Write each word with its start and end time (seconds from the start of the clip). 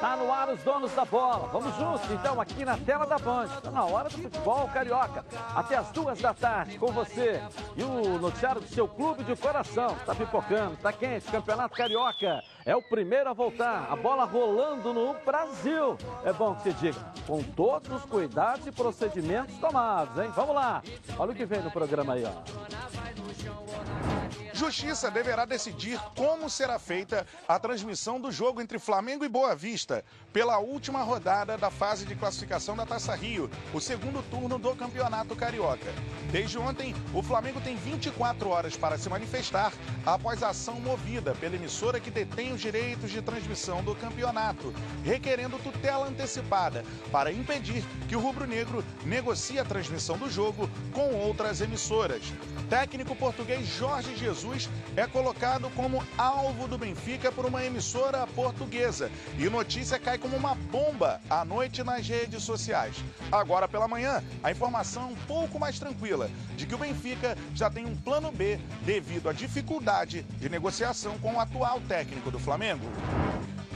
Tá 0.00 0.16
no 0.16 0.32
ar 0.32 0.48
os 0.48 0.62
donos 0.62 0.92
da 0.94 1.04
bola. 1.04 1.46
Vamos 1.48 1.76
juntos, 1.76 2.10
então, 2.10 2.40
aqui 2.40 2.64
na 2.64 2.78
tela 2.78 3.04
da 3.04 3.18
Band. 3.18 3.44
Está 3.44 3.70
na 3.70 3.84
hora 3.84 4.08
do 4.08 4.16
futebol 4.16 4.66
carioca. 4.68 5.22
Até 5.54 5.76
as 5.76 5.90
duas 5.90 6.18
da 6.18 6.32
tarde, 6.32 6.78
com 6.78 6.90
você. 6.90 7.42
E 7.76 7.82
o 7.82 8.18
noticiário 8.18 8.62
do 8.62 8.68
seu 8.68 8.88
clube 8.88 9.22
de 9.24 9.36
coração. 9.36 9.94
Tá 10.06 10.14
pipocando, 10.14 10.76
tá 10.78 10.90
quente. 10.90 11.30
Campeonato 11.30 11.76
Carioca 11.76 12.42
é 12.64 12.74
o 12.74 12.80
primeiro 12.80 13.28
a 13.28 13.34
voltar. 13.34 13.88
A 13.90 13.96
bola 13.96 14.24
rolando 14.24 14.94
no 14.94 15.14
Brasil. 15.24 15.98
É 16.24 16.32
bom 16.32 16.54
que 16.54 16.62
se 16.62 16.72
diga, 16.72 17.00
com 17.26 17.42
todos 17.42 17.90
os 17.92 18.04
cuidados 18.04 18.66
e 18.66 18.72
procedimentos 18.72 19.58
tomados, 19.58 20.16
hein? 20.18 20.32
Vamos 20.34 20.54
lá. 20.54 20.82
Olha 21.18 21.32
o 21.32 21.34
que 21.34 21.44
vem 21.44 21.60
no 21.60 21.70
programa 21.70 22.14
aí, 22.14 22.24
ó. 22.24 24.19
Justiça 24.52 25.10
deverá 25.10 25.44
decidir 25.44 26.00
como 26.16 26.50
será 26.50 26.78
feita 26.78 27.26
a 27.48 27.58
transmissão 27.58 28.20
do 28.20 28.30
jogo 28.30 28.60
entre 28.60 28.78
Flamengo 28.78 29.24
e 29.24 29.28
Boa 29.28 29.54
Vista 29.54 30.04
pela 30.32 30.58
última 30.58 31.02
rodada 31.02 31.56
da 31.56 31.70
fase 31.70 32.04
de 32.04 32.14
classificação 32.14 32.76
da 32.76 32.86
Taça 32.86 33.14
Rio, 33.14 33.50
o 33.72 33.80
segundo 33.80 34.22
turno 34.30 34.58
do 34.58 34.74
Campeonato 34.76 35.34
Carioca. 35.34 35.92
Desde 36.30 36.58
ontem, 36.58 36.94
o 37.12 37.22
Flamengo 37.22 37.60
tem 37.60 37.76
24 37.76 38.48
horas 38.48 38.76
para 38.76 38.96
se 38.96 39.08
manifestar 39.08 39.72
após 40.06 40.42
a 40.42 40.50
ação 40.50 40.80
movida 40.80 41.34
pela 41.34 41.56
emissora 41.56 42.00
que 42.00 42.10
detém 42.10 42.52
os 42.52 42.60
direitos 42.60 43.10
de 43.10 43.20
transmissão 43.22 43.82
do 43.82 43.94
campeonato, 43.94 44.72
requerendo 45.04 45.58
tutela 45.58 46.06
antecipada 46.06 46.84
para 47.10 47.32
impedir 47.32 47.84
que 48.08 48.16
o 48.16 48.20
rubro-negro 48.20 48.84
negocie 49.04 49.58
a 49.58 49.64
transmissão 49.64 50.16
do 50.16 50.30
jogo 50.30 50.70
com 50.92 51.14
outras 51.14 51.60
emissoras. 51.60 52.22
Técnico 52.68 53.16
português 53.16 53.66
Jorge 53.66 54.14
Jesus 54.20 54.68
é 54.96 55.06
colocado 55.06 55.70
como 55.70 56.04
alvo 56.18 56.68
do 56.68 56.76
Benfica 56.76 57.32
por 57.32 57.46
uma 57.46 57.64
emissora 57.64 58.26
portuguesa 58.26 59.10
e 59.38 59.48
notícia 59.48 59.98
cai 59.98 60.18
como 60.18 60.36
uma 60.36 60.54
bomba 60.54 61.20
à 61.30 61.42
noite 61.42 61.82
nas 61.82 62.06
redes 62.06 62.42
sociais. 62.42 62.96
Agora 63.32 63.66
pela 63.66 63.88
manhã, 63.88 64.22
a 64.42 64.50
informação 64.50 65.12
um 65.12 65.16
pouco 65.26 65.58
mais 65.58 65.78
tranquila 65.78 66.30
de 66.54 66.66
que 66.66 66.74
o 66.74 66.78
Benfica 66.78 67.36
já 67.54 67.70
tem 67.70 67.86
um 67.86 67.96
plano 67.96 68.30
B 68.30 68.60
devido 68.84 69.30
à 69.30 69.32
dificuldade 69.32 70.22
de 70.22 70.48
negociação 70.50 71.18
com 71.18 71.34
o 71.34 71.40
atual 71.40 71.80
técnico 71.88 72.30
do 72.30 72.38
Flamengo. 72.38 72.84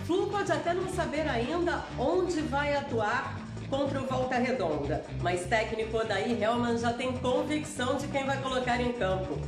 Flu 0.04 0.28
pode 0.28 0.52
até 0.52 0.74
não 0.74 0.92
saber 0.92 1.26
ainda 1.26 1.82
onde 1.98 2.42
vai 2.42 2.76
atuar 2.76 3.40
contra 3.70 4.00
o 4.00 4.06
Volta 4.06 4.36
Redonda, 4.36 5.04
mas 5.22 5.46
técnico 5.46 5.96
Odair 5.96 6.40
Helman 6.40 6.76
já 6.76 6.92
tem 6.92 7.12
convicção 7.16 7.96
de 7.96 8.06
quem 8.08 8.24
vai 8.24 8.40
colocar 8.42 8.80
em 8.80 8.92
campo. 8.92 9.40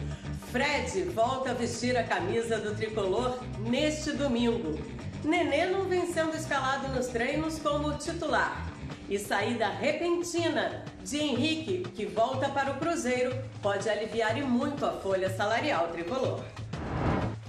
Fred 0.50 1.02
volta 1.10 1.50
a 1.50 1.54
vestir 1.54 1.96
a 1.96 2.04
camisa 2.04 2.58
do 2.58 2.74
tricolor 2.74 3.38
neste 3.58 4.12
domingo. 4.12 4.78
Nenê 5.24 5.66
não 5.66 5.84
vem 5.84 6.12
sendo 6.12 6.36
escalado 6.36 6.88
nos 6.94 7.08
treinos 7.08 7.58
como 7.58 7.92
titular. 7.98 8.64
E 9.08 9.18
saída 9.18 9.68
repentina 9.68 10.84
de 11.02 11.18
Henrique, 11.18 11.82
que 11.94 12.06
volta 12.06 12.48
para 12.48 12.72
o 12.72 12.78
Cruzeiro, 12.78 13.36
pode 13.60 13.88
aliviar 13.88 14.38
e 14.38 14.42
muito 14.42 14.84
a 14.86 14.92
folha 14.92 15.30
salarial 15.30 15.88
tricolor. 15.88 16.42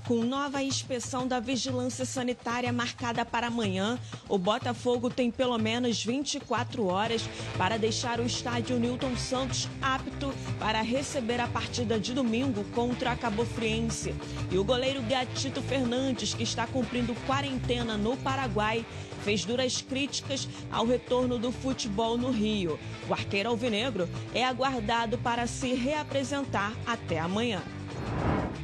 Com 0.07 0.23
nova 0.23 0.63
inspeção 0.63 1.27
da 1.27 1.37
vigilância 1.37 2.05
sanitária 2.05 2.71
marcada 2.71 3.25
para 3.25 3.47
amanhã, 3.47 3.99
o 4.29 4.37
Botafogo 4.37 5.09
tem 5.09 5.29
pelo 5.29 5.57
menos 5.57 6.01
24 6.01 6.85
horas 6.85 7.27
para 7.57 7.75
deixar 7.75 8.21
o 8.21 8.25
estádio 8.25 8.79
Newton 8.79 9.17
Santos 9.17 9.67
apto 9.81 10.33
para 10.57 10.81
receber 10.81 11.41
a 11.41 11.47
partida 11.49 11.99
de 11.99 12.13
domingo 12.13 12.63
contra 12.73 13.11
a 13.11 13.17
Cabo 13.17 13.43
Friense. 13.43 14.15
E 14.49 14.57
o 14.57 14.63
goleiro 14.63 15.01
Gatito 15.01 15.61
Fernandes, 15.61 16.33
que 16.33 16.43
está 16.43 16.65
cumprindo 16.65 17.13
quarentena 17.27 17.97
no 17.97 18.15
Paraguai, 18.15 18.85
fez 19.25 19.43
duras 19.43 19.81
críticas 19.81 20.47
ao 20.71 20.85
retorno 20.85 21.37
do 21.37 21.51
futebol 21.51 22.17
no 22.17 22.31
Rio. 22.31 22.79
O 23.09 23.13
arqueiro 23.13 23.49
alvinegro 23.49 24.07
é 24.33 24.45
aguardado 24.45 25.17
para 25.17 25.45
se 25.47 25.73
reapresentar 25.73 26.71
até 26.85 27.19
amanhã. 27.19 27.61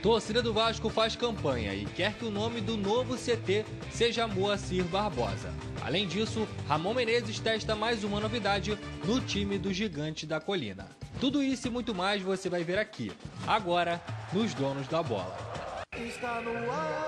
Torcida 0.02 0.42
do 0.42 0.54
Vasco 0.54 0.90
faz 0.90 1.16
campanha 1.16 1.74
e 1.74 1.86
quer 1.86 2.14
que 2.14 2.26
o 2.26 2.32
nome 2.32 2.60
do 2.60 2.76
novo 2.76 3.16
CT 3.16 3.66
seja 3.90 4.28
Moacir 4.28 4.84
Barbosa. 4.84 5.54
Além 5.82 6.06
disso, 6.08 6.48
Ramon 6.68 6.94
Menezes 6.94 7.40
testa 7.40 7.74
mais 7.76 8.04
uma 8.04 8.20
novidade 8.20 8.78
no 9.06 9.22
time 9.22 9.58
do 9.58 9.72
Gigante 9.72 10.26
da 10.26 10.42
Colina. 10.42 10.88
Tudo 11.22 11.42
isso 11.42 11.68
e 11.68 11.72
muito 11.72 11.96
mais 11.96 12.22
você 12.22 12.50
vai 12.50 12.66
ver 12.66 12.78
aqui, 12.78 13.14
agora, 13.48 14.02
nos 14.34 14.54
Donos 14.54 14.88
da 14.88 15.02
Bola. 15.02 15.38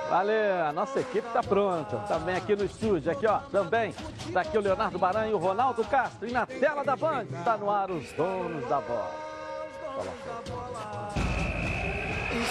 Valeu, 0.09 0.66
a 0.66 0.72
nossa 0.72 1.00
equipe 1.00 1.28
está 1.28 1.41
pronta. 1.41 1.97
Também 2.07 2.35
aqui 2.35 2.56
no 2.56 2.63
estúdio, 2.63 3.12
aqui 3.12 3.25
ó, 3.28 3.40
também. 3.40 3.94
Está 4.25 4.41
aqui 4.41 4.57
o 4.57 4.62
Leonardo 4.62 4.97
Baran 4.97 5.28
e 5.28 5.34
o 5.34 5.38
Ronaldo 5.38 5.84
Castro. 5.84 6.28
E 6.28 6.31
na 6.31 6.46
tela 6.46 6.84
da 6.84 6.96
Band 6.96 7.23
está 7.23 7.57
no 7.57 7.69
ar 7.69 7.90
os 7.91 8.12
donos 8.13 8.67
da 8.69 8.79
bola. 8.79 9.25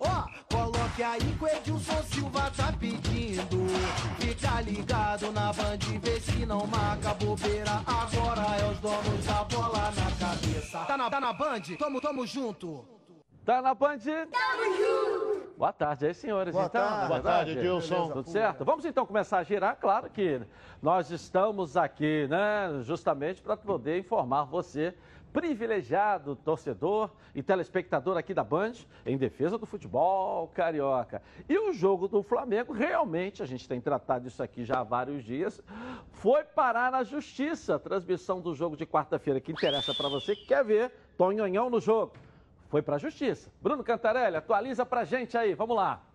Ó, 0.00 0.28
coloque 0.52 1.02
aí 1.02 1.20
que 1.20 1.44
o 1.44 1.48
Edilson 1.48 2.02
Silva 2.04 2.50
tá 2.56 2.72
pedindo. 2.78 3.66
Fica 4.18 4.60
ligado 4.60 5.32
na 5.32 5.52
band, 5.52 5.78
vê 6.02 6.20
se 6.20 6.46
não 6.46 6.66
marca 6.66 7.14
bobeira. 7.14 7.82
Agora 7.86 8.56
é 8.60 8.70
os 8.70 8.78
donos 8.78 9.26
da 9.26 9.44
bola 9.44 9.90
na 9.90 10.26
cabeça. 10.26 10.78
Tá 10.84 10.96
na, 10.96 11.10
tá 11.10 11.20
na 11.20 11.32
band? 11.32 11.62
Tamo, 11.78 12.00
tamo 12.00 12.26
junto. 12.26 12.98
Tá 13.48 13.62
na 13.62 13.72
Band? 13.72 13.96
Tamo 13.98 14.76
junto! 14.76 15.54
Boa 15.56 15.72
tarde 15.72 16.04
aí, 16.04 16.12
senhores. 16.12 16.52
Boa 16.52 16.66
então, 16.66 16.86
tarde. 16.86 17.08
Boa 17.08 17.20
tarde, 17.20 17.50
Edilson. 17.52 18.10
Tudo 18.10 18.28
certo? 18.28 18.62
Vamos 18.62 18.84
então 18.84 19.06
começar 19.06 19.38
a 19.38 19.42
girar. 19.42 19.74
Claro 19.80 20.10
que 20.10 20.42
nós 20.82 21.10
estamos 21.10 21.74
aqui, 21.74 22.26
né, 22.28 22.82
justamente 22.82 23.40
para 23.40 23.56
poder 23.56 23.98
informar 24.00 24.44
você 24.44 24.94
privilegiado 25.32 26.36
torcedor 26.36 27.10
e 27.34 27.42
telespectador 27.42 28.16
aqui 28.16 28.34
da 28.34 28.42
Band 28.42 28.72
em 29.04 29.16
defesa 29.16 29.58
do 29.58 29.66
futebol 29.66 30.48
carioca. 30.48 31.22
E 31.48 31.58
o 31.58 31.72
jogo 31.72 32.08
do 32.08 32.22
Flamengo, 32.22 32.72
realmente, 32.72 33.42
a 33.42 33.46
gente 33.46 33.68
tem 33.68 33.80
tratado 33.80 34.26
isso 34.26 34.42
aqui 34.42 34.64
já 34.64 34.80
há 34.80 34.84
vários 34.84 35.22
dias, 35.24 35.62
foi 36.10 36.44
parar 36.44 36.90
na 36.90 37.02
justiça. 37.02 37.76
A 37.76 37.78
transmissão 37.78 38.40
do 38.40 38.54
jogo 38.54 38.76
de 38.76 38.86
quarta-feira 38.86 39.40
que 39.40 39.52
interessa 39.52 39.94
para 39.94 40.08
você 40.08 40.34
que 40.34 40.46
quer 40.46 40.64
ver 40.64 40.92
Tonhonhão 41.16 41.70
no 41.70 41.80
jogo. 41.80 42.12
Foi 42.68 42.82
para 42.82 42.96
a 42.96 42.98
justiça. 42.98 43.50
Bruno 43.60 43.82
Cantarelli, 43.82 44.36
atualiza 44.36 44.84
para 44.84 45.04
gente 45.04 45.36
aí. 45.36 45.54
Vamos 45.54 45.76
lá. 45.76 46.07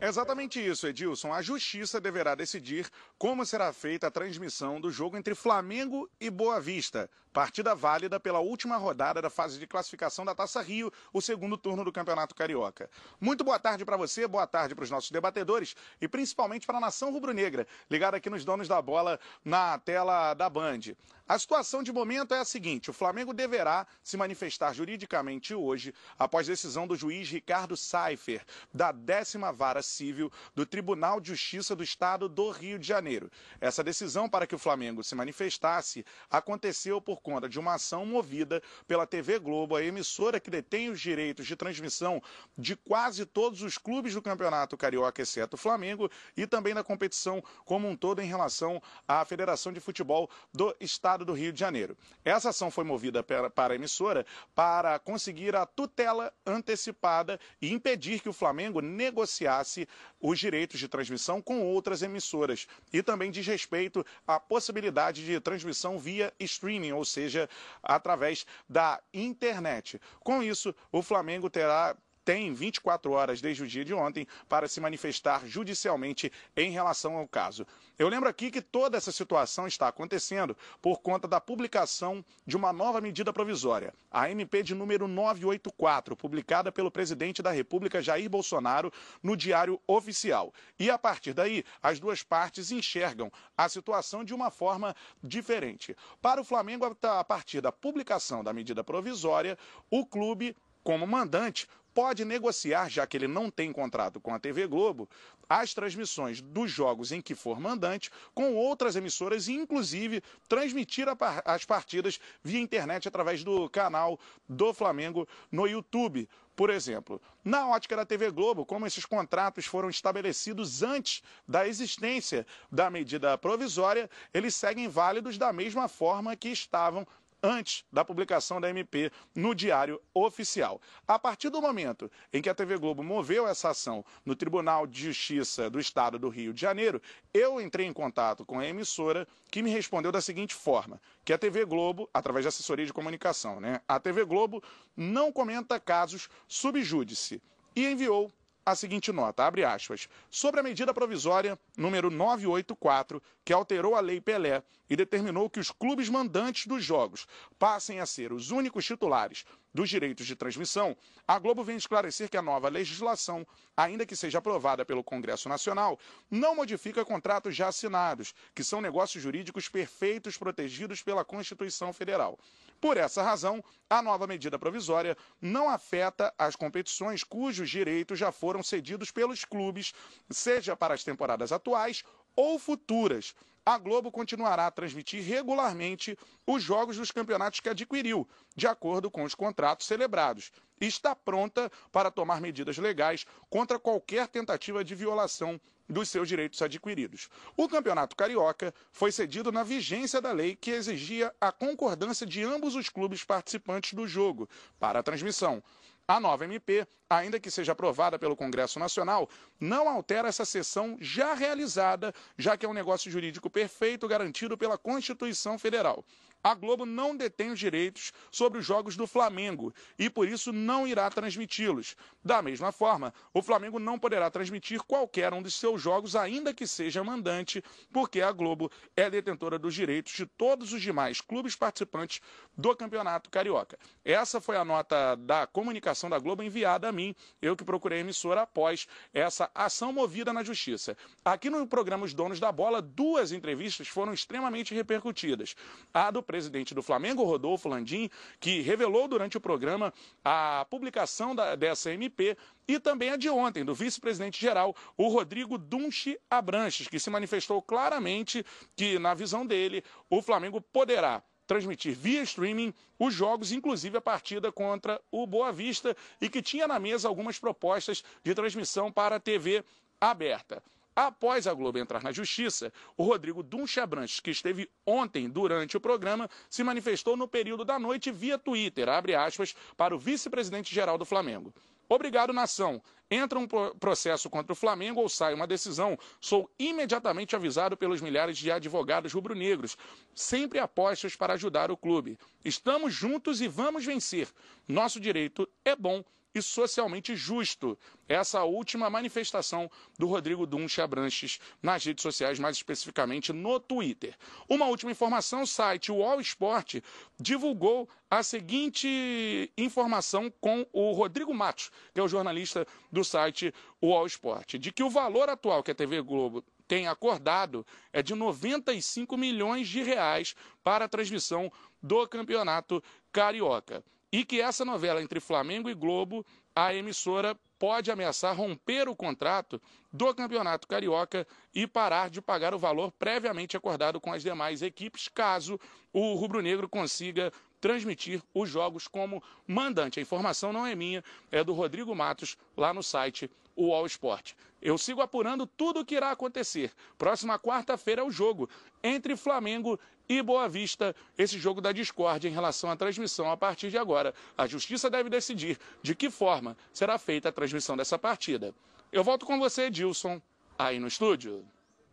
Exatamente 0.00 0.64
isso, 0.64 0.86
Edilson. 0.86 1.32
A 1.32 1.42
justiça 1.42 2.00
deverá 2.00 2.36
decidir 2.36 2.88
como 3.18 3.44
será 3.44 3.72
feita 3.72 4.06
a 4.06 4.10
transmissão 4.10 4.80
do 4.80 4.92
jogo 4.92 5.16
entre 5.16 5.34
Flamengo 5.34 6.08
e 6.20 6.30
Boa 6.30 6.60
Vista, 6.60 7.10
partida 7.32 7.74
válida 7.74 8.18
pela 8.18 8.40
última 8.40 8.76
rodada 8.76 9.22
da 9.22 9.30
fase 9.30 9.58
de 9.58 9.66
classificação 9.66 10.24
da 10.24 10.34
Taça 10.34 10.60
Rio, 10.62 10.92
o 11.12 11.20
segundo 11.20 11.56
turno 11.56 11.84
do 11.84 11.92
Campeonato 11.92 12.34
Carioca. 12.34 12.90
Muito 13.20 13.44
boa 13.44 13.58
tarde 13.58 13.84
para 13.84 13.96
você, 13.96 14.26
boa 14.26 14.46
tarde 14.46 14.74
para 14.74 14.84
os 14.84 14.90
nossos 14.90 15.10
debatedores 15.10 15.74
e 16.00 16.08
principalmente 16.08 16.66
para 16.66 16.78
a 16.78 16.80
nação 16.80 17.12
rubro-negra, 17.12 17.66
ligada 17.90 18.16
aqui 18.16 18.30
nos 18.30 18.44
donos 18.44 18.68
da 18.68 18.80
bola 18.80 19.18
na 19.44 19.78
tela 19.78 20.34
da 20.34 20.48
Band. 20.48 20.80
A 21.28 21.38
situação 21.38 21.82
de 21.82 21.92
momento 21.92 22.32
é 22.32 22.38
a 22.38 22.44
seguinte: 22.44 22.88
o 22.88 22.94
Flamengo 22.94 23.34
deverá 23.34 23.86
se 24.02 24.16
manifestar 24.16 24.72
juridicamente 24.72 25.54
hoje, 25.54 25.92
após 26.18 26.46
decisão 26.46 26.86
do 26.86 26.96
juiz 26.96 27.28
Ricardo 27.28 27.76
Seifer, 27.76 28.42
da 28.72 28.92
décima 28.92 29.52
vara 29.52 29.82
civil 29.82 30.32
do 30.54 30.64
Tribunal 30.64 31.20
de 31.20 31.28
Justiça 31.28 31.76
do 31.76 31.84
Estado 31.84 32.30
do 32.30 32.50
Rio 32.50 32.78
de 32.78 32.88
Janeiro. 32.88 33.30
Essa 33.60 33.84
decisão 33.84 34.26
para 34.26 34.46
que 34.46 34.54
o 34.54 34.58
Flamengo 34.58 35.04
se 35.04 35.14
manifestasse 35.14 36.02
aconteceu 36.30 36.98
por 36.98 37.17
conta 37.18 37.48
de 37.48 37.58
uma 37.58 37.74
ação 37.74 38.04
movida 38.06 38.62
pela 38.86 39.06
TV 39.06 39.38
Globo, 39.38 39.76
a 39.76 39.82
emissora 39.82 40.40
que 40.40 40.50
detém 40.50 40.90
os 40.90 41.00
direitos 41.00 41.46
de 41.46 41.56
transmissão 41.56 42.22
de 42.56 42.76
quase 42.76 43.24
todos 43.26 43.62
os 43.62 43.78
clubes 43.78 44.14
do 44.14 44.22
Campeonato 44.22 44.76
Carioca, 44.76 45.22
exceto 45.22 45.56
o 45.56 45.58
Flamengo, 45.58 46.10
e 46.36 46.46
também 46.46 46.74
da 46.74 46.84
competição 46.84 47.42
como 47.64 47.88
um 47.88 47.96
todo 47.96 48.20
em 48.20 48.26
relação 48.26 48.82
à 49.06 49.24
Federação 49.24 49.72
de 49.72 49.80
Futebol 49.80 50.30
do 50.52 50.74
Estado 50.80 51.24
do 51.24 51.32
Rio 51.32 51.52
de 51.52 51.60
Janeiro. 51.60 51.96
Essa 52.24 52.50
ação 52.50 52.70
foi 52.70 52.84
movida 52.84 53.22
para 53.22 53.72
a 53.72 53.74
emissora 53.74 54.24
para 54.54 54.98
conseguir 54.98 55.54
a 55.54 55.66
tutela 55.66 56.32
antecipada 56.46 57.38
e 57.60 57.72
impedir 57.72 58.20
que 58.20 58.28
o 58.28 58.32
Flamengo 58.32 58.80
negociasse 58.80 59.88
os 60.20 60.38
direitos 60.38 60.78
de 60.78 60.88
transmissão 60.88 61.40
com 61.40 61.62
outras 61.62 62.02
emissoras 62.02 62.66
e 62.92 63.02
também 63.02 63.30
diz 63.30 63.46
respeito 63.46 64.04
à 64.26 64.40
possibilidade 64.40 65.24
de 65.24 65.40
transmissão 65.40 65.98
via 65.98 66.32
streaming, 66.40 66.92
ou 66.92 67.04
seja, 67.10 67.48
através 67.82 68.46
da 68.68 69.00
internet. 69.12 70.00
Com 70.20 70.42
isso, 70.42 70.74
o 70.92 71.02
Flamengo 71.02 71.50
terá 71.50 71.96
tem 72.28 72.52
24 72.52 73.10
horas 73.10 73.40
desde 73.40 73.62
o 73.62 73.66
dia 73.66 73.82
de 73.82 73.94
ontem 73.94 74.28
para 74.50 74.68
se 74.68 74.82
manifestar 74.82 75.46
judicialmente 75.46 76.30
em 76.54 76.70
relação 76.70 77.16
ao 77.16 77.26
caso. 77.26 77.66
Eu 77.98 78.06
lembro 78.06 78.28
aqui 78.28 78.50
que 78.50 78.60
toda 78.60 78.98
essa 78.98 79.10
situação 79.10 79.66
está 79.66 79.88
acontecendo 79.88 80.54
por 80.82 81.00
conta 81.00 81.26
da 81.26 81.40
publicação 81.40 82.22
de 82.46 82.54
uma 82.54 82.70
nova 82.70 83.00
medida 83.00 83.32
provisória, 83.32 83.94
a 84.10 84.30
MP 84.30 84.62
de 84.62 84.74
número 84.74 85.08
984, 85.08 86.14
publicada 86.14 86.70
pelo 86.70 86.90
presidente 86.90 87.40
da 87.40 87.50
República 87.50 88.02
Jair 88.02 88.28
Bolsonaro 88.28 88.92
no 89.22 89.34
Diário 89.34 89.80
Oficial. 89.86 90.52
E 90.78 90.90
a 90.90 90.98
partir 90.98 91.32
daí, 91.32 91.64
as 91.82 91.98
duas 91.98 92.22
partes 92.22 92.70
enxergam 92.70 93.32
a 93.56 93.70
situação 93.70 94.22
de 94.22 94.34
uma 94.34 94.50
forma 94.50 94.94
diferente. 95.24 95.96
Para 96.20 96.42
o 96.42 96.44
Flamengo, 96.44 96.84
a 96.84 97.24
partir 97.24 97.62
da 97.62 97.72
publicação 97.72 98.44
da 98.44 98.52
medida 98.52 98.84
provisória, 98.84 99.56
o 99.90 100.04
clube 100.04 100.54
como 100.84 101.06
mandante, 101.06 101.68
pode 101.98 102.24
negociar, 102.24 102.88
já 102.88 103.04
que 103.08 103.16
ele 103.16 103.26
não 103.26 103.50
tem 103.50 103.72
contrato 103.72 104.20
com 104.20 104.32
a 104.32 104.38
TV 104.38 104.68
Globo, 104.68 105.08
as 105.48 105.74
transmissões 105.74 106.40
dos 106.40 106.70
jogos 106.70 107.10
em 107.10 107.20
que 107.20 107.34
for 107.34 107.58
mandante 107.58 108.08
com 108.32 108.54
outras 108.54 108.94
emissoras 108.94 109.48
e, 109.48 109.54
inclusive, 109.54 110.22
transmitir 110.48 111.08
as 111.44 111.64
partidas 111.64 112.20
via 112.40 112.60
internet 112.60 113.08
através 113.08 113.42
do 113.42 113.68
canal 113.68 114.16
do 114.48 114.72
Flamengo 114.72 115.26
no 115.50 115.66
YouTube. 115.66 116.28
Por 116.54 116.70
exemplo, 116.70 117.20
na 117.44 117.66
ótica 117.66 117.96
da 117.96 118.06
TV 118.06 118.30
Globo, 118.30 118.64
como 118.64 118.86
esses 118.86 119.04
contratos 119.04 119.66
foram 119.66 119.90
estabelecidos 119.90 120.84
antes 120.84 121.20
da 121.48 121.66
existência 121.66 122.46
da 122.70 122.88
medida 122.88 123.36
provisória, 123.36 124.08
eles 124.32 124.54
seguem 124.54 124.86
válidos 124.86 125.36
da 125.36 125.52
mesma 125.52 125.88
forma 125.88 126.36
que 126.36 126.48
estavam 126.48 127.04
antes 127.42 127.84
da 127.92 128.04
publicação 128.04 128.60
da 128.60 128.68
MP 128.68 129.10
no 129.34 129.54
Diário 129.54 130.00
Oficial. 130.12 130.80
A 131.06 131.18
partir 131.18 131.50
do 131.50 131.60
momento 131.60 132.10
em 132.32 132.42
que 132.42 132.48
a 132.48 132.54
TV 132.54 132.76
Globo 132.76 133.02
moveu 133.02 133.46
essa 133.46 133.70
ação 133.70 134.04
no 134.24 134.34
Tribunal 134.34 134.86
de 134.86 135.04
Justiça 135.04 135.70
do 135.70 135.78
Estado 135.78 136.18
do 136.18 136.28
Rio 136.28 136.52
de 136.52 136.60
Janeiro, 136.60 137.00
eu 137.32 137.60
entrei 137.60 137.86
em 137.86 137.92
contato 137.92 138.44
com 138.44 138.58
a 138.58 138.66
emissora 138.66 139.26
que 139.50 139.62
me 139.62 139.70
respondeu 139.70 140.12
da 140.12 140.20
seguinte 140.20 140.54
forma: 140.54 141.00
que 141.24 141.32
a 141.32 141.38
TV 141.38 141.64
Globo, 141.64 142.08
através 142.12 142.44
de 142.44 142.48
assessoria 142.48 142.86
de 142.86 142.92
comunicação, 142.92 143.60
né, 143.60 143.80
a 143.86 143.98
TV 144.00 144.24
Globo 144.24 144.62
não 144.96 145.32
comenta 145.32 145.78
casos 145.80 146.28
subjúdice 146.46 147.40
e 147.74 147.86
enviou 147.86 148.32
a 148.70 148.74
seguinte 148.74 149.10
nota, 149.12 149.44
abre 149.44 149.64
aspas, 149.64 150.08
sobre 150.30 150.60
a 150.60 150.62
medida 150.62 150.92
provisória 150.92 151.58
número 151.76 152.10
984, 152.10 153.22
que 153.44 153.52
alterou 153.52 153.94
a 153.94 154.00
Lei 154.00 154.20
Pelé 154.20 154.62
e 154.90 154.96
determinou 154.96 155.48
que 155.48 155.60
os 155.60 155.70
clubes 155.70 156.08
mandantes 156.08 156.66
dos 156.66 156.84
jogos 156.84 157.26
passem 157.58 158.00
a 158.00 158.06
ser 158.06 158.32
os 158.32 158.50
únicos 158.50 158.84
titulares 158.84 159.44
dos 159.72 159.88
direitos 159.88 160.26
de 160.26 160.34
transmissão, 160.34 160.96
a 161.26 161.38
Globo 161.38 161.62
vem 161.62 161.76
esclarecer 161.76 162.28
que 162.28 162.36
a 162.36 162.42
nova 162.42 162.68
legislação, 162.68 163.46
ainda 163.76 164.04
que 164.04 164.16
seja 164.16 164.38
aprovada 164.38 164.84
pelo 164.84 165.04
Congresso 165.04 165.48
Nacional, 165.48 165.98
não 166.30 166.56
modifica 166.56 167.04
contratos 167.04 167.54
já 167.54 167.68
assinados, 167.68 168.34
que 168.54 168.64
são 168.64 168.80
negócios 168.80 169.22
jurídicos 169.22 169.68
perfeitos 169.68 170.36
protegidos 170.36 171.02
pela 171.02 171.24
Constituição 171.24 171.92
Federal. 171.92 172.38
Por 172.80 172.96
essa 172.96 173.22
razão, 173.22 173.62
a 173.90 174.00
nova 174.00 174.26
medida 174.26 174.58
provisória 174.58 175.16
não 175.40 175.68
afeta 175.68 176.32
as 176.38 176.54
competições 176.54 177.24
cujos 177.24 177.68
direitos 177.68 178.18
já 178.18 178.30
foram 178.30 178.62
cedidos 178.62 179.10
pelos 179.10 179.44
clubes, 179.44 179.92
seja 180.30 180.76
para 180.76 180.94
as 180.94 181.02
temporadas 181.02 181.50
atuais 181.50 182.04
ou 182.36 182.58
futuras, 182.58 183.34
a 183.68 183.76
Globo 183.76 184.10
continuará 184.10 184.66
a 184.66 184.70
transmitir 184.70 185.22
regularmente 185.22 186.16
os 186.46 186.62
jogos 186.62 186.96
dos 186.96 187.10
campeonatos 187.10 187.60
que 187.60 187.68
adquiriu, 187.68 188.26
de 188.56 188.66
acordo 188.66 189.10
com 189.10 189.24
os 189.24 189.34
contratos 189.34 189.86
celebrados, 189.86 190.50
está 190.80 191.14
pronta 191.14 191.70
para 191.92 192.10
tomar 192.10 192.40
medidas 192.40 192.78
legais 192.78 193.26
contra 193.50 193.78
qualquer 193.78 194.26
tentativa 194.26 194.82
de 194.82 194.94
violação 194.94 195.60
dos 195.86 196.08
seus 196.08 196.26
direitos 196.28 196.62
adquiridos. 196.62 197.28
O 197.58 197.68
Campeonato 197.68 198.16
Carioca 198.16 198.72
foi 198.90 199.12
cedido 199.12 199.52
na 199.52 199.62
vigência 199.62 200.18
da 200.18 200.32
lei 200.32 200.56
que 200.56 200.70
exigia 200.70 201.34
a 201.38 201.52
concordância 201.52 202.26
de 202.26 202.42
ambos 202.42 202.74
os 202.74 202.88
clubes 202.88 203.22
participantes 203.22 203.92
do 203.92 204.08
jogo 204.08 204.48
para 204.78 205.00
a 205.00 205.02
transmissão. 205.02 205.62
A 206.10 206.18
nova 206.18 206.46
MP, 206.46 206.86
ainda 207.10 207.38
que 207.38 207.50
seja 207.50 207.72
aprovada 207.72 208.18
pelo 208.18 208.34
Congresso 208.34 208.78
Nacional, 208.78 209.28
não 209.60 209.86
altera 209.86 210.28
essa 210.28 210.42
sessão 210.42 210.96
já 210.98 211.34
realizada, 211.34 212.14
já 212.38 212.56
que 212.56 212.64
é 212.64 212.68
um 212.68 212.72
negócio 212.72 213.10
jurídico 213.10 213.50
perfeito 213.50 214.08
garantido 214.08 214.56
pela 214.56 214.78
Constituição 214.78 215.58
Federal 215.58 216.02
a 216.42 216.54
Globo 216.54 216.86
não 216.86 217.16
detém 217.16 217.50
os 217.50 217.58
direitos 217.58 218.12
sobre 218.30 218.58
os 218.58 218.66
jogos 218.66 218.96
do 218.96 219.06
Flamengo 219.06 219.74
e, 219.98 220.08
por 220.08 220.28
isso, 220.28 220.52
não 220.52 220.86
irá 220.86 221.10
transmiti-los. 221.10 221.96
Da 222.24 222.40
mesma 222.40 222.72
forma, 222.72 223.12
o 223.34 223.42
Flamengo 223.42 223.78
não 223.78 223.98
poderá 223.98 224.30
transmitir 224.30 224.82
qualquer 224.82 225.32
um 225.32 225.42
de 225.42 225.50
seus 225.50 225.80
jogos, 225.80 226.14
ainda 226.14 226.54
que 226.54 226.66
seja 226.66 227.02
mandante, 227.02 227.62
porque 227.92 228.20
a 228.20 228.30
Globo 228.32 228.70
é 228.96 229.10
detentora 229.10 229.58
dos 229.58 229.74
direitos 229.74 230.12
de 230.12 230.26
todos 230.26 230.72
os 230.72 230.80
demais 230.80 231.20
clubes 231.20 231.56
participantes 231.56 232.20
do 232.56 232.74
Campeonato 232.74 233.30
Carioca. 233.30 233.78
Essa 234.04 234.40
foi 234.40 234.56
a 234.56 234.64
nota 234.64 235.16
da 235.16 235.46
comunicação 235.46 236.08
da 236.08 236.18
Globo 236.18 236.42
enviada 236.42 236.88
a 236.88 236.92
mim, 236.92 237.14
eu 237.40 237.56
que 237.56 237.64
procurei 237.64 237.98
a 237.98 238.00
emissora 238.00 238.42
após 238.42 238.86
essa 239.12 239.50
ação 239.54 239.92
movida 239.92 240.32
na 240.32 240.44
Justiça. 240.44 240.96
Aqui 241.24 241.50
no 241.50 241.66
programa 241.66 242.04
Os 242.04 242.14
Donos 242.14 242.40
da 242.40 242.50
Bola, 242.52 242.80
duas 242.80 243.32
entrevistas 243.32 243.88
foram 243.88 244.12
extremamente 244.12 244.74
repercutidas. 244.74 245.54
A 245.92 246.10
do 246.10 246.22
presidente 246.28 246.74
do 246.74 246.82
Flamengo, 246.82 247.24
Rodolfo 247.24 247.70
Landim, 247.70 248.10
que 248.38 248.60
revelou 248.60 249.08
durante 249.08 249.38
o 249.38 249.40
programa 249.40 249.92
a 250.22 250.66
publicação 250.68 251.34
da, 251.34 251.54
dessa 251.56 251.90
MP 251.90 252.36
e 252.68 252.78
também 252.78 253.08
a 253.08 253.16
de 253.16 253.30
ontem, 253.30 253.64
do 253.64 253.74
vice-presidente 253.74 254.38
geral, 254.38 254.76
o 254.94 255.08
Rodrigo 255.08 255.56
Dunchi 255.56 256.20
Abranches, 256.30 256.86
que 256.86 257.00
se 257.00 257.08
manifestou 257.08 257.62
claramente 257.62 258.44
que, 258.76 258.98
na 258.98 259.14
visão 259.14 259.46
dele, 259.46 259.82
o 260.10 260.20
Flamengo 260.20 260.60
poderá 260.60 261.22
transmitir 261.46 261.94
via 261.94 262.22
streaming 262.22 262.74
os 262.98 263.14
jogos, 263.14 263.50
inclusive 263.50 263.96
a 263.96 264.02
partida 264.02 264.52
contra 264.52 265.00
o 265.10 265.26
Boa 265.26 265.50
Vista, 265.50 265.96
e 266.20 266.28
que 266.28 266.42
tinha 266.42 266.68
na 266.68 266.78
mesa 266.78 267.08
algumas 267.08 267.38
propostas 267.38 268.04
de 268.22 268.34
transmissão 268.34 268.92
para 268.92 269.16
a 269.16 269.20
TV 269.20 269.64
aberta. 269.98 270.62
Após 271.00 271.46
a 271.46 271.54
Globo 271.54 271.78
entrar 271.78 272.02
na 272.02 272.10
justiça, 272.10 272.72
o 272.96 273.04
Rodrigo 273.04 273.40
Duncha-Branches, 273.40 274.18
que 274.18 274.32
esteve 274.32 274.68
ontem 274.84 275.30
durante 275.30 275.76
o 275.76 275.80
programa, 275.80 276.28
se 276.50 276.64
manifestou 276.64 277.16
no 277.16 277.28
período 277.28 277.64
da 277.64 277.78
noite 277.78 278.10
via 278.10 278.36
Twitter, 278.36 278.88
abre 278.88 279.14
aspas, 279.14 279.54
para 279.76 279.94
o 279.94 279.98
vice-presidente 279.98 280.74
geral 280.74 280.98
do 280.98 281.04
Flamengo. 281.04 281.54
Obrigado, 281.88 282.32
nação. 282.32 282.82
Entra 283.08 283.38
um 283.38 283.46
processo 283.46 284.28
contra 284.28 284.52
o 284.52 284.56
Flamengo 284.56 285.00
ou 285.00 285.08
sai 285.08 285.34
uma 285.34 285.46
decisão, 285.46 285.96
sou 286.20 286.50
imediatamente 286.58 287.36
avisado 287.36 287.76
pelos 287.76 288.00
milhares 288.00 288.36
de 288.36 288.50
advogados 288.50 289.12
rubro-negros, 289.12 289.78
sempre 290.12 290.58
apostos 290.58 291.14
para 291.14 291.34
ajudar 291.34 291.70
o 291.70 291.76
clube. 291.76 292.18
Estamos 292.44 292.92
juntos 292.92 293.40
e 293.40 293.46
vamos 293.46 293.84
vencer. 293.84 294.26
Nosso 294.66 294.98
direito 294.98 295.48
é 295.64 295.76
bom 295.76 296.02
e 296.34 296.42
socialmente 296.42 297.16
justo. 297.16 297.78
Essa 298.08 298.42
última 298.44 298.88
manifestação 298.88 299.70
do 299.98 300.06
Rodrigo 300.06 300.46
Duncha 300.46 300.86
Branches 300.86 301.38
nas 301.62 301.84
redes 301.84 302.02
sociais, 302.02 302.38
mais 302.38 302.56
especificamente 302.56 303.32
no 303.32 303.60
Twitter. 303.60 304.16
Uma 304.48 304.66
última 304.66 304.90
informação, 304.90 305.42
o 305.42 305.46
site 305.46 305.90
All 305.90 306.20
Sport 306.20 306.76
divulgou 307.20 307.88
a 308.10 308.22
seguinte 308.22 309.52
informação 309.56 310.32
com 310.40 310.66
o 310.72 310.92
Rodrigo 310.92 311.34
Matos, 311.34 311.70
que 311.92 312.00
é 312.00 312.02
o 312.02 312.08
jornalista 312.08 312.66
do 312.90 313.04
site 313.04 313.52
All 313.82 314.06
Sport, 314.06 314.54
de 314.54 314.72
que 314.72 314.82
o 314.82 314.90
valor 314.90 315.28
atual 315.28 315.62
que 315.62 315.70
a 315.70 315.74
TV 315.74 316.00
Globo 316.00 316.42
tem 316.66 316.86
acordado 316.86 317.66
é 317.92 318.02
de 318.02 318.14
95 318.14 319.16
milhões 319.16 319.68
de 319.68 319.82
reais 319.82 320.34
para 320.62 320.84
a 320.84 320.88
transmissão 320.88 321.50
do 321.82 322.06
Campeonato 322.06 322.82
Carioca 323.12 323.82
e 324.10 324.24
que 324.24 324.40
essa 324.40 324.64
novela 324.64 325.02
entre 325.02 325.20
Flamengo 325.20 325.68
e 325.68 325.74
Globo, 325.74 326.24
a 326.54 326.74
emissora 326.74 327.38
pode 327.58 327.90
ameaçar 327.90 328.36
romper 328.36 328.88
o 328.88 328.96
contrato 328.96 329.60
do 329.92 330.14
Campeonato 330.14 330.68
Carioca 330.68 331.26
e 331.54 331.66
parar 331.66 332.08
de 332.08 332.22
pagar 332.22 332.54
o 332.54 332.58
valor 332.58 332.92
previamente 332.92 333.56
acordado 333.56 334.00
com 334.00 334.12
as 334.12 334.22
demais 334.22 334.62
equipes, 334.62 335.08
caso 335.08 335.58
o 335.92 336.14
rubro-negro 336.14 336.68
consiga 336.68 337.32
transmitir 337.60 338.22
os 338.32 338.48
jogos 338.48 338.86
como 338.86 339.22
mandante. 339.46 339.98
A 339.98 340.02
informação 340.02 340.52
não 340.52 340.64
é 340.64 340.74
minha, 340.74 341.02
é 341.30 341.42
do 341.42 341.52
Rodrigo 341.52 341.94
Matos, 341.94 342.36
lá 342.56 342.72
no 342.72 342.82
site 342.82 343.30
o 343.56 343.74
All 343.74 343.86
Sport. 343.86 344.34
Eu 344.62 344.78
sigo 344.78 345.00
apurando 345.00 345.46
tudo 345.46 345.80
o 345.80 345.84
que 345.84 345.96
irá 345.96 346.12
acontecer. 346.12 346.72
Próxima 346.96 347.38
quarta-feira 347.38 348.02
é 348.02 348.04
o 348.04 348.10
jogo 348.10 348.48
entre 348.82 349.16
Flamengo 349.16 349.78
e 350.08 350.22
Boa 350.22 350.48
Vista, 350.48 350.94
esse 351.16 351.38
jogo 351.38 351.60
da 351.60 351.72
discórdia 351.72 352.28
em 352.28 352.32
relação 352.32 352.70
à 352.70 352.76
transmissão 352.76 353.30
a 353.30 353.36
partir 353.36 353.70
de 353.70 353.76
agora. 353.76 354.14
A 354.36 354.46
Justiça 354.46 354.88
deve 354.88 355.10
decidir 355.10 355.58
de 355.82 355.94
que 355.94 356.10
forma 356.10 356.56
será 356.72 356.98
feita 356.98 357.28
a 357.28 357.32
transmissão 357.32 357.76
dessa 357.76 357.98
partida. 357.98 358.54
Eu 358.90 359.04
volto 359.04 359.26
com 359.26 359.38
você, 359.38 359.64
Edilson, 359.64 360.20
aí 360.58 360.78
no 360.78 360.88
estúdio. 360.88 361.44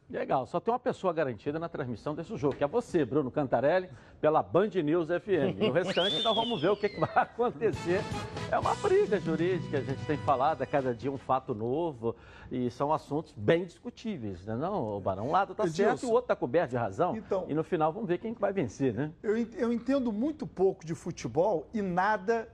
Legal, 0.07 0.45
só 0.45 0.59
tem 0.59 0.71
uma 0.71 0.79
pessoa 0.79 1.11
garantida 1.11 1.57
na 1.57 1.67
transmissão 1.67 2.13
desse 2.13 2.35
jogo, 2.37 2.55
que 2.55 2.63
é 2.63 2.67
você, 2.67 3.03
Bruno 3.03 3.31
Cantarelli, 3.31 3.89
pela 4.21 4.43
Band 4.43 4.69
News 4.83 5.07
FM. 5.07 5.59
E 5.59 5.67
o 5.67 5.71
restante 5.71 6.21
nós 6.21 6.35
vamos 6.35 6.61
ver 6.61 6.69
o 6.69 6.77
que, 6.77 6.89
que 6.89 6.99
vai 6.99 7.09
acontecer. 7.15 8.01
É 8.51 8.59
uma 8.59 8.75
briga 8.75 9.19
jurídica, 9.19 9.79
a 9.79 9.81
gente 9.81 10.05
tem 10.05 10.17
falado, 10.17 10.61
é 10.61 10.65
cada 10.67 10.93
dia 10.93 11.11
um 11.11 11.17
fato 11.17 11.55
novo, 11.55 12.15
e 12.51 12.69
são 12.69 12.93
assuntos 12.93 13.33
bem 13.35 13.65
discutíveis, 13.65 14.45
né? 14.45 14.55
Não, 14.55 15.01
Barão, 15.01 15.27
um 15.27 15.31
lado 15.31 15.53
está 15.53 15.67
certo 15.67 16.03
e 16.03 16.05
o 16.05 16.09
outro 16.09 16.25
está 16.25 16.35
coberto 16.35 16.69
de 16.69 16.77
razão. 16.77 17.17
Então, 17.17 17.45
e 17.49 17.55
no 17.55 17.63
final 17.63 17.91
vamos 17.91 18.07
ver 18.07 18.19
quem 18.19 18.31
vai 18.33 18.53
vencer, 18.53 18.93
né? 18.93 19.11
Eu 19.23 19.73
entendo 19.73 20.11
muito 20.11 20.45
pouco 20.45 20.85
de 20.85 20.93
futebol 20.93 21.67
e 21.73 21.81
nada 21.81 22.47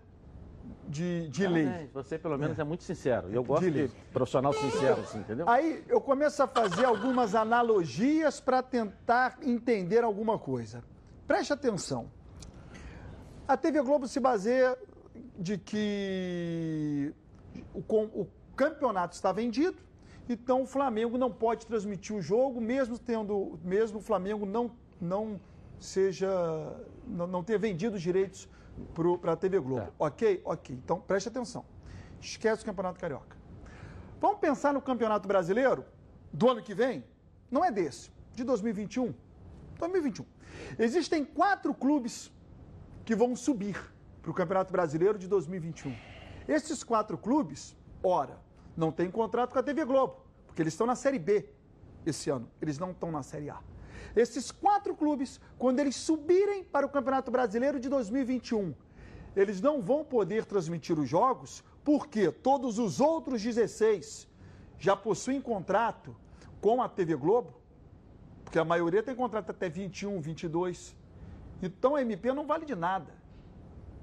de, 0.88 1.28
de 1.30 1.48
lei. 1.48 1.66
É, 1.66 1.88
você, 1.94 2.18
pelo 2.18 2.38
menos, 2.38 2.58
é. 2.58 2.62
é 2.62 2.66
muito 2.66 2.84
sincero. 2.84 3.30
Eu 3.32 3.44
gosto 3.44 3.70
de, 3.70 3.88
de 3.88 3.94
profissional 4.12 4.54
sincero, 4.54 5.02
assim, 5.02 5.20
entendeu? 5.20 5.48
Aí 5.48 5.84
eu 5.88 6.02
começo 6.02 6.42
a 6.42 6.48
fazer 6.48 6.86
algumas 6.86 7.36
analogias 7.36 8.40
para 8.40 8.62
tentar 8.62 9.38
entender 9.42 10.04
alguma 10.04 10.38
coisa. 10.38 10.84
Preste 11.28 11.54
atenção. 11.54 12.10
A 13.48 13.58
TV 13.58 13.82
Globo 13.82 14.08
se 14.08 14.20
baseia 14.20 14.78
de 15.38 15.58
que 15.58 17.14
o, 17.74 18.22
o 18.22 18.28
campeonato 18.56 19.16
está 19.16 19.32
vendido, 19.32 19.78
então 20.30 20.62
o 20.62 20.66
Flamengo 20.66 21.18
não 21.18 21.32
pode 21.32 21.66
transmitir 21.66 22.16
o 22.16 22.22
jogo, 22.22 22.62
mesmo 22.62 22.98
tendo, 22.98 23.60
mesmo 23.64 24.00
o 24.00 24.02
Flamengo 24.02 24.46
não, 24.46 24.72
não 25.00 25.40
seja, 25.80 26.30
não, 27.08 27.28
não 27.28 27.44
ter 27.44 27.58
vendido 27.58 27.96
os 27.96 28.02
direitos 28.02 28.48
para 29.22 29.34
a 29.34 29.36
TV 29.36 29.60
Globo. 29.60 29.82
É. 29.82 29.92
Ok? 30.00 30.42
Ok. 30.44 30.76
Então 30.76 31.00
preste 31.00 31.30
atenção. 31.30 31.66
Esquece 32.20 32.64
o 32.64 32.66
Campeonato 32.66 33.00
Carioca. 33.00 33.36
Vamos 34.20 34.40
pensar 34.40 34.74
no 34.74 34.82
Campeonato 34.82 35.28
Brasileiro 35.28 35.86
do 36.32 36.50
ano 36.50 36.62
que 36.62 36.74
vem? 36.74 37.04
Não 37.50 37.66
é 37.66 37.72
desse, 37.72 38.12
de 38.34 38.44
2021. 38.44 39.14
2021. 39.80 40.26
Existem 40.78 41.26
quatro 41.26 41.74
clubes 41.74 42.32
que 43.04 43.16
vão 43.16 43.36
subir 43.36 43.78
para 44.22 44.32
o 44.32 44.34
Campeonato 44.34 44.72
Brasileiro 44.72 45.18
de 45.18 45.28
2021. 45.28 45.96
Esses 46.48 46.84
quatro 46.84 47.18
clubes, 47.18 47.76
ora, 48.04 48.40
não 48.78 48.92
têm 48.92 49.10
contrato 49.10 49.54
com 49.54 49.60
a 49.60 49.64
TV 49.64 49.84
Globo, 49.86 50.24
porque 50.46 50.62
eles 50.62 50.74
estão 50.74 50.86
na 50.86 50.96
Série 50.96 51.20
B 51.20 51.50
esse 52.06 52.30
ano, 52.30 52.50
eles 52.62 52.78
não 52.78 52.92
estão 52.92 53.12
na 53.12 53.24
Série 53.24 53.50
A. 53.50 53.60
Esses 54.16 54.52
quatro 54.52 54.96
clubes, 54.96 55.40
quando 55.58 55.80
eles 55.80 55.96
subirem 55.96 56.64
para 56.64 56.86
o 56.86 56.90
Campeonato 56.90 57.32
Brasileiro 57.32 57.80
de 57.80 57.88
2021, 57.90 58.74
eles 59.36 59.62
não 59.62 59.82
vão 59.82 60.04
poder 60.04 60.46
transmitir 60.46 61.00
os 61.00 61.08
jogos 61.08 61.64
porque 61.84 62.32
todos 62.32 62.78
os 62.78 63.00
outros 63.00 63.42
16 63.42 64.28
já 64.78 64.96
possuem 64.96 65.42
contrato 65.42 66.16
com 66.60 66.82
a 66.82 66.90
TV 66.90 67.16
Globo, 67.16 67.54
porque 68.44 68.60
a 68.60 68.66
maioria 68.66 69.02
tem 69.02 69.16
contrato 69.16 69.50
até 69.52 69.70
21, 69.70 70.20
22. 70.20 70.96
Então 71.62 71.96
a 71.96 72.02
MP 72.02 72.34
não 72.34 72.46
vale 72.46 72.66
de 72.66 72.76
nada. 72.76 73.14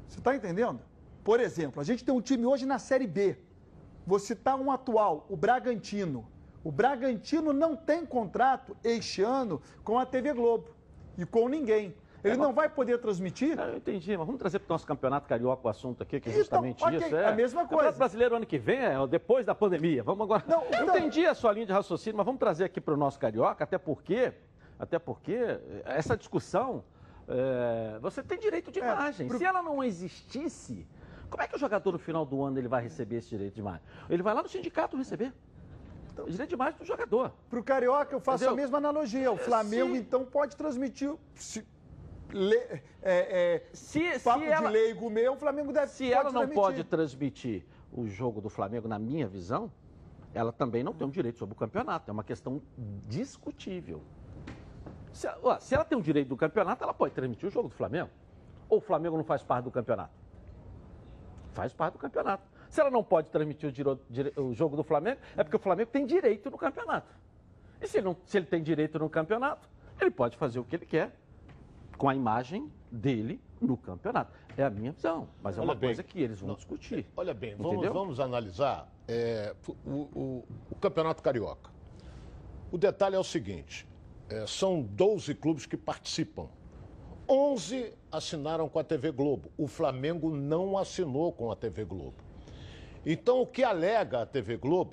Você 0.09 0.19
está 0.19 0.35
entendendo? 0.35 0.81
Por 1.23 1.41
exemplo, 1.41 1.81
a 1.81 1.85
gente 1.85 2.05
tem 2.05 2.15
um 2.15 2.21
time 2.21 2.47
hoje 2.47 2.65
na 2.65 2.79
Série 2.79 3.07
B. 3.07 3.37
Vou 4.07 4.19
citar 4.19 4.59
um 4.59 4.71
atual, 4.73 5.27
o 5.29 5.37
Bragantino. 5.37 6.27
O 6.65 6.73
Bragantino 6.73 7.53
não 7.53 7.77
tem 7.77 8.05
contrato 8.05 8.77
este 8.83 9.23
ano 9.23 9.61
com 9.85 9.99
a 9.99 10.05
TV 10.05 10.33
Globo 10.33 10.69
e 11.17 11.25
com 11.25 11.49
ninguém. 11.49 11.95
Ele 12.23 12.35
é, 12.35 12.37
não 12.37 12.53
vai 12.53 12.69
poder 12.69 12.99
transmitir? 12.99 13.59
Eu 13.59 13.77
entendi, 13.77 14.17
mas 14.17 14.27
vamos 14.27 14.41
trazer 14.41 14.59
para 14.59 14.67
o 14.67 14.75
nosso 14.75 14.87
campeonato 14.87 15.29
carioca 15.29 15.67
o 15.67 15.71
assunto 15.71 16.03
aqui, 16.03 16.21
que 16.21 16.29
é 16.29 16.33
justamente 16.33 16.79
então, 16.79 16.89
okay, 16.89 17.07
isso. 17.07 17.17
É 17.17 17.29
a 17.29 17.33
mesma 17.33 17.61
coisa. 17.61 17.67
O 17.67 17.71
campeonato 17.71 17.99
brasileiro 17.99 18.37
ano 18.37 18.47
que 18.47 18.59
vem 18.59 18.79
é 18.79 19.07
depois 19.07 19.47
da 19.47 19.55
pandemia. 19.55 20.03
Vamos 20.03 20.25
agora. 20.25 20.43
Não, 20.47 20.63
eu 20.63 20.83
então... 20.83 20.97
entendi 20.97 21.27
a 21.27 21.35
sua 21.35 21.53
linha 21.53 21.67
de 21.67 21.73
raciocínio, 21.73 22.17
mas 22.17 22.27
vamos 22.27 22.41
trazer 22.41 22.65
aqui 22.65 22.81
para 22.81 22.95
o 22.95 22.97
nosso 22.97 23.19
carioca, 23.19 23.63
até 23.63 23.79
porque, 23.79 24.33
até 24.79 24.99
porque 24.99 25.37
essa 25.85 26.17
discussão, 26.17 26.83
é, 27.29 27.99
você 28.01 28.23
tem 28.23 28.39
direito 28.39 28.73
de 28.73 28.81
é, 28.81 28.83
imagem. 28.83 29.29
Pro... 29.29 29.39
Se 29.39 29.45
ela 29.45 29.63
não 29.63 29.83
existisse, 29.85 30.87
como 31.31 31.43
é 31.43 31.47
que 31.47 31.55
o 31.55 31.59
jogador 31.59 31.93
no 31.93 31.99
final 31.99 32.27
do 32.27 32.43
ano 32.43 32.59
ele 32.59 32.69
vai 32.69 32.83
receber 32.83 33.17
esse 33.17 33.29
direito 33.29 33.55
de 33.55 33.61
imagem? 33.61 33.83
Ele 34.11 34.23
vai 34.23 34.35
lá 34.35 34.43
no 34.43 34.49
sindicato 34.49 34.97
receber. 34.97 35.33
Então, 36.19 36.27
direito 36.27 36.49
de 36.49 36.55
imagem 36.55 36.79
do 36.79 36.85
jogador. 36.85 37.33
Para 37.49 37.61
o 37.61 37.63
Carioca, 37.63 38.15
eu 38.15 38.21
faço 38.21 38.45
Entendeu? 38.45 38.55
a 38.55 38.57
mesma 38.57 38.79
analogia. 38.79 39.31
O 39.31 39.37
é, 39.37 39.39
Flamengo, 39.39 39.95
então, 39.95 40.25
pode 40.25 40.57
transmitir. 40.57 41.15
Se... 41.35 41.65
Le, 42.31 42.57
é, 42.57 42.83
é, 43.03 43.67
se, 43.73 44.19
papo 44.19 44.41
se 44.41 44.47
ela, 44.47 44.67
de 44.67 44.73
leigo 44.73 45.09
meu, 45.09 45.33
o 45.33 45.37
Flamengo 45.37 45.73
deve 45.73 45.91
Se 45.91 46.13
ela 46.13 46.25
não 46.25 46.33
transmitir. 46.33 46.63
pode 46.63 46.85
transmitir 46.85 47.67
o 47.91 48.07
jogo 48.07 48.41
do 48.41 48.51
Flamengo, 48.51 48.87
na 48.87 48.99
minha 48.99 49.27
visão, 49.27 49.73
ela 50.35 50.53
também 50.53 50.83
não 50.83 50.93
tem 50.93 51.07
um 51.07 51.11
direito 51.11 51.39
sobre 51.39 51.55
o 51.55 51.57
campeonato. 51.57 52.11
É 52.11 52.13
uma 52.13 52.25
questão 52.25 52.61
discutível. 53.07 54.03
Se, 55.13 55.27
ó, 55.43 55.59
se 55.59 55.75
ela 55.75 55.85
tem 55.85 55.97
um 55.97 56.03
direito 56.03 56.29
do 56.29 56.37
campeonato, 56.37 56.85
ela 56.85 56.93
pode 56.93 57.15
transmitir 57.15 57.49
o 57.49 57.51
jogo 57.51 57.69
do 57.69 57.75
Flamengo. 57.75 58.11
Ou 58.69 58.79
o 58.79 58.81
Flamengo 58.81 59.17
não 59.17 59.25
faz 59.25 59.43
parte 59.43 59.65
do 59.65 59.71
campeonato? 59.71 60.13
Faz 61.53 61.73
parte 61.73 61.95
do 61.95 61.99
campeonato. 61.99 62.45
Se 62.69 62.81
ela 62.81 62.91
não 62.91 63.03
pode 63.03 63.29
transmitir 63.29 63.73
o, 63.87 64.43
o 64.43 64.55
jogo 64.55 64.77
do 64.77 64.85
Flamengo, 64.85 65.21
é 65.37 65.43
porque 65.43 65.57
o 65.57 65.61
Flamengo 65.61 65.91
tem 65.91 66.05
direito 66.05 66.51
no 66.51 66.59
campeonato. 66.59 67.15
E 67.81 67.87
se 67.87 67.99
ele, 67.99 68.07
não, 68.07 68.17
se 68.25 68.37
ele 68.37 68.47
tem 68.47 68.63
direito 68.63 68.99
no 68.99 69.09
campeonato, 69.09 69.69
ele 70.01 70.11
pode 70.11 70.37
fazer 70.37 70.59
o 70.59 70.65
que 70.65 70.77
ele 70.77 70.87
quer 70.87 71.13
com 71.97 72.09
a 72.09 72.15
imagem 72.15 72.71
dele 72.91 73.41
no 73.61 73.77
campeonato. 73.77 74.33
É 74.57 74.65
a 74.65 74.71
minha 74.71 74.93
visão, 74.93 75.29
mas 75.43 75.57
é 75.57 75.61
olha 75.61 75.69
uma 75.69 75.75
bem, 75.75 75.89
coisa 75.89 76.03
que 76.03 76.21
eles 76.21 76.41
vão 76.41 76.49
não, 76.51 76.57
discutir. 76.57 77.07
Olha 77.17 77.35
bem, 77.35 77.55
vamos, 77.57 77.89
vamos 77.89 78.21
analisar 78.21 78.89
é, 79.07 79.55
o, 79.85 79.91
o, 79.93 80.45
o, 80.71 80.75
Campeonato 80.77 81.23
Carioca. 81.23 81.71
O 82.71 82.79
detalhe 82.79 83.15
é 83.15 83.19
o 83.19 83.25
seguinte: 83.25 83.87
é, 84.29 84.47
são 84.47 84.83
12 84.83 85.35
clubes 85.35 85.67
que 85.67 85.77
participam. 85.77 86.49
11 87.29 87.93
assinaram 88.11 88.69
com 88.69 88.79
a 88.79 88.85
TV 88.85 89.13
Globo. 89.13 89.51
O 89.57 89.67
Flamengo 89.67 90.35
não 90.35 90.79
assinou 90.79 91.33
com 91.33 91.51
a 91.53 91.57
TV 91.57 91.85
Globo. 91.85 92.28
Então, 93.11 93.41
o 93.41 93.47
que 93.47 93.65
alega 93.65 94.21
a 94.21 94.27
TV 94.27 94.59
Globo? 94.59 94.93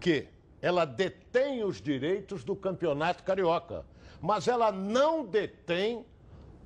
Que 0.00 0.26
ela 0.60 0.84
detém 0.84 1.62
os 1.62 1.80
direitos 1.80 2.42
do 2.42 2.56
campeonato 2.56 3.22
carioca, 3.22 3.86
mas 4.20 4.48
ela 4.48 4.72
não 4.72 5.24
detém 5.24 6.04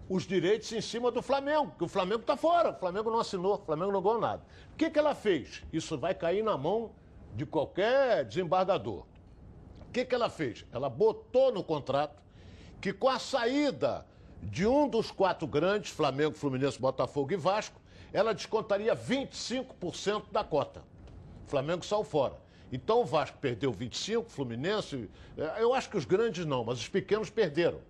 os 0.09 0.26
direitos 0.26 0.73
em 0.73 0.80
cima 0.80 1.11
do 1.11 1.21
Flamengo, 1.21 1.75
que 1.76 1.85
o 1.85 1.88
Flamengo 1.88 2.23
está 2.23 2.35
fora, 2.35 2.71
o 2.71 2.78
Flamengo 2.78 3.11
não 3.11 3.21
assinou, 3.21 3.56
o 3.56 3.59
Flamengo 3.59 3.92
não 3.92 4.00
ganhou 4.00 4.18
nada. 4.18 4.42
O 4.73 4.76
que, 4.76 4.88
que 4.88 4.99
ela 4.99 5.14
fez? 5.14 5.62
Isso 5.71 5.99
vai 5.99 6.14
cair 6.14 6.42
na 6.42 6.56
mão 6.56 6.92
de 7.35 7.44
qualquer 7.44 8.25
desembargador. 8.25 9.04
O 9.87 9.92
que, 9.92 10.02
que 10.02 10.14
ela 10.14 10.30
fez? 10.30 10.64
Ela 10.73 10.88
botou 10.88 11.52
no 11.52 11.62
contrato 11.62 12.23
que 12.80 12.90
com 12.90 13.11
a 13.11 13.18
saída 13.18 14.06
de 14.42 14.66
um 14.66 14.88
dos 14.88 15.11
quatro 15.11 15.47
grandes, 15.47 15.90
Flamengo, 15.90 16.35
Fluminense, 16.35 16.80
Botafogo 16.80 17.35
e 17.35 17.37
Vasco, 17.37 17.84
ela 18.14 18.33
descontaria 18.33 18.94
25% 18.94 20.26
da 20.30 20.44
cota. 20.44 20.85
O 21.44 21.50
Flamengo 21.50 21.85
saiu 21.85 22.04
fora. 22.04 22.37
Então 22.73 23.02
o 23.02 23.04
Vasco 23.04 23.37
perdeu 23.38 23.73
25, 23.73 24.30
Fluminense. 24.30 25.11
Eh, 25.37 25.56
eu 25.59 25.75
acho 25.75 25.90
que 25.90 25.97
os 25.97 26.04
grandes 26.04 26.47
não, 26.47 26.64
mas 26.64 26.78
os 26.78 26.88
pequenos 26.88 27.28
perderam. 27.28 27.80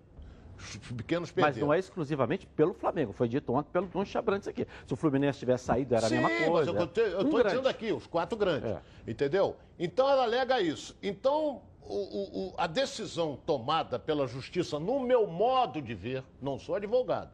Os 0.57 0.77
pequenos 0.77 1.31
perderam. 1.31 1.55
Mas 1.55 1.61
não 1.61 1.73
é 1.73 1.77
exclusivamente 1.77 2.47
pelo 2.47 2.73
Flamengo. 2.73 3.13
Foi 3.13 3.27
dito 3.27 3.53
ontem 3.53 3.69
pelo 3.71 3.87
Tom 3.87 4.03
Chabrantes 4.03 4.47
aqui. 4.47 4.67
Se 4.87 4.93
o 4.93 4.95
Fluminense 4.95 5.37
tivesse 5.37 5.65
saído, 5.65 5.93
era 5.93 6.07
Sim, 6.07 6.17
a 6.17 6.21
mesma 6.21 6.47
coisa. 6.47 6.73
Mas 6.73 6.81
eu 6.97 7.21
estou 7.21 7.39
um 7.39 7.43
dizendo 7.43 7.69
aqui, 7.69 7.91
os 7.91 8.07
quatro 8.07 8.37
grandes. 8.37 8.71
É. 8.71 8.81
Entendeu? 9.07 9.55
Então 9.77 10.09
ela 10.09 10.23
alega 10.23 10.59
isso. 10.59 10.97
Então, 11.03 11.61
o, 11.83 12.47
o, 12.47 12.53
a 12.57 12.65
decisão 12.65 13.37
tomada 13.45 13.99
pela 13.99 14.25
justiça, 14.27 14.79
no 14.79 14.99
meu 14.99 15.27
modo 15.27 15.79
de 15.81 15.93
ver, 15.93 16.23
não 16.41 16.57
sou 16.57 16.75
advogado, 16.75 17.29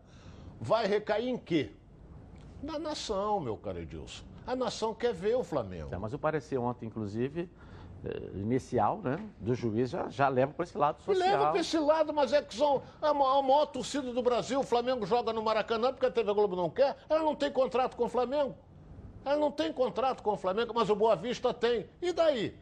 vai 0.59 0.87
recair 0.87 1.29
em 1.29 1.37
quê? 1.37 1.71
Na 2.61 2.77
nação, 2.77 3.39
meu 3.39 3.57
caro 3.57 3.79
Edilson. 3.79 4.23
A 4.45 4.55
nação 4.55 4.93
quer 4.93 5.13
ver 5.13 5.35
o 5.35 5.43
Flamengo. 5.43 5.93
É, 5.93 5.97
mas 5.97 6.13
o 6.13 6.19
parecer 6.19 6.57
ontem, 6.57 6.85
inclusive, 6.85 7.49
eh, 8.03 8.29
inicial, 8.35 8.99
né, 8.99 9.17
do 9.39 9.53
juiz 9.53 9.89
já, 9.89 10.09
já 10.09 10.27
leva 10.27 10.53
para 10.53 10.63
esse 10.63 10.77
lado 10.77 11.01
social. 11.01 11.29
Leva 11.29 11.51
para 11.51 11.59
esse 11.59 11.77
lado, 11.77 12.13
mas 12.13 12.33
é 12.33 12.41
que 12.41 12.55
são 12.55 12.81
a 13.01 13.13
maior, 13.13 13.39
a 13.39 13.41
maior 13.41 13.65
torcida 13.67 14.11
do 14.11 14.21
Brasil. 14.21 14.59
O 14.59 14.63
Flamengo 14.63 15.05
joga 15.05 15.31
no 15.31 15.41
Maracanã 15.41 15.91
porque 15.91 16.05
a 16.05 16.11
TV 16.11 16.33
Globo 16.33 16.55
não 16.55 16.69
quer. 16.69 16.97
Ela 17.09 17.23
não 17.23 17.35
tem 17.35 17.51
contrato 17.51 17.95
com 17.95 18.05
o 18.05 18.09
Flamengo. 18.09 18.55
Ela 19.23 19.37
não 19.37 19.51
tem 19.51 19.71
contrato 19.71 20.23
com 20.23 20.31
o 20.31 20.37
Flamengo, 20.37 20.73
mas 20.73 20.89
o 20.89 20.95
Boa 20.95 21.15
Vista 21.15 21.53
tem. 21.53 21.87
E 22.01 22.11
daí? 22.11 22.57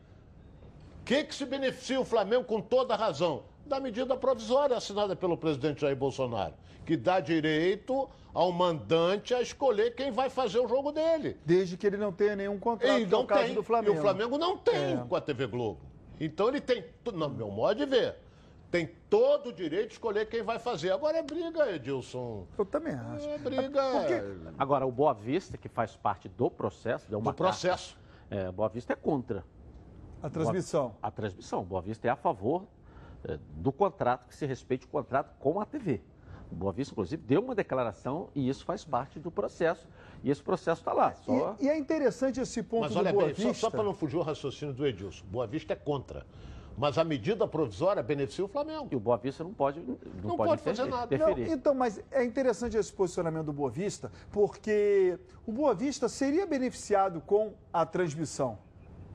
O 1.01 1.03
que, 1.06 1.24
que 1.24 1.34
se 1.34 1.46
beneficia 1.46 2.00
o 2.00 2.06
Flamengo 2.06 2.44
com 2.44 2.62
toda 2.62 2.96
razão? 2.96 3.44
Da 3.70 3.80
medida 3.80 4.18
provisória 4.18 4.76
assinada 4.76 5.16
pelo 5.16 5.38
presidente 5.38 5.82
Jair 5.82 5.96
Bolsonaro, 5.96 6.56
que 6.88 6.98
dá 6.98 7.20
direito 7.20 8.10
ao 8.34 8.52
mandante 8.52 9.32
a 9.32 9.44
escolher 9.44 9.94
quem 9.94 10.12
vai 10.12 10.28
fazer 10.28 10.58
o 10.58 10.68
jogo 10.68 10.92
dele. 10.92 11.38
Desde 11.46 11.78
que 11.78 11.86
ele 11.86 11.96
não 11.96 12.12
tenha 12.12 12.36
nenhum 12.36 12.58
contrato, 12.58 13.00
e 13.00 13.06
não 13.06 13.22
é 13.22 13.46
tem. 13.46 13.54
do 13.54 13.62
Flamengo. 13.62 13.94
E 13.94 13.98
o 14.00 14.02
Flamengo 14.02 14.38
não 14.40 14.58
tem 14.58 14.94
é. 14.94 15.06
com 15.08 15.16
a 15.16 15.22
TV 15.22 15.46
Globo. 15.46 15.82
Então 16.20 16.48
ele 16.48 16.60
tem, 16.60 16.84
no 17.14 17.30
meu 17.30 17.52
modo 17.52 17.78
de 17.78 17.86
ver, 17.86 18.16
tem 18.72 18.90
todo 19.08 19.50
o 19.50 19.54
direito 19.54 19.90
de 19.90 19.94
escolher 19.94 20.28
quem 20.28 20.42
vai 20.42 20.58
fazer. 20.58 20.92
Agora 20.92 21.20
é 21.20 21.22
briga, 21.22 21.72
Edilson. 21.72 22.48
Eu 22.58 22.66
também 22.66 22.96
acho. 22.96 23.30
É 23.30 23.38
briga. 23.38 23.84
Porque... 23.92 24.52
Agora, 24.58 24.88
o 24.88 24.92
Boa 24.92 25.14
Vista, 25.14 25.60
que 25.60 25.70
faz 25.70 25.96
parte 25.96 26.28
do 26.28 26.50
processo, 26.50 27.08
deu 27.08 27.20
uma 27.20 27.34
do 27.34 27.36
processo. 27.36 27.96
Carta, 28.32 28.48
é, 28.48 28.52
Boa 28.52 28.68
Vista 28.68 28.94
é 28.94 28.96
contra. 28.96 29.46
A 30.24 30.30
transmissão. 30.30 30.88
Boa, 30.88 30.98
a 31.04 31.12
transmissão. 31.12 31.64
Boa 31.64 31.82
Vista 31.84 32.08
é 32.08 32.10
a 32.10 32.16
favor 32.16 32.66
do 33.52 33.72
contrato, 33.72 34.28
que 34.28 34.36
se 34.36 34.46
respeite 34.46 34.86
o 34.86 34.90
contrato 34.90 35.34
com 35.40 35.60
a 35.60 35.66
TV. 35.66 36.02
O 36.52 36.56
Boa 36.56 36.72
Vista, 36.74 36.94
inclusive, 36.94 37.22
deu 37.22 37.42
uma 37.42 37.54
declaração 37.54 38.30
e 38.34 38.50
isso 38.50 38.66
faz 38.66 38.84
parte 38.84 39.20
do 39.20 39.30
processo. 39.30 39.88
E 40.24 40.32
esse 40.32 40.42
processo 40.42 40.82
está 40.82 40.94
lá. 40.94 41.14
Só... 41.14 41.56
E, 41.60 41.66
e 41.66 41.70
é 41.70 41.78
interessante 41.78 42.40
esse 42.40 42.64
ponto 42.64 42.82
Mas 42.82 42.94
do 42.94 43.00
olha 43.00 43.14
Boa 43.14 43.26
bem, 43.26 43.36
só, 43.36 43.42
Vista. 43.50 43.62
só 43.62 43.70
para 43.70 43.84
não 43.84 43.94
fugir 43.94 44.18
o 44.18 44.22
raciocínio 44.22 44.74
do 44.74 44.86
Edilson, 44.86 45.24
Boa 45.28 45.46
Vista 45.46 45.74
é 45.74 45.76
contra. 45.76 46.26
Mas 46.78 46.98
a 46.98 47.04
medida 47.04 47.46
provisória 47.46 48.02
beneficia 48.02 48.44
o 48.44 48.48
Flamengo. 48.48 48.88
E 48.92 48.96
o 48.96 49.00
Boa 49.00 49.18
Vista 49.18 49.44
não 49.44 49.54
pode, 49.54 49.80
não 49.82 49.98
Não 50.24 50.38
pode, 50.38 50.50
pode 50.50 50.62
fazer 50.62 50.86
nada. 50.86 51.18
Não, 51.18 51.38
então, 51.38 51.76
mas 51.76 52.02
é 52.10 52.24
interessante 52.24 52.78
esse 52.78 52.92
posicionamento 52.92 53.48
do 53.48 53.54
Boa 53.54 53.70
Vista, 53.70 54.12
porque 54.32 55.20
o 55.46 55.52
Boa 55.52 55.76
Vista 55.76 56.08
seria 56.08 56.48
beneficiado 56.48 57.22
com 57.22 57.54
a 57.72 57.86
transmissão, 57.86 58.58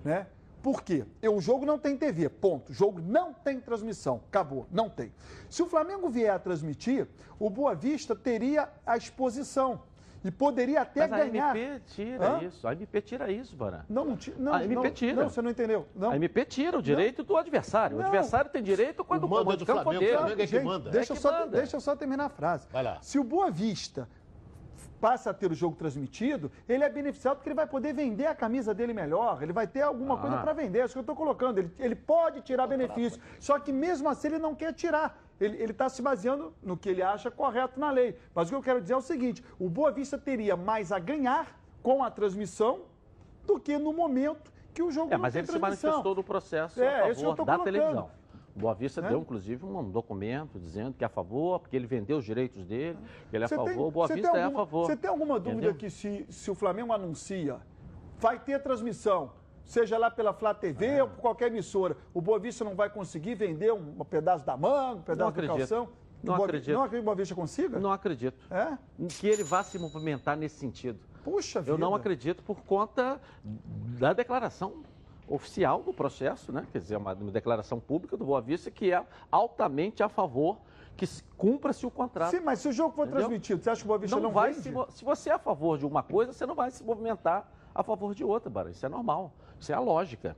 né? 0.04 0.26
Por 0.64 0.82
quê? 0.82 1.04
E 1.22 1.28
O 1.28 1.42
jogo 1.42 1.66
não 1.66 1.78
tem 1.78 1.94
TV, 1.94 2.26
ponto. 2.30 2.72
O 2.72 2.74
jogo 2.74 2.98
não 2.98 3.34
tem 3.34 3.60
transmissão, 3.60 4.22
acabou, 4.28 4.66
não 4.72 4.88
tem. 4.88 5.12
Se 5.50 5.62
o 5.62 5.66
Flamengo 5.66 6.08
vier 6.08 6.30
a 6.32 6.38
transmitir, 6.38 7.06
o 7.38 7.50
Boa 7.50 7.74
Vista 7.74 8.16
teria 8.16 8.70
a 8.86 8.96
exposição 8.96 9.82
e 10.24 10.30
poderia 10.30 10.80
até 10.80 11.06
Mas 11.06 11.12
a 11.20 11.24
ganhar. 11.26 11.54
MP 11.54 11.82
tira 11.88 12.26
Hã? 12.26 12.42
isso. 12.44 12.66
A 12.66 12.72
MP 12.72 13.02
tira 13.02 13.30
isso, 13.30 13.54
Barã. 13.54 13.80
Não, 13.90 14.06
não, 14.06 14.18
não, 14.38 14.54
A 14.54 14.64
MP 14.64 14.74
não, 14.74 14.90
tira. 14.90 15.22
Não, 15.22 15.28
você 15.28 15.42
não 15.42 15.50
entendeu. 15.50 15.86
Não. 15.94 16.10
A 16.12 16.16
MP 16.16 16.46
tira 16.46 16.78
o 16.78 16.82
direito 16.82 17.22
do 17.22 17.36
adversário. 17.36 17.98
Não. 17.98 18.02
O 18.02 18.06
adversário 18.06 18.50
tem 18.50 18.62
direito 18.62 19.04
quando 19.04 19.24
O 19.24 19.26
é 19.26 19.28
do 19.28 19.34
Flamengo, 19.34 19.62
o 19.62 19.66
Flamengo 19.66 20.40
é 20.40 20.46
que 20.46 20.60
manda. 20.60 20.90
Deixa, 20.90 21.12
É 21.12 21.16
eu 21.16 21.20
só, 21.20 21.30
manda. 21.40 21.58
deixa 21.58 21.76
eu 21.76 21.80
só 21.82 21.94
terminar 21.94 22.24
a 22.24 22.30
frase. 22.30 22.66
Vai 22.72 22.82
lá. 22.82 22.98
Se 23.02 23.18
o 23.18 23.22
Boa 23.24 23.50
Vista 23.50 24.08
passa 25.04 25.28
a 25.30 25.34
ter 25.34 25.50
o 25.52 25.54
jogo 25.54 25.76
transmitido, 25.76 26.50
ele 26.66 26.82
é 26.82 26.88
beneficiado 26.88 27.36
porque 27.36 27.50
ele 27.50 27.54
vai 27.62 27.66
poder 27.66 27.92
vender 27.92 28.24
a 28.26 28.34
camisa 28.34 28.72
dele 28.72 28.94
melhor, 28.94 29.42
ele 29.42 29.52
vai 29.52 29.66
ter 29.66 29.82
alguma 29.82 30.16
coisa 30.16 30.36
Ah. 30.36 30.40
para 30.42 30.54
vender, 30.54 30.78
é 30.80 30.84
isso 30.86 30.94
que 30.94 30.98
eu 30.98 31.02
estou 31.02 31.14
colocando. 31.14 31.58
Ele, 31.58 31.70
ele 31.78 31.94
pode 31.94 32.40
tirar 32.40 32.66
benefício, 32.66 33.20
só 33.38 33.58
que 33.58 33.70
mesmo 33.70 34.08
assim 34.08 34.28
ele 34.28 34.38
não 34.38 34.54
quer 34.54 34.72
tirar. 34.72 35.08
Ele 35.38 35.62
está 35.72 35.90
se 35.90 36.00
baseando 36.00 36.54
no 36.62 36.74
que 36.74 36.88
ele 36.88 37.02
acha 37.02 37.30
correto 37.30 37.78
na 37.78 37.90
lei. 37.90 38.16
Mas 38.34 38.46
o 38.48 38.50
que 38.52 38.56
eu 38.56 38.62
quero 38.62 38.80
dizer 38.80 38.94
é 38.94 38.96
o 38.96 39.02
seguinte: 39.02 39.44
o 39.58 39.68
Boa 39.68 39.90
Vista 39.92 40.16
teria 40.16 40.56
mais 40.56 40.90
a 40.90 40.98
ganhar 40.98 41.46
com 41.82 42.02
a 42.02 42.10
transmissão 42.10 42.82
do 43.46 43.60
que 43.60 43.76
no 43.76 43.92
momento 43.92 44.50
que 44.72 44.82
o 44.82 44.90
jogo 44.90 45.08
É, 45.12 45.16
não 45.16 45.22
mas 45.22 45.36
ele 45.36 45.46
se 45.48 45.58
manifestou 45.58 46.14
no 46.14 46.24
processo 46.24 46.82
É, 46.82 47.02
a 47.02 47.08
eu 47.08 47.14
favor 47.14 47.30
da 47.30 47.36
colocando. 47.44 47.64
televisão. 47.64 48.10
Boa 48.54 48.72
Vista 48.74 49.00
Né? 49.02 49.08
deu, 49.08 49.20
inclusive, 49.20 49.64
um 49.66 49.90
documento 49.90 50.58
dizendo 50.60 50.94
que 50.94 51.02
é 51.02 51.06
a 51.06 51.10
favor, 51.10 51.58
porque 51.60 51.74
ele 51.74 51.86
vendeu 51.86 52.18
os 52.18 52.24
direitos 52.24 52.64
dele, 52.64 52.96
que 53.28 53.36
ele 53.36 53.42
é 53.42 53.46
a 53.46 53.48
favor. 53.48 53.64
tem- 53.64 53.78
o 53.78 53.90
Boa 53.90 54.06
Vista 54.06 54.30
tem 54.30 54.40
é 54.40 54.42
a 54.42 54.46
alguma- 54.46 54.64
favor. 54.64 54.86
Você 54.86 54.96
tem 54.96 55.10
alguma 55.10 55.40
dúvida 55.40 55.52
Entendeu? 55.68 55.74
que 55.74 55.90
se, 55.90 56.24
se 56.30 56.50
o 56.50 56.54
Flamengo 56.54 56.92
anuncia, 56.92 57.58
vai 58.18 58.38
ter 58.38 58.62
transmissão, 58.62 59.32
seja 59.64 59.98
lá 59.98 60.08
pela 60.10 60.32
Flá 60.32 60.54
TV 60.54 60.86
É. 60.86 61.02
ou 61.02 61.08
por 61.08 61.20
qualquer 61.20 61.48
emissora, 61.48 61.96
o 62.12 62.20
Boa 62.20 62.38
Vista 62.38 62.64
não 62.64 62.76
vai 62.76 62.88
conseguir 62.88 63.34
vender 63.34 63.72
um, 63.72 63.96
um 64.00 64.04
pedaço 64.04 64.44
da 64.46 64.56
manga, 64.56 65.00
um 65.00 65.02
pedaço 65.02 65.32
do 65.32 65.34
acredito. 65.40 65.58
calção? 65.58 65.88
Não 66.22 66.36
Boa- 66.36 66.46
acredito. 66.46 66.72
Não 66.74 66.82
acredito 66.82 67.00
que 67.00 67.02
o 67.02 67.04
Boa 67.04 67.16
Vista 67.16 67.34
consiga? 67.34 67.78
Não 67.80 67.90
acredito. 67.92 68.46
É? 68.50 68.78
Que 69.18 69.26
ele 69.26 69.42
vá 69.42 69.62
se 69.62 69.78
movimentar 69.78 70.36
nesse 70.36 70.56
sentido. 70.56 70.98
Puxa 71.24 71.60
vida. 71.60 71.72
Eu 71.72 71.78
não 71.78 71.94
acredito 71.94 72.42
por 72.42 72.62
conta 72.62 73.20
da 73.98 74.12
declaração 74.12 74.82
oficial 75.28 75.82
do 75.82 75.92
processo, 75.92 76.52
né? 76.52 76.66
Quer 76.72 76.78
dizer, 76.78 76.96
uma, 76.96 77.12
uma 77.14 77.30
declaração 77.30 77.80
pública 77.80 78.16
do 78.16 78.24
Boa 78.24 78.40
Vista 78.40 78.70
que 78.70 78.92
é 78.92 79.04
altamente 79.30 80.02
a 80.02 80.08
favor 80.08 80.58
que 80.96 81.06
se- 81.06 81.22
cumpra-se 81.36 81.84
o 81.86 81.90
contrato. 81.90 82.30
Sim, 82.30 82.40
mas 82.40 82.58
se 82.60 82.68
o 82.68 82.72
jogo 82.72 82.94
for 82.94 83.02
Entendeu? 83.02 83.20
transmitido, 83.22 83.62
você 83.62 83.70
acha 83.70 83.80
que 83.80 83.86
o 83.86 83.88
Boa 83.88 83.98
Vista 83.98 84.16
não, 84.16 84.22
não 84.24 84.30
vai 84.30 84.52
se, 84.52 84.72
se 84.90 85.04
você 85.04 85.30
é 85.30 85.32
a 85.32 85.38
favor 85.38 85.78
de 85.78 85.86
uma 85.86 86.02
coisa, 86.02 86.32
você 86.32 86.46
não 86.46 86.54
vai 86.54 86.70
se 86.70 86.84
movimentar 86.84 87.50
a 87.74 87.82
favor 87.82 88.14
de 88.14 88.22
outra, 88.22 88.48
Barão. 88.50 88.70
Isso 88.70 88.84
é 88.84 88.88
normal. 88.88 89.32
Isso 89.58 89.72
é 89.72 89.74
a 89.74 89.80
lógica. 89.80 90.36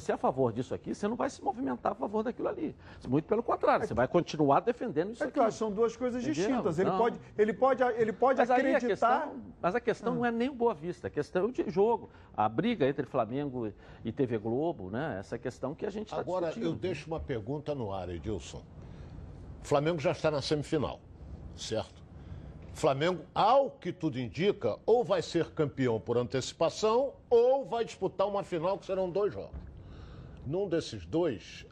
Se 0.00 0.06
você 0.06 0.12
é 0.12 0.14
a 0.14 0.18
favor 0.18 0.52
disso 0.52 0.74
aqui, 0.74 0.94
você 0.94 1.08
não 1.08 1.16
vai 1.16 1.30
se 1.30 1.42
movimentar 1.42 1.92
a 1.92 1.94
favor 1.94 2.22
daquilo 2.22 2.48
ali. 2.48 2.74
Muito 3.08 3.24
pelo 3.26 3.42
contrário, 3.42 3.86
você 3.86 3.94
vai 3.94 4.06
continuar 4.06 4.60
defendendo 4.60 5.12
isso 5.12 5.22
É 5.22 5.26
aqui. 5.26 5.34
que 5.34 5.38
eu 5.40 5.44
acho 5.44 5.52
que 5.52 5.58
são 5.58 5.70
duas 5.72 5.96
coisas 5.96 6.22
Entendeu? 6.22 6.34
distintas. 6.46 6.78
Ele 6.78 6.90
Não. 6.90 6.98
pode, 6.98 7.20
ele 7.38 7.52
pode, 7.52 7.82
ele 7.82 8.12
pode 8.12 8.38
Mas 8.38 8.50
aí 8.50 8.56
a 8.74 8.76
acreditar. 8.76 9.20
questão, 9.22 9.42
mas 9.60 9.74
a 9.74 9.80
questão 9.80 10.14
não 10.14 10.24
é 10.26 10.30
nem 10.30 10.48
o 10.48 10.54
Boa 10.54 10.74
Vista, 10.74 11.06
a 11.06 11.10
questão 11.10 11.42
é 11.42 11.44
o 11.46 11.52
de 11.52 11.68
jogo. 11.70 12.10
A 12.36 12.48
briga 12.48 12.86
entre 12.86 13.06
Flamengo 13.06 13.72
e 14.04 14.12
TV 14.12 14.38
Globo, 14.38 14.90
né? 14.90 15.16
Essa 15.18 15.38
questão 15.38 15.74
que 15.74 15.86
a 15.86 15.90
gente 15.90 16.08
está 16.08 16.20
Agora, 16.20 16.46
discutindo. 16.46 16.72
eu 16.72 16.76
deixo 16.76 17.06
uma 17.08 17.18
pergunta 17.20 17.74
no 17.74 17.92
ar, 17.92 18.08
Edilson. 18.08 18.62
O 19.62 19.66
Flamengo 19.66 19.98
já 19.98 20.12
está 20.12 20.30
na 20.30 20.42
semifinal, 20.42 21.00
certo? 21.56 22.04
Flamengo, 22.74 23.22
ao 23.34 23.70
que 23.70 23.90
tudo 23.90 24.20
indica, 24.20 24.78
ou 24.84 25.02
vai 25.02 25.22
ser 25.22 25.46
campeão 25.52 25.98
por 25.98 26.18
antecipação, 26.18 27.14
ou 27.30 27.64
vai 27.64 27.84
disputar 27.86 28.28
uma 28.28 28.44
final 28.44 28.76
que 28.76 28.84
serão 28.84 29.08
dois 29.10 29.32
jogos. 29.32 29.65
Num 30.46 30.68
desses 30.68 31.04
dois, 31.04 31.66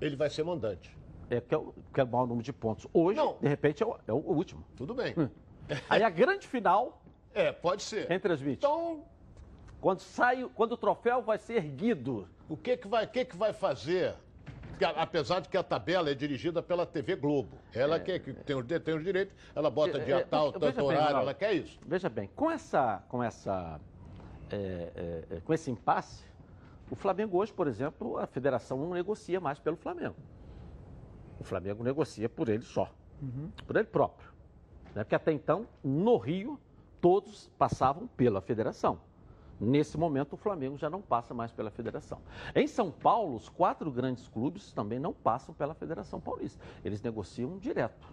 ele 0.00 0.16
vai 0.16 0.30
ser 0.30 0.42
mandante. 0.44 0.96
É 1.30 1.40
que 1.40 1.54
é 1.54 1.58
o, 1.58 1.74
que 1.92 2.00
é 2.00 2.04
o 2.04 2.08
maior 2.08 2.26
número 2.26 2.42
de 2.42 2.52
pontos. 2.52 2.86
Hoje, 2.92 3.16
Não. 3.18 3.36
de 3.38 3.46
repente, 3.48 3.82
é 3.82 3.86
o, 3.86 3.96
é 4.06 4.12
o 4.12 4.16
último. 4.16 4.64
Tudo 4.76 4.94
bem. 4.94 5.14
Aí 5.90 6.02
a 6.02 6.08
grande 6.08 6.46
final, 6.48 7.02
É, 7.34 7.52
pode 7.52 7.82
ser. 7.82 8.06
quem 8.06 8.18
transmite? 8.18 8.64
Então, 8.64 9.04
Quando 9.80 10.00
sai, 10.00 10.48
quando 10.54 10.72
o 10.72 10.76
troféu 10.76 11.20
vai 11.22 11.36
ser 11.38 11.56
erguido. 11.56 12.26
o 12.48 12.56
que, 12.56 12.76
que, 12.78 12.88
vai, 12.88 13.06
que, 13.06 13.24
que 13.26 13.36
vai 13.36 13.52
fazer? 13.52 14.14
Apesar 14.96 15.40
de 15.40 15.48
que 15.48 15.56
a 15.56 15.62
tabela 15.62 16.08
é 16.08 16.14
dirigida 16.14 16.62
pela 16.62 16.86
TV 16.86 17.16
Globo. 17.16 17.58
Ela 17.74 17.98
que, 18.00 18.18
que 18.20 18.32
tem, 18.32 18.56
os, 18.56 18.64
tem 18.64 18.94
os 18.94 19.02
direitos, 19.04 19.34
ela 19.54 19.68
bota 19.68 19.98
É, 19.98 20.04
dia 20.04 20.16
é, 20.18 20.24
tal, 20.24 20.52
tanto 20.52 20.76
bem, 20.76 20.84
horário, 20.84 21.16
ela 21.18 21.34
quer 21.34 21.52
isso. 21.52 21.78
Veja 21.84 22.08
bem, 22.08 22.30
com 22.34 22.48
essa, 22.50 23.02
com 23.08 23.22
essa, 23.22 23.80
é, 24.50 24.56
é, 24.56 25.36
é, 25.36 25.40
com 25.40 25.52
esse 25.52 25.68
impasse, 25.70 26.24
o 26.90 26.96
Flamengo 26.96 27.38
hoje, 27.38 27.52
por 27.52 27.66
exemplo, 27.66 28.18
a 28.18 28.26
federação 28.26 28.78
não 28.78 28.90
negocia 28.90 29.40
mais 29.40 29.58
pelo 29.58 29.76
Flamengo. 29.76 30.16
O 31.38 31.44
Flamengo 31.44 31.84
negocia 31.84 32.28
por 32.28 32.48
ele 32.48 32.62
só, 32.62 32.90
por 33.66 33.76
ele 33.76 33.86
próprio. 33.86 34.30
Né? 34.94 35.04
Porque 35.04 35.14
até 35.14 35.32
então, 35.32 35.66
no 35.84 36.16
Rio, 36.16 36.58
todos 37.00 37.48
passavam 37.58 38.06
pela 38.08 38.40
federação. 38.40 39.00
Nesse 39.60 39.98
momento, 39.98 40.34
o 40.34 40.36
Flamengo 40.36 40.76
já 40.76 40.88
não 40.88 41.02
passa 41.02 41.34
mais 41.34 41.52
pela 41.52 41.70
federação. 41.70 42.20
Em 42.54 42.66
São 42.66 42.90
Paulo, 42.90 43.34
os 43.34 43.48
quatro 43.48 43.90
grandes 43.90 44.28
clubes 44.28 44.72
também 44.72 45.00
não 45.00 45.12
passam 45.12 45.52
pela 45.52 45.74
Federação 45.74 46.20
Paulista. 46.20 46.64
Eles 46.84 47.02
negociam 47.02 47.58
direto 47.58 48.06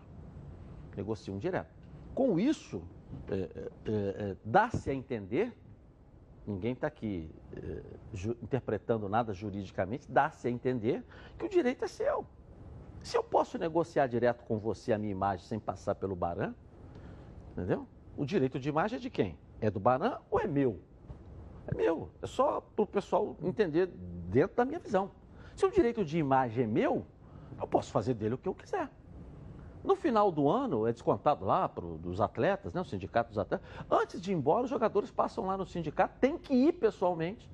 negociam 0.96 1.38
direto. 1.38 1.74
Com 2.14 2.40
isso, 2.40 2.82
é, 3.30 3.36
é, 3.36 3.70
é, 3.86 4.36
dá-se 4.44 4.90
a 4.90 4.94
entender, 4.94 5.54
ninguém 6.46 6.74
está 6.74 6.88
aqui 6.88 7.30
ju- 8.14 8.38
interpretando 8.42 9.10
nada 9.10 9.34
juridicamente, 9.34 10.12
dá-se 10.12 10.48
a 10.48 10.52
entender 10.52 11.04
que 11.38 11.46
o 11.46 11.50
direito 11.50 11.86
é 11.86 11.88
seu. 11.88 12.26
Se 13.02 13.18
eu 13.18 13.24
posso 13.24 13.58
negociar 13.58 14.08
direto 14.08 14.44
com 14.44 14.58
você 14.58 14.92
a 14.94 14.98
minha 14.98 15.12
imagem 15.12 15.46
sem 15.46 15.60
passar 15.60 15.96
pelo 15.96 16.16
Baran, 16.16 16.54
entendeu? 17.52 17.88
O 18.18 18.26
direito 18.26 18.60
de 18.60 18.70
imagem 18.70 18.98
é 18.98 19.00
de 19.00 19.10
quem? 19.10 19.38
É 19.62 19.70
do 19.70 19.80
Baran 19.80 20.18
ou 20.30 20.40
é 20.40 20.48
meu? 20.48 20.80
É 21.68 21.76
meu. 21.76 22.10
É 22.22 22.28
só 22.28 22.62
para 22.62 22.84
o 22.84 22.88
pessoal 22.88 23.36
entender 23.42 23.88
dentro 23.88 24.56
da 24.56 24.66
minha 24.66 24.80
visão. 24.80 25.12
Se 25.56 25.66
o 25.66 25.72
direito 25.72 26.04
de 26.04 26.18
imagem 26.18 26.64
é 26.64 26.68
meu, 26.68 27.06
eu 27.60 27.68
posso 27.68 27.92
fazer 27.92 28.14
dele 28.14 28.36
o 28.36 28.38
que 28.38 28.48
eu 28.50 28.54
quiser. 28.54 28.90
No 29.86 29.96
final 29.96 30.32
do 30.32 30.50
ano, 30.50 30.88
é 30.88 30.92
descontado 30.92 31.46
lá 31.46 31.70
pro, 31.70 32.00
dos 32.00 32.20
atletas, 32.20 32.74
né, 32.74 32.82
o 32.82 32.86
sindicato 32.86 33.30
dos 33.30 33.38
atletas. 33.38 33.68
Antes 33.90 34.20
de 34.20 34.32
ir 34.32 34.34
embora, 34.34 34.64
os 34.64 34.70
jogadores 34.70 35.12
passam 35.12 35.46
lá 35.46 35.56
no 35.56 35.66
sindicato, 35.66 36.16
tem 36.20 36.38
que 36.40 36.54
ir 36.54 36.74
pessoalmente 36.74 37.48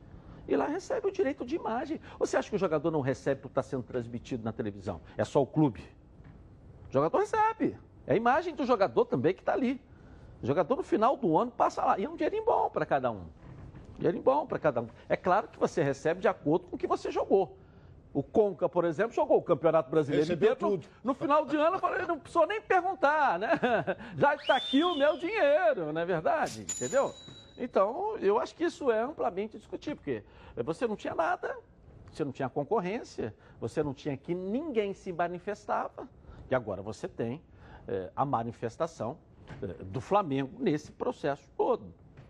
e 0.48 0.56
lá 0.56 0.66
recebe 0.66 1.08
o 1.08 1.12
direito 1.12 1.46
de 1.46 1.56
imagem. 1.56 2.00
Você 2.18 2.38
acha 2.38 2.50
que 2.50 2.56
o 2.56 2.60
jogador 2.60 2.90
não 2.90 3.02
recebe 3.02 3.42
por 3.42 3.50
estar 3.50 3.64
sendo 3.64 3.84
transmitido 3.84 4.46
na 4.46 4.54
televisão? 4.54 5.02
É 5.18 5.26
só 5.26 5.42
o 5.42 5.46
clube? 5.46 5.82
O 6.90 6.94
jogador 6.94 7.18
recebe. 7.18 7.78
É 8.08 8.14
a 8.14 8.16
imagem 8.16 8.56
do 8.56 8.66
jogador 8.66 9.06
também 9.06 9.34
que 9.34 9.42
está 9.42 9.52
ali. 9.52 9.82
O 10.42 10.48
jogador 10.48 10.78
no 10.78 10.84
final 10.84 11.18
do 11.18 11.38
ano 11.38 11.52
passa 11.52 11.84
lá. 11.84 12.00
E 12.00 12.06
é 12.06 12.10
um 12.10 12.16
dinheirinho 12.16 12.46
bom 12.46 12.70
para 12.70 12.86
cada 12.86 13.12
um. 13.12 13.26
Dinheirinho 13.98 14.24
bom 14.24 14.46
para 14.46 14.58
cada 14.58 14.82
um. 14.82 14.88
É 15.08 15.18
claro 15.18 15.48
que 15.50 15.60
você 15.60 15.84
recebe 15.84 16.22
de 16.22 16.28
acordo 16.28 16.68
com 16.68 16.76
o 16.76 16.80
que 16.80 16.88
você 16.88 17.12
jogou. 17.12 17.58
O 18.14 18.22
Conca, 18.22 18.68
por 18.68 18.84
exemplo, 18.84 19.14
jogou 19.14 19.38
o 19.38 19.42
Campeonato 19.42 19.90
Brasileiro 19.90 20.26
Recebeu 20.28 20.54
inteiro. 20.54 20.78
tudo. 20.78 20.88
No 21.04 21.14
final 21.14 21.46
de 21.46 21.56
ano, 21.56 21.78
eu 21.78 21.80
falei, 21.80 22.06
não 22.06 22.20
precisou 22.20 22.46
nem 22.46 22.62
perguntar, 22.62 23.40
né? 23.40 23.50
Já 24.18 24.36
está 24.36 24.58
aqui 24.58 24.84
o 24.84 24.96
meu 24.98 25.18
dinheiro, 25.18 25.94
não 25.94 26.02
é 26.02 26.06
verdade? 26.06 26.62
Entendeu? 26.64 27.14
Então, 27.58 28.18
eu 28.18 28.38
acho 28.40 28.54
que 28.56 28.66
isso 28.66 28.92
é 28.92 29.00
amplamente 29.02 29.58
discutível, 29.58 29.96
porque 29.98 30.24
você 30.64 30.86
não 30.88 30.96
tinha 30.96 31.16
nada, 31.16 31.56
você 32.12 32.26
não 32.26 32.32
tinha 32.34 32.50
concorrência, 32.50 33.34
você 33.62 33.82
não 33.82 33.94
tinha 33.94 34.18
que 34.18 34.34
ninguém 34.36 34.94
se 34.94 35.14
manifestava, 35.14 36.08
e 36.50 36.56
agora 36.56 36.82
você 36.82 37.08
tem 37.08 37.42
eh, 37.88 38.10
a 38.16 38.26
manifestação 38.26 39.18
eh, 39.62 39.68
do 39.86 40.02
Flamengo 40.02 40.52
nesse 40.60 40.92
processo 40.92 41.48
todo. 41.56 41.86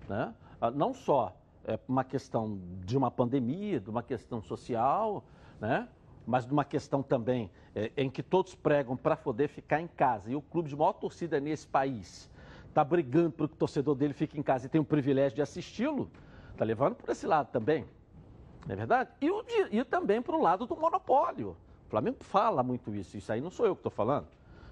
Né? 0.07 0.31
Ah, 0.59 0.69
Não 0.69 0.93
só 0.93 1.35
é 1.65 1.79
uma 1.87 2.03
questão 2.03 2.59
de 2.85 2.95
uma 2.97 3.09
pandemia, 3.09 3.79
de 3.79 3.89
uma 3.89 4.03
questão 4.03 4.41
social, 4.43 5.23
né? 5.61 5.87
mas 6.27 6.45
de 6.45 6.51
uma 6.51 6.65
questão 6.65 7.01
também 7.01 7.49
eh, 7.73 7.91
em 7.95 8.09
que 8.09 8.21
todos 8.21 8.53
pregam 8.53 8.97
para 8.97 9.15
poder 9.15 9.47
ficar 9.47 9.79
em 9.79 9.87
casa. 9.87 10.29
E 10.29 10.35
o 10.35 10.41
clube 10.41 10.67
de 10.67 10.75
maior 10.75 10.93
torcida 10.93 11.39
nesse 11.39 11.67
país 11.67 12.29
está 12.67 12.83
brigando 12.83 13.31
para 13.31 13.47
que 13.47 13.53
o 13.53 13.57
torcedor 13.57 13.95
dele 13.95 14.13
fique 14.13 14.37
em 14.37 14.43
casa 14.43 14.65
e 14.65 14.69
tenha 14.69 14.81
o 14.81 14.85
privilégio 14.85 15.35
de 15.35 15.41
assisti-lo, 15.41 16.11
está 16.51 16.65
levando 16.65 16.95
por 16.95 17.09
esse 17.09 17.25
lado 17.25 17.49
também. 17.51 17.85
Não 18.65 18.73
é 18.73 18.75
verdade? 18.75 19.09
E, 19.21 19.31
o 19.31 19.43
e 19.71 19.83
também 19.83 20.21
para 20.21 20.35
o 20.35 20.41
lado 20.41 20.65
do 20.65 20.75
monopólio. 20.75 21.55
Flamengo 21.91 22.23
fala 22.23 22.63
muito 22.63 22.95
isso. 22.95 23.17
Isso 23.17 23.31
aí 23.33 23.41
não 23.41 23.51
sou 23.51 23.65
eu 23.65 23.75
que 23.75 23.79
estou 23.79 23.91
falando. 23.91 24.27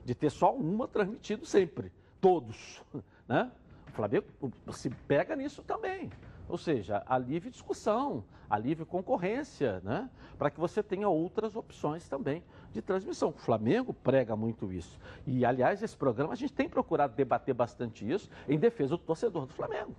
De 0.06 0.15
ter 0.15 0.30
só 0.30 0.56
uma 0.56 0.88
transmitido 0.88 1.45
sempre. 1.45 1.91
Todos. 2.19 2.82
Né? 3.28 3.52
O 3.88 3.91
Flamengo 3.91 4.25
se 4.71 4.89
pega 4.89 5.36
nisso 5.36 5.62
também. 5.62 6.10
Ou 6.49 6.57
seja, 6.57 7.03
a 7.05 7.17
livre 7.17 7.51
discussão, 7.51 8.23
a 8.49 8.57
livre 8.57 8.83
concorrência, 8.83 9.79
né? 9.83 10.09
para 10.38 10.49
que 10.49 10.59
você 10.59 10.81
tenha 10.81 11.07
outras 11.07 11.55
opções 11.55 12.09
também 12.09 12.43
de 12.71 12.81
transmissão. 12.81 13.29
O 13.29 13.33
Flamengo 13.33 13.93
prega 13.93 14.35
muito 14.35 14.73
isso. 14.73 14.99
E, 15.27 15.45
aliás, 15.45 15.83
esse 15.83 15.95
programa 15.95 16.33
a 16.33 16.35
gente 16.35 16.51
tem 16.51 16.67
procurado 16.67 17.13
debater 17.13 17.53
bastante 17.53 18.09
isso 18.09 18.29
em 18.47 18.57
defesa 18.57 18.97
do 18.97 19.03
torcedor 19.03 19.45
do 19.45 19.53
Flamengo. 19.53 19.93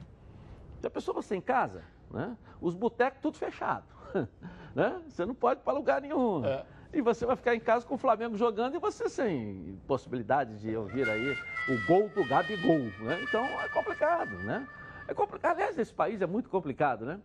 Já 0.83 0.91
pensou 0.91 1.15
você 1.15 1.37
em 1.37 1.41
casa? 1.41 1.85
Né? 2.11 2.37
Os 2.61 2.75
botecos 2.75 3.21
tudo 3.23 3.37
fechado. 3.37 3.85
né? 4.75 5.01
Você 5.09 5.25
não 5.25 5.35
pode 5.35 5.61
ir 5.61 5.63
para 5.63 5.73
lugar 5.73 6.01
nenhum. 6.01 6.45
É. 6.45 6.65
E 6.93 7.01
você 7.01 7.25
vai 7.25 7.37
ficar 7.37 7.55
em 7.55 7.61
casa 7.61 7.87
com 7.87 7.95
o 7.95 7.99
Flamengo 7.99 8.37
jogando 8.37 8.75
e 8.75 8.79
você 8.79 9.09
sem 9.09 9.79
possibilidade 9.87 10.59
de 10.59 10.75
ouvir 10.75 11.09
aí 11.09 11.37
o 11.69 11.87
gol 11.87 12.09
do 12.09 12.27
Gabigol, 12.27 12.81
né? 13.01 13.23
Então 13.23 13.45
é 13.45 13.69
complicado, 13.69 14.37
né? 14.39 14.67
É 15.11 15.15
complicado. 15.15 15.57
Aliás, 15.57 15.77
esse 15.77 15.93
país 15.93 16.23
é 16.23 16.27
muito 16.27 16.49
complicado, 16.49 17.05
né? 17.05 17.19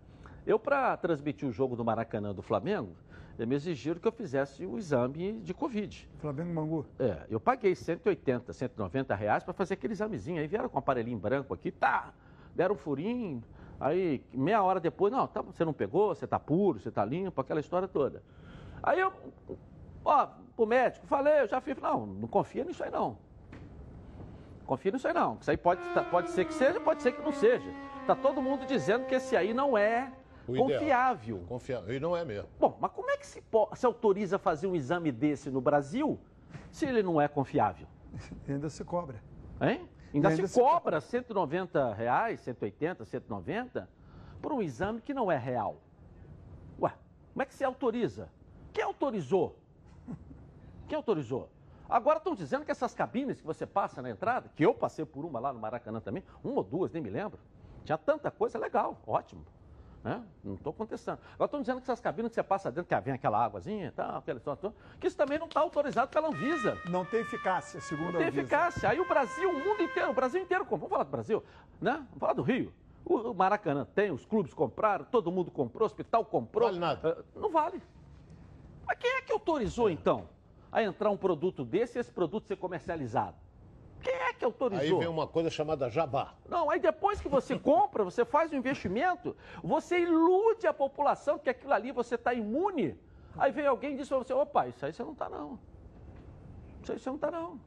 Eu, 0.43 0.57
para 0.57 0.97
transmitir 0.97 1.47
o 1.47 1.51
jogo 1.51 1.75
do 1.75 1.85
Maracanã 1.85 2.33
do 2.33 2.41
Flamengo, 2.41 2.95
me 3.37 3.53
exigiram 3.53 3.99
que 3.99 4.07
eu 4.07 4.11
fizesse 4.11 4.65
o 4.65 4.75
exame 4.75 5.33
de 5.33 5.53
Covid. 5.53 6.09
Flamengo 6.17 6.51
Mangu. 6.51 6.85
É, 6.97 7.27
eu 7.29 7.39
paguei 7.39 7.75
180, 7.75 8.51
190 8.53 9.13
reais 9.13 9.43
para 9.43 9.53
fazer 9.53 9.75
aquele 9.75 9.93
examezinho. 9.93 10.41
Aí 10.41 10.47
vieram 10.47 10.67
com 10.67 10.77
um 10.77 10.79
aparelhinho 10.79 11.19
branco 11.19 11.53
aqui, 11.53 11.69
tá, 11.69 12.11
deram 12.55 12.73
um 12.73 12.77
furinho. 12.77 13.43
Aí, 13.79 14.23
meia 14.33 14.63
hora 14.63 14.79
depois, 14.79 15.13
não, 15.13 15.27
tá, 15.27 15.43
você 15.43 15.63
não 15.63 15.73
pegou, 15.73 16.15
você 16.15 16.25
tá 16.25 16.39
puro, 16.39 16.79
você 16.79 16.89
tá 16.89 17.05
limpo, 17.05 17.39
aquela 17.39 17.59
história 17.59 17.87
toda. 17.87 18.23
Aí 18.81 18.99
eu, 18.99 19.13
ó, 20.03 20.27
pro 20.55 20.65
médico, 20.65 21.05
falei, 21.05 21.41
eu 21.41 21.47
já 21.47 21.61
fiz, 21.61 21.77
não, 21.77 22.07
não 22.07 22.27
confia 22.27 22.63
nisso 22.63 22.83
aí 22.83 22.89
não. 22.89 23.15
Confia 24.65 24.91
nisso 24.91 25.07
aí 25.07 25.13
não. 25.13 25.37
Isso 25.39 25.51
aí 25.51 25.57
pode, 25.57 25.81
tá- 25.93 26.03
pode 26.03 26.29
ser 26.31 26.45
que 26.45 26.53
seja, 26.53 26.79
pode 26.79 27.01
ser 27.01 27.11
que 27.11 27.21
não 27.21 27.31
seja. 27.31 27.69
Tá 28.07 28.15
todo 28.15 28.41
mundo 28.41 28.65
dizendo 28.65 29.05
que 29.05 29.15
esse 29.15 29.35
aí 29.35 29.53
não 29.53 29.77
é 29.77 30.11
O 30.47 30.53
ideal. 30.55 30.67
confiável. 30.69 31.43
Confiável. 31.47 31.95
E 31.95 31.99
não 31.99 32.15
é 32.17 32.25
mesmo. 32.25 32.49
Bom, 32.59 32.77
mas 32.79 32.91
como 32.91 33.09
é 33.11 33.17
que 33.17 33.25
se, 33.27 33.43
se 33.75 33.85
autoriza 33.85 34.37
a 34.37 34.39
fazer 34.39 34.67
um 34.67 34.75
exame 34.75 35.11
desse 35.11 35.49
no 35.49 35.61
Brasil 35.61 36.19
se 36.71 36.85
ele 36.85 37.03
não 37.03 37.19
é 37.21 37.27
confiável? 37.27 37.87
E 38.47 38.51
ainda 38.53 38.69
se 38.69 38.83
cobra. 38.83 39.21
Hein? 39.61 39.87
Ainda, 40.13 40.29
E 40.29 40.31
ainda 40.33 40.47
se, 40.47 40.53
se 40.53 40.59
cobra 40.59 40.99
190 41.01 41.93
reais, 41.93 42.39
180, 42.41 43.03
190 43.05 43.89
por 44.41 44.53
um 44.53 44.61
exame 44.61 45.01
que 45.01 45.13
não 45.13 45.31
é 45.31 45.37
real. 45.37 45.77
Ué, 46.79 46.91
como 47.33 47.41
é 47.41 47.45
que 47.45 47.53
se 47.53 47.63
autoriza? 47.63 48.29
Quem 48.73 48.83
autorizou? 48.83 49.59
Quem 50.87 50.95
autorizou? 50.95 51.49
Agora 51.89 52.17
estão 52.17 52.33
dizendo 52.35 52.65
que 52.65 52.71
essas 52.71 52.93
cabines 52.93 53.39
que 53.39 53.45
você 53.45 53.65
passa 53.65 54.01
na 54.01 54.09
entrada, 54.09 54.49
que 54.55 54.65
eu 54.65 54.73
passei 54.73 55.05
por 55.05 55.23
uma 55.25 55.39
lá 55.39 55.53
no 55.53 55.59
Maracanã 55.59 55.99
também, 55.99 56.23
uma 56.43 56.55
ou 56.57 56.63
duas, 56.63 56.91
nem 56.91 57.01
me 57.01 57.09
lembro. 57.09 57.39
Tinha 57.83 57.97
tanta 57.97 58.31
coisa 58.31 58.57
legal, 58.57 58.97
ótimo. 59.05 59.45
Né? 60.03 60.23
Não 60.43 60.53
estou 60.53 60.71
contestando. 60.71 61.19
Agora 61.33 61.45
estão 61.47 61.59
dizendo 61.61 61.77
que 61.77 61.83
essas 61.83 61.99
cabines 61.99 62.29
que 62.29 62.35
você 62.35 62.43
passa 62.43 62.71
dentro, 62.71 62.87
que 62.95 63.01
vem 63.01 63.13
aquela 63.15 63.43
águazinha 63.43 63.87
e 63.87 63.91
tal, 63.91 64.17
aquela 64.17 64.37
história 64.37 64.71
que 64.99 65.07
isso 65.07 65.17
também 65.17 65.39
não 65.39 65.47
está 65.47 65.59
autorizado 65.61 66.11
pela 66.11 66.27
Anvisa. 66.27 66.77
Não 66.89 67.03
tem 67.03 67.21
eficácia, 67.21 67.81
segundo 67.81 68.11
Não 68.11 68.11
tem 68.13 68.25
a 68.25 68.27
Anvisa. 68.27 68.41
eficácia. 68.41 68.89
Aí 68.89 68.99
o 68.99 69.07
Brasil, 69.07 69.49
o 69.49 69.53
mundo 69.53 69.81
inteiro, 69.81 70.11
o 70.11 70.13
Brasil 70.13 70.41
inteiro 70.41 70.63
comprou. 70.63 70.81
Vamos 70.89 70.91
falar 70.91 71.03
do 71.05 71.09
Brasil, 71.11 71.43
né? 71.81 71.93
Vamos 71.93 72.19
falar 72.19 72.33
do 72.33 72.43
Rio. 72.43 72.71
O 73.03 73.33
Maracanã 73.33 73.85
tem, 73.95 74.11
os 74.11 74.25
clubes 74.25 74.53
compraram, 74.53 75.05
todo 75.05 75.31
mundo 75.31 75.49
comprou, 75.51 75.83
o 75.83 75.85
hospital 75.85 76.23
comprou. 76.25 76.67
Vale 76.67 76.79
nada. 76.79 77.17
Ah, 77.19 77.39
Não 77.39 77.51
vale. 77.51 77.81
Mas 78.85 78.97
quem 78.99 79.11
é 79.17 79.21
que 79.21 79.31
autorizou, 79.31 79.89
então, 79.89 80.27
a 80.75 80.83
entrar 80.83 81.09
um 81.09 81.15
produto 81.15 81.63
desse 81.63 81.97
e 81.97 82.01
esse 82.01 82.11
produto 82.11 82.47
ser 82.47 82.57
comercializado? 82.57 83.37
Quem 84.01 84.13
é 84.13 84.33
que 84.33 84.43
autorizou? 84.43 84.99
Aí 84.99 85.05
vem 85.05 85.07
uma 85.07 85.25
coisa 85.25 85.49
chamada 85.49 85.89
jabá. 85.89 86.35
Não, 86.49 86.69
aí 86.69 86.81
depois 86.81 87.21
que 87.21 87.29
você 87.29 87.57
compra, 87.57 88.03
você 88.03 88.25
faz 88.25 88.51
o 88.51 88.55
investimento, 88.57 89.37
você 89.63 90.01
ilude 90.01 90.67
a 90.67 90.73
população 90.73 91.39
que 91.39 91.49
aquilo 91.49 91.71
ali 91.71 91.93
você 91.93 92.15
está 92.15 92.33
imune. 92.33 92.99
Aí 93.37 93.53
vem 93.53 93.65
alguém 93.65 93.93
e 93.93 93.97
diz 93.97 94.09
para 94.09 94.17
você, 94.17 94.33
opa, 94.33 94.67
isso 94.67 94.85
aí 94.85 94.91
você 94.91 95.01
não 95.01 95.13
está 95.13 95.29
não. 95.29 95.57
Isso 96.83 96.91
aí 96.91 96.99
você 96.99 97.09
não 97.09 97.15
está 97.15 97.31
não. 97.31 97.57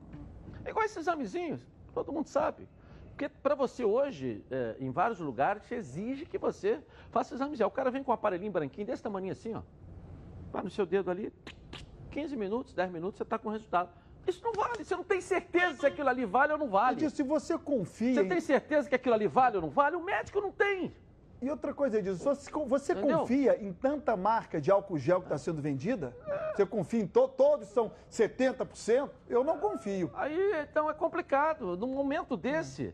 É 0.63 0.69
igual 0.69 0.85
esses 0.85 0.99
examezinhos, 0.99 1.67
todo 1.95 2.13
mundo 2.13 2.27
sabe. 2.27 2.69
Porque 3.09 3.27
para 3.27 3.55
você 3.55 3.87
hoje, 3.87 4.45
é, 4.51 4.77
em 4.79 4.91
vários 4.91 5.19
lugares, 5.19 5.73
exige 5.73 6.27
que 6.27 6.37
você 6.37 6.79
faça 7.11 7.35
examezinho. 7.35 7.65
Aí 7.65 7.69
O 7.69 7.75
cara 7.75 7.91
vem 7.91 8.05
com 8.05 8.11
um 8.11 8.15
aparelhinho 8.15 8.53
branquinho 8.53 8.87
desse 8.87 9.03
tamanho 9.03 9.33
assim, 9.33 9.55
ó. 9.55 9.63
Vai 10.53 10.63
no 10.63 10.71
seu 10.71 10.85
dedo 10.85 11.11
ali, 11.11 11.33
15 12.09 12.37
minutos, 12.37 12.75
10 12.75 12.91
minutos, 12.91 13.19
você 13.19 13.23
está 13.23 13.39
com 13.39 13.49
o 13.49 13.53
resultado. 13.53 13.91
Isso 14.27 14.43
não 14.45 14.53
vale, 14.53 14.85
você 14.85 14.95
não 14.95 15.05
tem 15.05 15.21
certeza 15.21 15.79
se 15.81 15.87
aquilo 15.87 16.09
ali 16.09 16.25
vale 16.27 16.53
ou 16.53 16.59
não 16.59 16.69
vale. 16.69 16.97
Edilson, 16.99 17.17
se 17.17 17.23
você 17.23 17.57
confia. 17.57 18.15
Você 18.15 18.21
em- 18.23 18.29
tem 18.29 18.41
certeza 18.41 18.89
que 18.89 18.95
aquilo 18.95 19.15
ali 19.15 19.27
vale 19.27 19.57
ou 19.57 19.63
não 19.63 19.71
vale? 19.71 19.97
O 19.97 20.03
médico 20.05 20.41
não 20.41 20.51
tem. 20.53 20.93
E 21.41 21.49
outra 21.49 21.73
coisa, 21.73 21.99
Edilson, 21.99 22.35
você, 22.67 22.93
Entendeu? 22.93 23.21
confia 23.21 23.63
em 23.65 23.73
tanta 23.73 24.17
marca 24.17 24.61
de 24.61 24.71
álcool 24.73 24.99
gel 24.99 25.21
que 25.21 25.27
está 25.27 25.39
sendo 25.39 25.63
vendida? 25.63 26.15
Você 26.55 26.67
confia 26.67 27.01
em 27.01 27.07
to- 27.07 27.29
todos 27.29 27.69
são 27.69 27.93
70%? 28.11 29.09
Eu 29.29 29.45
não 29.45 29.59
confio. 29.59 30.11
Aí, 30.15 30.53
então, 30.63 30.91
é 30.91 30.95
complicado. 30.95 31.77
Num 31.77 31.95
momento 31.95 32.37
desse, 32.37 32.93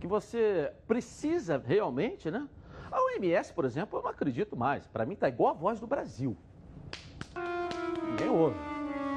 que 0.00 0.06
você 0.06 0.72
precisa 0.88 1.62
realmente, 1.64 2.30
né? 2.30 2.48
A 2.90 3.00
OMS, 3.04 3.52
por 3.52 3.64
exemplo, 3.64 3.98
eu 3.98 4.02
não 4.02 4.10
acredito 4.10 4.56
mais. 4.56 4.86
Para 4.88 5.04
mim, 5.06 5.14
tá 5.14 5.28
igual 5.28 5.50
a 5.50 5.54
voz 5.54 5.78
do 5.78 5.86
Brasil. 5.86 6.36
Ninguém 8.22 8.30
ouve. 8.38 8.56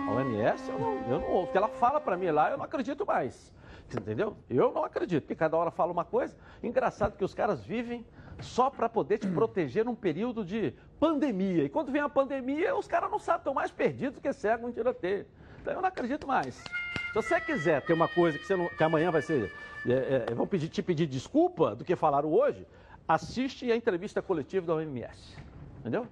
A 0.07 0.11
OMS, 0.11 0.69
eu 0.69 0.79
não, 0.79 0.93
eu 1.09 1.19
não 1.19 1.27
ouvo. 1.29 1.45
Porque 1.47 1.57
ela 1.57 1.67
fala 1.67 1.99
para 1.99 2.17
mim 2.17 2.29
lá, 2.31 2.51
eu 2.51 2.57
não 2.57 2.65
acredito 2.65 3.05
mais. 3.05 3.53
Entendeu? 3.93 4.35
Eu 4.49 4.71
não 4.71 4.83
acredito, 4.83 5.23
porque 5.23 5.35
cada 5.35 5.55
hora 5.57 5.69
fala 5.71 5.91
uma 5.91 6.05
coisa. 6.05 6.35
Engraçado 6.63 7.15
que 7.17 7.23
os 7.23 7.33
caras 7.33 7.63
vivem 7.63 8.05
só 8.41 8.69
para 8.69 8.89
poder 8.89 9.19
te 9.19 9.27
proteger 9.27 9.85
num 9.85 9.95
período 9.95 10.43
de 10.43 10.73
pandemia. 10.99 11.63
E 11.63 11.69
quando 11.69 11.91
vem 11.91 12.01
a 12.01 12.09
pandemia, 12.09 12.75
os 12.75 12.87
caras 12.87 13.09
não 13.09 13.19
sabem, 13.19 13.39
estão 13.41 13.53
mais 13.53 13.71
perdidos 13.71 14.15
do 14.15 14.21
que 14.21 14.33
cegos 14.33 14.69
em 14.69 14.73
tiroteio. 14.73 15.25
Então 15.61 15.73
eu 15.73 15.81
não 15.81 15.87
acredito 15.87 16.27
mais. 16.27 16.55
Se 16.55 17.13
você 17.13 17.39
quiser 17.39 17.81
ter 17.85 17.93
uma 17.93 18.07
coisa 18.07 18.37
que, 18.37 18.55
não- 18.55 18.67
que 18.67 18.83
amanhã 18.83 19.11
vai 19.11 19.21
ser. 19.21 19.51
É, 19.87 20.25
é, 20.31 20.33
vão 20.33 20.47
pedir, 20.47 20.67
te 20.67 20.81
pedir 20.81 21.05
desculpa 21.05 21.75
do 21.75 21.85
que 21.85 21.95
falaram 21.95 22.31
hoje, 22.33 22.67
assiste 23.07 23.71
a 23.71 23.75
entrevista 23.75 24.21
coletiva 24.21 24.65
da 24.65 24.73
OMS. 24.73 25.37
Entendeu? 25.79 26.07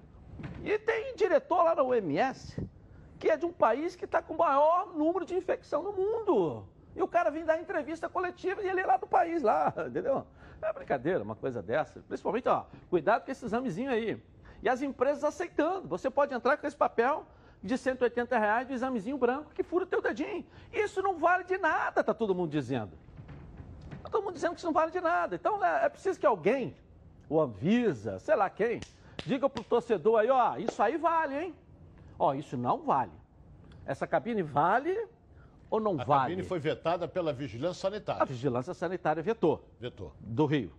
E 0.64 0.78
tem 0.78 1.14
diretor 1.16 1.62
lá 1.64 1.74
na 1.74 1.82
OMS 1.82 2.56
que 3.24 3.30
é 3.30 3.38
de 3.38 3.46
um 3.46 3.52
país 3.52 3.96
que 3.96 4.04
está 4.04 4.20
com 4.20 4.34
o 4.34 4.36
maior 4.36 4.94
número 4.94 5.24
de 5.24 5.34
infecção 5.34 5.82
no 5.82 5.94
mundo. 5.94 6.62
E 6.94 7.02
o 7.02 7.08
cara 7.08 7.30
vem 7.30 7.42
dar 7.42 7.58
entrevista 7.58 8.06
coletiva 8.06 8.62
e 8.62 8.68
ele 8.68 8.82
é 8.82 8.86
lá 8.86 8.98
do 8.98 9.06
país, 9.06 9.42
lá, 9.42 9.72
entendeu? 9.88 10.26
É 10.60 10.70
brincadeira, 10.74 11.24
uma 11.24 11.34
coisa 11.34 11.62
dessa. 11.62 12.00
Principalmente, 12.00 12.50
ó, 12.50 12.66
cuidado 12.90 13.24
com 13.24 13.30
esse 13.30 13.42
examezinho 13.42 13.90
aí. 13.90 14.22
E 14.62 14.68
as 14.68 14.82
empresas 14.82 15.24
aceitando. 15.24 15.88
Você 15.88 16.10
pode 16.10 16.34
entrar 16.34 16.58
com 16.58 16.66
esse 16.66 16.76
papel 16.76 17.24
de 17.62 17.78
180 17.78 18.38
reais 18.38 18.68
do 18.68 18.74
examezinho 18.74 19.16
branco 19.16 19.52
que 19.54 19.62
fura 19.62 19.84
o 19.84 19.86
teu 19.86 20.02
dedinho. 20.02 20.44
Isso 20.70 21.00
não 21.00 21.16
vale 21.16 21.44
de 21.44 21.56
nada, 21.56 22.04
tá 22.04 22.12
todo 22.12 22.34
mundo 22.34 22.50
dizendo. 22.50 22.92
Tá 24.02 24.10
todo 24.10 24.22
mundo 24.22 24.34
dizendo 24.34 24.52
que 24.52 24.58
isso 24.58 24.66
não 24.66 24.74
vale 24.74 24.92
de 24.92 25.00
nada. 25.00 25.34
Então 25.34 25.64
é, 25.64 25.86
é 25.86 25.88
preciso 25.88 26.20
que 26.20 26.26
alguém, 26.26 26.76
o 27.26 27.40
Anvisa, 27.40 28.18
sei 28.18 28.36
lá 28.36 28.50
quem, 28.50 28.80
diga 29.24 29.48
pro 29.48 29.64
torcedor 29.64 30.20
aí, 30.20 30.28
ó, 30.28 30.58
isso 30.58 30.82
aí 30.82 30.98
vale, 30.98 31.38
hein? 31.38 31.54
Ó, 32.18 32.34
isso 32.34 32.56
não 32.56 32.82
vale. 32.84 33.12
Essa 33.86 34.06
cabine 34.06 34.42
vale 34.42 35.08
ou 35.70 35.80
não 35.80 36.00
A 36.00 36.04
vale? 36.04 36.22
cabine 36.34 36.42
foi 36.42 36.58
vetada 36.58 37.06
pela 37.08 37.32
Vigilância 37.32 37.88
A 37.88 37.90
Sanitária. 37.90 38.24
vigilância 38.26 38.74
sanitária 38.74 39.22
vetou. 39.22 39.68
Vetou. 39.78 40.12
Do 40.20 40.46
Rio. 40.46 40.72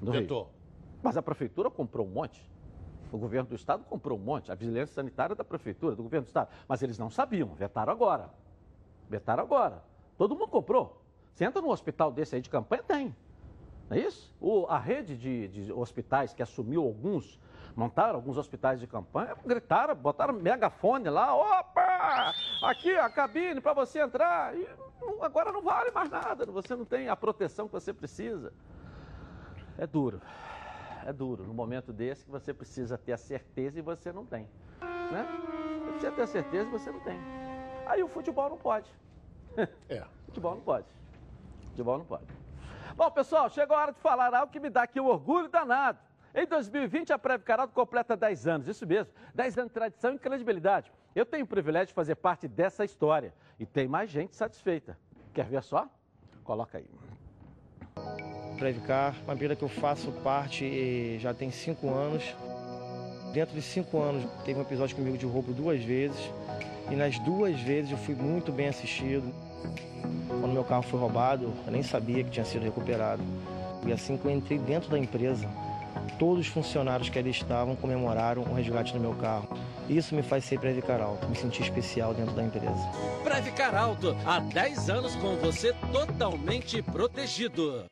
Do 0.00 0.10
Rio. 0.12 0.20
Vetou. 0.22 0.50
Mas 1.02 1.16
a 1.16 1.22
prefeitura 1.22 1.70
comprou 1.70 2.06
um 2.06 2.10
monte. 2.10 2.42
O 3.12 3.18
governo 3.18 3.48
do 3.50 3.54
estado 3.54 3.84
comprou 3.84 4.18
um 4.18 4.22
monte. 4.22 4.50
A 4.50 4.54
vigilância 4.54 4.94
sanitária 4.94 5.34
da 5.36 5.44
prefeitura, 5.44 5.94
do 5.94 6.02
governo 6.02 6.24
do 6.24 6.28
estado. 6.28 6.48
Mas 6.68 6.82
eles 6.82 6.98
não 6.98 7.10
sabiam, 7.10 7.48
vetaram 7.54 7.92
agora. 7.92 8.30
Vetaram 9.08 9.42
agora. 9.42 9.82
Todo 10.16 10.34
mundo 10.34 10.48
comprou. 10.48 11.00
Você 11.34 11.44
entra 11.44 11.60
num 11.60 11.68
hospital 11.70 12.10
desse 12.12 12.34
aí 12.36 12.40
de 12.40 12.48
campanha, 12.48 12.82
tem. 12.82 13.14
Não 13.90 13.96
é 13.96 14.00
isso? 14.00 14.32
O- 14.40 14.66
a 14.66 14.78
rede 14.78 15.16
de, 15.16 15.48
de 15.48 15.72
hospitais 15.72 16.32
que 16.32 16.42
assumiu 16.42 16.82
alguns, 16.82 17.38
montaram 17.76 18.14
alguns 18.14 18.36
hospitais 18.36 18.80
de 18.80 18.86
campanha, 18.86 19.36
gritaram, 19.44 19.94
botaram 19.94 20.34
megafone 20.34 21.08
lá, 21.08 21.34
opa! 21.34 22.32
Aqui 22.62 22.96
a 22.96 23.08
cabine 23.10 23.60
para 23.60 23.72
você 23.72 24.00
entrar. 24.00 24.56
E 24.56 24.68
agora 25.20 25.52
não 25.52 25.62
vale 25.62 25.90
mais 25.90 26.10
nada, 26.10 26.46
você 26.46 26.74
não 26.74 26.84
tem 26.84 27.08
a 27.08 27.16
proteção 27.16 27.66
que 27.66 27.72
você 27.72 27.92
precisa. 27.92 28.52
É 29.76 29.86
duro. 29.86 30.20
É 31.04 31.12
duro. 31.12 31.44
No 31.44 31.52
momento 31.52 31.92
desse 31.92 32.24
que 32.24 32.30
você 32.30 32.54
precisa 32.54 32.96
ter 32.96 33.12
a 33.12 33.18
certeza 33.18 33.78
e 33.78 33.82
você 33.82 34.12
não 34.12 34.24
tem. 34.24 34.48
Né? 34.80 35.26
Você 35.78 35.90
precisa 35.90 36.12
ter 36.12 36.22
a 36.22 36.26
certeza 36.26 36.68
e 36.68 36.72
você 36.72 36.90
não 36.90 37.00
tem. 37.00 37.18
Aí 37.86 38.02
o 38.02 38.08
futebol 38.08 38.48
não 38.48 38.58
pode. 38.58 38.90
É. 39.88 40.04
Futebol 40.26 40.56
não 40.56 40.62
pode. 40.62 40.86
Futebol 41.68 41.98
não 41.98 42.04
pode. 42.04 42.26
Bom, 42.96 43.10
pessoal, 43.10 43.48
chegou 43.50 43.76
a 43.76 43.80
hora 43.80 43.92
de 43.92 44.00
falar 44.00 44.34
algo 44.34 44.52
que 44.52 44.58
me 44.58 44.70
dá 44.70 44.82
aqui 44.82 45.00
um 45.00 45.06
orgulho 45.06 45.48
danado. 45.48 45.98
Em 46.34 46.46
2020, 46.46 47.12
a 47.12 47.18
Preve 47.18 47.44
Caralto 47.44 47.72
completa 47.72 48.16
10 48.16 48.48
anos, 48.48 48.66
isso 48.66 48.84
mesmo, 48.84 49.12
10 49.32 49.56
anos 49.56 49.70
de 49.70 49.74
tradição 49.74 50.14
e 50.14 50.18
credibilidade. 50.18 50.90
Eu 51.14 51.24
tenho 51.24 51.44
o 51.44 51.46
privilégio 51.46 51.88
de 51.88 51.94
fazer 51.94 52.16
parte 52.16 52.48
dessa 52.48 52.84
história 52.84 53.32
e 53.56 53.64
tem 53.64 53.86
mais 53.86 54.10
gente 54.10 54.34
satisfeita. 54.34 54.98
Quer 55.32 55.46
ver 55.46 55.62
só? 55.62 55.88
Coloca 56.42 56.78
aí. 56.78 56.90
Previcar, 58.58 59.14
uma 59.22 59.34
empresa 59.34 59.54
que 59.54 59.62
eu 59.62 59.68
faço 59.68 60.10
parte 60.24 61.18
já 61.20 61.32
tem 61.32 61.52
cinco 61.52 61.88
anos. 61.94 62.34
Dentro 63.32 63.54
de 63.54 63.62
cinco 63.62 64.00
anos, 64.00 64.24
teve 64.44 64.58
um 64.58 64.62
episódio 64.62 64.96
comigo 64.96 65.16
de 65.16 65.26
roubo 65.26 65.52
duas 65.52 65.84
vezes. 65.84 66.18
E 66.90 66.96
nas 66.96 67.16
duas 67.20 67.60
vezes 67.60 67.92
eu 67.92 67.98
fui 67.98 68.16
muito 68.16 68.50
bem 68.50 68.66
assistido. 68.66 69.32
Quando 70.28 70.52
meu 70.52 70.64
carro 70.64 70.82
foi 70.82 70.98
roubado, 70.98 71.52
eu 71.64 71.70
nem 71.70 71.82
sabia 71.84 72.24
que 72.24 72.30
tinha 72.30 72.44
sido 72.44 72.62
recuperado. 72.62 73.22
E 73.86 73.92
assim 73.92 74.16
que 74.16 74.24
eu 74.24 74.32
entrei 74.32 74.58
dentro 74.58 74.90
da 74.90 74.98
empresa, 74.98 75.48
todos 76.18 76.46
os 76.46 76.52
funcionários 76.52 77.08
que 77.08 77.18
ali 77.18 77.30
estavam 77.30 77.76
comemoraram 77.76 78.42
o 78.42 78.54
resgate 78.54 78.92
do 78.92 79.00
meu 79.00 79.14
carro. 79.14 79.48
Isso 79.88 80.14
me 80.14 80.22
faz 80.22 80.44
ser 80.44 80.58
Previcar 80.58 81.00
Alto, 81.00 81.28
me 81.28 81.36
sentir 81.36 81.62
especial 81.62 82.14
dentro 82.14 82.34
da 82.34 82.42
empresa. 82.42 82.90
Previcar 83.22 83.74
Alto, 83.74 84.16
há 84.24 84.40
10 84.40 84.90
anos 84.90 85.14
com 85.16 85.36
você 85.36 85.74
totalmente 85.92 86.82
protegido. 86.82 87.84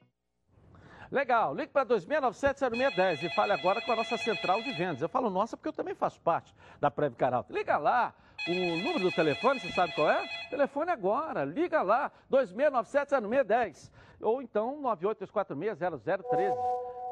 Legal, 1.10 1.54
ligue 1.54 1.70
para 1.70 1.84
2697-0610 1.84 3.22
e 3.24 3.34
fale 3.34 3.52
agora 3.52 3.82
com 3.82 3.92
a 3.92 3.96
nossa 3.96 4.16
central 4.16 4.62
de 4.62 4.72
vendas. 4.72 5.02
Eu 5.02 5.10
falo 5.10 5.28
nossa 5.28 5.58
porque 5.58 5.68
eu 5.68 5.72
também 5.74 5.94
faço 5.94 6.18
parte 6.20 6.54
da 6.80 6.90
Previcar 6.90 7.34
Alto. 7.34 7.52
Liga 7.52 7.76
lá, 7.76 8.14
o 8.48 8.54
número 8.54 9.00
do 9.00 9.12
telefone, 9.12 9.60
você 9.60 9.70
sabe 9.72 9.92
qual 9.94 10.10
é? 10.10 10.26
Telefone 10.48 10.90
agora, 10.90 11.44
liga 11.44 11.82
lá, 11.82 12.10
2697-0610 12.30 13.90
ou 14.22 14.40
então 14.40 14.80
98246-0013. 14.82 16.56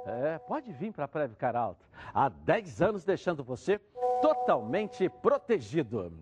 É, 0.07 0.39
pode 0.39 0.73
vir 0.73 0.93
para 0.93 1.05
a 1.05 1.09
Previcar 1.09 1.55
Alto. 1.55 1.85
Há 2.15 2.29
10 2.29 2.81
anos 2.83 3.05
deixando 3.05 3.45
você 3.45 3.79
totalmente 4.23 5.09
protegido. 5.09 6.13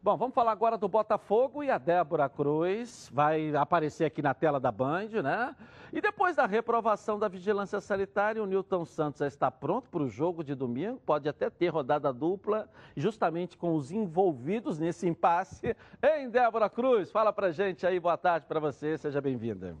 Bom, 0.00 0.16
vamos 0.16 0.34
falar 0.34 0.52
agora 0.52 0.78
do 0.78 0.88
Botafogo 0.88 1.62
e 1.62 1.70
a 1.70 1.76
Débora 1.76 2.28
Cruz 2.28 3.10
vai 3.12 3.54
aparecer 3.56 4.04
aqui 4.04 4.22
na 4.22 4.32
tela 4.32 4.60
da 4.60 4.70
Band, 4.70 5.08
né? 5.22 5.56
E 5.92 6.00
depois 6.00 6.36
da 6.36 6.46
reprovação 6.46 7.18
da 7.18 7.26
vigilância 7.26 7.80
sanitária, 7.80 8.42
o 8.42 8.46
Newton 8.46 8.84
Santos 8.84 9.18
já 9.18 9.26
está 9.26 9.50
pronto 9.50 9.90
para 9.90 10.02
o 10.02 10.08
jogo 10.08 10.44
de 10.44 10.54
domingo, 10.54 11.00
pode 11.04 11.28
até 11.28 11.50
ter 11.50 11.68
rodada 11.68 12.12
dupla, 12.12 12.68
justamente 12.96 13.56
com 13.56 13.74
os 13.74 13.90
envolvidos 13.90 14.78
nesse 14.78 15.08
impasse. 15.08 15.76
Hein, 16.00 16.30
Débora 16.30 16.70
Cruz? 16.70 17.10
Fala 17.10 17.32
pra 17.32 17.50
gente 17.50 17.84
aí, 17.84 17.98
boa 17.98 18.16
tarde 18.16 18.46
para 18.46 18.60
você, 18.60 18.96
seja 18.96 19.20
bem-vinda. 19.20 19.76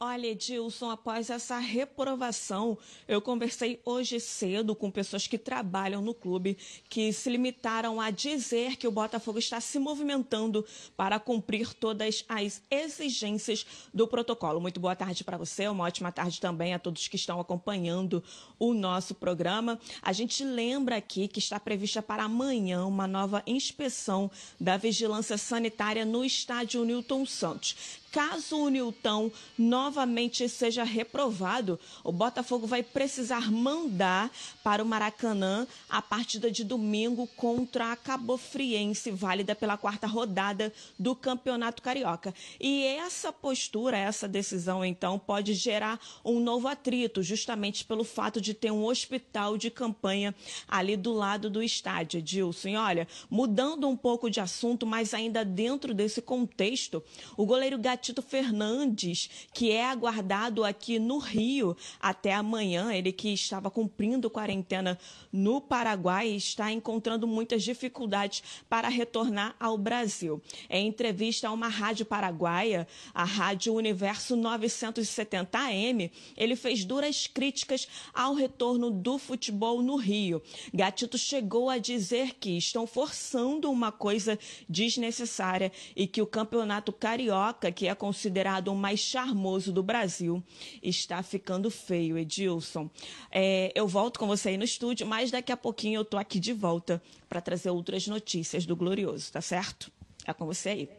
Olha, 0.00 0.28
Edilson, 0.28 0.90
após 0.90 1.28
essa 1.28 1.58
reprovação, 1.58 2.78
eu 3.08 3.20
conversei 3.20 3.80
hoje 3.84 4.20
cedo 4.20 4.76
com 4.76 4.92
pessoas 4.92 5.26
que 5.26 5.36
trabalham 5.36 6.00
no 6.00 6.14
clube 6.14 6.56
que 6.88 7.12
se 7.12 7.28
limitaram 7.28 8.00
a 8.00 8.08
dizer 8.08 8.76
que 8.76 8.86
o 8.86 8.92
Botafogo 8.92 9.40
está 9.40 9.60
se 9.60 9.76
movimentando 9.76 10.64
para 10.96 11.18
cumprir 11.18 11.74
todas 11.74 12.24
as 12.28 12.62
exigências 12.70 13.66
do 13.92 14.06
protocolo. 14.06 14.60
Muito 14.60 14.78
boa 14.78 14.94
tarde 14.94 15.24
para 15.24 15.36
você, 15.36 15.66
uma 15.66 15.82
ótima 15.82 16.12
tarde 16.12 16.40
também 16.40 16.72
a 16.72 16.78
todos 16.78 17.08
que 17.08 17.16
estão 17.16 17.40
acompanhando 17.40 18.22
o 18.56 18.72
nosso 18.72 19.16
programa. 19.16 19.80
A 20.00 20.12
gente 20.12 20.44
lembra 20.44 20.94
aqui 20.94 21.26
que 21.26 21.40
está 21.40 21.58
prevista 21.58 22.00
para 22.00 22.22
amanhã 22.22 22.86
uma 22.86 23.08
nova 23.08 23.42
inspeção 23.48 24.30
da 24.60 24.76
vigilância 24.76 25.36
sanitária 25.36 26.04
no 26.04 26.24
estádio 26.24 26.84
Newton 26.84 27.26
Santos. 27.26 27.98
Caso 28.10 28.56
o 28.56 28.68
Nilton 28.68 29.30
novamente 29.56 30.48
seja 30.48 30.82
reprovado, 30.82 31.78
o 32.02 32.10
Botafogo 32.10 32.66
vai 32.66 32.82
precisar 32.82 33.50
mandar 33.50 34.30
para 34.62 34.82
o 34.82 34.86
Maracanã 34.86 35.66
a 35.88 36.00
partida 36.00 36.50
de 36.50 36.64
domingo 36.64 37.26
contra 37.36 37.92
a 37.92 37.96
Cabofriense, 37.96 39.10
válida 39.10 39.54
pela 39.54 39.76
quarta 39.76 40.06
rodada 40.06 40.72
do 40.98 41.14
Campeonato 41.14 41.82
Carioca. 41.82 42.34
E 42.58 42.84
essa 42.84 43.32
postura, 43.32 43.96
essa 43.96 44.26
decisão, 44.26 44.84
então, 44.84 45.18
pode 45.18 45.52
gerar 45.54 46.00
um 46.24 46.40
novo 46.40 46.66
atrito, 46.66 47.22
justamente 47.22 47.84
pelo 47.84 48.04
fato 48.04 48.40
de 48.40 48.54
ter 48.54 48.70
um 48.70 48.84
hospital 48.84 49.58
de 49.58 49.70
campanha 49.70 50.34
ali 50.66 50.96
do 50.96 51.12
lado 51.12 51.50
do 51.50 51.62
estádio, 51.62 52.18
Edilson. 52.18 52.68
E 52.68 52.76
olha, 52.76 53.06
mudando 53.28 53.88
um 53.88 53.96
pouco 53.96 54.30
de 54.30 54.40
assunto, 54.40 54.86
mas 54.86 55.12
ainda 55.12 55.44
dentro 55.44 55.92
desse 55.92 56.22
contexto, 56.22 57.02
o 57.36 57.44
goleiro 57.44 57.78
Gatito 57.78 58.07
Tito 58.08 58.22
Fernandes, 58.22 59.28
que 59.52 59.70
é 59.70 59.84
aguardado 59.84 60.64
aqui 60.64 60.98
no 60.98 61.18
Rio 61.18 61.76
até 62.00 62.32
amanhã. 62.32 62.90
Ele 62.90 63.12
que 63.12 63.34
estava 63.34 63.70
cumprindo 63.70 64.30
quarentena 64.30 64.98
no 65.30 65.60
Paraguai 65.60 66.28
está 66.28 66.72
encontrando 66.72 67.26
muitas 67.26 67.62
dificuldades 67.62 68.42
para 68.66 68.88
retornar 68.88 69.54
ao 69.60 69.76
Brasil. 69.76 70.40
Em 70.70 70.88
entrevista 70.88 71.48
a 71.48 71.52
uma 71.52 71.68
rádio 71.68 72.06
paraguaia, 72.06 72.88
a 73.12 73.24
Rádio 73.24 73.74
Universo 73.74 74.36
970 74.36 75.58
AM, 75.58 76.10
ele 76.34 76.56
fez 76.56 76.86
duras 76.86 77.26
críticas 77.26 77.86
ao 78.14 78.32
retorno 78.32 78.90
do 78.90 79.18
futebol 79.18 79.82
no 79.82 79.96
Rio. 79.96 80.42
Gatito 80.72 81.18
chegou 81.18 81.68
a 81.68 81.76
dizer 81.76 82.36
que 82.40 82.56
estão 82.56 82.86
forçando 82.86 83.70
uma 83.70 83.92
coisa 83.92 84.38
desnecessária 84.66 85.70
e 85.94 86.06
que 86.06 86.22
o 86.22 86.26
campeonato 86.26 86.90
carioca, 86.90 87.70
que 87.70 87.87
é 87.88 87.94
considerado 87.94 88.68
o 88.68 88.74
mais 88.74 89.00
charmoso 89.00 89.72
do 89.72 89.82
Brasil, 89.82 90.42
está 90.82 91.22
ficando 91.22 91.70
feio, 91.70 92.18
Edilson. 92.18 92.90
É, 93.30 93.72
eu 93.74 93.86
volto 93.86 94.18
com 94.18 94.26
você 94.26 94.50
aí 94.50 94.56
no 94.56 94.64
estúdio, 94.64 95.06
mas 95.06 95.30
daqui 95.30 95.52
a 95.52 95.56
pouquinho 95.56 96.00
eu 96.00 96.04
tô 96.04 96.16
aqui 96.16 96.38
de 96.38 96.52
volta 96.52 97.02
para 97.28 97.40
trazer 97.40 97.70
outras 97.70 98.06
notícias 98.06 98.64
do 98.66 98.76
Glorioso, 98.76 99.32
tá 99.32 99.40
certo? 99.40 99.90
É 100.26 100.32
com 100.32 100.46
você 100.46 100.68
aí. 100.70 100.90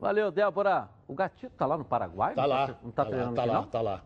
Valeu, 0.00 0.30
Débora. 0.30 0.88
O 1.08 1.14
Gatito 1.14 1.52
tá 1.56 1.64
lá 1.66 1.78
no 1.78 1.84
Paraguai? 1.84 2.34
Tá 2.34 2.44
lá. 2.44 2.66
Tá, 2.68 2.76
não 2.82 2.90
tá, 2.90 3.04
tá 3.04 3.10
treinando 3.10 3.36
lá, 3.36 3.36
tá 3.36 3.42
aqui, 3.42 3.50
lá, 3.50 3.60
não? 3.60 3.68
tá 3.68 3.80
lá. 3.80 4.04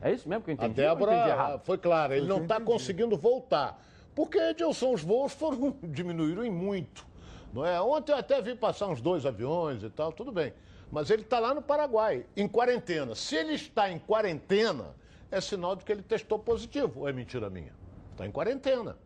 É 0.00 0.12
isso 0.12 0.28
mesmo 0.28 0.44
que 0.44 0.50
eu 0.50 0.54
entendi? 0.54 0.68
A 0.68 0.72
entendi 0.72 0.88
Débora 0.88 1.28
errado? 1.28 1.60
foi 1.64 1.78
clara, 1.78 2.16
ele 2.16 2.24
Eu 2.26 2.28
não 2.28 2.42
está 2.42 2.56
entendi. 2.56 2.70
conseguindo 2.70 3.16
voltar. 3.16 3.82
Porque, 4.14 4.38
Edilson, 4.38 4.92
os 4.92 5.02
voos 5.02 5.32
foram 5.32 5.76
diminuíram 5.82 6.44
em 6.44 6.50
muito. 6.50 7.06
Não 7.52 7.64
é? 7.64 7.80
Ontem 7.80 8.12
eu 8.12 8.16
até 8.16 8.40
vi 8.42 8.54
passar 8.54 8.88
uns 8.88 9.00
dois 9.00 9.24
aviões 9.24 9.82
e 9.82 9.88
tal, 9.88 10.12
tudo 10.12 10.30
bem. 10.30 10.52
Mas 10.90 11.10
ele 11.10 11.22
está 11.22 11.38
lá 11.38 11.52
no 11.52 11.60
Paraguai, 11.62 12.26
em 12.36 12.46
quarentena. 12.48 13.14
Se 13.14 13.34
ele 13.36 13.54
está 13.54 13.90
em 13.90 13.98
quarentena, 13.98 14.94
é 15.30 15.40
sinal 15.40 15.74
de 15.76 15.84
que 15.84 15.92
ele 15.92 16.02
testou 16.02 16.38
positivo. 16.38 17.00
Ou 17.00 17.08
é 17.08 17.12
mentira 17.12 17.50
minha? 17.50 17.72
Está 18.12 18.26
em 18.26 18.30
quarentena. 18.30 18.96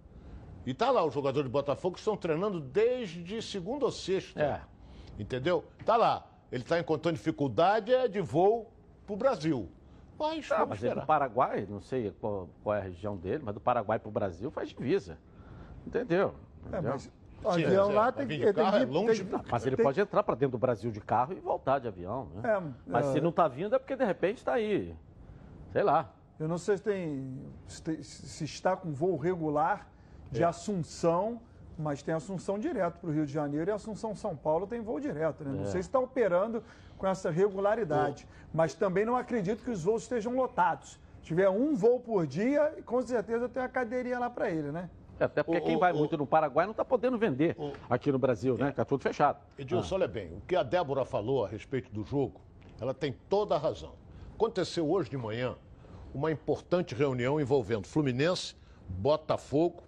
E 0.66 0.74
tá 0.74 0.90
lá, 0.90 1.04
os 1.04 1.14
jogadores 1.14 1.46
de 1.48 1.52
Botafogo 1.52 1.96
estão 1.96 2.16
treinando 2.16 2.60
desde 2.60 3.40
segunda 3.40 3.86
ou 3.86 3.90
sexta. 3.90 4.40
É. 4.40 4.60
Entendeu? 5.18 5.64
Tá 5.86 5.96
lá. 5.96 6.26
Ele 6.52 6.62
está 6.62 6.78
encontrando 6.78 7.16
dificuldade 7.16 7.92
é 7.94 8.06
de 8.08 8.20
voo 8.20 8.70
para 9.06 9.14
o 9.14 9.16
Brasil. 9.16 9.68
Mas, 10.18 10.46
Tá, 10.48 10.66
mas 10.66 10.80
ele 10.80 10.88
esperar. 10.88 11.00
do 11.04 11.06
Paraguai, 11.06 11.66
não 11.68 11.80
sei 11.80 12.10
qual, 12.20 12.48
qual 12.62 12.76
é 12.76 12.80
a 12.80 12.82
região 12.82 13.16
dele, 13.16 13.42
mas 13.42 13.54
do 13.54 13.60
Paraguai 13.60 13.98
para 13.98 14.08
o 14.08 14.12
Brasil 14.12 14.50
faz 14.50 14.68
divisa. 14.68 15.16
Entendeu? 15.86 16.34
É, 16.66 16.68
Entendeu? 16.68 16.90
mas 16.92 17.10
o 17.42 17.48
avião 17.48 17.90
é, 17.90 17.94
lá 17.94 18.12
tem 18.12 18.26
que. 18.26 18.36
de 18.38 18.44
tem 18.44 18.52
carro, 18.52 18.76
que- 18.78 18.82
é 18.82 18.86
longe. 18.86 19.24
tem- 19.24 19.40
Mas 19.50 19.66
ele 19.66 19.76
tem- 19.76 19.84
pode 19.84 20.00
entrar 20.00 20.22
para 20.22 20.34
dentro 20.34 20.52
do 20.52 20.58
Brasil 20.58 20.90
de 20.90 21.00
carro 21.00 21.32
e 21.32 21.36
voltar 21.40 21.78
de 21.78 21.88
avião, 21.88 22.28
né? 22.36 22.56
É, 22.56 22.62
Mas 22.86 23.06
é. 23.06 23.12
se 23.12 23.20
não 23.20 23.30
está 23.30 23.48
vindo 23.48 23.74
é 23.74 23.78
porque 23.78 23.96
de 23.96 24.04
repente 24.04 24.38
está 24.38 24.54
aí. 24.54 24.94
Sei 25.72 25.82
lá. 25.82 26.10
Eu 26.38 26.48
não 26.48 26.58
sei 26.58 26.76
se 26.78 26.82
tem. 26.82 27.38
Se, 27.66 27.82
tem- 27.82 28.02
se 28.02 28.44
está 28.44 28.76
com 28.76 28.92
voo 28.92 29.16
regular 29.16 29.86
É. 30.30 30.34
de 30.34 30.44
Assunção, 30.44 31.40
mas 31.78 32.02
tem 32.02 32.14
Assunção 32.14 32.58
direto 32.58 32.98
para 32.98 33.10
o 33.10 33.12
Rio 33.12 33.26
de 33.26 33.32
Janeiro 33.32 33.70
e 33.70 33.72
Assunção 33.72 34.14
São 34.14 34.34
Paulo 34.36 34.66
tem 34.66 34.80
voo 34.80 34.98
direto, 35.00 35.44
né? 35.44 35.50
Não 35.52 35.62
É. 35.62 35.66
sei 35.66 35.82
se 35.82 35.88
está 35.88 35.98
operando 35.98 36.62
com 36.98 37.06
essa 37.06 37.30
regularidade. 37.30 38.26
Mas 38.52 38.74
também 38.74 39.04
não 39.04 39.16
acredito 39.16 39.62
que 39.62 39.70
os 39.70 39.84
voos 39.84 40.02
estejam 40.02 40.34
lotados. 40.34 40.98
Se 41.20 41.26
tiver 41.26 41.48
um 41.50 41.74
voo 41.74 42.00
por 42.00 42.26
dia, 42.26 42.74
com 42.86 43.00
certeza 43.02 43.48
tem 43.48 43.62
uma 43.62 43.68
cadeirinha 43.68 44.18
lá 44.18 44.28
para 44.30 44.50
ele, 44.50 44.72
né? 44.72 44.88
É, 45.20 45.24
Até 45.24 45.42
porque 45.42 45.60
O- 45.60 45.64
quem 45.64 45.76
o- 45.76 45.78
vai 45.78 45.92
o- 45.92 45.96
muito 45.96 46.16
no 46.16 46.26
Paraguai 46.26 46.64
não 46.64 46.70
está 46.70 46.84
podendo 46.84 47.18
vender 47.18 47.54
aqui 47.90 48.10
no 48.10 48.18
Brasil, 48.18 48.56
né? 48.56 48.70
Está 48.70 48.84
tudo 48.86 49.02
fechado. 49.02 49.38
Edilson, 49.58 49.94
olha 49.96 50.08
bem, 50.08 50.32
o 50.32 50.40
que 50.40 50.56
a 50.56 50.62
Débora 50.62 51.04
falou 51.04 51.44
a 51.44 51.48
respeito 51.48 51.92
do 51.92 52.02
jogo, 52.02 52.40
ela 52.80 52.94
tem 52.94 53.14
toda 53.28 53.54
a 53.54 53.58
razão. 53.58 53.92
Aconteceu 54.34 54.90
hoje 54.90 55.10
de 55.10 55.18
manhã 55.18 55.54
uma 56.14 56.32
importante 56.32 56.94
reunião 56.94 57.38
envolvendo 57.38 57.86
Fluminense, 57.86 58.56
Botafogo, 58.88 59.82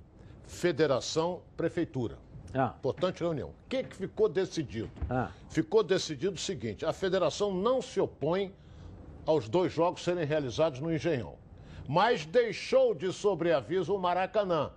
Federação, 0.44 1.40
Prefeitura. 1.56 2.18
Ah, 2.54 2.74
Importante 2.78 3.20
reunião. 3.20 3.48
O 3.48 3.54
que, 3.70 3.82
que 3.82 3.96
ficou 3.96 4.28
decidido? 4.28 4.90
Ah. 5.08 5.30
Ficou 5.48 5.82
decidido 5.82 6.34
o 6.34 6.38
seguinte: 6.38 6.84
a 6.84 6.92
federação 6.92 7.50
não 7.54 7.80
se 7.80 7.98
opõe 7.98 8.54
aos 9.24 9.48
dois 9.48 9.72
jogos 9.72 10.04
serem 10.04 10.26
realizados 10.26 10.78
no 10.78 10.94
Engenhão, 10.94 11.36
mas 11.88 12.26
deixou 12.26 12.94
de 12.94 13.10
sobreaviso 13.10 13.94
o 13.94 13.98
Maracanã. 13.98 14.70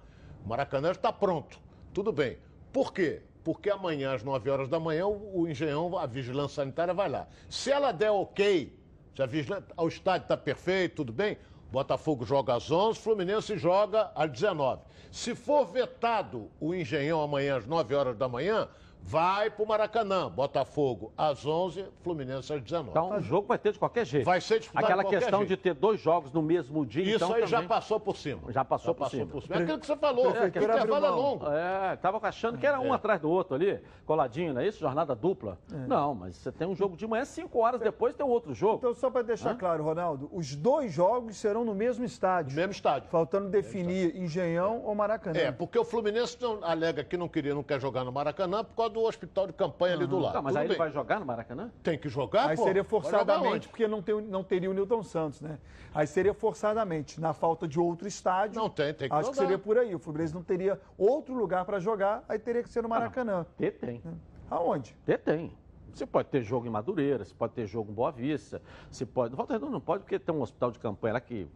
O 0.46 0.50
Maracanã 0.50 0.92
está 0.92 1.12
pronto. 1.12 1.60
Tudo 1.92 2.12
bem. 2.12 2.38
Por 2.72 2.94
quê? 2.94 3.24
Porque 3.44 3.70
amanhã, 3.70 4.14
às 4.14 4.24
9 4.24 4.50
horas 4.50 4.70
da 4.70 4.80
manhã, 4.80 5.08
o, 5.08 5.48
Engenhão, 5.48 5.98
a 5.98 6.06
vigilância 6.06 6.64
sanitária 6.64 6.94
vai 6.94 7.10
lá. 7.10 7.28
Se 7.50 7.72
ela 7.72 7.92
der 7.92 8.12
ok, 8.12 8.78
se 9.16 9.22
a 9.22 9.26
vigilância, 9.26 9.66
o 9.76 9.88
estádio 9.88 10.26
está 10.26 10.38
perfeito, 10.38 10.98
tudo 10.98 11.12
bem, 11.12 11.38
Botafogo 11.72 12.26
joga 12.26 12.56
às 12.56 12.70
11, 12.70 13.00
Fluminense 13.00 13.58
joga 13.58 14.12
às 14.16 14.32
19. 14.32 14.82
Se 15.12 15.34
for 15.34 15.66
vetado 15.66 16.50
o 16.60 16.74
Engenhão 16.74 17.22
amanhã 17.22 17.58
às 17.58 17.66
9 17.66 17.96
horas 17.96 18.18
da 18.18 18.28
manhã, 18.28 18.68
vai 19.06 19.52
pro 19.52 19.68
Maracanã. 19.68 20.30
Botafogo 20.30 21.14
às 21.16 21.46
11, 21.46 21.86
Fluminense 22.02 22.52
às 22.52 22.62
19. 22.62 22.90
Então 22.90 23.18
o 23.18 23.22
jogo 23.22 23.48
vai 23.48 23.58
ter 23.60 23.72
de 23.72 23.78
qualquer 23.78 24.04
jeito. 24.04 24.26
Vai 24.26 24.42
ser 24.42 24.60
disputado 24.60 24.84
Aquela 24.84 25.04
de 25.04 25.06
qualquer 25.06 25.20
questão 25.20 25.40
jeito. 25.40 25.50
de 25.50 25.58
ter 25.58 25.74
dois 25.76 26.02
jogos 26.02 26.32
no 26.32 26.42
mesmo 26.42 26.84
dia. 26.84 27.04
Isso 27.04 27.24
então, 27.24 27.34
aí 27.34 27.46
já 27.46 27.58
também- 27.58 27.68
passou 27.68 28.00
por 28.00 28.18
cima. 28.18 28.52
Já 28.52 28.66
passou, 28.66 28.96
por, 28.96 29.10
cima. 29.10 29.30
É 29.52 29.58
aquilo 29.60 29.80
que 29.80 29.86
você 29.86 29.96
falou, 29.96 30.32
Prefeitura 30.32 30.74
abriu 30.74 30.96
intervalo 30.96 31.06
é 31.06 31.10
longo. 31.10 31.46
É, 31.48 31.96
tava 31.98 32.20
achando 32.28 32.58
que 32.58 32.66
era 32.66 32.80
um 32.80 32.92
atrás 32.92 33.22
do 33.22 33.30
outro 33.30 33.54
ali, 33.54 33.80
coladinho, 34.08 34.54
não 34.56 34.62
é 34.62 34.68
isso? 34.68 34.80
Jornada 34.80 35.14
dupla. 35.14 35.60
É. 35.72 35.88
Não, 35.88 36.16
mas 36.16 36.36
você 36.38 36.52
tem 36.52 36.68
um 36.68 36.76
jogo 36.76 36.98
de 36.98 37.06
manhã, 37.06 37.26
cinco 37.26 37.60
horas 37.60 37.80
depois 37.80 38.16
tem 38.16 38.26
um 38.26 38.30
outro 38.30 38.56
jogo. 38.56 38.78
Então, 38.78 38.96
só 38.96 39.12
para 39.12 39.22
deixar 39.22 39.56
claro, 39.56 39.84
Ronaldo, 39.84 40.30
os 40.34 40.56
dois 40.56 40.92
jogos 40.92 41.38
serão 41.38 41.64
no 41.64 41.76
mesmo 41.76 42.04
estádio. 42.04 42.56
Mesmo 42.56 42.72
estádio. 42.72 43.10
Faltando 43.10 43.50
definir 43.50 44.16
Engenhão 44.16 44.82
ou 44.84 44.96
Maracanã. 44.96 45.38
É, 45.38 45.52
porque 45.52 45.78
o 45.78 45.86
Fluminense 45.86 46.38
não, 46.42 46.64
alega 46.64 47.04
que 47.04 47.16
não 47.16 47.28
queria, 47.28 47.54
não 47.54 47.64
quer 47.64 47.80
jogar 47.80 48.04
no 48.04 48.12
Maracanã 48.12 48.64
por 48.64 48.76
causa 48.76 48.95
do 48.96 49.04
hospital 49.04 49.46
de 49.48 49.54
campanha 49.54 49.94
ali 49.94 50.08
do 50.08 50.18
lado. 50.18 50.34
Tá, 50.34 50.42
mas 50.42 50.54
Tudo 50.54 50.60
aí 50.60 50.66
ele 50.66 50.70
bem. 50.70 50.78
vai 50.78 50.90
jogar 50.92 51.20
no 51.20 51.26
Maracanã? 51.26 51.70
Tem 51.84 51.98
que 51.98 52.08
jogar, 52.08 52.50
Aí 52.50 52.56
pô. 52.56 52.64
seria 52.64 52.84
forçadamente, 52.84 53.68
porque 53.68 53.88
não, 53.88 54.02
tem, 54.02 54.22
não 54.22 54.44
teria 54.44 54.72
o 54.72 54.74
Newton 54.74 55.04
Santos, 55.04 55.42
né? 55.42 55.60
Aí 55.94 56.08
seria 56.08 56.34
forçadamente, 56.34 57.20
na 57.20 57.34
falta 57.34 57.68
de 57.68 57.80
outro 57.80 58.08
estádio. 58.08 58.60
Não 58.60 58.70
tem, 58.70 58.94
tem 58.94 59.10
que 59.10 59.16
Acho 59.16 59.30
que 59.30 59.36
jogar. 59.36 59.48
seria 59.48 59.60
por 59.60 59.78
aí. 59.78 59.94
O 59.94 60.00
Fluminense 60.00 60.34
não 60.34 60.44
teria 60.44 60.80
outro 60.98 61.34
lugar 61.34 61.66
para 61.66 61.80
jogar, 61.80 62.24
aí 62.28 62.40
teria 62.40 62.64
que 62.64 62.70
ser 62.70 62.82
no 62.82 62.90
Maracanã. 62.90 63.46
Ter 63.58 63.72
tem. 63.72 64.02
Aonde? 64.50 64.96
Ter 65.06 65.20
tem. 65.20 65.56
Você 65.94 66.06
pode 66.06 66.30
ter 66.30 66.42
jogo 66.42 66.66
em 66.66 66.70
Madureira, 66.70 67.24
você 67.24 67.34
pode 67.34 67.54
ter 67.54 67.66
jogo 67.66 67.92
em 67.92 67.94
Boa 67.94 68.12
Vista, 68.12 68.62
você 68.90 69.06
pode. 69.06 69.36
Volta 69.36 69.54
Redonda 69.54 69.72
não 69.72 69.82
pode, 69.82 70.04
porque 70.04 70.20
tem 70.20 70.34
um 70.34 70.42
hospital 70.42 70.72
de 70.72 70.80
campanha 70.80 71.14
lá 71.14 71.20
que. 71.22 71.48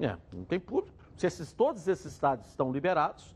É, 0.00 0.16
não 0.32 0.44
tem 0.44 0.58
público. 0.58 0.96
Se 1.16 1.26
esses, 1.26 1.52
todos 1.52 1.86
esses 1.86 2.12
estádios 2.12 2.48
estão 2.48 2.72
liberados, 2.72 3.34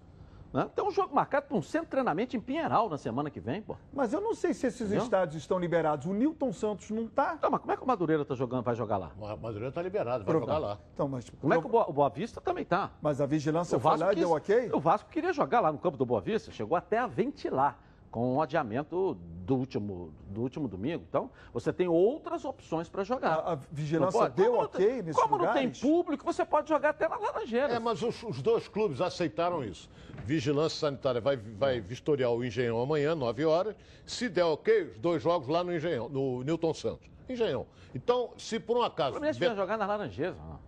né? 0.52 0.68
tem 0.74 0.84
um 0.84 0.90
jogo 0.90 1.14
marcado 1.14 1.46
para 1.46 1.56
um 1.56 1.62
centro 1.62 1.87
de 1.87 1.90
treinamento 1.90 2.37
em 2.37 2.40
Pinheiral 2.40 2.88
na 2.88 2.96
semana 2.98 3.30
que 3.30 3.40
vem, 3.40 3.61
pô. 3.62 3.76
Mas 3.92 4.12
eu 4.12 4.20
não 4.20 4.34
sei 4.34 4.54
se 4.54 4.66
esses 4.66 4.80
Entendeu? 4.82 5.02
estádios 5.04 5.42
estão 5.42 5.58
liberados. 5.58 6.06
O 6.06 6.14
Newton 6.14 6.52
Santos 6.52 6.90
não 6.90 7.04
está. 7.04 7.34
Então, 7.34 7.50
mas 7.50 7.61
como 7.61 7.72
é 7.72 7.76
que 7.76 7.82
o 7.82 7.87
Madureira 7.87 8.24
tá 8.24 8.34
jogando, 8.34 8.62
vai 8.64 8.74
jogar 8.74 8.96
lá? 8.96 9.11
O 9.18 9.37
Madureira 9.37 9.70
tá 9.72 9.82
liberado, 9.82 10.24
vai 10.24 10.34
jogar 10.34 10.58
lá. 10.58 10.78
Então, 10.94 11.08
mas, 11.08 11.28
Como 11.30 11.52
é 11.54 11.61
que 11.61 11.66
o 11.66 11.68
Boa, 11.68 11.88
o 11.88 11.92
Boa 11.92 12.08
Vista 12.08 12.40
também 12.40 12.64
tá? 12.64 12.90
mas 13.02 13.20
a 13.20 13.26
vigilância 13.26 13.76
O 13.76 13.80
foi 13.80 13.96
lá 13.96 14.06
e 14.06 14.14
quis- 14.16 14.18
deu 14.20 14.32
ok? 14.32 14.70
o 14.72 14.80
Vasco 14.80 15.11
queria 15.11 15.32
jogar 15.32 15.61
lá 15.61 15.70
no 15.72 15.78
campo 15.78 15.96
do 15.96 16.06
Boa 16.06 16.20
Vista, 16.20 16.50
chegou 16.50 16.76
até 16.76 16.98
a 16.98 17.06
ventilar 17.06 17.78
com 18.11 18.37
o 18.37 18.42
adiamento 18.42 19.14
do 19.44 19.57
último, 19.57 20.12
do 20.29 20.40
último 20.42 20.66
domingo. 20.68 21.05
Então, 21.09 21.31
você 21.53 21.73
tem 21.73 21.88
outras 21.88 22.44
opções 22.44 22.88
para 22.88 23.05
jogar. 23.05 23.33
A- 23.38 23.53
a 23.53 23.59
vigilância 23.71 24.21
Não 24.21 24.31
deu 24.31 24.53
Como 24.53 24.64
ok 24.64 24.87
não 24.87 24.92
tem- 24.94 25.03
nesses 25.03 25.23
Como 25.23 25.38
não 25.38 25.44
tem 25.47 25.49
lugares? 25.66 25.81
público, 25.81 26.25
você 26.25 26.44
pode 26.44 26.68
jogar 26.68 26.90
até 26.90 27.09
na 27.09 27.16
Laranjeira. 27.16 27.73
É, 27.75 27.79
mas 27.79 28.03
os, 28.03 28.23
os 28.23 28.40
dois 28.42 28.66
clubes 28.68 29.01
aceitaram 29.01 29.62
isso. 29.64 29.88
Vigilância 30.25 30.79
Sanitária 30.79 31.21
vai, 31.21 31.37
vai 31.37 31.81
vistoriar 31.81 32.31
o 32.33 32.44
Engenhão 32.44 32.81
amanhã, 32.81 33.14
9 33.14 33.44
horas. 33.44 33.75
Se 34.05 34.29
der 34.29 34.44
ok, 34.44 34.83
os 34.92 34.99
dois 34.99 35.23
jogos 35.23 35.49
lá 35.49 35.62
no 35.64 35.75
Engenhão, 35.75 36.09
no 36.09 36.42
Newton 36.42 36.75
Santos. 36.75 37.09
Engenhão. 37.29 37.66
Então, 37.94 38.31
se 38.37 38.59
por 38.61 38.77
um 38.77 38.81
O 38.81 38.85
acaso. 38.85 39.12
Fluminense 39.12 39.38
vai 39.38 39.55
jogar 39.57 39.77
na 39.79 39.87
Laranjeira. 39.87 40.35
ó. 40.40 40.67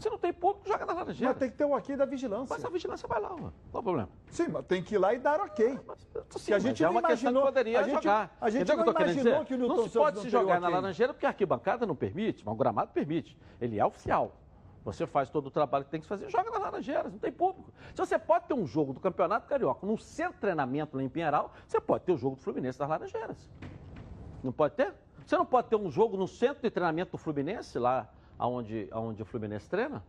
Se 0.00 0.08
não 0.10 0.16
tem 0.18 0.32
público, 0.32 0.66
joga 0.66 0.86
na 0.86 0.94
Laranjeira. 0.94 1.32
Mas 1.32 1.38
tem 1.38 1.50
que 1.50 1.56
ter 1.56 1.64
o 1.64 1.72
ok 1.76 1.94
da 1.96 2.06
vigilância. 2.06 2.56
Mas 2.56 2.64
a 2.64 2.68
vigilância 2.70 3.06
vai 3.06 3.20
lá, 3.20 3.32
ó. 3.32 3.36
qual 3.36 3.52
o 3.74 3.82
problema? 3.82 4.08
Sim, 4.30 4.48
mas 4.48 4.64
tem 4.64 4.82
que 4.82 4.94
ir 4.94 4.98
lá 4.98 5.12
e 5.12 5.18
dar 5.18 5.38
ok. 5.40 5.68
Sim, 5.68 5.76
Que 6.46 6.52
a 6.52 6.56
mas 6.56 6.62
gente 6.62 6.82
é 6.82 6.86
não 6.86 6.92
uma 6.92 7.02
questão 7.02 7.16
que 7.16 7.22
imaginou- 7.22 7.42
poderia 7.44 7.80
a 7.80 7.82
gente- 7.82 7.94
jogar. 8.02 8.36
a 8.40 8.50
gente 8.50 8.62
Entendeu 8.62 8.84
não 8.86 8.94
que 8.94 9.02
imaginou 9.02 9.44
que 9.44 9.54
o 9.54 9.58
Newton 9.58 9.76
Não 9.76 9.88
se 9.88 9.98
pode 9.98 10.16
não 10.16 10.22
se 10.22 10.30
jogar 10.30 10.56
o 10.58 10.60
na. 10.60 10.68
Laranjeira 10.68 11.12
porque 11.12 11.26
a 11.26 11.28
arquibancada 11.28 11.84
não 11.84 11.94
permite, 11.94 12.42
mas 12.44 12.54
o 12.54 12.56
gramado 12.56 12.90
permite. 12.92 13.36
Ele 13.60 13.78
é 13.78 13.84
oficial. 13.84 14.32
Você 14.82 15.06
faz 15.06 15.28
todo 15.28 15.48
o 15.48 15.50
trabalho 15.50 15.84
que 15.84 15.90
tem 15.90 16.00
que 16.00 16.06
fazer, 16.06 16.30
joga 16.30 16.50
na 16.50 16.58
Laranjeiras, 16.58 17.12
não 17.12 17.18
tem 17.18 17.30
público. 17.30 17.70
Se 17.94 17.98
você 17.98 18.18
pode 18.18 18.46
ter 18.46 18.54
um 18.54 18.66
jogo 18.66 18.94
do 18.94 19.00
Campeonato 19.00 19.46
Carioca 19.46 19.86
num 19.86 19.98
centro 19.98 20.32
de 20.32 20.40
treinamento 20.40 20.96
lá 20.96 21.02
em 21.02 21.08
Pinheiral, 21.10 21.52
você 21.68 21.78
pode 21.78 22.04
ter 22.04 22.12
o 22.12 22.16
jogo 22.16 22.36
do 22.36 22.42
Fluminense 22.42 22.80
nas 22.80 22.88
Laranjeiras. 22.88 23.36
Não 24.42 24.50
pode 24.52 24.74
ter? 24.76 24.94
Você 25.26 25.36
não 25.36 25.44
pode 25.44 25.68
ter 25.68 25.76
um 25.76 25.90
jogo 25.90 26.16
no 26.16 26.26
centro 26.26 26.62
de 26.62 26.70
treinamento 26.70 27.12
do 27.12 27.18
Fluminense, 27.18 27.78
lá 27.78 28.08
onde, 28.46 28.88
onde 28.92 29.22
o 29.22 29.24
Fluminense 29.24 29.68
treina? 29.68 30.02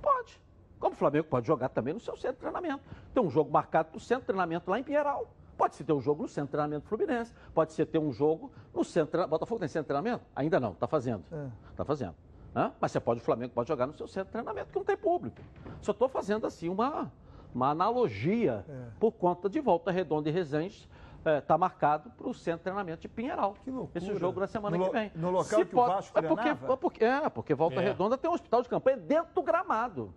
Pode. 0.00 0.40
Como 0.78 0.94
o 0.94 0.96
Flamengo 0.96 1.26
pode 1.28 1.46
jogar 1.46 1.68
também 1.68 1.92
no 1.92 2.00
seu 2.00 2.16
centro 2.16 2.36
de 2.36 2.40
treinamento. 2.40 2.82
Tem 3.12 3.22
um 3.22 3.30
jogo 3.30 3.50
marcado 3.50 3.90
para 3.90 3.98
o 3.98 4.00
centro 4.00 4.22
de 4.22 4.26
treinamento 4.26 4.70
lá 4.70 4.78
em 4.78 4.82
Pinheiral. 4.82 5.30
Pode 5.56 5.76
ser 5.76 5.84
ter 5.84 5.92
um 5.92 6.00
jogo 6.00 6.22
no 6.22 6.28
centro 6.28 6.46
de 6.46 6.52
treinamento 6.52 6.86
Fluminense. 6.88 7.34
Pode 7.52 7.74
ser 7.74 7.84
ter 7.84 7.98
um 7.98 8.10
jogo 8.10 8.50
no 8.72 8.82
centro 8.82 9.06
de 9.06 9.10
treinamento. 9.10 9.30
Botafogo 9.30 9.58
tem 9.60 9.68
centro 9.68 9.84
de 9.84 9.88
treinamento? 9.88 10.24
Ainda 10.34 10.58
não, 10.58 10.72
está 10.72 10.86
fazendo. 10.86 11.22
Está 11.70 11.84
fazendo. 11.84 12.14
Hã? 12.56 12.72
Mas 12.80 12.92
você 12.92 12.98
pode, 12.98 13.20
o 13.20 13.22
Flamengo 13.22 13.52
pode 13.52 13.68
jogar 13.68 13.86
no 13.86 13.92
seu 13.92 14.08
centro 14.08 14.28
de 14.28 14.32
treinamento, 14.32 14.70
que 14.72 14.78
não 14.78 14.84
tem 14.84 14.96
público. 14.96 15.40
Só 15.82 15.92
estou 15.92 16.08
fazendo 16.08 16.46
assim 16.46 16.68
uma, 16.68 17.12
uma 17.54 17.68
analogia 17.68 18.64
por 18.98 19.12
conta 19.12 19.48
de 19.48 19.60
volta 19.60 19.90
redonda 19.90 20.28
e 20.28 20.32
Resende. 20.32 20.88
Está 21.24 21.58
marcado 21.58 22.10
para 22.10 22.28
o 22.28 22.32
centro 22.32 22.58
de 22.60 22.64
treinamento 22.64 23.02
de 23.02 23.08
Pinheiral. 23.08 23.54
Esse 23.94 24.14
jogo 24.16 24.40
na 24.40 24.46
semana 24.46 24.76
No 24.78 24.86
que 24.86 24.90
vem. 24.90 25.12
no 25.14 25.30
local 25.30 25.44
Se 25.58 25.64
que 25.66 25.76
o 25.76 25.84
Vasco 25.86 26.18
é 26.18 26.22
porque, 26.22 26.48
é 26.48 26.54
porque, 26.76 27.04
é, 27.04 27.28
porque 27.28 27.54
Volta 27.54 27.80
É. 27.80 27.84
Redonda 27.84 28.16
tem 28.16 28.30
um 28.30 28.34
hospital 28.34 28.62
de 28.62 28.68
campanha 28.68 28.96
dentro 28.96 29.34
do 29.34 29.42
gramado. 29.42 30.12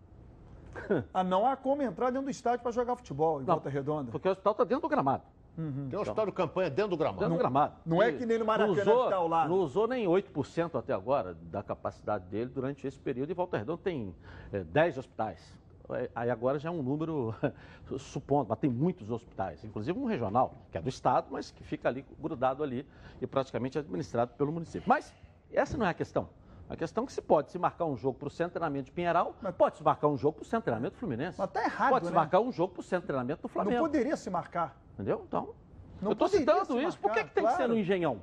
Ah, 1.14 1.24
não 1.24 1.46
há 1.46 1.56
como 1.56 1.82
entrar 1.84 2.10
dentro 2.10 2.26
do 2.26 2.32
estádio 2.32 2.62
para 2.62 2.72
jogar 2.72 2.96
futebol 2.96 3.42
em 3.42 3.46
Volta 3.46 3.70
Redonda. 3.70 4.12
Porque 4.12 4.28
o 4.28 4.32
hospital 4.32 4.52
está 4.54 4.64
dentro 4.64 4.82
do 4.82 4.90
gramado. 4.90 5.24
Tem 5.56 6.00
um 6.00 6.02
hospital 6.02 6.26
de 6.26 6.32
campanha 6.32 6.70
dentro 6.70 6.90
do 6.92 6.98
gramado. 6.98 7.20
Dentro 7.20 7.36
do 7.36 7.38
gramado. 7.40 7.76
não 7.86 8.02
é 8.02 8.10
E 8.10 8.18
que 8.18 8.26
nem 8.26 8.40
no 8.40 8.46
Maracanã 8.46 8.74
não 8.74 8.82
usou, 8.82 9.04
que 9.04 9.10
tá 9.12 9.16
ao 9.18 9.28
lado. 9.28 9.50
Não 9.50 9.58
usou 9.58 9.88
nem 9.88 10.08
8% 10.08 10.80
até 10.80 10.94
agora 10.94 11.36
da 11.44 11.62
capacidade 11.62 12.26
dele 12.26 12.50
durante 12.50 12.88
esse 12.88 13.00
período. 13.00 13.30
E 13.30 13.34
Volta 13.36 13.56
Redonda 13.58 13.82
tem 13.84 14.16
é, 14.52 14.64
10 14.64 14.98
hospitais. 14.98 15.56
É, 15.92 16.10
Aí 16.16 16.30
agora 16.30 16.58
já 16.58 16.70
é 16.70 16.72
um 16.72 16.82
número, 16.82 17.36
supondo, 18.00 18.48
mas 18.50 18.60
tem 18.60 18.70
muitos 18.70 19.12
hospitais, 19.12 19.64
inclusive 19.64 19.98
um 19.98 20.06
regional, 20.06 20.56
que 20.72 20.78
é 20.78 20.82
do 20.82 20.90
Estado, 20.90 21.28
mas 21.30 21.52
que 21.52 21.64
fica 21.64 21.90
ali 21.90 22.06
grudado 22.20 22.64
ali 22.64 22.88
e 23.22 23.28
praticamente 23.28 23.78
administrado 23.78 24.34
pelo 24.34 24.52
município. 24.52 24.88
Mas 24.88 25.14
essa 25.52 25.78
não 25.78 25.86
é 25.86 25.90
a 25.90 25.94
questão. 25.94 26.30
A 26.70 26.78
questão 26.78 27.04
é 27.04 27.08
que 27.08 27.14
se 27.14 27.22
pode 27.22 27.52
se 27.52 27.60
marcar 27.60 27.86
um 27.86 27.98
jogo 27.98 28.18
para 28.18 28.28
o 28.28 28.32
centro 28.32 28.54
treinamento 28.54 28.86
de 28.86 28.92
Pinheiral, 28.92 29.36
pode 29.58 29.78
se 29.78 29.84
marcar 29.84 30.08
um 30.08 30.18
jogo 30.18 30.38
para 30.38 30.44
o 30.44 30.46
centro 30.46 30.64
treinamento 30.64 30.96
do 30.96 31.00
Fluminense. 31.00 31.38
Mas 31.38 31.52
tá 31.52 31.64
errado, 31.64 31.90
Pode 31.90 32.06
se 32.06 32.12
né? 32.12 32.16
marcar 32.16 32.40
um 32.40 32.52
jogo 32.52 32.74
para 32.74 32.80
o 32.80 32.84
centro 32.84 33.08
treinamento 33.08 33.42
do 33.42 33.48
Flamengo. 33.50 33.76
Não 33.76 33.84
poderia 33.84 34.16
se 34.16 34.30
marcar. 34.30 34.82
Entendeu? 34.94 35.24
Então, 35.28 35.54
Não 36.02 36.12
eu 36.12 36.14
estou 36.14 36.28
citando 36.30 36.82
isso. 36.82 36.98
Por 36.98 37.12
que, 37.12 37.18
marcar, 37.20 37.30
que 37.30 37.36
tem 37.36 37.44
que 37.44 37.52
ser 37.52 37.58
claro. 37.58 37.74
no 37.74 37.80
Engenhão? 37.80 38.22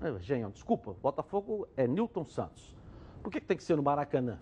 É, 0.00 0.10
Engenhão, 0.10 0.50
desculpa. 0.50 0.94
Botafogo 1.02 1.66
é 1.76 1.86
Newton 1.86 2.24
Santos. 2.24 2.74
Por 3.22 3.30
que, 3.30 3.40
que 3.40 3.46
tem 3.46 3.56
que 3.56 3.64
ser 3.64 3.76
no 3.76 3.82
Maracanã? 3.82 4.38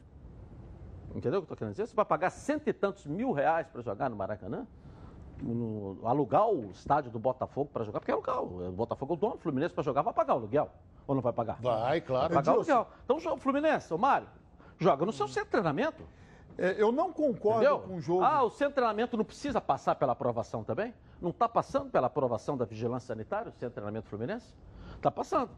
Entendeu 1.15 1.39
o 1.41 1.43
que 1.43 1.45
eu 1.51 1.55
estou 1.55 1.57
querendo 1.57 1.73
dizer? 1.75 1.87
Você 1.87 1.95
vai 1.95 2.05
pagar 2.05 2.31
cento 2.31 2.69
e 2.69 2.73
tantos 2.73 3.07
mil 3.07 3.31
reais 3.33 3.69
para 3.69 3.81
jogar 3.83 4.11
no 4.11 4.17
Maracanã? 4.17 4.67
No- 5.41 5.99
alugar 6.05 6.49
o 6.49 6.71
estádio 6.71 7.11
do 7.11 7.19
Botafogo 7.19 7.71
para 7.73 7.85
jogar? 7.85 8.01
Porque 8.01 8.11
é 8.11 8.15
alugar. 8.15 8.43
O 8.43 8.73
Botafogo 8.73 9.15
é 9.15 9.17
o 9.17 9.21
dono, 9.21 9.35
o 9.35 9.39
Fluminense 9.39 9.75
para 9.75 9.85
jogar 9.85 10.03
vai 10.03 10.13
pagar 10.13 10.35
o 10.35 10.39
aluguel. 10.39 10.71
Ou 11.07 11.15
não 11.15 11.23
vai 11.23 11.33
pagar? 11.33 11.59
Vai, 11.61 12.01
claro. 12.01 12.29
Vai 12.35 12.43
pagar 12.43 12.53
o 12.53 12.55
aluguel. 12.57 12.87
Então, 13.05 13.17
o 13.17 13.37
Fluminense, 13.37 13.93
ô 13.93 13.99
Mário, 13.99 14.27
joga 14.79 15.05
no 15.07 15.13
seu 15.13 15.29
centro 15.29 15.45
de 15.45 15.51
treinamento. 15.51 16.03
É, 16.57 16.81
eu 16.81 16.93
não 16.93 17.13
concordo 17.13 17.63
Entendeu? 17.65 17.81
com 17.81 17.97
o 17.97 18.01
jogo. 18.01 18.23
Ah, 18.23 18.43
o 18.43 18.51
centro 18.51 18.69
de 18.69 18.75
treinamento 18.77 19.17
não 19.17 19.25
precisa 19.25 19.61
passar 19.61 19.97
pela 19.97 20.13
aprovação 20.13 20.63
também? 20.63 20.95
Não 21.21 21.31
está 21.31 21.49
passando 21.49 21.91
pela 21.91 22.07
aprovação 22.07 22.57
da 22.57 22.65
vigilância 22.65 23.09
sanitária, 23.09 23.49
o 23.49 23.53
centro 23.53 23.69
de 23.71 23.75
treinamento 23.75 24.09
fluminense? 24.09 24.55
Está 24.97 25.11
passando. 25.11 25.51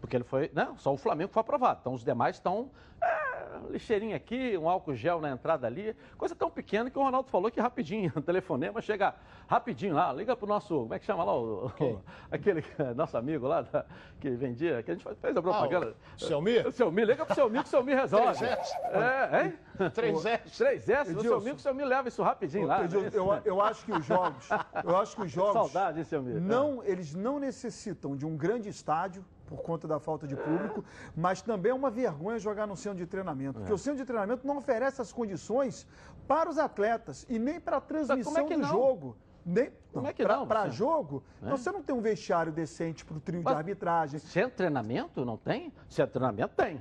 Porque 0.00 0.16
ele 0.16 0.24
foi, 0.24 0.50
né? 0.54 0.72
Só 0.76 0.92
o 0.92 0.96
Flamengo 0.96 1.32
foi 1.32 1.40
aprovado. 1.40 1.78
Então 1.80 1.94
os 1.94 2.04
demais 2.04 2.36
estão. 2.36 2.70
É, 3.02 3.29
lixeirinho 3.70 4.14
aqui, 4.16 4.56
um 4.56 4.68
álcool 4.68 4.94
gel 4.94 5.20
na 5.20 5.30
entrada 5.30 5.66
ali. 5.66 5.94
Coisa 6.16 6.34
tão 6.34 6.50
pequena 6.50 6.90
que 6.90 6.98
o 6.98 7.02
Ronaldo 7.02 7.28
falou 7.30 7.50
que 7.50 7.60
rapidinho, 7.60 8.12
o 8.16 8.20
telefonema 8.20 8.80
chega 8.80 9.14
rapidinho 9.46 9.94
lá. 9.94 10.12
Liga 10.12 10.34
pro 10.36 10.46
nosso. 10.46 10.74
Como 10.80 10.94
é 10.94 10.98
que 10.98 11.04
chama 11.04 11.24
lá? 11.24 11.34
O, 11.34 11.66
o- 11.66 12.00
aquele 12.30 12.64
nosso 12.94 13.16
amigo 13.16 13.46
lá 13.46 13.62
da- 13.62 13.84
que 14.20 14.30
vendia, 14.30 14.82
que 14.82 14.90
a 14.90 14.94
gente 14.94 15.06
fez 15.20 15.36
a 15.36 15.42
propaganda. 15.42 15.94
Ah, 16.00 16.14
o 16.16 16.20
Selmi? 16.20 16.58
O 16.58 16.70
Selmi, 16.72 17.04
liga 17.04 17.24
pro 17.26 17.34
Selmi 17.34 17.58
que 17.60 17.64
o 17.66 17.68
Selmi 17.68 17.94
resolve. 17.94 18.26
3S. 18.44 18.68
É, 18.92 19.44
hein? 19.44 19.54
3S. 19.78 20.40
3S, 20.46 21.16
o. 21.16 21.20
Selmi 21.22 21.50
que 21.50 21.56
o 21.56 21.58
Selmi 21.60 21.84
leva 21.84 22.08
isso 22.08 22.22
rapidinho 22.22 22.66
lá. 22.66 22.80
Né? 22.82 22.88
eu, 23.12 23.28
eu 23.44 23.60
acho 23.62 23.84
que 23.84 23.92
os 23.92 24.04
jogos, 24.04 24.48
eu 24.84 24.96
acho 24.96 25.16
que 25.16 25.22
os 25.22 25.30
jogos, 25.32 25.52
Saudade, 25.72 25.98
hein, 25.98 26.04
Selmi? 26.04 26.34
não, 26.40 26.82
eles 26.84 27.14
não 27.14 27.38
necessitam 27.38 28.16
de 28.16 28.26
um 28.26 28.36
grande 28.36 28.68
estádio 28.68 29.24
por 29.50 29.62
conta 29.62 29.88
da 29.88 29.98
falta 29.98 30.26
de 30.28 30.36
público, 30.36 30.84
mas 31.16 31.42
também 31.42 31.72
é 31.72 31.74
uma 31.74 31.90
vergonha 31.90 32.38
jogar 32.38 32.66
no 32.68 32.76
centro 32.76 32.98
de 32.98 33.06
treinamento, 33.06 33.58
É. 33.58 33.60
porque 33.60 33.72
o 33.72 33.78
centro 33.78 33.98
de 33.98 34.04
treinamento 34.04 34.46
não 34.46 34.56
oferece 34.58 35.02
as 35.02 35.12
condições 35.12 35.86
para 36.28 36.48
os 36.48 36.56
atletas 36.56 37.26
e 37.28 37.36
nem 37.38 37.58
para 37.58 37.78
a 37.78 37.80
transmissão 37.80 38.46
que 38.46 38.54
do 38.54 38.60
não? 38.62 38.68
jogo. 38.68 39.16
Nem, 39.44 39.72
Como 39.92 40.06
é 40.06 40.12
que 40.12 40.22
pra- 40.22 40.36
não, 40.36 40.46
Para 40.46 40.68
jogo, 40.68 41.24
É? 41.42 41.46
então 41.46 41.56
você 41.56 41.72
não 41.72 41.82
tem 41.82 41.96
um 41.96 42.00
vestiário 42.00 42.52
decente 42.52 43.04
para 43.04 43.16
o 43.16 43.20
trio 43.20 43.42
Mas- 43.42 43.52
de 43.54 43.58
arbitragem. 43.58 44.20
Centro 44.20 44.56
treinamento 44.58 45.24
não 45.24 45.36
tem? 45.36 45.72
Centro 45.88 46.12
treinamento 46.12 46.54
tem. 46.54 46.80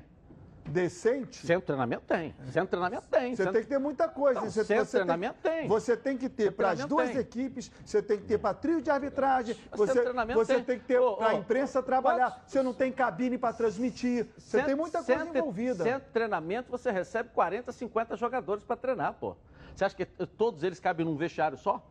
Decente. 0.65 1.45
De 1.45 1.61
treinamento 1.61 2.03
tem. 2.07 2.33
Centro 2.45 2.61
de 2.61 2.67
treinamento 2.67 3.07
tem. 3.09 3.31
Você 3.31 3.37
Centro- 3.37 3.53
tem 3.53 3.61
que 3.63 3.67
ter 3.69 3.77
muita 3.79 4.07
coisa. 4.07 4.39
Não, 4.41 4.49
você, 4.49 4.61
de 4.63 4.67
você 4.79 4.85
treinamento 4.97 5.37
tem. 5.41 5.67
Você 5.67 5.97
tem 5.97 6.17
que 6.17 6.29
ter 6.29 6.51
para 6.51 6.71
as 6.71 6.85
duas 6.85 7.09
tem. 7.09 7.17
equipes, 7.19 7.71
você 7.85 8.01
tem 8.01 8.17
que 8.17 8.23
ter 8.25 8.37
para 8.37 8.53
trio 8.53 8.81
de 8.81 8.89
arbitragem, 8.89 9.55
você, 9.71 9.93
você 10.33 10.53
tem. 10.55 10.63
tem. 10.63 10.79
que 10.79 10.85
ter 10.85 10.99
para 11.01 11.27
a 11.29 11.33
imprensa 11.33 11.81
trabalhar. 11.83 12.31
quantos- 12.31 12.51
Você 12.51 12.61
não 12.63 12.73
tem 12.73 12.91
cabine 12.91 13.37
para 13.37 13.53
transmitir. 13.53 14.27
Você 14.37 14.51
Centro- 14.51 14.67
tem 14.67 14.75
muita 14.75 15.03
coisa 15.03 15.25
envolvida. 15.25 15.83
De 15.83 15.99
treinamento, 16.11 16.69
você 16.71 16.91
recebe 16.91 17.29
40, 17.33 17.71
50 17.71 18.15
jogadores 18.15 18.63
para 18.63 18.75
treinar, 18.75 19.13
pô. 19.13 19.35
Você 19.75 19.85
acha 19.85 19.95
que 19.95 20.05
todos 20.05 20.63
eles 20.63 20.79
cabem 20.79 21.05
num 21.05 21.15
vestiário 21.15 21.57
só? 21.57 21.81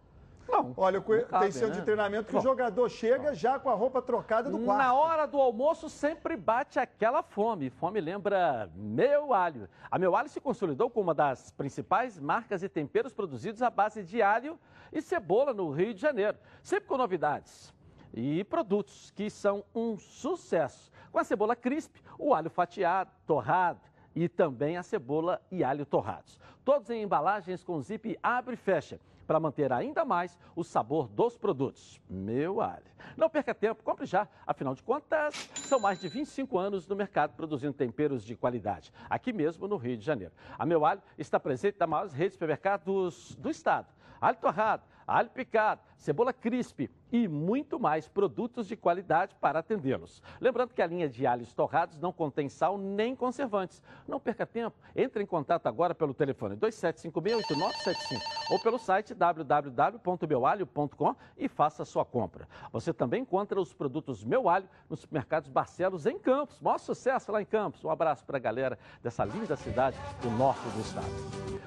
Não. 0.49 0.73
Olha, 0.77 0.99
não 0.99 1.25
cabe, 1.27 1.45
tem 1.45 1.53
centro 1.53 1.69
né? 1.69 1.75
de 1.77 1.83
treinamento 1.83 2.27
que 2.27 2.33
Bom, 2.33 2.39
o 2.39 2.43
jogador 2.43 2.89
chega 2.89 3.35
já 3.35 3.59
com 3.59 3.69
a 3.69 3.75
roupa 3.75 4.01
trocada 4.01 4.51
do 4.51 4.59
quarto. 4.61 4.83
Na 4.83 4.95
hora 4.95 5.27
do 5.27 5.39
almoço 5.39 5.91
sempre 5.91 6.37
bate 6.37 6.79
aquela 6.79 7.23
fome. 7.23 7.69
Fome 7.69 8.01
lembra 8.01 8.71
Meu 8.75 9.35
Alho. 9.35 9.69
A 9.91 9.99
Meu 9.99 10.17
Alho 10.17 10.29
se 10.29 10.41
consolidou 10.41 10.89
como 10.89 11.09
uma 11.09 11.15
das 11.15 11.51
principais 11.51 12.19
marcas 12.19 12.63
e 12.63 12.69
temperos 12.69 13.13
produzidos 13.13 13.63
à 13.63 13.69
base 13.69 14.03
de 14.03 14.23
alho 14.23 14.59
e 14.91 15.03
cebola 15.03 15.53
no 15.53 15.71
Rio 15.71 15.93
de 15.93 16.01
Janeiro. 16.01 16.39
Sempre 16.63 16.89
com 16.89 16.97
novidades 16.97 17.75
e 18.15 18.43
produtos 18.45 19.11
que 19.11 19.29
são 19.29 19.63
um 19.75 19.99
sucesso. 19.99 20.91
Com 21.13 21.19
a 21.19 21.25
cebola 21.25 21.55
crisp, 21.55 21.97
o 22.19 22.35
alho 22.35 22.49
fatiado, 22.49 23.11
torrado 23.27 23.81
e 24.15 24.29
também 24.29 24.79
a 24.79 24.83
cebola 24.83 25.41
e 25.51 25.63
alho 25.63 25.85
torrados. 25.85 26.41
Todos 26.65 26.89
em 26.91 27.03
embalagens 27.03 27.63
com 27.63 27.81
zip 27.81 28.19
abre 28.23 28.55
e 28.55 28.57
fecha 28.57 28.99
para 29.29 29.39
manter 29.39 29.71
ainda 29.71 30.07
mais 30.07 30.39
o 30.57 30.65
sabor 30.65 31.07
dos 31.07 31.37
produtos. 31.37 32.01
Meu 32.09 32.63
alho. 32.63 32.87
Não 33.15 33.29
perca 33.29 33.55
tempo, 33.55 33.85
compre 33.85 34.07
já. 34.07 34.27
Afinal 34.47 34.75
de 34.75 34.83
contas, 34.83 35.51
são 35.55 35.79
mais 35.79 36.01
de 36.01 36.09
25 36.09 36.59
anos 36.59 36.89
no 36.89 36.97
mercado 36.97 37.35
produzindo 37.37 37.75
temperos 37.75 38.25
de 38.25 38.35
qualidade, 38.35 38.91
aqui 39.09 39.31
mesmo 39.31 39.69
no 39.69 39.77
Rio 39.77 39.99
de 39.99 40.05
Janeiro. 40.05 40.33
A 40.59 40.65
Meu 40.65 40.87
Alho 40.87 41.03
está 41.19 41.39
presente 41.39 41.77
nas 41.79 41.89
maiores 41.89 42.13
redes 42.15 42.33
de 42.33 42.35
supermercados 42.37 43.37
do 43.37 43.51
estado. 43.51 43.87
Alho 44.19 44.39
torrado, 44.39 44.83
alho 45.07 45.29
picado, 45.29 45.83
cebola 45.99 46.33
crisp 46.33 46.89
e 47.13 47.29
muito 47.29 47.79
mais 47.79 48.09
produtos 48.09 48.67
de 48.67 48.75
qualidade 48.77 49.35
para 49.41 49.59
atendê-los. 49.59 50.23
Lembrando 50.41 50.73
que 50.73 50.81
a 50.81 50.87
linha 50.87 51.07
de 51.09 51.27
alhos 51.27 51.53
torrados 51.53 51.99
não 51.99 52.13
contém 52.13 52.49
sal 52.49 52.79
nem 52.79 53.17
conservantes. 53.17 53.83
Não 54.07 54.21
perca 54.21 54.47
tempo, 54.47 54.77
entre 54.95 55.21
em 55.23 55.27
contato 55.27 55.67
agora 55.67 55.95
pelo 55.95 56.15
telefone 56.15 56.57
2756-8975 56.57 58.21
ou 58.51 58.59
pelo 58.61 58.79
site 58.79 59.15
www.meualho.com 59.15 61.17
e 61.37 61.49
faça 61.49 61.85
sua 61.85 62.05
compra. 62.05 62.47
Você 62.73 62.93
também 62.93 63.23
encontra 63.23 63.61
os 63.61 63.75
produtos 63.75 64.25
Meu 64.25 64.49
Alho 64.49 64.69
nos 64.89 65.01
supermercados 65.01 65.49
Barcelos 65.49 66.07
em 66.07 66.17
Campos. 66.19 66.61
Maior 66.61 66.79
sucesso 66.79 67.33
lá 67.33 67.43
em 67.43 67.47
Campos. 67.47 67.85
Um 67.85 67.91
abraço 67.91 68.25
para 68.25 68.37
a 68.37 68.41
galera 68.41 68.79
dessa 69.03 69.25
linda 69.25 69.57
cidade 69.57 69.97
do 70.23 70.31
norte 70.31 70.63
do 70.69 70.81
estado. 70.81 71.09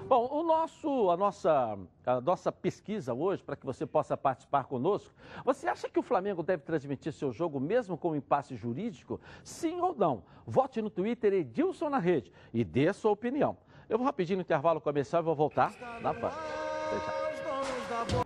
Bom, 0.08 0.28
o 0.30 0.44
nosso, 0.44 1.10
a, 1.10 1.18
nossa, 1.18 1.78
a 2.06 2.22
nossa 2.22 2.52
pesquisa 2.52 3.14
hoje, 3.14 3.42
para 3.42 3.56
que 3.56 3.66
você 3.66 3.86
possa 3.86 4.18
participar 4.22 4.66
conosco, 4.66 5.14
você 5.44 5.68
acha 5.68 5.90
que 5.90 6.00
o 6.00 6.04
Flamengo 6.04 6.44
deve 6.44 6.64
transmitir 6.64 7.12
seu 7.12 7.32
jogo 7.32 7.60
mesmo 7.60 7.98
com 7.98 8.16
impasse 8.16 8.56
jurídico? 8.56 9.20
Sim 9.44 9.82
ou 9.82 9.96
não? 9.96 10.24
Vote 10.46 10.82
no 10.82 10.90
Twitter 10.90 11.34
Edilson 11.34 11.90
na 11.90 12.00
rede 12.00 12.32
e 12.54 12.64
dê 12.64 12.92
sua 12.94 13.12
opinião. 13.12 13.58
Eu 13.90 13.98
vou 13.98 14.06
rapidinho 14.06 14.38
no 14.38 14.42
intervalo 14.42 14.80
comercial 14.80 15.22
e 15.22 15.26
vou 15.26 15.36
voltar 15.36 15.74
na 16.02 16.14
já. 16.14 16.32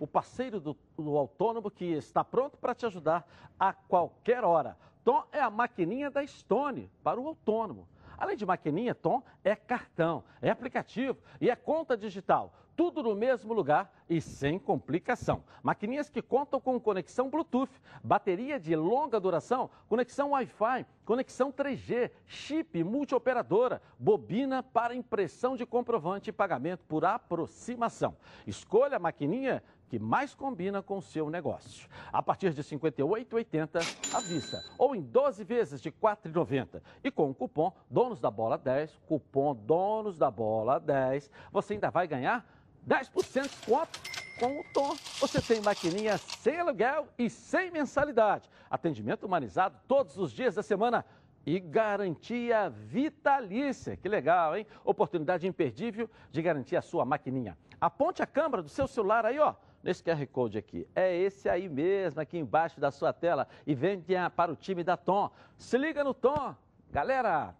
O 0.00 0.06
parceiro 0.06 0.60
do, 0.60 0.76
do 0.96 1.16
autônomo 1.16 1.70
que 1.70 1.84
está 1.84 2.24
pronto 2.24 2.56
para 2.56 2.74
te 2.74 2.86
ajudar 2.86 3.26
a 3.58 3.72
qualquer 3.72 4.44
hora. 4.44 4.76
Tom 5.04 5.24
é 5.32 5.40
a 5.40 5.50
maquininha 5.50 6.10
da 6.10 6.26
Stone 6.26 6.90
para 7.02 7.20
o 7.20 7.28
autônomo. 7.28 7.86
Além 8.18 8.36
de 8.36 8.46
maquininha, 8.46 8.94
Tom 8.94 9.22
é 9.44 9.54
cartão, 9.54 10.24
é 10.40 10.50
aplicativo 10.50 11.18
e 11.40 11.50
é 11.50 11.56
conta 11.56 11.96
digital. 11.96 12.52
Tudo 12.76 13.02
no 13.02 13.14
mesmo 13.14 13.54
lugar 13.54 13.90
e 14.08 14.20
sem 14.20 14.58
complicação. 14.58 15.42
Maquininhas 15.62 16.10
que 16.10 16.20
contam 16.20 16.60
com 16.60 16.78
conexão 16.78 17.30
Bluetooth, 17.30 17.70
bateria 18.04 18.60
de 18.60 18.76
longa 18.76 19.18
duração, 19.18 19.70
conexão 19.88 20.30
Wi-Fi, 20.30 20.84
conexão 21.04 21.50
3G, 21.50 22.10
chip 22.26 22.84
multioperadora, 22.84 23.80
bobina 23.98 24.62
para 24.62 24.94
impressão 24.94 25.56
de 25.56 25.64
comprovante 25.64 26.28
e 26.28 26.32
pagamento 26.32 26.84
por 26.86 27.04
aproximação. 27.04 28.14
Escolha 28.46 28.96
a 28.96 29.00
maquininha 29.00 29.62
que 29.88 29.98
mais 29.98 30.34
combina 30.34 30.82
com 30.82 30.98
o 30.98 31.02
seu 31.02 31.30
negócio. 31.30 31.88
A 32.12 32.22
partir 32.22 32.52
de 32.52 32.60
R$ 32.60 32.78
58,80 32.78 34.14
à 34.14 34.20
vista 34.20 34.62
ou 34.78 34.94
em 34.94 35.00
12 35.00 35.44
vezes 35.44 35.80
de 35.80 35.88
R$ 35.88 35.94
4,90. 36.02 36.82
E 37.02 37.10
com 37.10 37.30
o 37.30 37.34
cupom 37.34 37.72
Donos 37.88 38.20
da 38.20 38.30
Bola 38.30 38.58
10, 38.58 38.98
cupom 39.06 39.54
Donos 39.54 40.18
da 40.18 40.30
Bola 40.30 40.78
10, 40.80 41.30
você 41.52 41.74
ainda 41.74 41.90
vai 41.90 42.06
ganhar 42.06 42.44
10% 42.88 43.42
de 43.42 43.48
desconto 43.48 44.00
com 44.38 44.60
o 44.60 44.64
Tom. 44.72 44.94
Você 45.18 45.40
tem 45.40 45.60
maquininha 45.60 46.18
sem 46.18 46.60
aluguel 46.60 47.08
e 47.18 47.28
sem 47.28 47.70
mensalidade. 47.70 48.48
Atendimento 48.70 49.24
humanizado 49.24 49.78
todos 49.88 50.16
os 50.18 50.32
dias 50.32 50.54
da 50.54 50.62
semana 50.62 51.04
e 51.44 51.60
garantia 51.60 52.68
vitalícia. 52.68 53.96
Que 53.96 54.08
legal, 54.08 54.56
hein? 54.56 54.66
Oportunidade 54.84 55.46
imperdível 55.46 56.10
de 56.30 56.42
garantir 56.42 56.76
a 56.76 56.82
sua 56.82 57.04
maquininha. 57.04 57.56
Aponte 57.80 58.22
a 58.22 58.26
câmera 58.26 58.62
do 58.62 58.68
seu 58.68 58.86
celular 58.86 59.24
aí, 59.24 59.38
ó. 59.38 59.54
Nesse 59.82 60.02
QR 60.02 60.26
Code 60.26 60.58
aqui. 60.58 60.88
É 60.94 61.14
esse 61.16 61.48
aí 61.48 61.68
mesmo, 61.68 62.20
aqui 62.20 62.36
embaixo 62.38 62.80
da 62.80 62.90
sua 62.90 63.12
tela. 63.12 63.46
E 63.64 63.74
venha 63.74 64.28
para 64.28 64.50
o 64.50 64.56
time 64.56 64.82
da 64.82 64.96
Tom. 64.96 65.30
Se 65.56 65.78
liga 65.78 66.02
no 66.02 66.12
Tom. 66.12 66.56
Galera, 66.90 67.54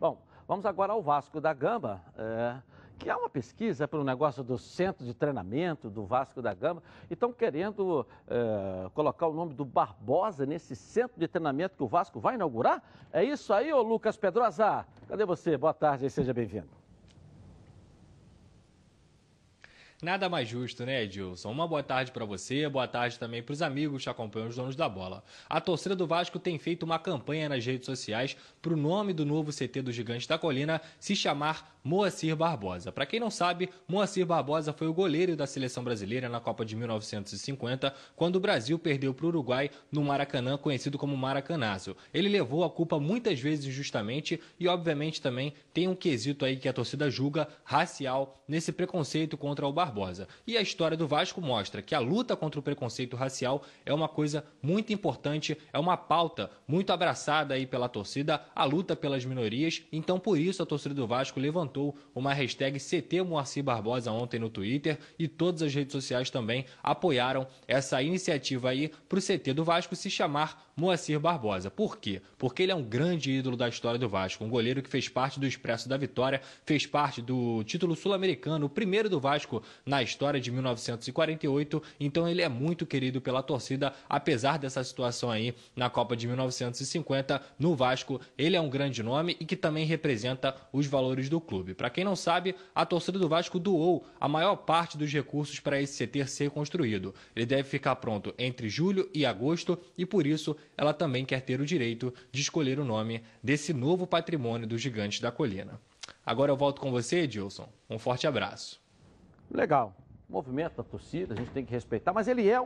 bom, 0.00 0.22
vamos 0.48 0.64
agora 0.64 0.94
ao 0.94 1.02
Vasco 1.02 1.38
da 1.38 1.52
Gama. 1.52 2.02
É, 2.16 2.56
que 2.98 3.10
há 3.10 3.16
uma 3.16 3.28
pesquisa 3.28 3.86
pelo 3.86 4.04
negócio 4.04 4.42
do 4.42 4.58
centro 4.58 5.04
de 5.04 5.14
treinamento 5.14 5.90
do 5.90 6.04
Vasco 6.04 6.40
da 6.40 6.54
Gama 6.54 6.82
e 7.10 7.14
estão 7.14 7.32
querendo 7.32 8.06
é, 8.26 8.88
colocar 8.94 9.26
o 9.26 9.32
nome 9.32 9.54
do 9.54 9.64
Barbosa 9.64 10.46
nesse 10.46 10.74
centro 10.74 11.18
de 11.18 11.28
treinamento 11.28 11.76
que 11.76 11.82
o 11.82 11.88
Vasco 11.88 12.18
vai 12.18 12.34
inaugurar? 12.34 12.82
É 13.12 13.22
isso 13.22 13.52
aí, 13.52 13.72
ô 13.72 13.82
Lucas 13.82 14.16
Pedrosa? 14.16 14.86
Cadê 15.08 15.24
você? 15.24 15.56
Boa 15.56 15.74
tarde 15.74 16.06
e 16.06 16.10
seja 16.10 16.32
bem-vindo. 16.32 16.85
Nada 20.02 20.28
mais 20.28 20.46
justo, 20.46 20.84
né, 20.84 21.04
Edilson? 21.04 21.50
Uma 21.50 21.66
boa 21.66 21.82
tarde 21.82 22.12
para 22.12 22.26
você, 22.26 22.68
boa 22.68 22.86
tarde 22.86 23.18
também 23.18 23.42
para 23.42 23.54
os 23.54 23.62
amigos 23.62 24.02
que 24.02 24.10
acompanham 24.10 24.48
os 24.48 24.54
donos 24.54 24.76
da 24.76 24.86
bola. 24.86 25.24
A 25.48 25.58
torcida 25.58 25.96
do 25.96 26.06
Vasco 26.06 26.38
tem 26.38 26.58
feito 26.58 26.82
uma 26.82 26.98
campanha 26.98 27.48
nas 27.48 27.64
redes 27.64 27.86
sociais 27.86 28.36
para 28.60 28.74
o 28.74 28.76
nome 28.76 29.14
do 29.14 29.24
novo 29.24 29.50
CT 29.50 29.80
do 29.80 29.90
Gigante 29.90 30.28
da 30.28 30.36
Colina 30.36 30.82
se 31.00 31.16
chamar 31.16 31.78
Moacir 31.82 32.36
Barbosa. 32.36 32.92
Para 32.92 33.06
quem 33.06 33.18
não 33.18 33.30
sabe, 33.30 33.70
Moacir 33.88 34.26
Barbosa 34.26 34.70
foi 34.70 34.86
o 34.86 34.92
goleiro 34.92 35.34
da 35.34 35.46
seleção 35.46 35.82
brasileira 35.82 36.28
na 36.28 36.40
Copa 36.40 36.62
de 36.62 36.76
1950, 36.76 37.94
quando 38.14 38.36
o 38.36 38.40
Brasil 38.40 38.78
perdeu 38.78 39.14
para 39.14 39.24
o 39.24 39.28
Uruguai 39.28 39.70
no 39.90 40.02
Maracanã, 40.02 40.58
conhecido 40.58 40.98
como 40.98 41.16
Maracanazo. 41.16 41.96
Ele 42.12 42.28
levou 42.28 42.64
a 42.64 42.70
culpa 42.70 42.98
muitas 42.98 43.40
vezes 43.40 43.64
injustamente 43.64 44.38
e, 44.60 44.68
obviamente, 44.68 45.22
também 45.22 45.54
tem 45.72 45.88
um 45.88 45.94
quesito 45.94 46.44
aí 46.44 46.56
que 46.56 46.68
a 46.68 46.72
torcida 46.72 47.08
julga 47.08 47.48
racial 47.64 48.34
nesse 48.46 48.72
preconceito 48.72 49.38
contra 49.38 49.66
o 49.66 49.72
Barbosa. 49.72 49.85
E 50.46 50.56
a 50.56 50.60
história 50.60 50.96
do 50.96 51.06
Vasco 51.06 51.40
mostra 51.40 51.82
que 51.82 51.94
a 51.94 51.98
luta 51.98 52.36
contra 52.36 52.60
o 52.60 52.62
preconceito 52.62 53.16
racial 53.16 53.62
é 53.84 53.92
uma 53.92 54.08
coisa 54.08 54.44
muito 54.62 54.92
importante, 54.92 55.56
é 55.72 55.78
uma 55.78 55.96
pauta 55.96 56.50
muito 56.66 56.92
abraçada 56.92 57.54
aí 57.54 57.66
pela 57.66 57.88
torcida, 57.88 58.44
a 58.54 58.64
luta 58.64 58.96
pelas 58.96 59.24
minorias. 59.24 59.82
Então, 59.92 60.18
por 60.18 60.38
isso, 60.38 60.62
a 60.62 60.66
torcida 60.66 60.94
do 60.94 61.06
Vasco 61.06 61.40
levantou 61.40 61.96
uma 62.14 62.32
hashtag 62.32 62.78
CT 62.78 63.22
Moacir 63.22 63.62
Barbosa 63.62 64.10
ontem 64.12 64.38
no 64.38 64.50
Twitter 64.50 64.98
e 65.18 65.28
todas 65.28 65.62
as 65.62 65.74
redes 65.74 65.92
sociais 65.92 66.30
também 66.30 66.64
apoiaram 66.82 67.46
essa 67.66 68.02
iniciativa 68.02 68.70
aí 68.70 68.90
para 69.08 69.18
o 69.18 69.22
CT 69.22 69.52
do 69.52 69.64
Vasco 69.64 69.94
se 69.94 70.10
chamar 70.10 70.65
Moacir 70.78 71.18
Barbosa. 71.18 71.70
Por 71.70 71.96
quê? 71.96 72.20
Porque 72.36 72.62
ele 72.62 72.70
é 72.70 72.74
um 72.74 72.82
grande 72.82 73.30
ídolo 73.30 73.56
da 73.56 73.66
história 73.66 73.98
do 73.98 74.10
Vasco, 74.10 74.44
um 74.44 74.50
goleiro 74.50 74.82
que 74.82 74.90
fez 74.90 75.08
parte 75.08 75.40
do 75.40 75.46
Expresso 75.46 75.88
da 75.88 75.96
Vitória, 75.96 76.42
fez 76.66 76.84
parte 76.84 77.22
do 77.22 77.64
título 77.64 77.96
sul-americano, 77.96 78.66
o 78.66 78.68
primeiro 78.68 79.08
do 79.08 79.18
Vasco 79.18 79.62
na 79.86 80.02
história 80.02 80.38
de 80.38 80.52
1948, 80.52 81.82
então 81.98 82.28
ele 82.28 82.42
é 82.42 82.48
muito 82.50 82.84
querido 82.84 83.22
pela 83.22 83.42
torcida, 83.42 83.94
apesar 84.06 84.58
dessa 84.58 84.84
situação 84.84 85.30
aí 85.30 85.54
na 85.74 85.88
Copa 85.88 86.14
de 86.14 86.26
1950 86.26 87.40
no 87.58 87.74
Vasco, 87.74 88.20
ele 88.36 88.54
é 88.54 88.60
um 88.60 88.68
grande 88.68 89.02
nome 89.02 89.34
e 89.40 89.46
que 89.46 89.56
também 89.56 89.86
representa 89.86 90.54
os 90.70 90.86
valores 90.86 91.30
do 91.30 91.40
clube. 91.40 91.72
Para 91.72 91.88
quem 91.88 92.04
não 92.04 92.14
sabe, 92.14 92.54
a 92.74 92.84
torcida 92.84 93.18
do 93.18 93.30
Vasco 93.30 93.58
doou 93.58 94.06
a 94.20 94.28
maior 94.28 94.56
parte 94.56 94.98
dos 94.98 95.10
recursos 95.10 95.58
para 95.58 95.80
esse 95.80 96.06
CT 96.06 96.26
ser 96.26 96.50
construído. 96.50 97.14
Ele 97.34 97.46
deve 97.46 97.62
ficar 97.62 97.96
pronto 97.96 98.34
entre 98.38 98.68
julho 98.68 99.08
e 99.14 99.24
agosto 99.24 99.78
e 99.96 100.04
por 100.04 100.26
isso 100.26 100.54
ela 100.76 100.92
também 100.94 101.24
quer 101.24 101.40
ter 101.40 101.60
o 101.60 101.66
direito 101.66 102.12
de 102.32 102.40
escolher 102.40 102.78
o 102.78 102.84
nome 102.84 103.22
desse 103.42 103.72
novo 103.72 104.06
patrimônio 104.06 104.66
dos 104.66 104.80
gigantes 104.80 105.20
da 105.20 105.30
colina. 105.30 105.80
Agora 106.24 106.50
eu 106.52 106.56
volto 106.56 106.80
com 106.80 106.90
você, 106.90 107.20
Edilson. 107.20 107.68
Um 107.88 107.98
forte 107.98 108.26
abraço. 108.26 108.80
Legal. 109.50 109.94
Movimento 110.28 110.76
da 110.76 110.82
torcida, 110.82 111.34
a 111.34 111.36
gente 111.36 111.50
tem 111.50 111.64
que 111.64 111.72
respeitar, 111.72 112.12
mas 112.12 112.26
ele 112.28 112.48
é 112.48 112.60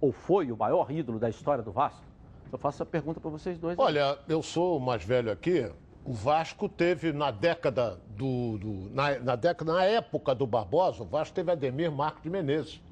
ou 0.00 0.12
foi 0.12 0.50
o 0.50 0.56
maior 0.56 0.90
ídolo 0.90 1.18
da 1.18 1.28
história 1.28 1.62
do 1.62 1.70
Vasco? 1.70 2.02
Eu 2.50 2.58
faço 2.58 2.76
essa 2.76 2.86
pergunta 2.86 3.20
para 3.20 3.30
vocês 3.30 3.58
dois. 3.58 3.78
Olha, 3.78 4.18
eu 4.28 4.42
sou 4.42 4.76
o 4.78 4.80
mais 4.80 5.04
velho 5.04 5.30
aqui, 5.30 5.70
O 6.04 6.12
Vasco 6.12 6.68
teve 6.68 7.12
na 7.12 7.30
década 7.30 8.00
do. 8.08 8.58
do- 8.58 8.90
na, 8.92 9.18
na 9.20 9.36
década, 9.36 9.72
na 9.72 9.84
época 9.84 10.34
do 10.34 10.46
Barbosa, 10.48 11.02
o 11.04 11.06
Vasco 11.06 11.32
teve 11.34 11.52
Ademir 11.52 11.92
Marcos 11.92 12.22
de 12.24 12.28
Menezes, 12.28 12.82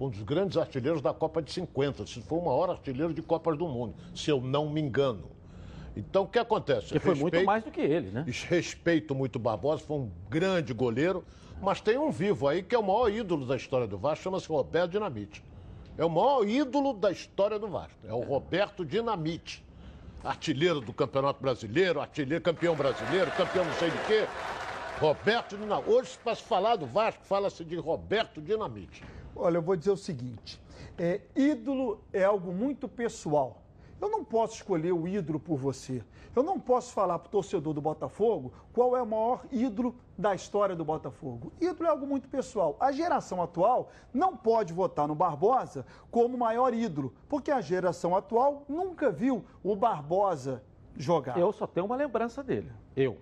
um 0.00 0.08
dos 0.08 0.22
grandes 0.22 0.56
artilheiros 0.56 1.00
da 1.02 1.12
Copa 1.12 1.42
de 1.42 1.52
50. 1.52 2.06
Se 2.06 2.20
foi 2.22 2.38
o 2.38 2.44
maior 2.44 2.70
artilheiro 2.70 3.12
de 3.12 3.22
Copas 3.22 3.56
do 3.58 3.66
Mundo, 3.66 3.94
se 4.14 4.30
eu 4.30 4.40
não 4.40 4.68
me 4.70 4.80
engano. 4.80 5.30
Então, 5.96 6.22
o 6.22 6.26
que 6.28 6.38
acontece? 6.38 6.92
Que 6.92 7.00
foi 7.00 7.14
muito 7.14 7.32
Respeito- 7.34 7.46
mais 7.46 7.64
do 7.64 7.70
que 7.72 7.80
ele, 7.80 8.10
né? 8.10 8.24
Respeito 8.48 9.14
muito 9.14 9.36
o 9.36 9.38
Barbosa, 9.40 9.82
foi 9.82 9.96
um 9.96 10.10
grande 10.30 10.72
goleiro, 10.72 11.24
mas 11.60 11.80
tem 11.80 11.98
um 11.98 12.10
vivo 12.12 12.46
aí 12.46 12.62
que 12.62 12.74
é 12.74 12.78
o 12.78 12.82
maior 12.82 13.10
ídolo 13.10 13.44
da 13.44 13.56
história 13.56 13.86
do 13.86 13.98
Vasco, 13.98 14.22
chama-se 14.22 14.46
Roberto 14.48 14.92
Dinamite. 14.92 15.42
É 15.96 16.04
o 16.04 16.08
maior 16.10 16.46
ídolo 16.46 16.92
da 16.92 17.10
história 17.10 17.58
do 17.58 17.66
Vasco, 17.66 17.98
é 18.06 18.12
o 18.12 18.20
Roberto 18.20 18.84
Dinamite. 18.84 19.64
Artilheiro 20.22 20.80
do 20.80 20.92
Campeonato 20.92 21.40
Brasileiro, 21.42 22.00
artilheiro, 22.00 22.42
campeão 22.44 22.76
brasileiro, 22.76 23.30
campeão 23.32 23.64
não 23.64 23.72
sei 23.74 23.90
de 23.90 23.98
quê. 24.06 24.26
Roberto 25.00 25.56
Dinamite. 25.56 25.88
Hoje, 25.90 26.10
para 26.22 26.34
se 26.36 26.42
falar 26.42 26.76
do 26.76 26.86
Vasco, 26.86 27.24
fala-se 27.24 27.64
de 27.64 27.74
Roberto 27.76 28.40
Dinamite. 28.40 29.02
Olha, 29.38 29.58
eu 29.58 29.62
vou 29.62 29.76
dizer 29.76 29.92
o 29.92 29.96
seguinte: 29.96 30.60
é, 30.98 31.20
ídolo 31.34 32.00
é 32.12 32.24
algo 32.24 32.52
muito 32.52 32.88
pessoal. 32.88 33.62
Eu 34.00 34.08
não 34.08 34.24
posso 34.24 34.54
escolher 34.54 34.92
o 34.92 35.08
ídolo 35.08 35.40
por 35.40 35.56
você. 35.56 36.04
Eu 36.34 36.42
não 36.42 36.60
posso 36.60 36.92
falar 36.92 37.18
para 37.18 37.28
o 37.28 37.30
torcedor 37.30 37.74
do 37.74 37.80
Botafogo 37.80 38.52
qual 38.72 38.96
é 38.96 39.02
o 39.02 39.06
maior 39.06 39.44
ídolo 39.50 39.96
da 40.16 40.34
história 40.34 40.76
do 40.76 40.84
Botafogo. 40.84 41.52
Ídolo 41.60 41.86
é 41.86 41.90
algo 41.90 42.06
muito 42.06 42.28
pessoal. 42.28 42.76
A 42.78 42.92
geração 42.92 43.42
atual 43.42 43.90
não 44.14 44.36
pode 44.36 44.72
votar 44.72 45.08
no 45.08 45.16
Barbosa 45.16 45.84
como 46.12 46.36
o 46.36 46.38
maior 46.38 46.72
ídolo, 46.72 47.12
porque 47.28 47.50
a 47.50 47.60
geração 47.60 48.16
atual 48.16 48.64
nunca 48.68 49.10
viu 49.10 49.44
o 49.64 49.74
Barbosa 49.74 50.62
jogar. 50.96 51.36
Eu 51.38 51.52
só 51.52 51.66
tenho 51.66 51.86
uma 51.86 51.96
lembrança 51.96 52.42
dele. 52.42 52.70
Eu. 52.94 53.18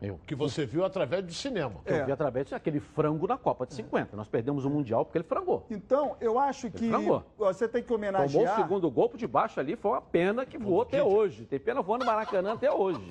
Eu. 0.00 0.20
Que 0.26 0.34
você 0.34 0.64
viu 0.64 0.84
através 0.84 1.24
do 1.24 1.32
cinema. 1.32 1.80
Que 1.84 1.92
eu 1.92 2.06
vi 2.06 2.12
através 2.12 2.48
daquele 2.50 2.78
frango 2.80 3.26
na 3.26 3.36
Copa 3.36 3.66
de 3.66 3.74
50. 3.74 4.16
Nós 4.16 4.28
perdemos 4.28 4.64
o 4.64 4.70
Mundial 4.70 5.04
porque 5.04 5.18
ele 5.18 5.24
frangou. 5.24 5.66
Então, 5.70 6.16
eu 6.20 6.38
acho 6.38 6.70
que 6.70 6.88
frangou. 6.88 7.24
você 7.36 7.66
tem 7.68 7.82
que 7.82 7.88
Tomou 7.88 7.98
homenagear. 8.08 8.52
o 8.58 8.62
segundo 8.62 8.90
gol 8.90 9.08
por 9.08 9.16
debaixo 9.16 9.58
ali, 9.58 9.74
foi 9.76 9.90
uma 9.90 10.00
pena 10.00 10.46
que 10.46 10.56
voou 10.56 10.82
até 10.82 11.02
hoje. 11.02 11.44
Tem 11.46 11.58
pena 11.58 11.82
voando 11.82 12.04
no 12.04 12.10
Maracanã 12.10 12.52
até 12.52 12.70
hoje. 12.72 13.10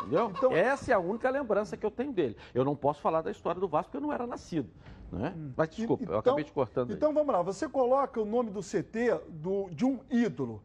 Entendeu? 0.00 0.30
Então- 0.36 0.52
Essa 0.52 0.92
é 0.92 0.94
a 0.94 0.98
única 0.98 1.30
lembrança 1.30 1.76
que 1.76 1.86
eu 1.86 1.90
tenho 1.90 2.12
dele. 2.12 2.36
Eu 2.54 2.64
não 2.64 2.76
posso 2.76 3.00
falar 3.00 3.22
da 3.22 3.30
história 3.30 3.60
do 3.60 3.66
Vasco 3.68 3.90
porque 3.92 3.96
eu 3.96 4.06
não 4.06 4.12
era 4.12 4.26
nascido. 4.26 4.68
Né? 5.10 5.32
Mas 5.56 5.68
desculpa, 5.70 6.04
eu 6.04 6.18
acabei 6.18 6.42
te 6.44 6.52
cortando. 6.52 6.90
aí. 6.90 6.96
Então 6.96 7.14
vamos 7.14 7.32
lá, 7.32 7.40
você 7.40 7.68
coloca 7.68 8.20
o 8.20 8.24
nome 8.24 8.50
do 8.50 8.60
CT 8.60 9.20
do- 9.28 9.68
de 9.70 9.84
um 9.84 10.00
ídolo. 10.10 10.60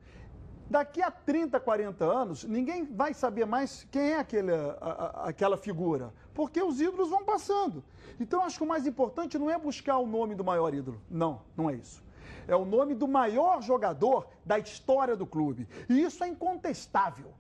Daqui 0.72 1.02
a 1.02 1.12
30, 1.12 1.60
40 1.60 2.06
anos, 2.06 2.46
ninguém 2.46 2.86
vai 2.86 3.14
saber 3.14 3.46
mais 3.46 3.86
quem 3.92 4.14
é 4.14 4.20
aquele, 4.20 4.54
a- 4.54 4.78
a- 4.80 5.30
aquela 5.30 5.58
figura, 5.58 6.14
porque 6.34 6.62
os 6.64 6.80
ídolos 6.80 7.10
vão 7.10 7.26
passando. 7.26 7.84
Então 8.18 8.42
acho 8.46 8.58
que 8.58 8.64
o 8.64 8.68
mais 8.68 8.88
importante 8.88 9.38
não 9.38 9.50
é 9.50 9.58
buscar 9.58 9.98
o 9.98 10.08
nome 10.08 10.34
do 10.34 10.46
maior 10.46 10.74
ídolo. 10.74 11.02
Não, 11.10 11.42
não 11.58 11.70
é 11.70 11.76
isso. 11.76 12.02
É 12.48 12.56
o 12.56 12.64
nome 12.64 12.96
do 12.96 13.06
maior 13.06 13.62
jogador 13.62 14.28
da 14.46 14.58
história 14.58 15.16
do 15.16 15.26
clube. 15.26 15.68
E 15.90 16.02
isso 16.02 16.24
é 16.24 16.30
incontestável. 16.30 17.34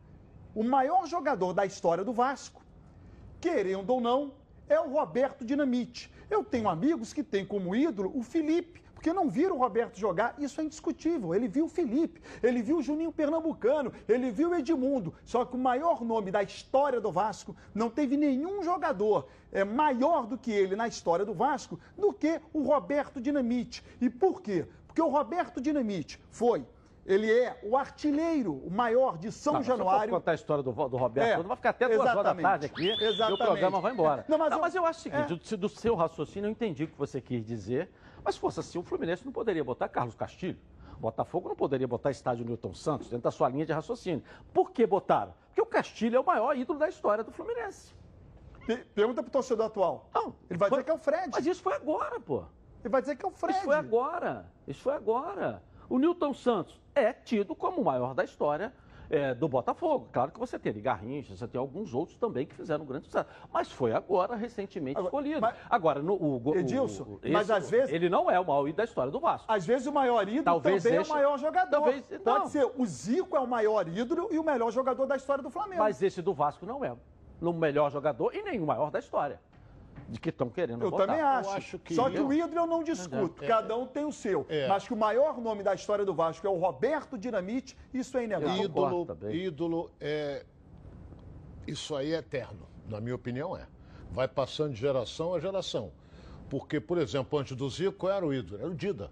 O 0.53 0.61
maior 0.63 1.07
jogador 1.07 1.53
da 1.53 1.65
história 1.65 2.03
do 2.03 2.11
Vasco 2.11 2.61
querendo 3.39 3.89
ou 3.89 4.01
não, 4.01 4.33
é 4.69 4.79
o 4.79 4.89
Roberto 4.91 5.43
Dinamite. 5.43 6.13
Eu 6.29 6.43
tenho 6.43 6.69
amigos 6.69 7.11
que 7.13 7.23
têm 7.23 7.43
como 7.45 7.75
ídolo 7.75 8.11
o 8.13 8.21
Felipe, 8.21 8.83
porque 9.01 9.11
não 9.13 9.27
viram 9.31 9.55
o 9.55 9.59
Roberto 9.59 9.97
jogar, 9.97 10.35
isso 10.37 10.61
é 10.61 10.63
indiscutível. 10.63 11.33
Ele 11.33 11.47
viu 11.47 11.65
o 11.65 11.67
Felipe, 11.67 12.21
ele 12.43 12.61
viu 12.61 12.77
o 12.77 12.81
Juninho 12.83 13.11
Pernambucano, 13.11 13.91
ele 14.07 14.29
viu 14.29 14.51
o 14.51 14.55
Edmundo. 14.55 15.11
Só 15.25 15.43
que 15.43 15.55
o 15.55 15.59
maior 15.59 16.03
nome 16.05 16.29
da 16.29 16.43
história 16.43 17.01
do 17.01 17.11
Vasco 17.11 17.55
não 17.73 17.89
teve 17.89 18.15
nenhum 18.15 18.61
jogador 18.63 19.27
é, 19.51 19.63
maior 19.63 20.27
do 20.27 20.37
que 20.37 20.51
ele 20.51 20.75
na 20.75 20.87
história 20.87 21.25
do 21.25 21.33
Vasco 21.33 21.79
do 21.97 22.13
que 22.13 22.39
o 22.53 22.61
Roberto 22.61 23.19
Dinamite. 23.19 23.83
E 23.99 24.07
por 24.07 24.39
quê? 24.39 24.67
Porque 24.85 25.01
o 25.01 25.07
Roberto 25.09 25.59
Dinamite 25.59 26.21
foi. 26.29 26.63
Ele 27.03 27.31
é 27.31 27.59
o 27.63 27.75
artilheiro, 27.75 28.53
o 28.53 28.69
maior 28.69 29.17
de 29.17 29.31
São 29.31 29.53
Não, 29.53 29.59
mas 29.61 29.65
Se 29.65 29.71
Januário. 29.75 30.13
contar 30.13 30.31
a 30.31 30.35
história 30.35 30.61
do, 30.63 30.71
do 30.71 30.97
Roberto, 30.97 31.39
É, 31.39 31.43
vai 31.43 31.57
ficar 31.57 31.69
até 31.71 31.87
duas 31.87 31.99
horas 32.01 32.13
da 32.13 32.19
exatamente. 32.21 32.43
tarde 32.43 32.65
aqui 32.67 32.83
e 32.85 32.91
o 32.91 33.09
Exatamente. 33.09 33.43
programa 33.43 33.81
vai 33.81 33.91
embora. 33.93 34.25
Não, 34.27 34.37
mas 34.37 34.49
Não, 34.51 34.57
eu- 34.57 34.61
mas 34.61 34.75
eu 34.75 34.85
acho 34.85 34.99
o 34.99 35.01
seguinte, 35.01 35.33
é. 35.33 35.55
do, 35.55 35.57
do 35.57 35.67
seu 35.69 35.95
raciocínio 35.95 36.45
eu 36.47 36.51
entendi 36.51 36.83
o 36.83 36.87
que 36.87 36.95
você 36.95 37.19
quis 37.19 37.43
dizer, 37.43 37.89
mas 38.23 38.35
se 38.35 38.41
fosse 38.41 38.59
assim, 38.59 38.77
o 38.77 38.83
Fluminense 38.83 39.25
não 39.25 39.31
poderia 39.31 39.63
botar 39.63 39.87
Carlos 39.89 40.15
Castilho. 40.15 40.57
Botafogo 40.99 41.49
não 41.49 41.55
poderia 41.55 41.87
botar 41.87 42.11
estádio 42.11 42.45
Newton 42.45 42.73
Santos 42.75 43.09
dentro 43.09 43.23
da 43.23 43.31
sua 43.31 43.49
linha 43.49 43.65
de 43.65 43.73
raciocínio. 43.73 44.23
Por 44.53 44.69
que 44.71 44.85
botaram? 44.85 45.33
Porque 45.47 45.61
o 45.61 45.65
Castilho 45.65 46.15
é 46.15 46.19
o 46.19 46.25
maior 46.25 46.55
ídolo 46.55 46.77
da 46.77 46.87
história 46.87 47.23
do 47.23 47.31
Fluminense. 47.31 47.91
Pe- 48.67 48.85
Pergunta 48.93 49.23
pro 49.23 49.31
torcedor 49.31 49.65
atual. 49.65 50.07
Não, 50.13 50.35
Ele 50.47 50.59
vai 50.59 50.69
foi- 50.69 50.77
dizer 50.77 50.83
que 50.85 50.91
é 50.91 50.93
o 50.93 50.97
Fred. 50.99 51.29
Mas 51.33 51.45
isso 51.47 51.63
foi 51.63 51.73
agora, 51.73 52.19
pô. 52.19 52.43
Ele 52.83 52.89
vai 52.89 53.01
dizer 53.01 53.15
que 53.15 53.25
é 53.25 53.27
o 53.27 53.31
Fred. 53.31 53.55
Isso 53.57 53.65
foi 53.65 53.75
agora. 53.75 54.45
Isso 54.67 54.81
foi 54.81 54.93
agora. 54.93 55.63
O 55.89 55.97
Newton 55.97 56.33
Santos 56.35 56.79
é 56.93 57.11
tido 57.11 57.55
como 57.55 57.81
o 57.81 57.85
maior 57.85 58.13
da 58.13 58.23
história 58.23 58.71
é, 59.11 59.33
do 59.33 59.47
Botafogo. 59.47 60.07
Claro 60.11 60.31
que 60.31 60.39
você 60.39 60.57
tem 60.57 60.71
ali 60.71 60.81
Garrincha, 60.81 61.35
você 61.35 61.47
tem 61.47 61.59
alguns 61.59 61.93
outros 61.93 62.17
também 62.17 62.45
que 62.45 62.55
fizeram 62.55 62.83
um 62.83 62.87
grande 62.87 63.05
sucesso. 63.05 63.27
Mas 63.51 63.71
foi 63.71 63.91
agora, 63.93 64.35
recentemente, 64.35 64.97
Agora, 64.97 65.07
escolhido. 65.09 65.41
mas- 65.41 65.55
agora, 65.69 66.01
no, 66.01 66.13
o, 66.13 66.55
Edilson, 66.55 67.03
o- 67.03 67.19
mas 67.31 67.51
às 67.51 67.69
vezes- 67.69 67.93
Ele 67.93 68.09
não 68.09 68.31
é 68.31 68.39
o 68.39 68.45
maior 68.45 68.61
ídolo 68.67 68.77
da 68.77 68.83
história 68.85 69.11
do 69.11 69.19
Vasco. 69.19 69.51
Às 69.51 69.65
vezes 69.65 69.85
o 69.87 69.91
maior 69.91 70.27
ídolo 70.27 70.43
Talvez 70.43 70.81
também 70.83 70.97
é 70.97 71.01
esse- 71.01 71.11
o 71.11 71.13
maior 71.13 71.37
jogador. 71.37 71.69
talvez- 71.71 72.09
não. 72.09 72.19
Pode 72.19 72.49
ser 72.51 72.65
o 72.77 72.85
Zico 72.85 73.35
é 73.35 73.39
o 73.39 73.47
maior 73.47 73.87
ídolo 73.87 74.29
e 74.31 74.39
o 74.39 74.43
melhor 74.43 74.71
jogador 74.71 75.05
da 75.05 75.15
história 75.17 75.43
do 75.43 75.49
Flamengo. 75.49 75.81
Mas 75.83 76.01
esse 76.01 76.21
do 76.21 76.33
Vasco 76.33 76.65
não 76.65 76.83
é 76.85 76.95
o 77.41 77.51
melhor 77.53 77.91
jogador 77.91 78.33
e 78.35 78.41
nem 78.43 78.59
o 78.61 78.65
maior 78.65 78.89
da 78.91 78.99
história. 78.99 79.39
De 80.11 80.19
que 80.19 80.27
estão 80.29 80.49
querendo 80.49 80.83
eu 80.83 80.91
botar. 80.91 81.07
também 81.07 81.21
acho. 81.21 81.49
acho 81.51 81.79
que 81.79 81.95
Só 81.95 82.09
que 82.09 82.17
eu- 82.17 82.27
o 82.27 82.33
ídolo 82.33 82.53
eu 82.59 82.67
não 82.67 82.83
discuto. 82.83 83.43
É. 83.43 83.47
Cada 83.47 83.77
um 83.77 83.87
tem 83.87 84.03
o 84.03 84.11
seu. 84.11 84.45
É. 84.49 84.67
Mas 84.67 84.85
que 84.85 84.93
o 84.93 84.97
maior 84.97 85.39
nome 85.39 85.63
da 85.63 85.73
história 85.73 86.03
do 86.03 86.13
Vasco 86.13 86.45
é 86.45 86.49
o 86.49 86.57
Roberto 86.57 87.17
Dinamite, 87.17 87.77
isso 87.93 88.17
é 88.17 88.25
inegável. 88.25 88.57
Eu 88.57 88.65
Ídolo, 88.65 89.05
também. 89.05 89.35
ídolo 89.35 89.89
é. 90.01 90.45
Isso 91.65 91.95
aí 91.95 92.13
é 92.13 92.17
eterno, 92.17 92.67
na 92.89 92.99
minha 92.99 93.15
opinião 93.15 93.55
é. 93.55 93.65
Vai 94.11 94.27
passando 94.27 94.73
de 94.73 94.79
geração 94.81 95.33
a 95.33 95.39
geração. 95.39 95.91
Porque, 96.49 96.81
por 96.81 96.97
exemplo, 96.97 97.39
antes 97.39 97.55
do 97.55 97.69
Zico, 97.69 97.93
qual 97.93 98.11
era 98.11 98.25
o 98.25 98.33
ídolo? 98.33 98.59
Era 98.61 98.69
o 98.69 98.75
Dida. 98.75 99.09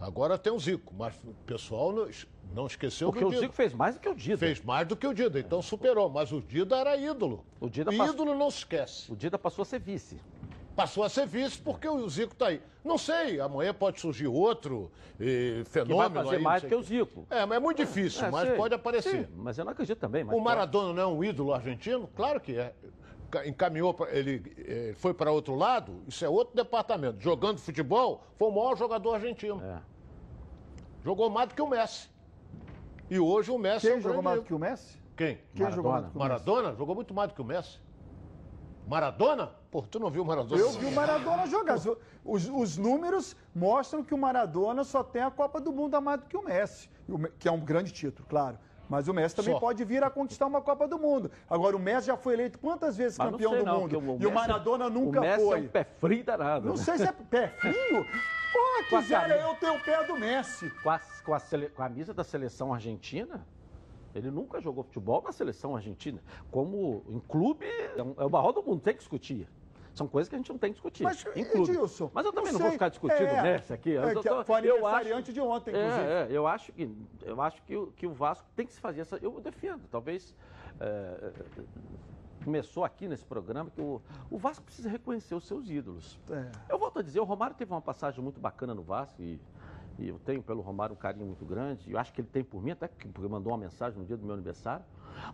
Agora 0.00 0.38
tem 0.38 0.52
o 0.52 0.58
Zico, 0.58 0.94
mas 0.96 1.14
o 1.24 1.34
pessoal 1.44 1.92
não, 2.54 2.66
esqueceu 2.66 3.08
Porque 3.08 3.24
do 3.24 3.28
o 3.28 3.30
Dida. 3.30 3.42
Zico 3.42 3.54
fez 3.54 3.72
mais 3.74 3.96
do 3.96 4.00
que 4.00 4.08
o 4.08 4.14
Dida. 4.14 4.38
Fez 4.38 4.62
mais 4.62 4.86
do 4.86 4.96
que 4.96 5.06
o 5.06 5.12
Dida, 5.12 5.40
então 5.40 5.60
superou. 5.60 6.08
Mas 6.08 6.30
o 6.32 6.40
Dida 6.40 6.76
era 6.76 6.96
ídolo. 6.96 7.44
O 7.60 7.68
Dida 7.68 7.92
E 7.92 7.96
ídolo 7.96 8.34
não 8.34 8.50
se 8.50 8.58
esquece. 8.58 9.10
O 9.12 9.16
Dida 9.16 9.36
passou 9.38 9.62
a 9.62 9.66
ser 9.66 9.80
vice. 9.80 10.20
Passou 10.76 11.02
a 11.02 11.08
ser 11.08 11.26
vice 11.26 11.58
porque 11.58 11.88
o 11.88 12.08
Zico 12.08 12.32
está 12.32 12.46
aí. 12.48 12.62
Não 12.84 12.96
sei, 12.96 13.40
amanhã 13.40 13.74
pode 13.74 14.00
surgir 14.00 14.28
outro 14.28 14.90
eh, 15.18 15.62
Que 15.64 15.64
fenômeno 15.64 16.10
vai 16.14 16.24
fazer 16.24 16.36
aí, 16.36 16.42
mais 16.42 16.62
do 16.62 16.68
que 16.68 16.74
o 16.76 16.82
Zico. 16.82 17.26
É, 17.28 17.44
mas 17.44 17.56
é 17.56 17.60
muito 17.60 17.78
difícil, 17.78 18.24
É, 18.24 18.30
mas 18.30 18.48
sei, 18.48 18.56
pode 18.56 18.74
aparecer. 18.74 19.26
sim, 19.26 19.32
mas 19.36 19.58
eu 19.58 19.64
não 19.64 19.72
acredito 19.72 19.98
também. 19.98 20.22
O 20.22 20.28
pode. 20.28 20.40
Maradona 20.44 20.92
não 20.94 21.02
é 21.02 21.06
um 21.06 21.24
ídolo 21.24 21.52
argentino? 21.52 22.08
Claro 22.14 22.40
que 22.40 22.56
é. 22.56 22.72
Ca- 23.30 23.46
Encaminhou, 23.46 23.92
pra, 23.92 24.10
ele 24.10 24.42
eh, 24.58 24.94
foi 24.96 25.12
para 25.12 25.30
outro 25.30 25.54
lado, 25.54 26.02
isso 26.08 26.24
é 26.24 26.28
outro 26.28 26.56
departamento. 26.56 27.20
Jogando 27.20 27.58
futebol, 27.58 28.22
foi 28.36 28.48
o 28.48 28.50
maior 28.52 28.76
jogador 28.76 29.14
argentino. 29.14 29.60
É. 29.62 29.78
Jogou 31.04 31.28
mais 31.30 31.48
do 31.48 31.54
que 31.54 31.62
o 31.62 31.66
Messi. 31.68 32.08
E 33.10 33.18
hoje 33.18 33.50
o 33.50 33.58
Messi 33.58 33.86
é 33.86 33.90
Quem 33.90 33.98
um 33.98 34.02
jogou 34.02 34.22
grande 34.22 34.24
mais 34.28 34.40
do 34.40 34.46
que 34.46 34.54
o 34.54 34.58
Messi? 34.58 34.98
Quem? 35.16 35.38
Quem 35.54 35.70
jogou 35.72 35.92
mais 35.92 36.04
do 36.04 36.10
que 36.10 36.16
o 36.16 36.18
Messi? 36.20 36.28
Maradona 36.30 36.74
jogou 36.74 36.94
muito 36.94 37.14
mais 37.14 37.28
do 37.30 37.34
que 37.34 37.42
o 37.42 37.44
Messi. 37.44 37.78
Maradona? 38.86 39.52
Pô, 39.70 39.82
tu 39.82 39.98
não 39.98 40.10
viu 40.10 40.22
o 40.22 40.26
Maradona? 40.26 40.60
Eu 40.60 40.70
vi 40.72 40.86
o 40.86 40.92
Maradona 40.92 41.46
jogar. 41.46 41.76
Os, 42.24 42.48
os 42.48 42.78
números 42.78 43.36
mostram 43.54 44.02
que 44.02 44.14
o 44.14 44.18
Maradona 44.18 44.82
só 44.84 45.02
tem 45.04 45.20
a 45.22 45.30
Copa 45.30 45.60
do 45.60 45.70
Mundo 45.72 45.94
a 45.94 46.00
mais 46.00 46.20
do 46.20 46.26
que 46.26 46.36
o 46.36 46.42
Messi, 46.42 46.88
o 47.06 47.18
Me- 47.18 47.30
que 47.38 47.46
é 47.48 47.52
um 47.52 47.60
grande 47.60 47.92
título, 47.92 48.26
claro. 48.28 48.58
Mas 48.88 49.06
o 49.06 49.12
Messi 49.14 49.36
também 49.36 49.52
Só. 49.54 49.60
pode 49.60 49.84
vir 49.84 50.02
a 50.02 50.08
conquistar 50.10 50.46
uma 50.46 50.62
Copa 50.62 50.88
do 50.88 50.98
Mundo. 50.98 51.30
Agora, 51.48 51.76
o 51.76 51.78
Messi 51.78 52.06
já 52.06 52.16
foi 52.16 52.34
eleito 52.34 52.58
quantas 52.58 52.96
vezes 52.96 53.18
Mas 53.18 53.26
não 53.26 53.32
campeão 53.32 53.50
sei 53.52 53.60
do 53.60 53.66
não, 53.66 53.80
mundo? 53.80 54.00
porque 54.00 54.24
e 54.24 54.26
o 54.26 54.32
Maradona 54.32 54.88
nunca 54.88 55.18
o 55.18 55.22
Messi 55.22 55.44
foi. 55.44 55.58
é 55.58 55.62
um 55.62 55.68
pé 55.68 55.84
frio 55.84 56.24
danado. 56.24 56.68
Não 56.68 56.76
sei 56.76 56.96
se 56.96 57.04
é 57.04 57.12
pé 57.12 57.48
frio. 57.48 58.06
Pô, 58.52 58.88
quisera 58.96 59.36
eu 59.36 59.54
ter 59.56 59.70
o 59.70 59.78
pé 59.80 60.04
do 60.04 60.16
Messi. 60.18 60.70
Com 60.82 60.90
a, 60.90 60.98
com 61.24 61.34
a 61.34 61.38
sele- 61.38 61.68
com 61.68 61.82
a 61.82 61.86
camisa 61.88 62.14
da 62.14 62.24
seleção 62.24 62.72
argentina, 62.72 63.46
ele 64.14 64.30
nunca 64.30 64.58
jogou 64.60 64.82
futebol 64.84 65.22
na 65.22 65.32
seleção 65.32 65.76
argentina. 65.76 66.22
Como 66.50 67.04
em 67.10 67.20
clube, 67.20 67.66
é, 67.66 67.98
é 67.98 68.24
o 68.24 68.30
maior 68.30 68.52
do 68.52 68.62
mundo, 68.62 68.80
tem 68.80 68.94
que 68.94 69.00
discutir. 69.00 69.46
São 69.98 70.06
coisas 70.06 70.28
que 70.28 70.36
a 70.36 70.38
gente 70.38 70.50
não 70.50 70.58
tem 70.58 70.70
que 70.70 70.74
discutir. 70.74 71.02
Mas, 71.02 71.24
clube. 71.24 71.40
Edilson, 71.72 72.08
Mas 72.14 72.24
eu 72.24 72.32
também 72.32 72.52
não, 72.52 72.58
sei. 72.58 72.64
vou 72.68 72.72
ficar 72.72 72.88
discutindo 72.88 73.26
É, 73.26 73.42
Messi 73.42 73.72
aqui. 73.72 73.96
é, 73.96 74.12
eu, 74.14 74.22
que 74.22 74.28
tô- 74.28 74.44
foi 74.44 74.56
aniversariante 74.58 75.32
de 75.32 75.40
ontem, 75.40 75.70
inclusive. 75.70 76.06
É, 76.06 76.22
é, 76.22 76.28
eu 76.30 76.46
acho 76.46 76.72
que, 76.72 76.96
eu 77.22 77.42
acho 77.42 77.62
que, 77.64 77.76
o, 77.76 77.86
que 77.88 78.06
o 78.06 78.12
Vasco 78.12 78.46
tem 78.54 78.64
que 78.64 78.72
se 78.72 78.80
fazer 78.80 79.00
essa. 79.00 79.16
Eu 79.16 79.40
defendo, 79.40 79.82
talvez. 79.90 80.34
é, 80.80 81.32
começou 82.44 82.84
aqui 82.84 83.08
nesse 83.08 83.24
programa 83.26 83.68
que 83.70 83.80
o, 83.80 84.00
o 84.30 84.38
Vasco 84.38 84.64
precisa 84.64 84.88
reconhecer 84.88 85.34
os 85.34 85.46
seus 85.46 85.68
ídolos. 85.68 86.18
É. 86.30 86.50
Eu 86.68 86.78
volto 86.78 87.00
a 87.00 87.02
dizer, 87.02 87.20
o 87.20 87.24
Romário 87.24 87.54
teve 87.56 87.72
uma 87.72 87.80
passagem 87.82 88.22
muito 88.22 88.40
bacana 88.40 88.74
no 88.74 88.82
Vasco 88.82 89.20
e 89.20 89.40
E 89.98 90.08
eu 90.08 90.18
tenho 90.20 90.40
pelo 90.42 90.60
Romário 90.62 90.94
um 90.94 90.96
carinho 90.98 91.26
muito 91.26 91.44
grande. 91.44 91.90
E 91.90 91.92
eu 91.94 91.98
acho 91.98 92.12
que 92.12 92.20
ele 92.20 92.28
tem 92.28 92.44
por 92.44 92.62
mim, 92.62 92.70
até 92.70 92.86
porque 92.86 93.08
mandou 93.28 93.50
uma 93.52 93.58
mensagem 93.58 93.98
no 93.98 94.06
dia 94.06 94.16
do 94.16 94.24
meu 94.24 94.34
aniversário. 94.34 94.84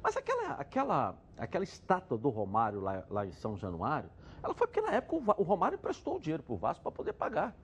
Mas 0.03 0.17
aquela, 0.17 0.53
aquela, 0.55 1.15
aquela 1.37 1.63
estátua 1.65 2.17
do 2.17 2.31
Romário 2.31 2.81
lá, 2.81 3.05
lá 3.11 3.27
em 3.27 3.33
São 3.33 3.59
Januário, 3.59 4.09
ela 4.45 4.55
foi 4.55 4.67
porque 4.67 4.81
na 4.83 4.93
época 4.93 5.33
o, 5.37 5.41
o 5.41 5.45
Romário 5.45 5.77
emprestou 5.77 6.17
o 6.17 6.21
dinheiro 6.21 6.43
para 6.43 6.53
o 6.53 6.57
Vasco 6.57 6.83
para 6.83 6.93
poder 6.93 7.15
pagar. 7.15 7.57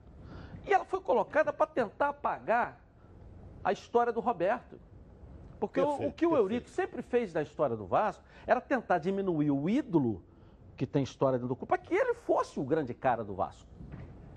E 0.67 0.73
ela 0.73 0.85
foi 0.85 1.01
colocada 1.01 1.53
para 1.53 1.67
tentar 1.67 2.13
pagar 2.15 2.81
a 3.63 3.73
história 3.73 4.13
do 4.13 4.21
Roberto. 4.21 4.81
Porque 5.59 5.81
o- 5.81 5.85
o, 5.85 5.89
Perfeito, 5.91 6.15
que 6.15 6.27
o 6.27 6.31
perfeito. 6.31 6.53
Eurico 6.53 6.69
sempre 6.71 7.03
fez 7.03 7.33
da 7.33 7.43
história 7.43 7.77
do 7.77 7.87
Vasco 7.87 8.25
era 8.47 8.61
tentar 8.61 8.99
diminuir 8.99 9.51
o 9.51 9.69
ídolo 9.69 10.23
que 10.77 10.87
tem 10.87 11.03
história 11.03 11.39
dentro 11.39 11.49
do 11.49 11.57
clube, 11.57 11.69
para 11.69 11.77
que 11.79 11.95
ele 11.95 12.15
fosse 12.15 12.59
o 12.59 12.65
grande 12.65 12.95
cara 12.95 13.23
do 13.23 13.35
Vasco. 13.35 13.69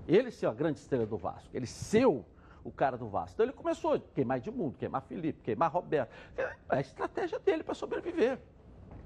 Ele 0.05 0.29
ser 0.29 0.47
a 0.47 0.53
grande 0.53 0.79
estrela 0.79 1.05
do 1.05 1.15
Vasco. 1.17 1.47
Ele 1.53 1.65
ser 1.65 2.05
o, 2.05 2.25
o 2.61 2.69
cara 2.71 2.97
do 2.97 3.07
Vasco. 3.07 3.35
Então 3.35 3.45
ele 3.45 3.53
começou 3.53 3.93
a 3.93 3.99
queimar 3.99 4.37
Edmundo, 4.39 4.77
queimar 4.77 5.01
Felipe, 5.03 5.41
queimar 5.41 5.71
Roberto. 5.71 6.11
É 6.37 6.51
a 6.67 6.81
estratégia 6.81 7.39
dele 7.39 7.63
para 7.63 7.73
sobreviver. 7.73 8.37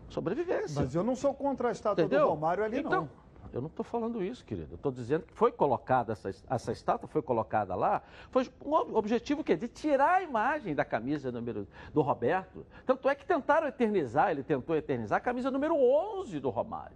Sobrevivência. 0.10 0.82
Mas 0.82 0.96
eu 0.96 1.04
não 1.04 1.16
sou 1.16 1.34
contra 1.34 1.70
a 1.70 1.72
estátua 1.72 2.04
Entendeu? 2.04 2.26
do 2.26 2.30
Romário 2.32 2.64
ali, 2.64 2.80
então, 2.80 3.02
não. 3.02 3.10
Eu 3.54 3.62
não 3.62 3.68
estou 3.68 3.84
falando 3.84 4.24
isso, 4.24 4.44
querido. 4.46 4.70
Eu 4.74 4.76
estou 4.76 4.92
dizendo 4.92 5.26
que 5.26 5.34
foi 5.34 5.52
colocada, 5.52 6.14
essa, 6.14 6.30
essa 6.50 6.72
estátua 6.72 7.08
foi 7.08 7.22
colocada 7.22 7.76
lá, 7.76 8.02
foi 8.32 8.50
um 8.66 8.74
ob- 8.74 8.96
objetivo 8.96 9.44
que 9.44 9.56
de 9.56 9.68
tirar 9.68 10.16
a 10.16 10.24
imagem 10.24 10.74
da 10.76 10.84
camisa 10.86 11.32
número 11.32 11.68
do 11.94 12.02
Roberto. 12.02 12.66
Tanto 12.86 13.08
é 13.10 13.16
que 13.16 13.26
tentaram 13.26 13.68
eternizar, 13.68 14.32
ele 14.32 14.44
tentou 14.44 14.76
eternizar 14.76 15.18
a 15.18 15.22
camisa 15.22 15.50
número 15.52 15.76
11 15.76 16.40
do 16.40 16.50
Romário. 16.50 16.96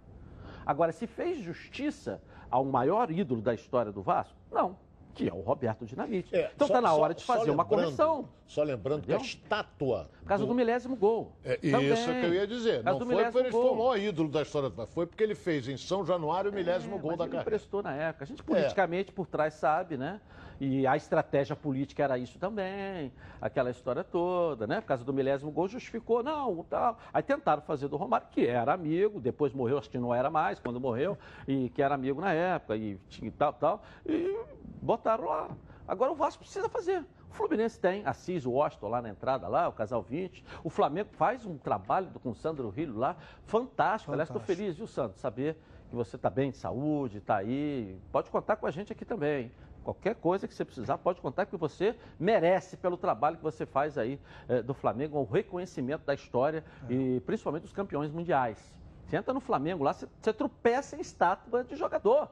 Agora, 0.64 0.92
se 0.92 1.06
fez 1.06 1.38
justiça 1.38 2.22
ao 2.50 2.64
maior 2.64 3.10
ídolo 3.10 3.40
da 3.42 3.54
história 3.54 3.90
do 3.90 4.02
Vasco? 4.02 4.36
Não, 4.50 4.76
que 5.14 5.28
é 5.28 5.32
o 5.32 5.40
Roberto 5.40 5.84
Dinamite. 5.84 6.34
É, 6.34 6.50
então 6.54 6.66
está 6.66 6.80
na 6.80 6.88
só- 6.90 7.00
hora 7.00 7.14
de 7.14 7.24
fazer 7.24 7.50
uma 7.50 7.64
correção. 7.64 8.28
Só 8.46 8.62
lembrando 8.62 9.02
que 9.02 9.12
a 9.12 9.16
Entendeu? 9.16 9.26
estátua. 9.26 10.10
Por 10.20 10.26
causa 10.28 10.44
do, 10.46 10.54
milésimo 10.54 10.94
gol. 10.96 11.32
É, 11.44 11.56
Também. 11.56 11.92
isso 11.92 12.04
que 12.06 12.26
eu 12.26 12.34
ia 12.34 12.46
dizer. 12.46 12.82
Não 12.84 12.98
do 12.98 13.06
foi 13.06 13.22
porque 13.24 13.38
ele 13.38 13.50
foi 13.50 13.60
o 13.60 13.62
gol. 13.68 13.76
maior 13.76 13.98
ídolo 13.98 14.28
da 14.28 14.42
história 14.42 14.68
do. 14.70 14.86
Foi 14.86 15.06
porque 15.06 15.22
ele 15.22 15.34
fez 15.34 15.66
em 15.68 15.76
São 15.76 16.04
Januário 16.04 16.50
o 16.50 16.54
milésimo 16.54 16.96
É, 16.96 16.98
gol 16.98 17.10
mas 17.10 17.18
da 17.18 17.24
ele 17.24 17.30
carreira. 17.32 17.48
emprestou 17.56 17.82
na 17.82 17.94
época. 17.94 18.24
A 18.24 18.26
gente 18.26 18.42
politicamente 18.42 19.12
por 19.12 19.26
trás 19.26 19.54
sabe, 19.54 19.96
né? 19.96 20.20
E 20.60 20.86
a 20.86 20.96
estratégia 20.96 21.56
política 21.56 22.02
era 22.02 22.18
isso 22.18 22.38
também, 22.38 23.12
aquela 23.40 23.70
história 23.70 24.04
toda, 24.04 24.66
né? 24.66 24.80
Por 24.80 24.86
causa 24.88 25.04
do 25.04 25.12
milésimo 25.12 25.50
gol 25.50 25.68
justificou, 25.68 26.22
não, 26.22 26.64
tal. 26.68 26.98
Aí 27.12 27.22
tentaram 27.22 27.62
fazer 27.62 27.88
do 27.88 27.96
Romário, 27.96 28.26
que 28.30 28.46
era 28.46 28.72
amigo, 28.72 29.20
depois 29.20 29.52
morreu, 29.52 29.78
acho 29.78 29.90
que 29.90 29.98
não 29.98 30.14
era 30.14 30.30
mais 30.30 30.58
quando 30.58 30.80
morreu, 30.80 31.18
e 31.46 31.68
que 31.70 31.82
era 31.82 31.94
amigo 31.94 32.20
na 32.20 32.32
época, 32.32 32.76
e 32.76 32.96
tinha 33.08 33.32
tal, 33.32 33.52
tal, 33.52 33.82
e 34.06 34.44
botaram 34.80 35.24
lá. 35.24 35.50
Agora 35.86 36.12
o 36.12 36.14
Vasco 36.14 36.42
precisa 36.42 36.68
fazer. 36.68 37.04
O 37.30 37.34
Fluminense 37.34 37.80
tem 37.80 38.04
Assis, 38.04 38.44
o 38.44 38.50
Washington 38.50 38.88
lá 38.88 39.00
na 39.00 39.08
entrada, 39.08 39.48
lá, 39.48 39.66
o 39.66 39.72
Casal 39.72 40.02
20. 40.02 40.44
O 40.62 40.68
Flamengo 40.68 41.08
faz 41.12 41.46
um 41.46 41.56
trabalho 41.56 42.08
com 42.22 42.30
o 42.30 42.34
Sandro 42.34 42.68
Rilho 42.68 42.96
lá, 42.96 43.16
fantástico. 43.46 44.12
Aliás, 44.12 44.28
estou 44.28 44.40
Fantástico. 44.40 44.62
feliz, 44.62 44.76
viu, 44.76 44.86
Sandro? 44.86 45.18
Saber 45.18 45.56
que 45.88 45.96
você 45.96 46.16
está 46.16 46.28
bem 46.28 46.50
de 46.50 46.58
saúde, 46.58 47.18
está 47.18 47.36
aí. 47.36 47.98
Pode 48.12 48.30
contar 48.30 48.56
com 48.56 48.66
a 48.66 48.70
gente 48.70 48.92
aqui 48.92 49.04
também. 49.04 49.50
Qualquer 49.84 50.14
coisa 50.14 50.46
que 50.46 50.54
você 50.54 50.64
precisar, 50.64 50.96
pode 50.98 51.20
contar 51.20 51.46
que 51.46 51.56
você 51.56 51.96
merece 52.18 52.76
pelo 52.76 52.96
trabalho 52.96 53.36
que 53.36 53.42
você 53.42 53.66
faz 53.66 53.98
aí 53.98 54.20
eh, 54.48 54.62
do 54.62 54.72
Flamengo, 54.74 55.18
o 55.18 55.24
reconhecimento 55.24 56.04
da 56.06 56.14
história 56.14 56.64
e 56.88 57.20
principalmente 57.26 57.62
dos 57.62 57.72
campeões 57.72 58.10
mundiais. 58.10 58.58
Você 59.06 59.16
entra 59.16 59.34
no 59.34 59.40
Flamengo 59.40 59.82
lá, 59.82 59.92
você, 59.92 60.06
você 60.20 60.32
tropeça 60.32 60.96
em 60.96 61.00
estátua 61.00 61.64
de 61.64 61.74
jogador. 61.74 62.28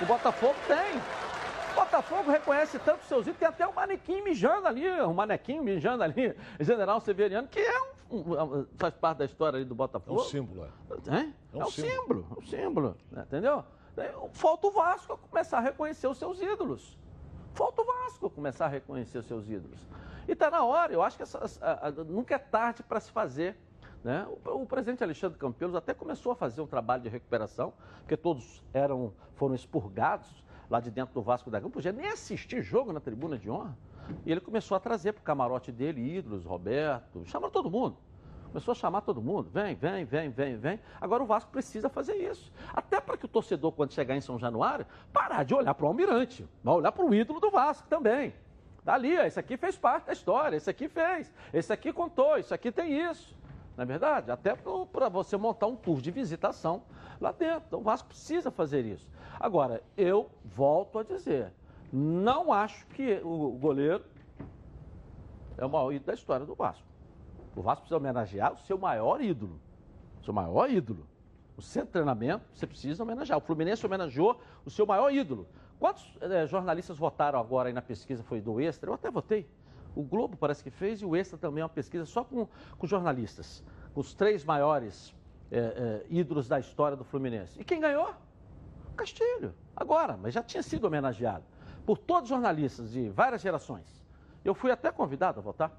O 0.00 0.06
Botafogo 0.06 0.54
tem. 0.66 0.98
O 1.72 1.74
Botafogo 1.74 2.30
reconhece 2.30 2.78
tanto 2.80 3.02
seus 3.04 3.22
ídolos, 3.22 3.38
tem 3.38 3.48
até 3.48 3.66
um 3.66 3.72
manequim 3.72 4.20
mijando 4.22 4.68
ali, 4.68 4.86
um 5.02 5.14
manequim 5.14 5.58
mijando 5.60 6.02
ali, 6.04 6.36
General 6.60 7.00
Severiano, 7.00 7.48
que 7.48 7.58
é 7.58 7.80
um, 8.10 8.18
um- 8.60 8.66
faz 8.76 8.92
parte 8.94 9.18
da 9.18 9.24
história 9.24 9.56
ali 9.56 9.64
do 9.64 9.72
É 9.72 9.76
Botafogo. 9.76 10.20
um 10.20 10.24
símbolo, 10.24 10.64
é. 10.64 10.68
É, 10.68 11.20
É 11.54 11.56
um 11.56 11.60
é 11.62 11.64
um 11.64 11.70
símbolo. 11.70 11.98
símbolo, 11.98 12.26
é 12.30 12.38
um 12.38 12.42
símbolo, 12.46 12.96
entendeu? 13.16 13.64
Falta 14.32 14.66
o 14.66 14.70
Vasco 14.70 15.18
começar 15.30 15.58
a 15.58 15.60
reconhecer 15.60 16.06
os 16.06 16.18
seus 16.18 16.40
ídolos. 16.40 16.98
Falta 17.54 17.82
o 17.82 17.84
Vasco 17.84 18.30
começar 18.30 18.66
a 18.66 18.68
reconhecer 18.68 19.18
os 19.18 19.26
seus 19.26 19.48
ídolos. 19.48 19.86
E 20.26 20.32
está 20.32 20.50
na 20.50 20.64
hora, 20.64 20.92
eu 20.92 21.02
acho 21.02 21.16
que 21.18 21.22
a- 21.22 21.88
a- 21.88 21.90
nunca 22.04 22.34
é 22.34 22.38
tarde 22.38 22.82
para 22.82 22.98
se 23.00 23.10
fazer. 23.10 23.56
Né? 24.02 24.26
O, 24.46 24.62
o 24.62 24.66
presidente 24.66 25.04
Alexandre 25.04 25.38
Campelos 25.38 25.74
até 25.76 25.92
começou 25.94 26.32
a 26.32 26.34
fazer 26.34 26.60
um 26.60 26.66
trabalho 26.66 27.02
de 27.02 27.08
recuperação, 27.08 27.72
porque 27.98 28.16
todos 28.16 28.62
eram, 28.72 29.12
foram 29.34 29.54
expurgados 29.54 30.42
lá 30.70 30.80
de 30.80 30.90
dentro 30.90 31.12
do 31.14 31.22
Vasco 31.22 31.50
da 31.50 31.60
Gama, 31.60 31.70
podia 31.70 31.92
nem 31.92 32.06
assistir 32.08 32.62
jogo 32.62 32.92
na 32.92 33.00
tribuna 33.00 33.36
de 33.38 33.50
honra. 33.50 33.76
E 34.24 34.32
ele 34.32 34.40
começou 34.40 34.76
a 34.76 34.80
trazer 34.80 35.12
para 35.12 35.20
o 35.20 35.24
camarote 35.24 35.70
dele 35.70 36.00
ídolos, 36.00 36.44
Roberto, 36.44 37.24
chamando 37.26 37.52
todo 37.52 37.70
mundo. 37.70 37.96
Começou 38.52 38.72
a 38.72 38.74
chamar 38.74 39.00
todo 39.00 39.22
mundo. 39.22 39.48
Vem, 39.50 39.74
vem, 39.74 40.04
vem, 40.04 40.28
vem, 40.28 40.56
vem. 40.58 40.80
Agora 41.00 41.22
o 41.22 41.26
Vasco 41.26 41.50
precisa 41.50 41.88
fazer 41.88 42.16
isso. 42.16 42.52
Até 42.74 43.00
para 43.00 43.16
que 43.16 43.24
o 43.24 43.28
torcedor, 43.28 43.72
quando 43.72 43.92
chegar 43.92 44.14
em 44.14 44.20
São 44.20 44.38
Januário, 44.38 44.86
parar 45.10 45.42
de 45.42 45.54
olhar 45.54 45.74
para 45.74 45.86
o 45.86 45.88
Almirante. 45.88 46.46
Vai 46.62 46.74
olhar 46.74 46.92
para 46.92 47.02
o 47.02 47.14
ídolo 47.14 47.40
do 47.40 47.50
Vasco 47.50 47.88
também. 47.88 48.34
Dali, 48.84 49.16
ó, 49.16 49.22
esse 49.22 49.40
aqui 49.40 49.56
fez 49.56 49.78
parte 49.78 50.06
da 50.06 50.12
história, 50.12 50.56
esse 50.56 50.68
aqui 50.68 50.86
fez, 50.86 51.32
esse 51.52 51.72
aqui 51.72 51.92
contou, 51.92 52.36
isso 52.36 52.52
aqui 52.52 52.70
tem 52.70 52.92
isso. 53.10 53.34
Não 53.74 53.84
é 53.84 53.86
verdade? 53.86 54.30
Até 54.30 54.54
para 54.54 55.08
você 55.08 55.36
montar 55.38 55.66
um 55.66 55.76
tour 55.76 56.00
de 56.02 56.10
visitação 56.10 56.82
lá 57.18 57.32
dentro. 57.32 57.62
Então 57.68 57.80
o 57.80 57.82
Vasco 57.82 58.08
precisa 58.08 58.50
fazer 58.50 58.84
isso. 58.84 59.08
Agora, 59.40 59.82
eu 59.96 60.28
volto 60.44 60.98
a 60.98 61.02
dizer, 61.02 61.52
não 61.90 62.52
acho 62.52 62.86
que 62.88 63.18
o 63.24 63.52
goleiro 63.52 64.04
é 65.56 65.64
o 65.64 65.70
maior 65.70 65.90
ídolo 65.92 66.08
da 66.08 66.14
história 66.14 66.44
do 66.44 66.54
Vasco. 66.54 66.91
O 67.54 67.62
Vasco 67.62 67.82
precisa 67.82 67.96
homenagear 67.96 68.52
o 68.52 68.58
seu 68.58 68.78
maior 68.78 69.20
ídolo. 69.20 69.60
O 70.20 70.24
seu 70.24 70.32
maior 70.32 70.70
ídolo. 70.70 71.06
O 71.56 71.60
de 71.60 71.84
treinamento, 71.86 72.44
você 72.54 72.66
precisa 72.66 73.02
homenagear. 73.02 73.38
O 73.38 73.40
Fluminense 73.40 73.84
homenageou 73.84 74.40
o 74.64 74.70
seu 74.70 74.86
maior 74.86 75.12
ídolo. 75.12 75.46
Quantos 75.78 76.16
eh, 76.20 76.46
jornalistas 76.46 76.96
votaram 76.96 77.38
agora 77.38 77.68
aí 77.68 77.72
na 77.72 77.82
pesquisa? 77.82 78.22
Foi 78.22 78.40
do 78.40 78.60
Extra? 78.60 78.88
Eu 78.88 78.94
até 78.94 79.10
votei. 79.10 79.48
O 79.94 80.02
Globo 80.02 80.36
parece 80.36 80.62
que 80.62 80.70
fez 80.70 81.02
e 81.02 81.04
o 81.04 81.14
Extra 81.14 81.36
também 81.36 81.60
é 81.60 81.64
uma 81.64 81.68
pesquisa 81.68 82.06
só 82.06 82.24
com, 82.24 82.48
com 82.78 82.86
jornalistas. 82.86 83.62
Com 83.92 84.00
os 84.00 84.14
três 84.14 84.44
maiores 84.44 85.14
eh, 85.50 85.58
eh, 85.58 86.06
ídolos 86.08 86.48
da 86.48 86.58
história 86.58 86.96
do 86.96 87.04
Fluminense. 87.04 87.60
E 87.60 87.64
quem 87.64 87.80
ganhou? 87.80 88.14
Castilho. 88.96 89.54
Agora, 89.76 90.16
mas 90.16 90.32
já 90.32 90.42
tinha 90.42 90.62
sido 90.62 90.86
homenageado 90.86 91.44
por 91.84 91.98
todos 91.98 92.24
os 92.24 92.28
jornalistas 92.28 92.92
de 92.92 93.08
várias 93.10 93.42
gerações. 93.42 94.02
Eu 94.44 94.54
fui 94.54 94.70
até 94.70 94.90
convidado 94.90 95.40
a 95.40 95.42
votar. 95.42 95.72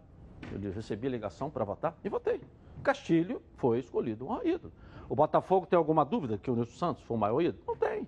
Eu 0.62 0.72
recebi 0.72 1.10
ligação 1.10 1.50
para 1.50 1.64
votar 1.64 1.96
e 2.04 2.10
votei. 2.10 2.42
Castilho 2.84 3.42
foi 3.58 3.80
escolhido 3.80 4.28
um 4.28 4.42
ídolo. 4.44 4.72
O 5.10 5.16
Botafogo 5.16 5.66
tem 5.66 5.78
alguma 5.78 6.04
dúvida 6.06 6.38
que 6.38 6.50
o 6.50 6.56
Nilson 6.56 6.78
Santos 6.78 7.04
foi 7.04 7.18
o 7.18 7.20
maior 7.20 7.42
ídolo? 7.42 7.64
Não 7.68 7.76
tem. 7.76 8.08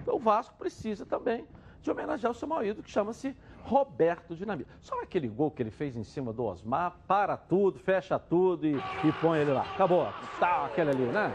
Então 0.00 0.16
o 0.16 0.18
Vasco 0.18 0.56
precisa 0.56 1.04
também 1.04 1.46
de 1.82 1.90
homenagear 1.90 2.32
o 2.32 2.34
seu 2.34 2.48
maior 2.48 2.64
ídolo, 2.64 2.82
que 2.82 2.90
chama-se 2.90 3.36
Roberto 3.62 4.34
Dinamite. 4.34 4.68
Só 4.80 5.00
aquele 5.02 5.28
gol 5.28 5.50
que 5.50 5.62
ele 5.62 5.70
fez 5.70 5.96
em 5.96 6.04
cima 6.04 6.32
do 6.32 6.44
Osmar, 6.44 6.96
para 7.06 7.36
tudo, 7.36 7.78
fecha 7.78 8.18
tudo 8.18 8.66
e, 8.66 8.76
e 8.76 9.12
põe 9.20 9.38
ele 9.40 9.52
lá. 9.52 9.62
Acabou. 9.62 10.06
Tá, 10.38 10.66
aquele 10.66 10.90
ali, 10.90 11.06
né? 11.06 11.32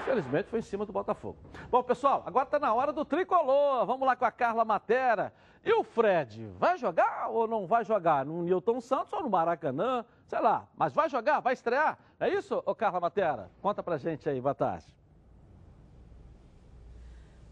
Infelizmente 0.00 0.48
foi 0.50 0.58
em 0.58 0.62
cima 0.62 0.84
do 0.84 0.92
Botafogo. 0.92 1.36
Bom, 1.70 1.82
pessoal, 1.82 2.22
agora 2.26 2.44
está 2.44 2.58
na 2.58 2.74
hora 2.74 2.92
do 2.92 3.04
tricolor. 3.04 3.86
Vamos 3.86 4.06
lá 4.06 4.14
com 4.14 4.24
a 4.24 4.30
Carla 4.30 4.64
Matera. 4.64 5.32
E 5.64 5.72
o 5.72 5.82
Fred, 5.82 6.46
vai 6.58 6.76
jogar 6.76 7.28
ou 7.30 7.46
não 7.46 7.66
vai 7.66 7.84
jogar? 7.84 8.26
No 8.26 8.42
Newton 8.42 8.82
Santos 8.82 9.12
ou 9.14 9.22
no 9.22 9.30
Maracanã? 9.30 10.04
Sei 10.26 10.38
lá, 10.38 10.68
mas 10.76 10.92
vai 10.92 11.08
jogar, 11.08 11.40
vai 11.40 11.54
estrear? 11.54 11.98
É 12.20 12.28
isso, 12.28 12.62
ô 12.66 12.74
Carla 12.74 13.00
Matera? 13.00 13.50
Conta 13.62 13.82
pra 13.82 13.96
gente 13.96 14.28
aí, 14.28 14.40
boa 14.40 14.54
tarde. 14.54 14.86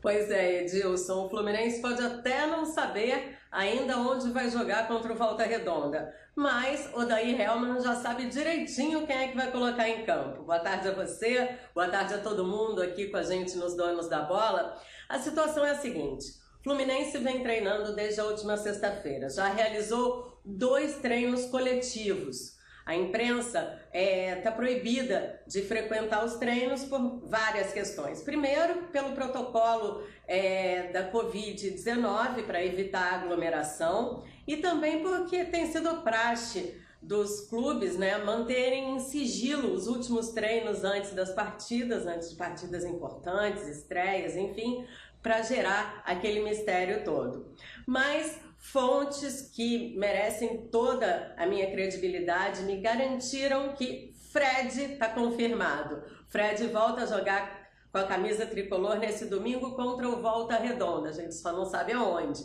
Pois 0.02 0.30
é, 0.30 0.62
Edilson, 0.62 1.26
o 1.26 1.30
Fluminense 1.30 1.80
pode 1.80 2.04
até 2.04 2.46
não 2.46 2.66
saber 2.66 3.38
ainda 3.50 3.96
onde 3.98 4.30
vai 4.30 4.50
jogar 4.50 4.88
contra 4.88 5.12
o 5.12 5.16
Volta 5.16 5.44
Redonda, 5.44 6.12
mas 6.34 6.90
o 6.94 7.04
Daí 7.04 7.40
Helman 7.40 7.80
já 7.80 7.94
sabe 7.94 8.26
direitinho 8.26 9.06
quem 9.06 9.16
é 9.16 9.28
que 9.28 9.36
vai 9.36 9.50
colocar 9.52 9.88
em 9.88 10.04
campo. 10.04 10.42
Boa 10.42 10.58
tarde 10.58 10.88
a 10.88 10.92
você, 10.92 11.56
boa 11.72 11.88
tarde 11.88 12.14
a 12.14 12.18
todo 12.18 12.44
mundo 12.44 12.82
aqui 12.82 13.06
com 13.06 13.16
a 13.16 13.22
gente 13.22 13.56
nos 13.56 13.76
Donos 13.76 14.08
da 14.08 14.22
Bola. 14.22 14.76
A 15.08 15.18
situação 15.18 15.64
é 15.64 15.70
a 15.70 15.76
seguinte: 15.76 16.41
Fluminense 16.62 17.18
vem 17.18 17.42
treinando 17.42 17.94
desde 17.94 18.20
a 18.20 18.24
última 18.24 18.56
sexta-feira, 18.56 19.28
já 19.28 19.48
realizou 19.48 20.40
dois 20.44 20.96
treinos 20.96 21.46
coletivos. 21.46 22.56
A 22.84 22.96
imprensa 22.96 23.80
está 23.92 24.50
proibida 24.50 25.40
de 25.46 25.62
frequentar 25.62 26.24
os 26.24 26.34
treinos 26.34 26.84
por 26.84 27.20
várias 27.28 27.72
questões. 27.72 28.22
Primeiro, 28.22 28.88
pelo 28.92 29.12
protocolo 29.12 30.04
é, 30.26 30.90
da 30.92 31.10
Covid-19 31.12 32.44
para 32.44 32.64
evitar 32.64 33.14
aglomeração 33.14 34.24
e 34.46 34.56
também 34.56 35.00
porque 35.00 35.44
tem 35.44 35.70
sido 35.70 36.02
praxe 36.02 36.80
dos 37.00 37.48
clubes 37.48 37.96
né, 37.96 38.16
manterem 38.18 38.94
em 38.94 39.00
sigilo 39.00 39.74
os 39.74 39.88
últimos 39.88 40.28
treinos 40.28 40.84
antes 40.84 41.12
das 41.12 41.32
partidas, 41.32 42.06
antes 42.06 42.30
de 42.30 42.36
partidas 42.36 42.84
importantes, 42.84 43.66
estreias, 43.66 44.36
enfim, 44.36 44.86
para 45.22 45.42
gerar 45.42 46.02
aquele 46.04 46.42
mistério 46.42 47.04
todo. 47.04 47.54
Mas 47.86 48.40
fontes 48.58 49.50
que 49.54 49.96
merecem 49.96 50.68
toda 50.68 51.34
a 51.36 51.46
minha 51.46 51.70
credibilidade 51.70 52.62
me 52.62 52.80
garantiram 52.80 53.72
que 53.74 54.14
Fred 54.30 54.92
está 54.92 55.08
confirmado. 55.08 56.02
Fred 56.28 56.66
volta 56.68 57.02
a 57.02 57.06
jogar 57.06 57.62
com 57.92 57.98
a 57.98 58.06
camisa 58.06 58.46
tricolor 58.46 58.98
nesse 58.98 59.26
domingo 59.26 59.76
contra 59.76 60.08
o 60.08 60.22
Volta 60.22 60.56
Redonda, 60.56 61.10
a 61.10 61.12
gente 61.12 61.34
só 61.34 61.52
não 61.52 61.66
sabe 61.66 61.92
aonde. 61.92 62.42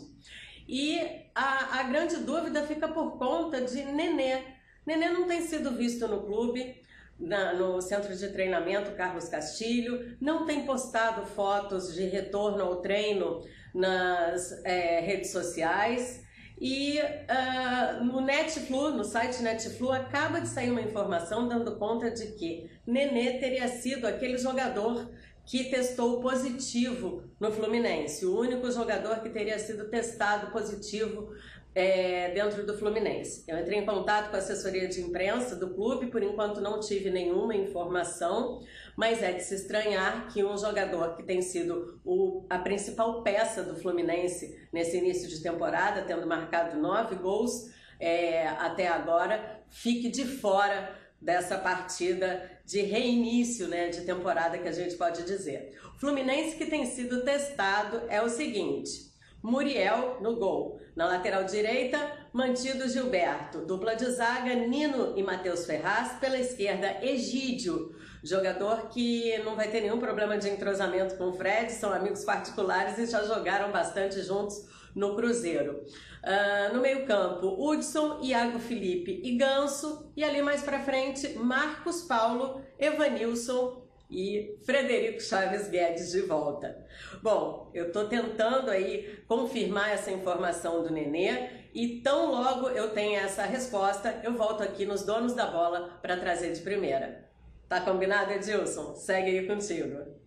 E 0.67 0.99
a, 1.33 1.79
a 1.79 1.83
grande 1.83 2.17
dúvida 2.17 2.63
fica 2.63 2.89
por 2.89 3.17
conta 3.17 3.61
de 3.61 3.85
Nenê. 3.85 4.43
Nenê 4.85 5.09
não 5.09 5.25
tem 5.25 5.41
sido 5.41 5.71
visto 5.71 6.05
no 6.05 6.23
clube, 6.23 6.75
na, 7.19 7.53
no 7.53 7.81
centro 7.81 8.15
de 8.15 8.27
treinamento 8.29 8.91
Carlos 8.91 9.27
Castilho, 9.27 10.15
não 10.19 10.45
tem 10.45 10.65
postado 10.65 11.25
fotos 11.25 11.93
de 11.93 12.03
retorno 12.03 12.63
ao 12.63 12.81
treino 12.81 13.41
nas 13.73 14.63
é, 14.63 14.99
redes 15.01 15.31
sociais. 15.31 16.25
E 16.59 16.99
uh, 16.99 18.03
no 18.03 18.19
Netflu, 18.19 18.89
no 18.89 19.03
site 19.03 19.43
Netflu, 19.43 19.91
acaba 19.91 20.41
de 20.41 20.47
sair 20.47 20.71
uma 20.71 20.81
informação 20.81 21.47
dando 21.47 21.77
conta 21.77 22.09
de 22.09 22.31
que 22.31 22.67
Nenê 22.85 23.37
teria 23.37 23.67
sido 23.67 24.07
aquele 24.07 24.39
jogador 24.39 25.07
que 25.47 25.63
testou 25.63 26.19
positivo 26.19 27.23
no 27.39 27.49
Fluminense, 27.51 28.25
o 28.25 28.37
único 28.37 28.69
jogador 28.69 29.21
que 29.21 29.29
teria 29.29 29.57
sido 29.57 29.89
testado 29.89 30.51
positivo 30.51 31.33
é, 31.73 32.31
dentro 32.31 32.65
do 32.65 32.77
Fluminense. 32.77 33.45
Eu 33.47 33.57
entrei 33.57 33.79
em 33.79 33.85
contato 33.85 34.29
com 34.29 34.35
a 34.35 34.39
assessoria 34.39 34.89
de 34.89 34.99
imprensa 34.99 35.55
do 35.55 35.73
clube, 35.73 36.07
por 36.07 36.21
enquanto 36.21 36.59
não 36.59 36.81
tive 36.81 37.09
nenhuma 37.09 37.55
informação, 37.55 38.59
mas 38.97 39.23
é 39.23 39.31
de 39.31 39.41
se 39.41 39.55
estranhar 39.55 40.27
que 40.33 40.43
um 40.43 40.57
jogador 40.57 41.15
que 41.15 41.23
tem 41.23 41.41
sido 41.41 42.01
o, 42.03 42.45
a 42.49 42.59
principal 42.59 43.23
peça 43.23 43.63
do 43.63 43.75
Fluminense 43.75 44.67
nesse 44.73 44.97
início 44.97 45.29
de 45.29 45.41
temporada, 45.41 46.01
tendo 46.01 46.27
marcado 46.27 46.77
nove 46.77 47.15
gols 47.15 47.71
é, 47.99 48.47
até 48.47 48.87
agora, 48.87 49.61
fique 49.69 50.09
de 50.09 50.25
fora 50.25 51.06
dessa 51.21 51.57
partida 51.57 52.49
de 52.65 52.81
reinício 52.81 53.67
né, 53.67 53.89
de 53.89 54.01
temporada 54.01 54.57
que 54.57 54.67
a 54.67 54.71
gente 54.71 54.95
pode 54.95 55.23
dizer. 55.23 55.77
O 55.95 55.99
Fluminense 55.99 56.55
que 56.55 56.65
tem 56.65 56.85
sido 56.85 57.23
testado 57.23 58.03
é 58.07 58.21
o 58.21 58.29
seguinte: 58.29 59.11
Muriel 59.41 60.17
no 60.21 60.35
gol. 60.35 60.79
Na 60.95 61.05
lateral 61.05 61.43
direita, 61.43 61.99
mantido 62.33 62.89
Gilberto. 62.89 63.59
Dupla 63.59 63.95
de 63.95 64.09
zaga, 64.11 64.55
Nino 64.55 65.13
e 65.15 65.21
Matheus 65.21 65.65
Ferraz. 65.65 66.19
Pela 66.19 66.39
esquerda, 66.39 66.97
Egídio. 67.03 67.95
Jogador 68.23 68.89
que 68.89 69.37
não 69.43 69.55
vai 69.55 69.69
ter 69.69 69.81
nenhum 69.81 69.99
problema 69.99 70.37
de 70.37 70.49
entrosamento 70.49 71.15
com 71.17 71.25
o 71.25 71.33
Fred, 71.33 71.71
são 71.71 71.93
amigos 71.93 72.25
particulares 72.25 72.97
e 72.97 73.05
já 73.05 73.23
jogaram 73.23 73.71
bastante 73.71 74.21
juntos 74.23 74.65
no 74.97 75.15
Cruzeiro. 75.15 75.83
Uh, 76.23 76.73
no 76.73 76.81
meio-campo, 76.81 77.55
Hudson, 77.57 78.19
Iago 78.21 78.59
Felipe 78.59 79.21
e 79.23 79.37
Ganso. 79.37 80.11
E 80.17 80.23
ali 80.23 80.41
mais 80.41 80.63
para 80.63 80.79
frente, 80.79 81.37
Marcos 81.37 82.01
Paulo, 82.01 82.61
Evanilson 82.77 83.87
e 84.09 84.57
Frederico 84.65 85.21
Chaves 85.21 85.69
Guedes 85.69 86.11
de 86.11 86.21
volta. 86.21 86.85
Bom, 87.21 87.69
eu 87.73 87.87
estou 87.87 88.07
tentando 88.07 88.71
aí 88.71 89.19
confirmar 89.27 89.91
essa 89.91 90.11
informação 90.11 90.81
do 90.81 90.91
Nenê 90.91 91.49
e 91.73 92.01
tão 92.01 92.31
logo 92.31 92.69
eu 92.69 92.89
tenha 92.91 93.21
essa 93.21 93.43
resposta, 93.43 94.21
eu 94.23 94.33
volto 94.33 94.63
aqui 94.63 94.85
nos 94.85 95.03
donos 95.03 95.33
da 95.33 95.45
bola 95.45 95.99
para 96.01 96.17
trazer 96.17 96.51
de 96.53 96.61
primeira. 96.61 97.27
Tá 97.69 97.81
combinado, 97.81 98.31
Edilson? 98.31 98.95
Segue 98.95 99.39
aí 99.39 99.45
contigo. 99.45 100.26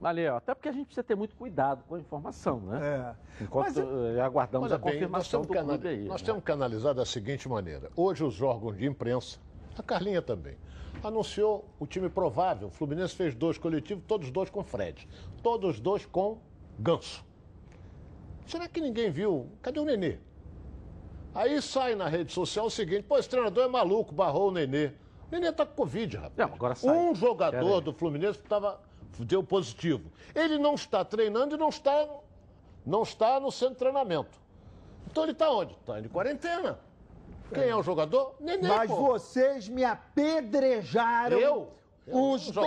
Valeu, 0.00 0.36
até 0.36 0.54
porque 0.54 0.70
a 0.70 0.72
gente 0.72 0.86
precisa 0.86 1.04
ter 1.04 1.14
muito 1.14 1.36
cuidado 1.36 1.84
com 1.86 1.94
a 1.94 2.00
informação, 2.00 2.58
né? 2.60 2.80
É. 3.38 3.44
Enquanto 3.44 3.66
Mas, 3.66 3.76
eh, 4.16 4.20
aguardamos 4.22 4.72
a 4.72 4.78
bem, 4.78 4.94
confirmação 4.94 5.42
do 5.42 5.48
clube 5.48 5.88
aí. 5.88 6.04
Nós 6.04 6.22
né? 6.22 6.26
temos 6.26 6.42
que 6.42 6.50
analisar 6.50 6.94
da 6.94 7.04
seguinte 7.04 7.46
maneira. 7.46 7.90
Hoje 7.94 8.24
os 8.24 8.40
órgãos 8.40 8.78
de 8.78 8.86
imprensa, 8.86 9.38
a 9.76 9.82
Carlinha 9.82 10.22
também, 10.22 10.56
anunciou 11.04 11.68
o 11.78 11.86
time 11.86 12.08
provável. 12.08 12.68
O 12.68 12.70
Fluminense 12.70 13.14
fez 13.14 13.34
dois 13.34 13.58
coletivos, 13.58 14.02
todos 14.06 14.30
dois 14.30 14.48
com 14.48 14.64
Fred. 14.64 15.06
Todos 15.42 15.78
dois 15.78 16.06
com 16.06 16.38
Ganso. 16.78 17.22
Será 18.46 18.66
que 18.68 18.80
ninguém 18.80 19.10
viu? 19.10 19.50
Cadê 19.60 19.80
o 19.80 19.84
Nenê? 19.84 20.16
Aí 21.34 21.60
sai 21.60 21.94
na 21.94 22.08
rede 22.08 22.32
social 22.32 22.66
o 22.66 22.70
seguinte: 22.70 23.02
pô, 23.02 23.18
esse 23.18 23.28
treinador 23.28 23.64
é 23.64 23.68
maluco, 23.68 24.14
barrou 24.14 24.48
o 24.48 24.50
Nenê. 24.50 24.86
O 24.86 25.30
Nenê 25.30 25.52
tá 25.52 25.66
com 25.66 25.74
Covid, 25.74 26.16
rapaz. 26.16 26.48
Não, 26.48 26.54
agora 26.56 26.74
sai. 26.74 26.96
Um 26.96 27.14
jogador 27.14 27.82
do 27.82 27.92
Fluminense 27.92 28.38
estava 28.38 28.80
deu 29.18 29.42
positivo. 29.42 30.10
Ele 30.34 30.58
não 30.58 30.74
está 30.74 31.04
treinando 31.04 31.54
e 31.54 31.58
não 31.58 31.68
está, 31.68 32.08
não 32.86 33.02
está 33.02 33.38
no 33.40 33.50
centro 33.50 33.74
de 33.74 33.78
treinamento. 33.80 34.38
Então 35.10 35.24
ele 35.24 35.32
está 35.32 35.50
onde? 35.50 35.72
Está 35.74 36.00
em 36.00 36.08
quarentena. 36.08 36.78
Quem 37.52 37.64
é 37.64 37.76
o 37.76 37.82
jogador? 37.82 38.36
Nenê, 38.38 38.68
Mas 38.68 38.90
pô. 38.90 38.96
vocês 38.96 39.68
me 39.68 39.84
apedrejaram. 39.84 41.38
Eu? 41.38 41.72
Os, 42.06 42.50
do... 42.50 42.60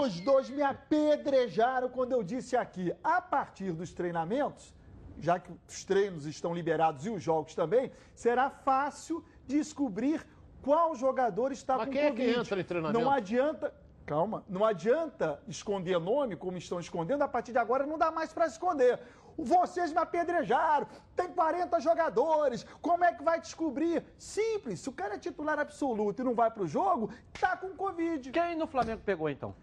os 0.00 0.20
dois 0.20 0.48
me 0.50 0.62
apedrejaram 0.62 1.88
quando 1.88 2.12
eu 2.12 2.22
disse 2.22 2.56
aqui, 2.56 2.92
a 3.02 3.20
partir 3.20 3.72
dos 3.72 3.92
treinamentos, 3.92 4.72
já 5.18 5.38
que 5.38 5.50
os 5.68 5.84
treinos 5.84 6.24
estão 6.26 6.54
liberados 6.54 7.04
e 7.04 7.10
os 7.10 7.22
jogos 7.22 7.54
também, 7.54 7.90
será 8.14 8.48
fácil 8.48 9.24
descobrir 9.46 10.24
qual 10.62 10.94
jogador 10.94 11.52
está 11.52 11.76
Mas 11.78 11.86
com 11.86 11.92
quem 11.92 12.08
Covid. 12.10 12.30
É 12.30 12.34
que 12.34 12.40
entra 12.40 12.60
em 12.60 12.64
treinamento? 12.64 13.00
Não 13.00 13.10
adianta. 13.10 13.74
Calma, 14.10 14.42
não 14.48 14.64
adianta 14.64 15.40
esconder 15.46 15.96
nome 16.00 16.34
como 16.34 16.58
estão 16.58 16.80
escondendo, 16.80 17.22
a 17.22 17.28
partir 17.28 17.52
de 17.52 17.58
agora 17.58 17.86
não 17.86 17.96
dá 17.96 18.10
mais 18.10 18.32
para 18.32 18.44
esconder. 18.44 18.98
Vocês 19.38 19.92
me 19.92 19.98
apedrejaram, 19.98 20.88
tem 21.14 21.28
40 21.28 21.78
jogadores, 21.78 22.66
como 22.82 23.04
é 23.04 23.14
que 23.14 23.22
vai 23.22 23.38
descobrir? 23.38 24.04
Simples, 24.18 24.80
se 24.80 24.88
o 24.88 24.92
cara 24.92 25.14
é 25.14 25.18
titular 25.18 25.60
absoluto 25.60 26.22
e 26.22 26.24
não 26.24 26.34
vai 26.34 26.50
para 26.50 26.64
o 26.64 26.66
jogo, 26.66 27.08
tá 27.40 27.56
com 27.56 27.68
Covid. 27.68 28.32
Quem 28.32 28.56
no 28.56 28.66
Flamengo 28.66 29.00
pegou 29.06 29.30
então? 29.30 29.54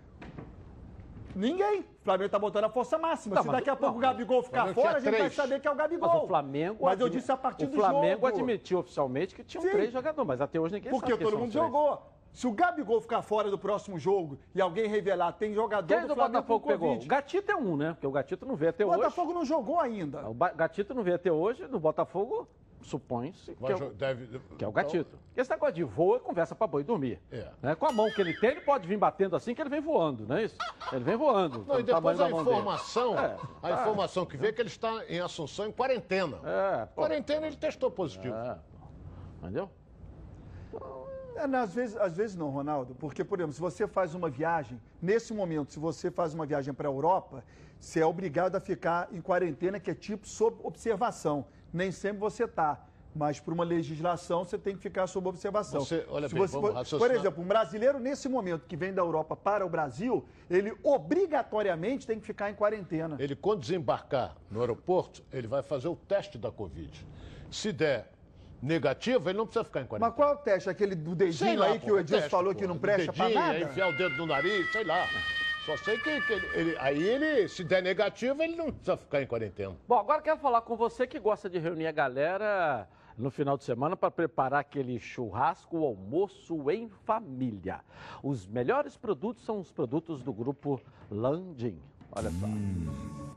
Ninguém. 1.35 1.81
O 1.81 2.03
Flamengo 2.05 2.29
tá 2.29 2.39
botando 2.39 2.63
a 2.63 2.69
força 2.69 2.97
máxima. 2.97 3.35
Não, 3.35 3.43
Se 3.43 3.49
daqui 3.49 3.69
a 3.69 3.75
pouco 3.75 3.99
não, 3.99 3.99
o 3.99 4.01
Gabigol 4.01 4.41
ficar 4.41 4.73
fora, 4.73 4.95
a 4.95 4.99
gente 5.01 5.09
três. 5.09 5.35
vai 5.35 5.45
saber 5.45 5.59
que 5.59 5.67
é 5.67 5.71
o 5.71 5.75
Gabigol. 5.75 6.07
Mas 6.07 6.23
o 6.23 6.27
Flamengo. 6.27 6.85
Mas 6.85 6.99
eu 7.01 7.09
disse 7.09 7.29
a 7.29 7.35
partir 7.35 7.65
o 7.65 7.67
do 7.67 7.75
jogo. 7.75 7.85
O 7.85 7.91
Flamengo 7.91 8.25
admitiu 8.25 8.79
oficialmente 8.79 9.35
que 9.35 9.43
tinham 9.43 9.61
Sim. 9.61 9.71
três 9.71 9.91
jogadores, 9.91 10.25
mas 10.25 10.39
até 10.39 10.57
hoje 10.57 10.75
ninguém 10.75 10.89
Porque 10.89 11.11
sabe. 11.11 11.21
Porque 11.21 11.35
todo 11.35 11.37
mundo 11.37 11.51
jogou. 11.51 12.16
Se 12.37 12.45
o 12.45 12.51
Gabigol 12.51 13.01
ficar 13.01 13.23
fora 13.23 13.49
do 13.49 13.57
próximo 13.57 13.97
jogo 13.97 14.37
e 14.53 14.61
alguém 14.61 14.87
revelar 14.87 15.31
tem 15.31 15.55
jogador 15.55 15.87
Quem 15.87 16.01
do, 16.03 16.09
do 16.09 16.15
Botafogo 16.15 16.67
pegou? 16.67 16.95
O 16.95 17.05
Gatito 17.07 17.51
é 17.51 17.55
um, 17.55 17.75
né? 17.75 17.93
Porque 17.93 18.05
o 18.05 18.11
Gatito 18.11 18.45
não 18.45 18.55
vê 18.55 18.67
até 18.67 18.85
o 18.85 18.89
hoje. 18.89 18.97
O 18.99 19.01
Botafogo 19.01 19.33
não 19.33 19.43
jogou 19.43 19.79
ainda. 19.79 20.29
O 20.29 20.35
Gatito 20.35 20.93
não 20.93 21.01
vê 21.01 21.13
até 21.13 21.31
hoje. 21.31 21.67
No 21.67 21.79
Botafogo, 21.79 22.47
supõe-se 22.83 23.55
que, 23.55 23.71
é 23.71 23.75
o, 23.75 23.89
deve... 23.89 24.39
que 24.55 24.63
é 24.63 24.67
o 24.67 24.71
Gatito. 24.71 25.17
Então... 25.19 25.19
Esse 25.35 25.49
negócio 25.49 25.73
de 25.73 25.83
voa, 25.83 26.19
conversa 26.19 26.53
pra 26.53 26.67
boi 26.67 26.83
dormir. 26.83 27.19
É. 27.31 27.47
Né? 27.59 27.73
Com 27.73 27.87
a 27.87 27.91
mão 27.91 28.07
que 28.11 28.21
ele 28.21 28.35
tem, 28.35 28.51
ele 28.51 28.61
pode 28.61 28.87
vir 28.87 28.99
batendo 28.99 29.35
assim 29.35 29.55
que 29.55 29.61
ele 29.61 29.71
vem 29.71 29.81
voando, 29.81 30.27
não 30.27 30.37
é 30.37 30.43
isso? 30.43 30.57
Ele 30.91 31.03
vem 31.03 31.15
voando. 31.15 31.65
Não, 31.67 31.79
e 31.79 31.83
depois 31.83 32.21
a 32.21 32.29
informação, 32.29 33.17
é, 33.17 33.35
a 33.63 33.67
tá. 33.67 33.81
informação 33.81 34.27
que 34.27 34.37
vê 34.37 34.49
é 34.49 34.51
que 34.51 34.61
ele 34.61 34.69
está 34.69 35.03
em 35.09 35.19
Assunção 35.19 35.65
em 35.65 35.71
quarentena. 35.71 36.37
É, 36.45 36.85
quarentena 36.93 37.47
ele 37.47 37.55
testou 37.55 37.89
positivo. 37.89 38.35
É. 38.35 38.59
Entendeu? 39.41 39.71
É, 40.75 41.06
às, 41.37 41.73
vezes, 41.73 41.97
às 41.97 42.17
vezes 42.17 42.35
não, 42.35 42.49
Ronaldo, 42.49 42.95
porque, 42.95 43.23
por 43.23 43.39
exemplo, 43.39 43.53
se 43.53 43.61
você 43.61 43.87
faz 43.87 44.13
uma 44.13 44.29
viagem, 44.29 44.79
nesse 45.01 45.33
momento, 45.33 45.71
se 45.71 45.79
você 45.79 46.09
faz 46.09 46.33
uma 46.33 46.45
viagem 46.45 46.73
para 46.73 46.87
a 46.87 46.91
Europa, 46.91 47.43
você 47.79 47.99
é 47.99 48.05
obrigado 48.05 48.55
a 48.55 48.59
ficar 48.59 49.09
em 49.11 49.21
quarentena, 49.21 49.79
que 49.79 49.91
é 49.91 49.95
tipo 49.95 50.27
sob 50.27 50.57
observação. 50.63 51.45
Nem 51.71 51.91
sempre 51.91 52.19
você 52.19 52.45
está. 52.45 52.83
Mas 53.15 53.39
por 53.39 53.51
uma 53.51 53.63
legislação 53.63 54.43
você 54.43 54.59
tem 54.59 54.75
que 54.75 54.81
ficar 54.81 55.07
sob 55.07 55.27
observação. 55.27 55.79
Você, 55.79 56.05
olha 56.07 56.27
Se 56.27 56.35
bem, 56.35 56.45
você, 56.45 56.59
por, 56.59 56.99
por 56.99 57.11
exemplo, 57.11 57.43
um 57.43 57.47
brasileiro 57.47 57.99
nesse 57.99 58.29
momento 58.29 58.67
que 58.67 58.75
vem 58.75 58.93
da 58.93 59.01
Europa 59.01 59.35
para 59.35 59.65
o 59.65 59.69
Brasil, 59.69 60.23
ele 60.49 60.75
obrigatoriamente 60.83 62.05
tem 62.05 62.19
que 62.19 62.25
ficar 62.25 62.51
em 62.51 62.53
quarentena. 62.53 63.15
Ele, 63.17 63.35
quando 63.35 63.61
desembarcar 63.61 64.35
no 64.51 64.59
aeroporto, 64.61 65.23
ele 65.31 65.47
vai 65.47 65.63
fazer 65.63 65.87
o 65.87 65.95
teste 65.95 66.37
da 66.37 66.51
Covid. 66.51 67.07
Se 67.49 67.71
der 67.71 68.11
negativo, 68.61 69.29
ele 69.29 69.37
não 69.37 69.45
precisa 69.45 69.63
ficar 69.63 69.81
em 69.81 69.85
quarentena. 69.85 70.09
Mas 70.09 70.15
qual 70.15 70.29
é 70.29 70.33
o 70.33 70.37
teste? 70.37 70.69
Aquele 70.69 70.95
do 70.95 71.15
dedinho 71.15 71.59
lá, 71.59 71.67
aí 71.67 71.79
que 71.79 71.91
o 71.91 71.99
Edilson 71.99 72.29
falou 72.29 72.55
que 72.55 72.65
não 72.65 72.77
presta 72.77 73.11
dedinho, 73.11 73.31
pra 73.33 73.41
nada? 73.41 73.59
enfiar 73.59 73.89
o 73.89 73.97
dedo 73.97 74.17
no 74.17 74.25
nariz, 74.25 74.71
sei 74.71 74.83
lá. 74.83 75.07
Só 75.65 75.75
sei 75.77 75.97
que, 75.97 76.21
que 76.21 76.33
ele, 76.33 76.47
ele, 76.53 76.77
aí 76.79 77.03
ele, 77.03 77.49
se 77.49 77.63
der 77.63 77.83
negativo, 77.83 78.41
ele 78.41 78.55
não 78.55 78.71
precisa 78.71 78.95
ficar 78.95 79.21
em 79.21 79.27
quarentena. 79.27 79.75
Bom, 79.87 79.99
agora 79.99 80.21
quero 80.21 80.37
falar 80.37 80.61
com 80.61 80.77
você 80.77 81.05
que 81.05 81.19
gosta 81.19 81.49
de 81.49 81.59
reunir 81.59 81.87
a 81.87 81.91
galera 81.91 82.87
no 83.17 83.29
final 83.29 83.57
de 83.57 83.63
semana 83.63 83.97
para 83.97 84.11
preparar 84.11 84.61
aquele 84.61 84.99
churrasco, 84.99 85.83
almoço 85.83 86.71
em 86.71 86.87
família. 87.03 87.81
Os 88.23 88.47
melhores 88.47 88.95
produtos 88.95 89.43
são 89.43 89.59
os 89.59 89.71
produtos 89.71 90.21
do 90.21 90.31
grupo 90.31 90.79
Landim. 91.11 91.81
Olha 92.11 92.29
só. 92.31 92.45
Hum. 92.45 93.36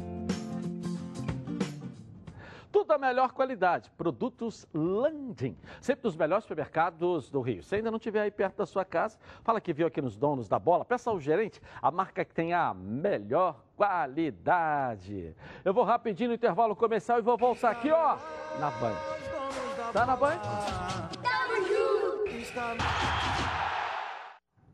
Melhor 3.01 3.33
qualidade. 3.33 3.89
Produtos 3.97 4.67
Landim. 4.73 5.57
Sempre 5.81 6.03
dos 6.03 6.15
melhores 6.15 6.43
supermercados 6.43 7.29
do 7.31 7.41
Rio. 7.41 7.63
Se 7.63 7.75
ainda 7.75 7.89
não 7.89 7.97
estiver 7.97 8.21
aí 8.21 8.31
perto 8.31 8.57
da 8.57 8.65
sua 8.65 8.85
casa, 8.85 9.17
fala 9.43 9.59
que 9.59 9.73
viu 9.73 9.87
aqui 9.87 9.99
nos 10.01 10.15
donos 10.15 10.47
da 10.47 10.59
bola. 10.59 10.85
Peça 10.85 11.09
ao 11.09 11.19
gerente 11.19 11.59
a 11.81 11.89
marca 11.89 12.23
que 12.23 12.33
tem 12.33 12.53
a 12.53 12.73
melhor 12.73 13.59
qualidade. 13.75 15.35
Eu 15.65 15.73
vou 15.73 15.83
rapidinho 15.83 16.29
no 16.29 16.35
intervalo 16.35 16.75
comercial 16.75 17.17
e 17.17 17.21
vou 17.21 17.37
voltar 17.37 17.71
aqui, 17.71 17.91
ó, 17.91 18.17
na 18.59 18.69
Band. 18.69 18.95
Tá 19.91 20.05
na 20.05 20.15
Band? 20.15 20.39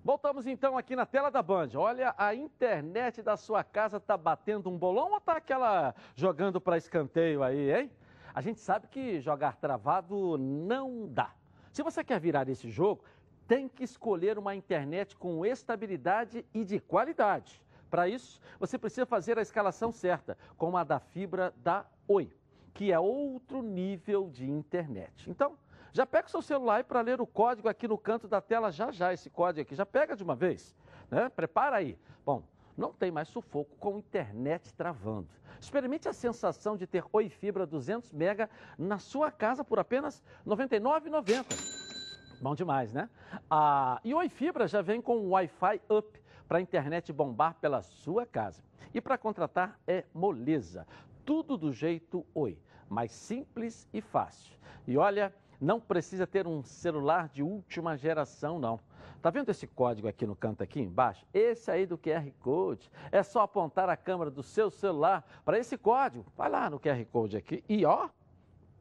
Voltamos 0.03 0.47
então 0.47 0.77
aqui 0.77 0.95
na 0.95 1.05
tela 1.05 1.29
da 1.29 1.41
Band. 1.41 1.69
Olha, 1.75 2.15
a 2.17 2.33
internet 2.33 3.21
da 3.21 3.35
sua 3.35 3.61
casa 3.61 3.99
tá 3.99 4.15
batendo 4.15 4.69
um 4.69 4.77
bolão 4.77 5.11
ou 5.11 5.19
tá 5.19 5.33
aquela 5.33 5.93
jogando 6.15 6.61
para 6.61 6.77
escanteio 6.77 7.43
aí, 7.43 7.71
hein? 7.73 7.91
A 8.37 8.41
gente 8.41 8.59
sabe 8.59 8.87
que 8.87 9.19
jogar 9.19 9.55
travado 9.55 10.37
não 10.37 11.07
dá. 11.07 11.33
Se 11.71 11.81
você 11.81 12.03
quer 12.03 12.19
virar 12.19 12.47
esse 12.47 12.69
jogo, 12.69 13.03
tem 13.47 13.67
que 13.67 13.83
escolher 13.83 14.37
uma 14.37 14.53
internet 14.53 15.15
com 15.15 15.43
estabilidade 15.43 16.45
e 16.53 16.63
de 16.63 16.79
qualidade. 16.79 17.59
Para 17.89 18.07
isso, 18.07 18.39
você 18.59 18.77
precisa 18.77 19.07
fazer 19.07 19.39
a 19.39 19.41
escalação 19.41 19.91
certa, 19.91 20.37
como 20.55 20.77
a 20.77 20.83
da 20.83 20.99
fibra 20.99 21.51
da 21.63 21.83
Oi, 22.07 22.31
que 22.75 22.91
é 22.91 22.99
outro 22.99 23.63
nível 23.63 24.29
de 24.29 24.47
internet. 24.47 25.27
Então, 25.27 25.57
já 25.91 26.05
pega 26.05 26.27
o 26.27 26.29
seu 26.29 26.43
celular 26.43 26.83
para 26.83 27.01
ler 27.01 27.19
o 27.19 27.25
código 27.25 27.67
aqui 27.67 27.87
no 27.87 27.97
canto 27.97 28.27
da 28.27 28.39
tela 28.39 28.71
já 28.71 28.91
já, 28.91 29.11
esse 29.11 29.31
código 29.31 29.63
aqui. 29.63 29.73
Já 29.73 29.83
pega 29.83 30.15
de 30.15 30.21
uma 30.21 30.35
vez, 30.35 30.75
né? 31.09 31.27
Prepara 31.27 31.77
aí. 31.77 31.97
Bom, 32.23 32.43
não 32.77 32.93
tem 32.93 33.09
mais 33.11 33.27
sufoco 33.27 33.75
com 33.77 33.97
internet 33.97 34.73
travando. 34.73 35.27
Experimente 35.59 36.07
a 36.07 36.13
sensação 36.13 36.77
de 36.77 36.85
ter 36.85 37.03
Oi 37.11 37.27
Fibra 37.27 37.65
200 37.65 38.13
mega 38.13 38.49
na 38.77 38.99
sua 38.99 39.31
casa 39.31 39.63
por 39.63 39.79
apenas 39.79 40.23
R$ 40.45 40.55
99,90. 40.55 41.77
Bom 42.39 42.53
demais, 42.53 42.93
né? 42.93 43.09
A 43.49 43.99
e 44.03 44.13
Oi 44.13 44.29
Fibra 44.29 44.67
já 44.67 44.81
vem 44.81 45.01
com 45.01 45.29
Wi-Fi 45.29 45.81
Up 45.89 46.21
para 46.47 46.59
a 46.59 46.61
internet 46.61 47.11
bombar 47.11 47.55
pela 47.55 47.81
sua 47.81 48.25
casa. 48.25 48.63
E 48.93 49.01
para 49.01 49.17
contratar 49.17 49.79
é 49.87 50.05
moleza. 50.13 50.87
Tudo 51.25 51.57
do 51.57 51.73
jeito 51.73 52.25
Oi, 52.35 52.57
mais 52.87 53.11
simples 53.11 53.89
e 53.91 53.99
fácil. 53.99 54.55
E 54.85 54.95
olha, 54.97 55.33
não 55.59 55.79
precisa 55.79 56.27
ter 56.27 56.45
um 56.45 56.63
celular 56.63 57.27
de 57.27 57.41
última 57.41 57.97
geração, 57.97 58.59
não. 58.59 58.79
Tá 59.21 59.29
vendo 59.29 59.49
esse 59.49 59.65
código 59.65 60.07
aqui 60.07 60.25
no 60.25 60.35
canto 60.35 60.63
aqui 60.63 60.79
embaixo? 60.79 61.25
Esse 61.33 61.71
aí 61.71 61.85
do 61.85 61.97
QR 61.97 62.29
Code. 62.39 62.89
É 63.11 63.23
só 63.23 63.41
apontar 63.41 63.89
a 63.89 63.97
câmera 63.97 64.29
do 64.29 64.43
seu 64.43 64.69
celular 64.69 65.25
para 65.43 65.57
esse 65.57 65.77
código. 65.77 66.25
Vai 66.35 66.49
lá 66.49 66.69
no 66.69 66.79
QR 66.79 67.03
Code 67.05 67.35
aqui 67.37 67.63
e 67.67 67.85
ó, 67.85 68.09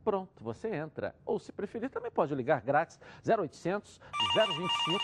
pronto, 0.05 0.43
você 0.43 0.69
entra. 0.75 1.15
Ou 1.25 1.39
se 1.39 1.53
preferir, 1.53 1.91
também 1.91 2.11
pode 2.11 2.35
ligar 2.35 2.61
grátis 2.61 3.01
0800 3.27 4.01
025 4.35 5.01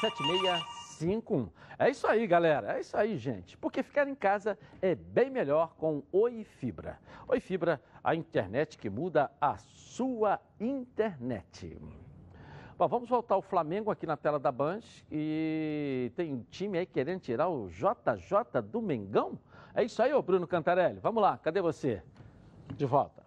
7651. 0.00 1.48
É 1.78 1.90
isso 1.90 2.06
aí, 2.06 2.26
galera. 2.26 2.76
É 2.76 2.80
isso 2.80 2.96
aí, 2.96 3.18
gente. 3.18 3.56
Porque 3.58 3.82
ficar 3.82 4.08
em 4.08 4.14
casa 4.14 4.58
é 4.80 4.94
bem 4.94 5.30
melhor 5.30 5.74
com 5.76 6.02
Oi 6.12 6.44
Fibra. 6.44 6.98
Oi 7.28 7.40
Fibra, 7.40 7.82
a 8.02 8.14
internet 8.14 8.78
que 8.78 8.88
muda 8.88 9.30
a 9.40 9.58
sua 9.58 10.40
internet. 10.60 11.76
Bom, 12.78 12.88
vamos 12.88 13.08
voltar 13.08 13.36
ao 13.36 13.40
Flamengo 13.40 13.90
aqui 13.90 14.06
na 14.06 14.18
tela 14.18 14.38
da 14.38 14.52
Band. 14.52 14.82
E 15.10 16.12
tem 16.14 16.34
um 16.34 16.42
time 16.50 16.76
aí 16.76 16.84
querendo 16.84 17.20
tirar 17.20 17.48
o 17.48 17.68
JJ 17.68 18.60
do 18.62 18.82
Mengão? 18.82 19.38
É 19.74 19.82
isso 19.82 20.02
aí, 20.02 20.12
ô 20.12 20.20
Bruno 20.20 20.46
Cantarelli. 20.46 21.00
Vamos 21.00 21.22
lá, 21.22 21.38
cadê 21.38 21.62
você? 21.62 22.02
De 22.74 22.84
volta. 22.84 23.24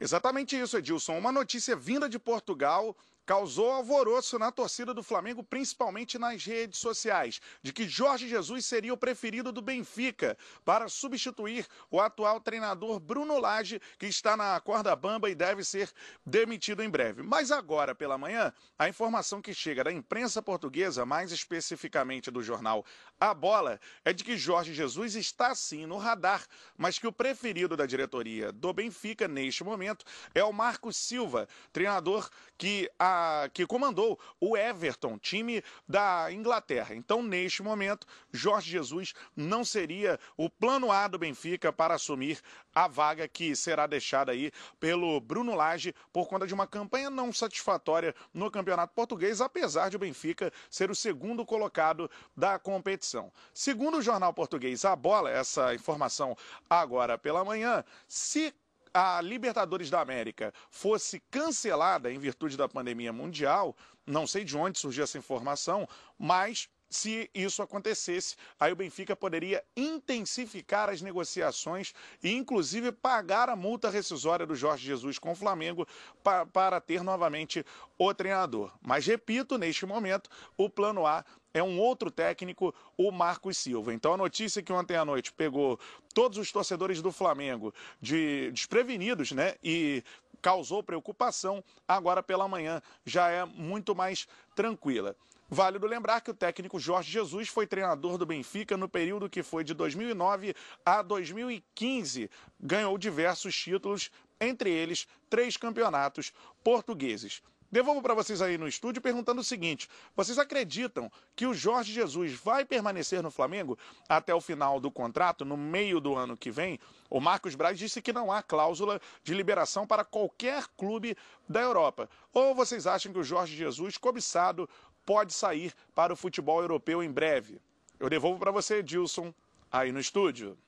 Exatamente 0.00 0.56
isso, 0.56 0.78
Edilson. 0.78 1.18
Uma 1.18 1.32
notícia 1.32 1.74
vinda 1.74 2.08
de 2.08 2.20
Portugal 2.20 2.96
causou 3.24 3.70
alvoroço 3.70 4.38
na 4.38 4.50
torcida 4.50 4.92
do 4.92 5.02
Flamengo, 5.02 5.42
principalmente 5.42 6.18
nas 6.18 6.44
redes 6.44 6.78
sociais, 6.78 7.40
de 7.62 7.72
que 7.72 7.88
Jorge 7.88 8.28
Jesus 8.28 8.64
seria 8.64 8.92
o 8.92 8.96
preferido 8.96 9.52
do 9.52 9.62
Benfica 9.62 10.36
para 10.64 10.88
substituir 10.88 11.66
o 11.90 12.00
atual 12.00 12.40
treinador 12.40 12.98
Bruno 12.98 13.38
Lage, 13.38 13.80
que 13.98 14.06
está 14.06 14.36
na 14.36 14.58
corda 14.60 14.94
bamba 14.96 15.30
e 15.30 15.34
deve 15.34 15.64
ser 15.64 15.90
demitido 16.24 16.82
em 16.82 16.90
breve. 16.90 17.22
Mas 17.22 17.50
agora 17.50 17.94
pela 17.94 18.18
manhã, 18.18 18.52
a 18.78 18.88
informação 18.88 19.40
que 19.40 19.54
chega 19.54 19.84
da 19.84 19.92
imprensa 19.92 20.42
portuguesa, 20.42 21.06
mais 21.06 21.32
especificamente 21.32 22.30
do 22.30 22.42
jornal 22.42 22.84
A 23.20 23.32
Bola, 23.32 23.80
é 24.04 24.12
de 24.12 24.24
que 24.24 24.36
Jorge 24.36 24.74
Jesus 24.74 25.14
está 25.14 25.54
sim 25.54 25.86
no 25.86 25.96
radar, 25.96 26.44
mas 26.76 26.98
que 26.98 27.06
o 27.06 27.12
preferido 27.12 27.76
da 27.76 27.86
diretoria 27.86 28.50
do 28.52 28.72
Benfica 28.72 29.28
neste 29.28 29.62
momento 29.62 30.04
é 30.34 30.42
o 30.42 30.52
Marcos 30.52 30.96
Silva, 30.96 31.48
treinador 31.72 32.28
que 32.56 32.90
a 32.98 33.11
que 33.52 33.66
comandou 33.66 34.18
o 34.40 34.56
Everton, 34.56 35.18
time 35.18 35.62
da 35.88 36.32
Inglaterra. 36.32 36.94
Então, 36.94 37.22
neste 37.22 37.62
momento, 37.62 38.06
Jorge 38.32 38.70
Jesus 38.70 39.14
não 39.36 39.64
seria 39.64 40.18
o 40.36 40.48
plano 40.48 40.90
A 40.90 41.08
do 41.08 41.18
Benfica 41.18 41.72
para 41.72 41.94
assumir 41.94 42.40
a 42.74 42.88
vaga 42.88 43.28
que 43.28 43.54
será 43.54 43.86
deixada 43.86 44.32
aí 44.32 44.50
pelo 44.80 45.20
Bruno 45.20 45.54
Lage 45.54 45.94
por 46.12 46.26
conta 46.26 46.46
de 46.46 46.54
uma 46.54 46.66
campanha 46.66 47.10
não 47.10 47.32
satisfatória 47.32 48.14
no 48.32 48.50
Campeonato 48.50 48.94
Português, 48.94 49.40
apesar 49.40 49.90
de 49.90 49.96
o 49.96 49.98
Benfica 49.98 50.52
ser 50.70 50.90
o 50.90 50.94
segundo 50.94 51.44
colocado 51.44 52.10
da 52.36 52.58
competição. 52.58 53.32
Segundo 53.52 53.98
o 53.98 54.02
jornal 54.02 54.32
português 54.32 54.84
A 54.84 54.96
Bola, 54.96 55.30
essa 55.30 55.74
informação 55.74 56.36
agora 56.68 57.18
pela 57.18 57.44
manhã, 57.44 57.84
se 58.08 58.54
a 58.94 59.20
Libertadores 59.20 59.90
da 59.90 60.00
América 60.00 60.52
fosse 60.70 61.20
cancelada 61.30 62.12
em 62.12 62.18
virtude 62.18 62.56
da 62.56 62.68
pandemia 62.68 63.12
mundial, 63.12 63.76
não 64.06 64.26
sei 64.26 64.44
de 64.44 64.56
onde 64.56 64.78
surgiu 64.78 65.04
essa 65.04 65.18
informação, 65.18 65.88
mas 66.18 66.68
se 66.92 67.30
isso 67.34 67.62
acontecesse, 67.62 68.36
aí 68.60 68.70
o 68.70 68.76
Benfica 68.76 69.16
poderia 69.16 69.64
intensificar 69.74 70.90
as 70.90 71.00
negociações 71.00 71.94
e, 72.22 72.30
inclusive, 72.34 72.92
pagar 72.92 73.48
a 73.48 73.56
multa 73.56 73.88
rescisória 73.88 74.46
do 74.46 74.54
Jorge 74.54 74.84
Jesus 74.84 75.18
com 75.18 75.32
o 75.32 75.34
Flamengo 75.34 75.88
para, 76.22 76.44
para 76.44 76.80
ter 76.80 77.02
novamente 77.02 77.64
o 77.98 78.12
treinador. 78.12 78.70
Mas, 78.82 79.06
repito, 79.06 79.56
neste 79.56 79.86
momento, 79.86 80.28
o 80.54 80.68
plano 80.68 81.06
A 81.06 81.24
é 81.54 81.62
um 81.62 81.78
outro 81.78 82.10
técnico, 82.10 82.74
o 82.96 83.10
Marcos 83.10 83.58
Silva. 83.58 83.92
Então 83.92 84.14
a 84.14 84.16
notícia 84.16 84.62
que 84.62 84.72
ontem 84.72 84.96
à 84.96 85.04
noite 85.04 85.32
pegou 85.32 85.78
todos 86.14 86.38
os 86.38 86.50
torcedores 86.50 87.02
do 87.02 87.12
Flamengo 87.12 87.74
de 88.00 88.50
desprevenidos, 88.52 89.32
né? 89.32 89.54
E 89.62 90.02
causou 90.40 90.82
preocupação, 90.82 91.62
agora 91.86 92.22
pela 92.22 92.48
manhã 92.48 92.82
já 93.04 93.30
é 93.30 93.44
muito 93.44 93.94
mais 93.94 94.26
tranquila. 94.56 95.16
Válido 95.54 95.86
lembrar 95.86 96.22
que 96.22 96.30
o 96.30 96.34
técnico 96.34 96.80
Jorge 96.80 97.12
Jesus 97.12 97.46
foi 97.48 97.66
treinador 97.66 98.16
do 98.16 98.24
Benfica 98.24 98.74
no 98.74 98.88
período 98.88 99.28
que 99.28 99.42
foi 99.42 99.62
de 99.62 99.74
2009 99.74 100.54
a 100.84 101.02
2015. 101.02 102.30
Ganhou 102.58 102.96
diversos 102.96 103.54
títulos, 103.54 104.10
entre 104.40 104.70
eles 104.70 105.06
três 105.28 105.58
campeonatos 105.58 106.32
portugueses. 106.64 107.42
Devolvo 107.72 108.02
para 108.02 108.12
vocês 108.12 108.42
aí 108.42 108.58
no 108.58 108.68
estúdio 108.68 109.00
perguntando 109.00 109.40
o 109.40 109.44
seguinte: 109.44 109.88
vocês 110.14 110.38
acreditam 110.38 111.10
que 111.34 111.46
o 111.46 111.54
Jorge 111.54 111.90
Jesus 111.90 112.34
vai 112.34 112.66
permanecer 112.66 113.22
no 113.22 113.30
Flamengo 113.30 113.78
até 114.06 114.34
o 114.34 114.42
final 114.42 114.78
do 114.78 114.90
contrato, 114.90 115.42
no 115.42 115.56
meio 115.56 115.98
do 115.98 116.14
ano 116.14 116.36
que 116.36 116.50
vem? 116.50 116.78
O 117.08 117.18
Marcos 117.18 117.54
Braz 117.54 117.78
disse 117.78 118.02
que 118.02 118.12
não 118.12 118.30
há 118.30 118.42
cláusula 118.42 119.00
de 119.24 119.32
liberação 119.32 119.86
para 119.86 120.04
qualquer 120.04 120.66
clube 120.76 121.16
da 121.48 121.62
Europa. 121.62 122.10
Ou 122.30 122.54
vocês 122.54 122.86
acham 122.86 123.10
que 123.10 123.18
o 123.18 123.24
Jorge 123.24 123.56
Jesus, 123.56 123.96
cobiçado, 123.96 124.68
pode 125.06 125.32
sair 125.32 125.72
para 125.94 126.12
o 126.12 126.16
futebol 126.16 126.60
europeu 126.60 127.02
em 127.02 127.10
breve? 127.10 127.58
Eu 127.98 128.10
devolvo 128.10 128.38
para 128.38 128.50
você, 128.50 128.76
Edilson, 128.76 129.32
aí 129.70 129.90
no 129.92 129.98
estúdio. 129.98 130.58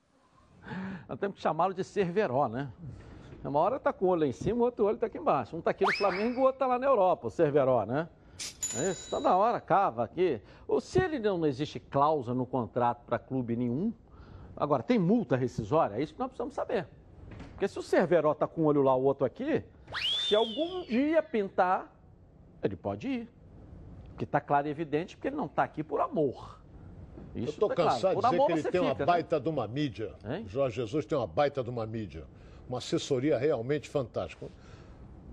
Nós 1.07 1.19
temos 1.19 1.37
que 1.37 1.43
chamá-lo 1.43 1.75
de 1.75 1.85
Cerveró, 1.85 2.49
né? 2.49 2.73
Uma 3.45 3.61
hora 3.61 3.79
tá 3.79 3.93
com 3.93 4.07
o 4.07 4.09
olho 4.09 4.23
lá 4.23 4.27
em 4.27 4.33
cima, 4.33 4.61
o 4.61 4.63
outro 4.63 4.87
olho 4.87 4.97
tá 4.97 5.07
aqui 5.07 5.19
embaixo. 5.19 5.57
Um 5.57 5.61
tá 5.61 5.71
aqui 5.71 5.85
no 5.85 5.93
Flamengo, 5.93 6.41
o 6.41 6.45
outro 6.45 6.59
tá 6.59 6.67
lá 6.67 6.79
na 6.79 6.87
Europa, 6.87 7.27
o 7.27 7.31
Cerveró, 7.31 7.85
né? 7.85 8.09
É 8.77 8.91
isso, 8.91 9.11
tá 9.11 9.21
da 9.21 9.37
hora, 9.37 9.61
cava 9.61 10.03
aqui. 10.03 10.41
Ou 10.67 10.81
se 10.81 10.99
ele 10.99 11.19
não 11.19 11.45
existe 11.47 11.79
cláusula 11.79 12.35
no 12.35 12.47
contrato 12.47 13.05
para 13.05 13.19
clube 13.19 13.55
nenhum, 13.55 13.93
agora 14.57 14.83
tem 14.83 14.99
multa 14.99 15.37
rescisória, 15.37 15.97
é 15.97 16.03
isso 16.03 16.15
que 16.15 16.19
nós 16.19 16.29
precisamos 16.29 16.55
saber. 16.55 16.87
Porque 17.51 17.69
se 17.69 17.79
o 17.79 17.83
Cerveró 17.83 18.35
tá 18.35 18.47
com 18.49 18.63
um 18.63 18.65
olho 18.65 18.83
lá, 18.83 18.95
o 18.97 19.03
outro 19.03 19.25
aqui, 19.25 19.63
se 20.27 20.35
algum 20.35 20.83
dia 20.83 21.23
pintar, 21.23 21.93
ele 22.63 22.77
pode 22.77 23.09
ir. 23.09 23.29
Porque 24.09 24.25
tá 24.25 24.41
claro 24.41 24.67
e 24.67 24.71
evidente 24.71 25.17
que 25.17 25.29
ele 25.29 25.37
não 25.37 25.49
tá 25.49 25.65
aqui 25.65 25.83
por 25.83 26.01
amor. 26.01 26.59
Isso 27.35 27.49
Eu 27.49 27.53
tô 27.53 27.69
tá 27.69 27.75
cansado 27.75 28.21
claro. 28.21 28.37
de 28.37 28.39
dizer 28.39 28.47
que 28.47 28.53
ele 28.53 28.63
tem 28.63 28.71
fica, 28.81 28.83
uma 28.83 28.95
né? 28.95 29.05
baita 29.05 29.41
de 29.41 29.49
uma 29.49 29.69
mídia. 29.69 30.15
Hein? 30.25 30.47
Jorge 30.49 30.77
Jesus 30.77 31.05
tem 31.05 31.19
uma 31.19 31.27
baita 31.27 31.63
de 31.63 31.71
uma 31.71 31.85
mídia. 31.85 32.25
Uma 32.69 32.79
assessoria 32.79 33.39
realmente 33.39 33.89
fantástica. 33.89 34.47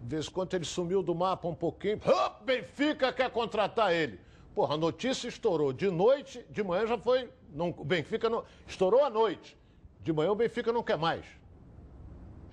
De 0.03 0.15
vez 0.15 0.27
em 0.27 0.31
quando 0.31 0.53
ele 0.53 0.65
sumiu 0.65 1.03
do 1.03 1.13
mapa 1.13 1.47
um 1.47 1.55
pouquinho. 1.55 1.99
Benfica 2.43 3.13
quer 3.13 3.29
contratar 3.29 3.93
ele. 3.93 4.19
Porra, 4.53 4.73
a 4.73 4.77
notícia 4.77 5.27
estourou 5.27 5.71
de 5.71 5.89
noite, 5.89 6.45
de 6.49 6.63
manhã 6.63 6.85
já 6.85 6.97
foi. 6.97 7.29
Não, 7.53 7.69
o 7.69 7.85
Benfica 7.85 8.29
não. 8.29 8.43
Estourou 8.67 9.03
à 9.03 9.09
noite. 9.09 9.57
De 10.01 10.11
manhã 10.11 10.31
o 10.31 10.35
Benfica 10.35 10.73
não 10.73 10.83
quer 10.83 10.97
mais. 10.97 11.25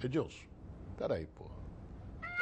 Edilson, 0.02 0.44
peraí, 0.96 1.26
porra. 1.26 1.58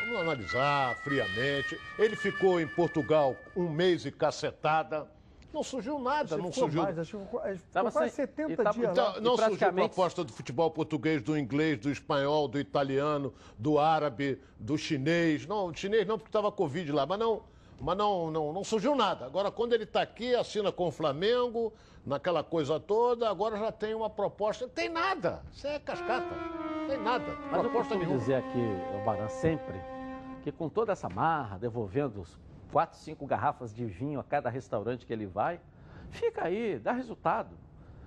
Vamos 0.00 0.20
analisar 0.20 0.94
friamente. 1.02 1.80
Ele 1.98 2.14
ficou 2.16 2.60
em 2.60 2.66
Portugal 2.66 3.34
um 3.56 3.68
mês 3.68 4.04
e 4.04 4.12
cacetada. 4.12 5.10
Não 5.52 5.62
surgiu 5.62 5.98
nada, 5.98 6.36
não 6.36 6.52
surgiu. 6.52 6.82
Mais, 6.82 6.98
acho 6.98 7.16
que 7.16 7.24
ficou, 7.24 7.40
ficou 7.40 7.82
quase 7.90 8.10
sem- 8.10 8.26
70 8.26 8.52
e 8.52 8.56
tava- 8.56 8.72
dias 8.78 8.92
Então, 8.92 9.04
lá. 9.06 9.12
não 9.20 9.30
surgiu 9.36 9.36
praticamente- 9.46 9.88
proposta 9.88 10.24
do 10.24 10.32
futebol 10.32 10.70
português, 10.70 11.22
do 11.22 11.36
inglês, 11.38 11.78
do 11.78 11.90
espanhol, 11.90 12.46
do 12.46 12.58
italiano, 12.60 13.32
do 13.58 13.78
árabe, 13.78 14.38
do 14.58 14.76
chinês. 14.76 15.46
Não, 15.46 15.70
do 15.72 15.78
chinês 15.78 16.06
não, 16.06 16.18
porque 16.18 16.28
estava 16.28 16.52
Covid 16.52 16.92
lá, 16.92 17.06
mas 17.06 17.18
não, 17.18 17.42
mas 17.80 17.96
não, 17.96 18.30
não, 18.30 18.52
não 18.52 18.64
surgiu 18.64 18.94
nada. 18.94 19.24
Agora, 19.24 19.50
quando 19.50 19.72
ele 19.72 19.84
está 19.84 20.02
aqui, 20.02 20.34
assina 20.34 20.70
com 20.70 20.88
o 20.88 20.90
Flamengo, 20.90 21.72
naquela 22.04 22.44
coisa 22.44 22.78
toda, 22.78 23.28
agora 23.30 23.56
já 23.56 23.72
tem 23.72 23.94
uma 23.94 24.10
proposta. 24.10 24.68
Tem 24.68 24.88
nada. 24.88 25.42
Isso 25.52 25.66
é 25.66 25.78
cascata. 25.78 26.34
Tem 26.86 26.98
nada. 26.98 27.24
Mas 27.50 27.54
eu 27.54 27.60
proposta 27.70 27.72
costumo 27.94 28.00
nenhuma. 28.00 28.18
dizer 28.18 28.34
aqui, 28.34 28.58
o 29.00 29.04
Baran, 29.04 29.28
sempre, 29.28 29.80
que 30.42 30.52
com 30.52 30.68
toda 30.68 30.92
essa 30.92 31.08
marra, 31.08 31.58
devolvendo 31.58 32.20
os 32.20 32.38
quatro, 32.72 32.98
cinco 32.98 33.26
garrafas 33.26 33.74
de 33.74 33.84
vinho 33.84 34.20
a 34.20 34.24
cada 34.24 34.50
restaurante 34.50 35.06
que 35.06 35.12
ele 35.12 35.26
vai, 35.26 35.60
fica 36.10 36.46
aí, 36.46 36.78
dá 36.78 36.92
resultado. 36.92 37.50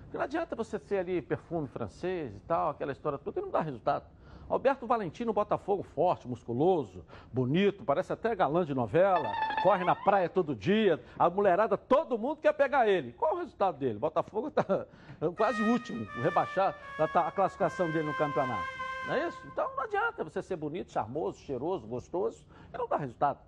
Porque 0.04 0.18
não 0.18 0.24
adianta 0.24 0.56
você 0.56 0.80
ser 0.80 1.00
ali 1.00 1.22
perfume 1.22 1.68
francês 1.68 2.36
e 2.36 2.40
tal, 2.42 2.70
aquela 2.70 2.92
história 2.92 3.18
toda, 3.18 3.40
e 3.40 3.44
não 3.44 3.52
dá 3.52 3.62
resultado. 3.62 4.06
Alberto 4.50 4.88
Valentim 4.88 5.26
no 5.26 5.34
Botafogo, 5.34 5.84
forte, 5.84 6.28
musculoso, 6.28 7.06
bonito, 7.32 7.84
parece 7.84 8.12
até 8.12 8.36
galã 8.36 8.66
de 8.66 8.74
novela, 8.74 9.32
corre 9.62 9.86
na 9.86 9.96
praia 9.96 10.28
todo 10.28 10.56
dia, 10.56 11.00
a 11.20 11.30
mulherada, 11.30 11.78
todo 11.78 12.18
mundo 12.18 12.38
quer 12.38 12.54
pegar 12.54 12.88
ele. 12.88 13.14
Qual 13.14 13.36
o 13.36 13.38
resultado 13.38 13.78
dele? 13.78 14.00
Botafogo 14.00 14.48
está 14.48 14.88
quase 15.38 15.62
último, 15.62 16.04
rebaixar 16.24 16.76
a 16.98 17.28
a 17.28 17.32
classificação 17.32 17.92
dele 17.92 18.08
no 18.08 18.14
campeonato. 18.16 18.68
Não 19.06 19.14
é 19.14 19.28
isso? 19.28 19.40
Então 19.46 19.70
não 19.76 19.84
adianta 19.84 20.24
você 20.24 20.42
ser 20.42 20.56
bonito, 20.56 20.92
charmoso, 20.92 21.40
cheiroso, 21.40 21.86
gostoso, 21.86 22.44
e 22.74 22.78
não 22.78 22.88
dá 22.88 22.98
resultado. 22.98 23.40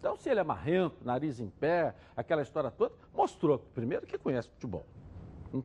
Então, 0.00 0.16
se 0.16 0.30
ele 0.30 0.40
é 0.40 0.42
marrento, 0.42 0.96
nariz 1.04 1.38
em 1.40 1.50
pé, 1.50 1.94
aquela 2.16 2.40
história 2.40 2.70
toda, 2.70 2.94
mostrou, 3.14 3.58
primeiro, 3.58 4.06
que 4.06 4.16
conhece 4.16 4.48
futebol. 4.48 4.86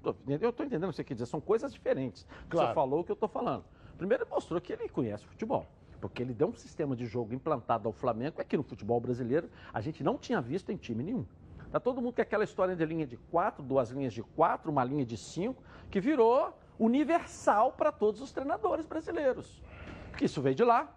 Tô- 0.03 0.13
eu 0.27 0.49
estou 0.49 0.65
entendendo 0.65 0.89
o 0.89 0.91
que 0.91 0.97
você 0.97 1.05
quer 1.05 1.13
dizer, 1.13 1.25
são 1.25 1.39
coisas 1.39 1.71
diferentes. 1.71 2.27
Claro. 2.49 2.67
Você 2.67 2.73
falou 2.73 2.99
o 2.99 3.03
que 3.05 3.11
eu 3.11 3.15
estou 3.15 3.29
falando. 3.29 3.63
Primeiro, 3.97 4.23
ele 4.23 4.29
mostrou 4.29 4.59
que 4.59 4.73
ele 4.73 4.89
conhece 4.89 5.25
futebol. 5.25 5.65
Porque 6.01 6.21
ele 6.21 6.33
deu 6.33 6.49
um 6.49 6.53
sistema 6.53 6.97
de 6.97 7.05
jogo 7.05 7.33
implantado 7.33 7.87
ao 7.87 7.93
Flamengo, 7.93 8.35
que 8.35 8.41
aqui 8.41 8.57
no 8.57 8.63
futebol 8.63 8.99
brasileiro 8.99 9.49
a 9.73 9.79
gente 9.79 10.03
não 10.03 10.17
tinha 10.17 10.41
visto 10.41 10.69
em 10.69 10.75
time 10.75 11.01
nenhum. 11.01 11.25
Tá 11.71 11.79
todo 11.79 12.01
mundo 12.01 12.13
com 12.15 12.21
aquela 12.21 12.43
história 12.43 12.75
de 12.75 12.85
linha 12.85 13.07
de 13.07 13.15
quatro, 13.15 13.63
duas 13.63 13.89
linhas 13.89 14.13
de 14.13 14.21
quatro, 14.21 14.69
uma 14.69 14.83
linha 14.83 15.05
de 15.05 15.15
cinco, 15.15 15.63
que 15.89 16.01
virou 16.01 16.53
universal 16.77 17.71
para 17.71 17.91
todos 17.91 18.21
os 18.21 18.33
treinadores 18.33 18.85
brasileiros. 18.85 19.61
Porque 20.09 20.25
isso 20.25 20.41
veio 20.41 20.55
de 20.55 20.63
lá, 20.63 20.93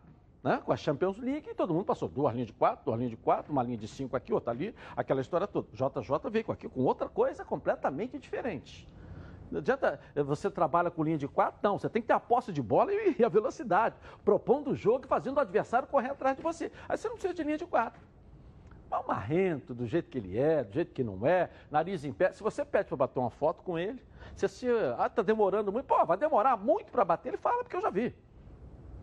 né? 0.48 0.62
com 0.64 0.72
a 0.72 0.76
Champions 0.76 1.18
League, 1.18 1.50
e 1.50 1.54
todo 1.54 1.74
mundo 1.74 1.84
passou 1.84 2.08
duas 2.08 2.32
linhas 2.32 2.46
de 2.46 2.54
quatro, 2.54 2.86
duas 2.86 2.96
linhas 2.96 3.10
de 3.10 3.18
quatro, 3.18 3.52
uma 3.52 3.62
linha 3.62 3.76
de 3.76 3.86
cinco 3.86 4.16
aqui, 4.16 4.32
outra 4.32 4.50
ali, 4.50 4.74
aquela 4.96 5.20
história 5.20 5.46
toda. 5.46 5.68
JJ 5.74 6.30
veio 6.30 6.44
com 6.46 6.52
aqui 6.52 6.68
com 6.68 6.80
outra 6.80 7.06
coisa 7.06 7.44
completamente 7.44 8.18
diferente. 8.18 8.88
Não 9.50 9.58
adianta, 9.58 10.00
eh, 10.14 10.22
você 10.22 10.50
trabalha 10.50 10.90
com 10.90 11.04
linha 11.04 11.18
de 11.18 11.28
quatro, 11.28 11.60
não, 11.62 11.78
você 11.78 11.88
tem 11.88 12.00
que 12.00 12.08
ter 12.08 12.14
a 12.14 12.20
posse 12.20 12.50
de 12.50 12.62
bola 12.62 12.90
e, 12.92 13.22
a 13.22 13.28
velocidade, 13.28 13.94
propondo 14.24 14.70
o 14.70 14.74
jogo 14.74 15.04
e 15.04 15.08
fazendo 15.08 15.36
o 15.36 15.40
adversário 15.40 15.86
correr 15.86 16.10
atrás 16.10 16.36
de 16.36 16.42
você. 16.42 16.72
Aí 16.88 16.96
você 16.96 17.08
não 17.08 17.16
precisa 17.16 17.34
de 17.34 17.42
linha 17.42 17.58
de 17.58 17.66
quatro. 17.66 18.00
Mas 18.90 19.04
o 19.04 19.08
marrento, 19.08 19.74
do 19.74 19.86
jeito 19.86 20.08
que 20.08 20.16
ele 20.16 20.38
é, 20.38 20.64
do 20.64 20.72
jeito 20.72 20.94
que 20.94 21.04
não 21.04 21.26
é, 21.26 21.50
nariz 21.70 22.06
em 22.06 22.12
pé. 22.12 22.32
Se 22.32 22.42
você 22.42 22.64
pede 22.64 22.88
para 22.88 22.96
bater 22.96 23.18
uma 23.18 23.28
foto 23.28 23.62
com 23.62 23.78
ele, 23.78 24.02
se 24.34 24.48
você, 24.48 24.68
ah, 24.96 25.10
tá 25.10 25.20
demorando 25.20 25.70
muito, 25.70 25.84
pô, 25.84 26.06
vai 26.06 26.16
demorar 26.16 26.56
muito 26.56 26.90
para 26.90 27.04
bater, 27.04 27.28
ele 27.28 27.36
fala, 27.36 27.62
porque 27.62 27.76
eu 27.76 27.82
já 27.82 27.90
vi. 27.90 28.14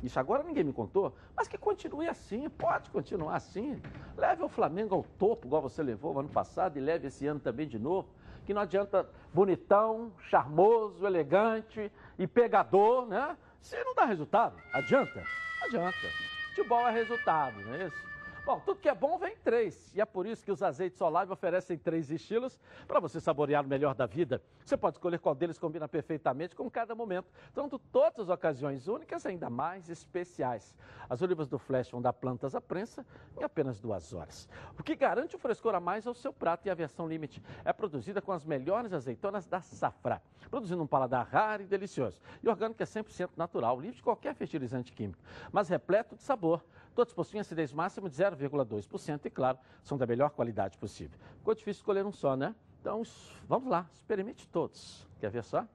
Isso 0.06 0.20
agora 0.20 0.43
ninguém 0.43 0.64
me 0.64 0.72
contou, 0.72 1.16
mas 1.36 1.47
que 1.47 1.58
continue 1.58 2.08
assim, 2.08 2.47
pode 2.49 2.89
continuar 2.89 3.36
assim. 3.36 3.82
Leve 4.16 4.43
o 4.43 4.49
Flamengo 4.49 4.95
ao 4.95 5.03
topo, 5.03 5.47
igual 5.47 5.62
você 5.62 5.82
levou 5.82 6.20
ano 6.20 6.30
passado, 6.30 6.78
e 6.78 6.82
leve 6.82 7.08
esse 7.08 7.26
ano 7.26 7.39
também 7.39 7.68
de 7.68 7.80
novo. 7.80 8.08
Que 8.45 8.53
não 8.53 8.62
adianta 8.62 9.10
bonitão, 9.34 10.12
charmoso, 10.30 11.06
elegante 11.06 11.91
e 12.20 12.28
pegador, 12.28 13.08
né? 13.08 13.36
Se 13.60 13.84
não 13.84 13.95
dá 13.95 14.06
resultado, 14.06 14.56
adianta? 14.72 15.24
Adianta. 15.64 16.08
Futebol 16.49 16.88
é 16.88 16.91
resultado, 16.91 17.60
não 17.62 17.74
é 17.74 17.88
isso? 17.88 18.14
Bom, 18.45 18.59
tudo 18.59 18.79
que 18.79 18.87
é 18.87 18.93
bom 18.93 19.17
vem 19.17 19.33
em 19.33 19.37
três. 19.37 19.91
E 19.95 19.99
é 19.99 20.05
por 20.05 20.27
isso 20.27 20.45
que 20.45 20.51
os 20.51 20.61
azeites 20.61 21.01
Olive 21.01 21.31
oferecem 21.31 21.79
três 21.79 22.11
estilos 22.11 22.59
para 22.87 22.99
você 22.99 23.19
saborear 23.19 23.65
o 23.65 23.67
melhor 23.67 23.95
da 23.95 24.05
vida. 24.05 24.39
Você 24.63 24.77
pode 24.77 24.97
escolher 24.97 25.17
qual 25.17 25.33
deles 25.33 25.57
combina 25.57 25.87
perfeitamente 25.87 26.55
com 26.55 26.69
cada 26.69 26.93
momento. 26.93 27.27
Tornando 27.55 27.79
todas 27.91 28.19
as 28.19 28.29
ocasiões 28.29 28.87
únicas 28.87 29.25
ainda 29.25 29.49
mais 29.49 29.89
especiais. 29.89 30.75
As 31.09 31.23
olivas 31.23 31.47
do 31.47 31.57
Flash 31.57 31.89
vão 31.89 31.99
dar 31.99 32.13
plantas 32.13 32.53
à 32.53 32.61
prensa 32.61 33.03
em 33.35 33.43
apenas 33.43 33.79
duas 33.79 34.13
horas. 34.13 34.47
O 34.77 34.83
que 34.83 34.95
garante 34.95 35.35
o 35.35 35.39
frescor 35.39 35.73
a 35.73 35.79
mais 35.79 36.05
ao 36.05 36.13
seu 36.13 36.31
prato 36.31 36.67
e 36.67 36.69
a 36.69 36.75
versão 36.75 37.07
Limite 37.07 37.41
é 37.63 37.73
produzida 37.73 38.21
com 38.21 38.31
as 38.31 38.45
melhores 38.45 38.93
azeitonas 38.93 39.47
da 39.47 39.59
Safra, 39.59 40.21
produzindo 40.51 40.83
um 40.83 40.87
paladar 40.87 41.25
raro 41.25 41.63
e 41.63 41.65
delicioso. 41.65 42.21
E 42.43 42.47
orgânico 42.47 42.83
é 42.83 42.85
100% 42.85 43.31
natural, 43.35 43.79
livre 43.79 43.97
de 43.97 44.03
qualquer 44.03 44.35
fertilizante 44.35 44.91
químico, 44.91 45.23
mas 45.51 45.67
repleto 45.67 46.15
de 46.15 46.21
sabor. 46.21 46.63
Todos 46.95 47.13
possuem 47.13 47.41
acidez 47.41 47.73
máxima 47.73 48.09
de 48.09 48.15
0,2% 48.15 49.25
e, 49.25 49.29
claro, 49.29 49.59
são 49.83 49.97
da 49.97 50.07
melhor 50.07 50.29
qualidade 50.29 50.77
possível. 50.77 51.19
Ficou 51.37 51.53
difícil 51.53 51.81
escolher 51.81 52.05
um 52.05 52.11
só, 52.11 52.37
né? 52.37 52.55
Então, 52.79 53.03
vamos 53.49 53.69
lá, 53.69 53.85
experimente 53.93 54.47
todos. 54.47 55.05
Quer 55.19 55.29
ver 55.29 55.43
só? 55.43 55.67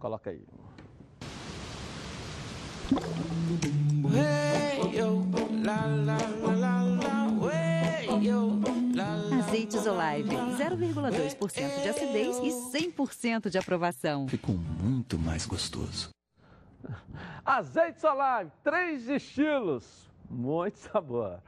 Coloca 0.00 0.30
aí. 0.30 0.44
Azeites 9.38 9.86
Olive, 9.86 10.34
0,2% 10.34 11.82
de 11.82 11.88
acidez 11.88 12.36
e 12.38 12.90
100% 12.90 13.48
de 13.48 13.58
aprovação. 13.58 14.26
Ficou 14.26 14.56
muito 14.56 15.16
mais 15.16 15.46
gostoso. 15.46 16.10
Azeite 17.46 18.00
Solar, 18.00 18.50
três 18.64 19.08
estilos. 19.08 20.12
Muito 20.28 20.78
sabor. 20.78 21.38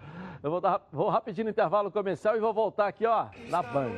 Eu 0.42 0.50
vou, 0.50 0.60
dar, 0.60 0.80
vou 0.92 1.08
rapidinho 1.08 1.46
no 1.46 1.50
intervalo 1.50 1.90
comercial 1.90 2.36
e 2.36 2.40
vou 2.40 2.52
voltar 2.52 2.88
aqui, 2.88 3.06
ó, 3.06 3.26
na 3.48 3.62
Band. 3.62 3.92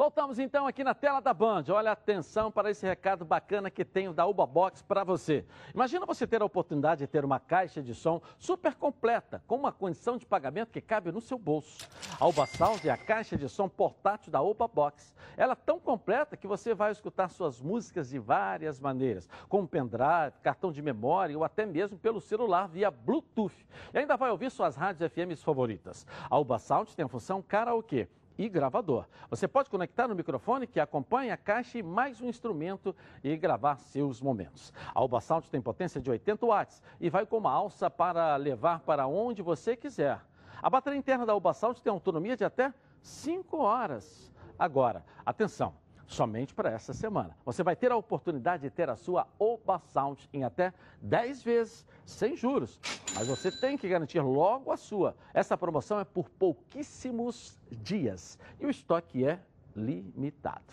Voltamos 0.00 0.38
então 0.38 0.66
aqui 0.66 0.82
na 0.82 0.94
tela 0.94 1.20
da 1.20 1.34
Band. 1.34 1.64
Olha 1.68 1.92
atenção 1.92 2.50
para 2.50 2.70
esse 2.70 2.86
recado 2.86 3.22
bacana 3.22 3.70
que 3.70 3.84
tenho 3.84 4.14
da 4.14 4.26
Uba 4.26 4.46
Box 4.46 4.80
para 4.80 5.04
você. 5.04 5.44
Imagina 5.74 6.06
você 6.06 6.26
ter 6.26 6.40
a 6.40 6.44
oportunidade 6.46 7.00
de 7.00 7.06
ter 7.06 7.22
uma 7.22 7.38
caixa 7.38 7.82
de 7.82 7.94
som 7.94 8.18
super 8.38 8.74
completa, 8.76 9.44
com 9.46 9.56
uma 9.56 9.70
condição 9.70 10.16
de 10.16 10.24
pagamento 10.24 10.72
que 10.72 10.80
cabe 10.80 11.12
no 11.12 11.20
seu 11.20 11.36
bolso. 11.36 11.86
A 12.18 12.26
Uba 12.26 12.46
Sound 12.46 12.88
é 12.88 12.90
a 12.90 12.96
caixa 12.96 13.36
de 13.36 13.46
som 13.46 13.68
portátil 13.68 14.32
da 14.32 14.40
Uba 14.40 14.66
Box. 14.66 15.14
Ela 15.36 15.52
é 15.52 15.56
tão 15.66 15.78
completa 15.78 16.34
que 16.34 16.46
você 16.46 16.72
vai 16.72 16.92
escutar 16.92 17.28
suas 17.28 17.60
músicas 17.60 18.08
de 18.08 18.18
várias 18.18 18.80
maneiras, 18.80 19.28
como 19.50 19.68
pendrive, 19.68 20.32
cartão 20.42 20.72
de 20.72 20.80
memória 20.80 21.36
ou 21.36 21.44
até 21.44 21.66
mesmo 21.66 21.98
pelo 21.98 22.22
celular 22.22 22.68
via 22.68 22.90
Bluetooth. 22.90 23.66
E 23.92 23.98
ainda 23.98 24.16
vai 24.16 24.30
ouvir 24.30 24.50
suas 24.50 24.76
rádios 24.76 25.12
FMs 25.12 25.42
favoritas. 25.42 26.06
A 26.30 26.38
Uba 26.38 26.58
Sound 26.58 26.96
tem 26.96 27.04
a 27.04 27.08
função 27.08 27.42
karaokê 27.42 28.08
e 28.40 28.48
gravador. 28.48 29.04
Você 29.28 29.46
pode 29.46 29.68
conectar 29.68 30.08
no 30.08 30.14
microfone 30.14 30.66
que 30.66 30.80
acompanha 30.80 31.34
a 31.34 31.36
caixa 31.36 31.76
e 31.76 31.82
mais 31.82 32.22
um 32.22 32.26
instrumento 32.26 32.96
e 33.22 33.36
gravar 33.36 33.76
seus 33.76 34.22
momentos. 34.22 34.72
A 34.94 34.98
Alba 34.98 35.20
Sound 35.20 35.50
tem 35.50 35.60
potência 35.60 36.00
de 36.00 36.10
80 36.10 36.46
watts 36.46 36.82
e 36.98 37.10
vai 37.10 37.26
com 37.26 37.36
uma 37.36 37.52
alça 37.52 37.90
para 37.90 38.34
levar 38.36 38.80
para 38.80 39.06
onde 39.06 39.42
você 39.42 39.76
quiser. 39.76 40.22
A 40.62 40.70
bateria 40.70 40.98
interna 40.98 41.26
da 41.26 41.34
Alba 41.34 41.52
Sound 41.52 41.82
tem 41.82 41.92
autonomia 41.92 42.34
de 42.34 42.42
até 42.42 42.72
5 43.02 43.58
horas. 43.58 44.32
Agora, 44.58 45.04
atenção! 45.26 45.74
Somente 46.10 46.52
para 46.52 46.68
essa 46.68 46.92
semana. 46.92 47.36
Você 47.44 47.62
vai 47.62 47.76
ter 47.76 47.92
a 47.92 47.96
oportunidade 47.96 48.64
de 48.64 48.70
ter 48.70 48.90
a 48.90 48.96
sua 48.96 49.28
Oba 49.38 49.78
Sound 49.78 50.28
em 50.32 50.42
até 50.42 50.74
10 51.00 51.40
vezes, 51.44 51.86
sem 52.04 52.36
juros. 52.36 52.80
Mas 53.14 53.28
você 53.28 53.48
tem 53.48 53.78
que 53.78 53.88
garantir 53.88 54.20
logo 54.20 54.72
a 54.72 54.76
sua. 54.76 55.16
Essa 55.32 55.56
promoção 55.56 56.00
é 56.00 56.04
por 56.04 56.28
pouquíssimos 56.28 57.56
dias 57.70 58.40
e 58.58 58.66
o 58.66 58.70
estoque 58.70 59.24
é 59.24 59.38
limitado. 59.76 60.64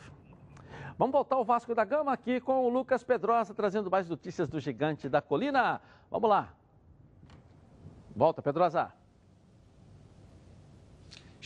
Vamos 0.97 1.13
voltar 1.13 1.35
ao 1.35 1.45
Vasco 1.45 1.75
da 1.75 1.85
Gama 1.85 2.11
aqui 2.11 2.41
com 2.41 2.65
o 2.65 2.69
Lucas 2.69 3.03
Pedrosa 3.03 3.53
trazendo 3.53 3.91
mais 3.91 4.09
notícias 4.09 4.49
do 4.49 4.59
gigante 4.59 5.07
da 5.07 5.21
colina. 5.21 5.79
Vamos 6.09 6.31
lá. 6.31 6.51
Volta, 8.15 8.41
Pedrosa. 8.41 8.91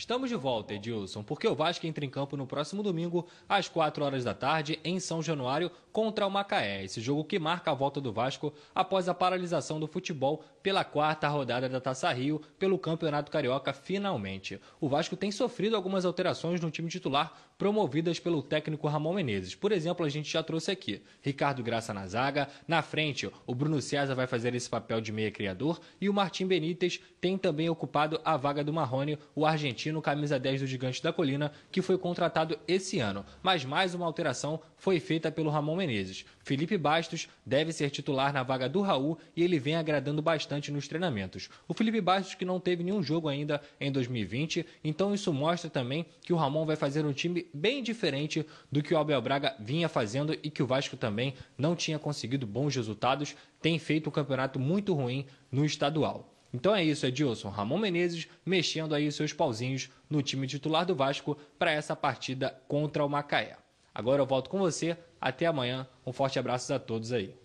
Estamos 0.02 0.28
de 0.28 0.34
volta, 0.34 0.74
Edilson, 0.74 1.22
porque 1.22 1.46
o 1.46 1.54
Vasco 1.54 1.86
entra 1.86 2.04
em 2.04 2.10
campo 2.10 2.36
no 2.36 2.44
próximo 2.44 2.82
domingo, 2.82 3.24
às 3.48 3.68
4 3.68 4.04
horas 4.04 4.24
da 4.24 4.34
tarde, 4.34 4.80
em 4.82 4.98
São 4.98 5.22
Januário, 5.22 5.70
contra 5.92 6.26
o 6.26 6.30
Macaé. 6.30 6.82
Esse 6.82 7.00
jogo 7.00 7.22
que 7.22 7.38
marca 7.38 7.70
a 7.70 7.74
volta 7.74 8.00
do 8.00 8.12
Vasco 8.12 8.52
após 8.74 9.08
a 9.08 9.14
paralisação 9.14 9.78
do 9.78 9.86
futebol 9.86 10.42
pela 10.60 10.82
quarta 10.82 11.28
rodada 11.28 11.68
da 11.68 11.80
Taça 11.80 12.10
Rio 12.12 12.42
pelo 12.58 12.80
Campeonato 12.80 13.30
Carioca, 13.30 13.72
finalmente. 13.72 14.60
O 14.80 14.88
Vasco 14.88 15.16
tem 15.16 15.30
sofrido 15.30 15.76
algumas 15.76 16.04
alterações 16.04 16.60
no 16.60 16.70
time 16.70 16.88
titular 16.88 17.32
promovidas 17.56 18.18
pelo 18.18 18.42
técnico 18.42 18.88
Ramon 18.88 19.14
Menezes. 19.14 19.54
Por 19.54 19.70
exemplo, 19.70 20.04
a 20.04 20.08
gente 20.08 20.32
já 20.32 20.42
trouxe 20.42 20.72
aqui 20.72 21.00
Ricardo 21.20 21.62
Graça 21.62 21.94
na 21.94 22.06
zaga, 22.08 22.48
na 22.66 22.82
frente 22.82 23.30
o 23.46 23.54
Bruno 23.54 23.80
César 23.80 24.16
vai 24.16 24.26
fazer 24.26 24.52
esse 24.52 24.68
papel 24.68 25.00
de 25.00 25.12
meia 25.12 25.30
criador 25.30 25.80
e 26.00 26.08
o 26.08 26.12
Martim 26.12 26.44
Benítez 26.44 27.00
tem 27.20 27.38
também 27.38 27.68
ocupado 27.68 28.20
a 28.24 28.36
vaga 28.36 28.64
do 28.64 28.72
Marrone, 28.72 29.16
o 29.32 29.46
argentino 29.46 29.91
camisa 30.00 30.38
10 30.38 30.60
do 30.60 30.66
Gigante 30.66 31.02
da 31.02 31.12
Colina, 31.12 31.52
que 31.70 31.82
foi 31.82 31.98
contratado 31.98 32.58
esse 32.66 33.00
ano. 33.00 33.26
Mas 33.42 33.64
mais 33.64 33.94
uma 33.94 34.06
alteração 34.06 34.60
foi 34.76 35.00
feita 35.00 35.30
pelo 35.30 35.50
Ramon 35.50 35.76
Menezes. 35.76 36.24
Felipe 36.38 36.78
Bastos 36.78 37.28
deve 37.44 37.72
ser 37.72 37.90
titular 37.90 38.32
na 38.32 38.42
vaga 38.42 38.68
do 38.68 38.80
Raul 38.80 39.18
e 39.36 39.42
ele 39.42 39.58
vem 39.58 39.76
agradando 39.76 40.22
bastante 40.22 40.72
nos 40.72 40.88
treinamentos. 40.88 41.50
O 41.68 41.74
Felipe 41.74 42.00
Bastos 42.00 42.34
que 42.34 42.44
não 42.44 42.58
teve 42.58 42.82
nenhum 42.82 43.02
jogo 43.02 43.28
ainda 43.28 43.60
em 43.80 43.92
2020, 43.92 44.64
então 44.82 45.12
isso 45.12 45.32
mostra 45.32 45.68
também 45.68 46.06
que 46.22 46.32
o 46.32 46.36
Ramon 46.36 46.64
vai 46.64 46.76
fazer 46.76 47.04
um 47.04 47.12
time 47.12 47.46
bem 47.52 47.82
diferente 47.82 48.46
do 48.70 48.82
que 48.82 48.94
o 48.94 48.98
Abel 48.98 49.20
Braga 49.20 49.54
vinha 49.60 49.88
fazendo 49.88 50.32
e 50.42 50.50
que 50.50 50.62
o 50.62 50.66
Vasco 50.66 50.96
também 50.96 51.34
não 51.58 51.76
tinha 51.76 51.98
conseguido 51.98 52.46
bons 52.46 52.74
resultados, 52.74 53.36
tem 53.60 53.78
feito 53.78 54.08
um 54.08 54.12
campeonato 54.12 54.58
muito 54.58 54.94
ruim 54.94 55.26
no 55.50 55.64
estadual. 55.64 56.31
Então 56.52 56.74
é 56.74 56.84
isso, 56.84 57.06
Edilson. 57.06 57.48
Ramon 57.48 57.78
Menezes 57.78 58.28
mexendo 58.44 58.94
aí 58.94 59.10
seus 59.10 59.32
pauzinhos 59.32 59.88
no 60.08 60.22
time 60.22 60.46
titular 60.46 60.84
do 60.84 60.94
Vasco 60.94 61.36
para 61.58 61.72
essa 61.72 61.96
partida 61.96 62.60
contra 62.68 63.04
o 63.04 63.08
Macaé. 63.08 63.56
Agora 63.94 64.20
eu 64.20 64.26
volto 64.26 64.50
com 64.50 64.58
você. 64.58 64.96
Até 65.20 65.46
amanhã. 65.46 65.86
Um 66.04 66.12
forte 66.12 66.38
abraço 66.38 66.72
a 66.74 66.78
todos 66.78 67.12
aí. 67.12 67.41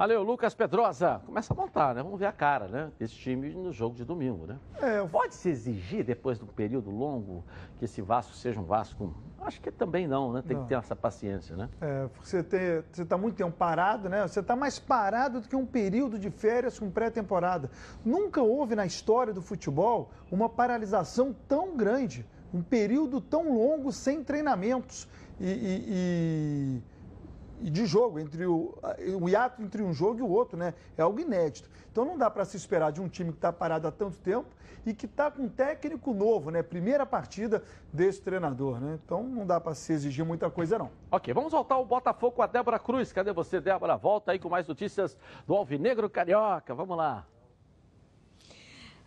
Valeu, 0.00 0.22
Lucas 0.22 0.54
Pedrosa. 0.54 1.20
Começa 1.26 1.52
a 1.52 1.56
montar, 1.56 1.94
né? 1.94 2.02
Vamos 2.02 2.18
ver 2.18 2.24
a 2.24 2.32
cara, 2.32 2.68
né? 2.68 2.90
Esse 2.98 3.12
time 3.12 3.50
no 3.50 3.70
jogo 3.70 3.94
de 3.94 4.02
domingo, 4.02 4.46
né? 4.46 4.58
É, 4.80 5.06
pode 5.06 5.34
se 5.34 5.50
exigir, 5.50 6.02
depois 6.02 6.38
de 6.38 6.44
um 6.44 6.48
período 6.48 6.90
longo, 6.90 7.44
que 7.78 7.84
esse 7.84 8.00
Vasco 8.00 8.32
seja 8.32 8.58
um 8.58 8.64
Vasco. 8.64 9.12
Acho 9.42 9.60
que 9.60 9.70
também 9.70 10.08
não, 10.08 10.32
né? 10.32 10.40
Tem 10.40 10.56
não. 10.56 10.62
que 10.62 10.70
ter 10.70 10.76
essa 10.76 10.96
paciência, 10.96 11.54
né? 11.54 11.68
É, 11.82 12.08
você 12.18 12.82
está 12.96 13.18
muito 13.18 13.36
tempo 13.36 13.54
parado, 13.54 14.08
né? 14.08 14.26
Você 14.26 14.40
está 14.40 14.56
mais 14.56 14.78
parado 14.78 15.42
do 15.42 15.46
que 15.46 15.54
um 15.54 15.66
período 15.66 16.18
de 16.18 16.30
férias 16.30 16.78
com 16.78 16.90
pré-temporada. 16.90 17.70
Nunca 18.02 18.40
houve 18.40 18.74
na 18.74 18.86
história 18.86 19.34
do 19.34 19.42
futebol 19.42 20.12
uma 20.32 20.48
paralisação 20.48 21.36
tão 21.46 21.76
grande, 21.76 22.26
um 22.54 22.62
período 22.62 23.20
tão 23.20 23.54
longo 23.54 23.92
sem 23.92 24.24
treinamentos 24.24 25.06
e, 25.38 25.46
e, 25.46 25.84
e 25.88 26.82
de 27.60 27.86
jogo, 27.86 28.18
entre 28.18 28.46
o, 28.46 28.78
hiato 29.28 29.62
entre 29.62 29.82
um 29.82 29.92
jogo 29.92 30.18
e 30.18 30.22
o 30.22 30.28
outro, 30.28 30.56
né? 30.56 30.74
É 30.96 31.02
algo 31.02 31.20
inédito. 31.20 31.68
Então 31.90 32.04
não 32.04 32.16
dá 32.16 32.30
para 32.30 32.44
se 32.44 32.56
esperar 32.56 32.92
de 32.92 33.00
um 33.00 33.08
time 33.08 33.30
que 33.30 33.38
está 33.38 33.52
parado 33.52 33.86
há 33.86 33.90
tanto 33.90 34.18
tempo 34.18 34.48
e 34.86 34.94
que 34.94 35.06
está 35.06 35.30
com 35.30 35.42
um 35.42 35.48
técnico 35.48 36.14
novo, 36.14 36.50
né? 36.50 36.62
Primeira 36.62 37.04
partida 37.04 37.62
desse 37.92 38.22
treinador, 38.22 38.80
né? 38.80 38.98
Então 39.04 39.22
não 39.22 39.46
dá 39.46 39.60
para 39.60 39.74
se 39.74 39.92
exigir 39.92 40.24
muita 40.24 40.50
coisa, 40.50 40.78
não. 40.78 40.90
Ok, 41.10 41.32
vamos 41.34 41.52
voltar 41.52 41.74
ao 41.74 41.84
Botafogo 41.84 42.36
com 42.36 42.42
a 42.42 42.46
Débora 42.46 42.78
Cruz. 42.78 43.12
Cadê 43.12 43.32
você, 43.32 43.60
Débora? 43.60 43.96
Volta 43.96 44.32
aí 44.32 44.38
com 44.38 44.48
mais 44.48 44.66
notícias 44.66 45.16
do 45.46 45.54
Alvinegro 45.54 46.08
Carioca. 46.08 46.74
Vamos 46.74 46.96
lá. 46.96 47.26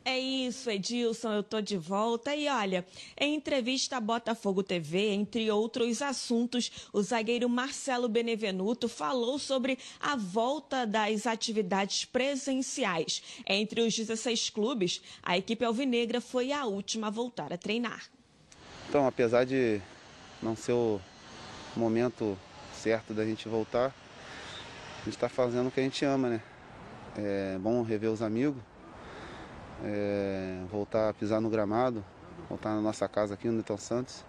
É 0.06 0.20
isso, 0.20 0.70
Edilson, 0.70 1.32
eu 1.32 1.43
tô 1.43 1.62
de 1.62 1.78
volta. 1.78 2.36
E 2.36 2.49
olha, 2.49 2.86
em 3.18 3.36
entrevista 3.36 3.95
à 3.95 3.99
Botafogo 4.01 4.62
TV, 4.62 5.12
entre 5.12 5.49
outros 5.49 6.01
assuntos, 6.01 6.89
o 6.91 7.01
zagueiro 7.01 7.47
Marcelo 7.47 8.10
Benevenuto 8.10 8.89
falou 8.89 9.39
sobre 9.39 9.80
a 10.01 10.18
volta 10.18 10.86
das 10.86 11.26
atividades 11.26 12.04
presenciais. 12.04 13.24
Entre 13.47 13.80
os 13.82 13.95
16 13.95 14.49
clubes, 14.49 15.01
a 15.24 15.38
equipe 15.38 15.64
alvinegra 15.64 16.20
foi 16.20 16.51
a 16.51 16.66
última 16.66 17.08
a 17.08 17.10
voltar 17.10 17.54
a 17.54 17.58
treinar. 17.58 18.04
Então, 18.89 19.08
apesar 19.08 19.45
de 19.45 19.82
não 20.41 20.54
ser 20.54 20.74
o 20.74 20.99
momento 21.78 22.38
certo 22.74 23.14
da 23.14 23.26
gente 23.26 23.47
voltar, 23.47 23.95
a 24.99 25.06
gente 25.06 25.16
está 25.16 25.30
fazendo 25.30 25.68
o 25.68 25.72
que 25.72 25.80
a 25.80 25.84
gente 25.84 26.04
ama, 26.04 26.30
né? 26.30 26.41
É 27.16 27.58
bom 27.58 27.82
rever 27.84 28.12
os 28.12 28.22
amigos 28.22 28.62
é, 29.84 30.63
voltar 30.71 31.09
a 31.09 31.13
pisar 31.13 31.41
no 31.41 31.49
gramado, 31.49 32.03
voltar 32.49 32.73
na 32.73 32.81
nossa 32.81 33.07
casa 33.07 33.34
aqui 33.34 33.47
no 33.47 33.53
Newton 33.53 33.77
Santos. 33.77 34.25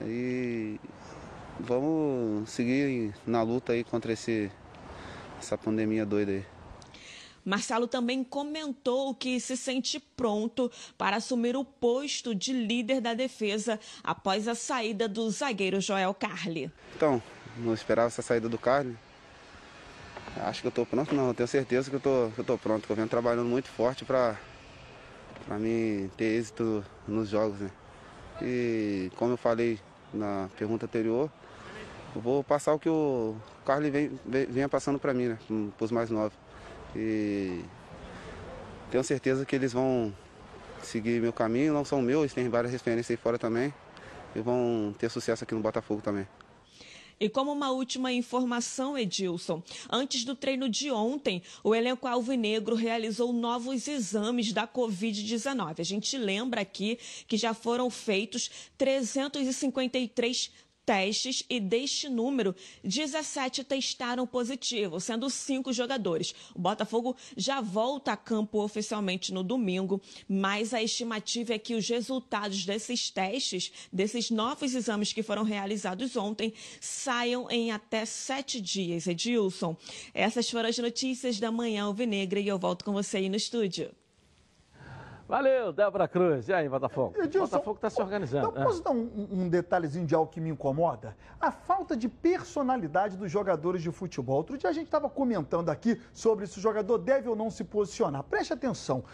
E 0.00 0.80
vamos 1.60 2.48
seguir 2.50 3.14
na 3.26 3.42
luta 3.42 3.72
aí 3.72 3.84
contra 3.84 4.12
esse, 4.12 4.50
essa 5.38 5.58
pandemia 5.58 6.06
doida 6.06 6.32
aí. 6.32 6.46
Marcelo 7.44 7.88
também 7.88 8.22
comentou 8.22 9.14
que 9.14 9.40
se 9.40 9.56
sente 9.56 9.98
pronto 9.98 10.70
para 10.96 11.16
assumir 11.16 11.56
o 11.56 11.64
posto 11.64 12.34
de 12.34 12.52
líder 12.52 13.00
da 13.00 13.14
defesa 13.14 13.80
após 14.02 14.46
a 14.46 14.54
saída 14.54 15.08
do 15.08 15.28
zagueiro 15.28 15.80
Joel 15.80 16.14
Carli. 16.14 16.70
Então, 16.94 17.20
não 17.58 17.74
esperava 17.74 18.06
essa 18.06 18.22
saída 18.22 18.48
do 18.48 18.58
Carli. 18.58 18.96
Acho 20.36 20.60
que 20.60 20.66
eu 20.66 20.70
estou 20.70 20.86
pronto, 20.86 21.14
não. 21.14 21.28
Eu 21.28 21.34
tenho 21.34 21.46
certeza 21.46 21.90
que 21.90 21.96
eu 21.96 22.32
estou 22.38 22.58
pronto. 22.58 22.86
Que 22.86 22.92
eu 22.92 22.96
venho 22.96 23.08
trabalhando 23.08 23.46
muito 23.46 23.68
forte 23.68 24.04
para 24.04 24.38
mim 25.58 26.10
ter 26.16 26.24
êxito 26.24 26.84
nos 27.06 27.28
jogos. 27.28 27.58
Né? 27.60 27.70
E 28.40 29.10
como 29.16 29.32
eu 29.32 29.36
falei 29.36 29.78
na 30.12 30.48
pergunta 30.58 30.86
anterior, 30.86 31.30
eu 32.14 32.20
vou 32.20 32.42
passar 32.42 32.72
o 32.74 32.78
que 32.78 32.88
o 32.88 33.36
Carlos 33.64 33.90
vem, 33.90 34.18
venha 34.26 34.68
passando 34.68 34.98
para 34.98 35.14
mim, 35.14 35.28
né? 35.28 35.38
para 35.76 35.84
os 35.84 35.92
mais 35.92 36.10
novos. 36.10 36.36
E 36.94 37.64
tenho 38.90 39.04
certeza 39.04 39.44
que 39.46 39.56
eles 39.56 39.72
vão 39.72 40.12
seguir 40.82 41.20
meu 41.20 41.32
caminho, 41.32 41.72
não 41.72 41.84
são 41.84 42.02
meus, 42.02 42.34
tem 42.34 42.48
várias 42.48 42.72
referências 42.72 43.10
aí 43.10 43.16
fora 43.16 43.38
também. 43.38 43.72
E 44.34 44.40
vão 44.40 44.94
ter 44.98 45.10
sucesso 45.10 45.44
aqui 45.44 45.54
no 45.54 45.60
Botafogo 45.60 46.00
também. 46.00 46.26
E 47.22 47.28
como 47.28 47.52
uma 47.52 47.70
última 47.70 48.12
informação, 48.12 48.98
Edilson, 48.98 49.62
antes 49.88 50.24
do 50.24 50.34
treino 50.34 50.68
de 50.68 50.90
ontem, 50.90 51.40
o 51.62 51.72
elenco 51.72 52.08
alvinegro 52.08 52.74
realizou 52.74 53.32
novos 53.32 53.86
exames 53.86 54.52
da 54.52 54.66
Covid-19. 54.66 55.78
A 55.78 55.84
gente 55.84 56.18
lembra 56.18 56.62
aqui 56.62 56.98
que 57.28 57.36
já 57.36 57.54
foram 57.54 57.88
feitos 57.88 58.50
353 58.76 60.50
testes 60.84 61.42
e 61.48 61.60
deste 61.60 62.08
número, 62.08 62.54
17 62.82 63.64
testaram 63.64 64.26
positivo, 64.26 65.00
sendo 65.00 65.30
cinco 65.30 65.72
jogadores. 65.72 66.34
O 66.54 66.58
Botafogo 66.58 67.16
já 67.36 67.60
volta 67.60 68.12
a 68.12 68.16
campo 68.16 68.62
oficialmente 68.62 69.32
no 69.32 69.42
domingo, 69.42 70.00
mas 70.28 70.74
a 70.74 70.82
estimativa 70.82 71.54
é 71.54 71.58
que 71.58 71.74
os 71.74 71.88
resultados 71.88 72.64
desses 72.64 73.10
testes, 73.10 73.72
desses 73.92 74.30
novos 74.30 74.74
exames 74.74 75.12
que 75.12 75.22
foram 75.22 75.44
realizados 75.44 76.16
ontem, 76.16 76.52
saiam 76.80 77.50
em 77.50 77.70
até 77.70 78.04
sete 78.04 78.60
dias. 78.60 79.06
Edilson, 79.06 79.76
essas 80.12 80.50
foram 80.50 80.68
as 80.68 80.78
notícias 80.78 81.38
da 81.38 81.50
manhã 81.50 81.84
alvinegra 81.84 82.40
e 82.40 82.48
eu 82.48 82.58
volto 82.58 82.84
com 82.84 82.92
você 82.92 83.18
aí 83.18 83.28
no 83.28 83.36
estúdio. 83.36 84.01
Valeu, 85.32 85.72
Débora 85.72 86.06
Cruz. 86.06 86.46
E 86.46 86.52
aí, 86.52 86.68
Botafogo? 86.68 87.14
O 87.18 87.38
Botafogo 87.38 87.76
está 87.76 87.88
se 87.88 88.02
organizando. 88.02 88.48
Então, 88.50 88.64
posso 88.64 88.82
dar 88.82 88.90
um, 88.90 89.28
um, 89.32 89.48
detalhezinho 89.48 90.04
de 90.04 90.14
algo 90.14 90.30
que 90.30 90.42
me 90.42 90.50
incomoda? 90.50 91.16
A 91.40 91.50
falta 91.50 91.96
de 91.96 92.06
personalidade 92.06 93.16
dos 93.16 93.32
jogadores 93.32 93.80
de 93.80 93.90
futebol. 93.90 94.36
Outro 94.36 94.58
dia 94.58 94.68
a 94.68 94.74
gente 94.74 94.88
estava 94.88 95.08
comentando 95.08 95.70
aqui 95.70 95.98
sobre 96.12 96.46
se 96.46 96.58
o 96.58 96.60
jogador 96.60 96.98
deve 96.98 97.30
ou 97.30 97.34
não 97.34 97.50
se 97.50 97.64
posicionar. 97.64 98.22
Preste 98.24 98.52
atenção. 98.52 99.04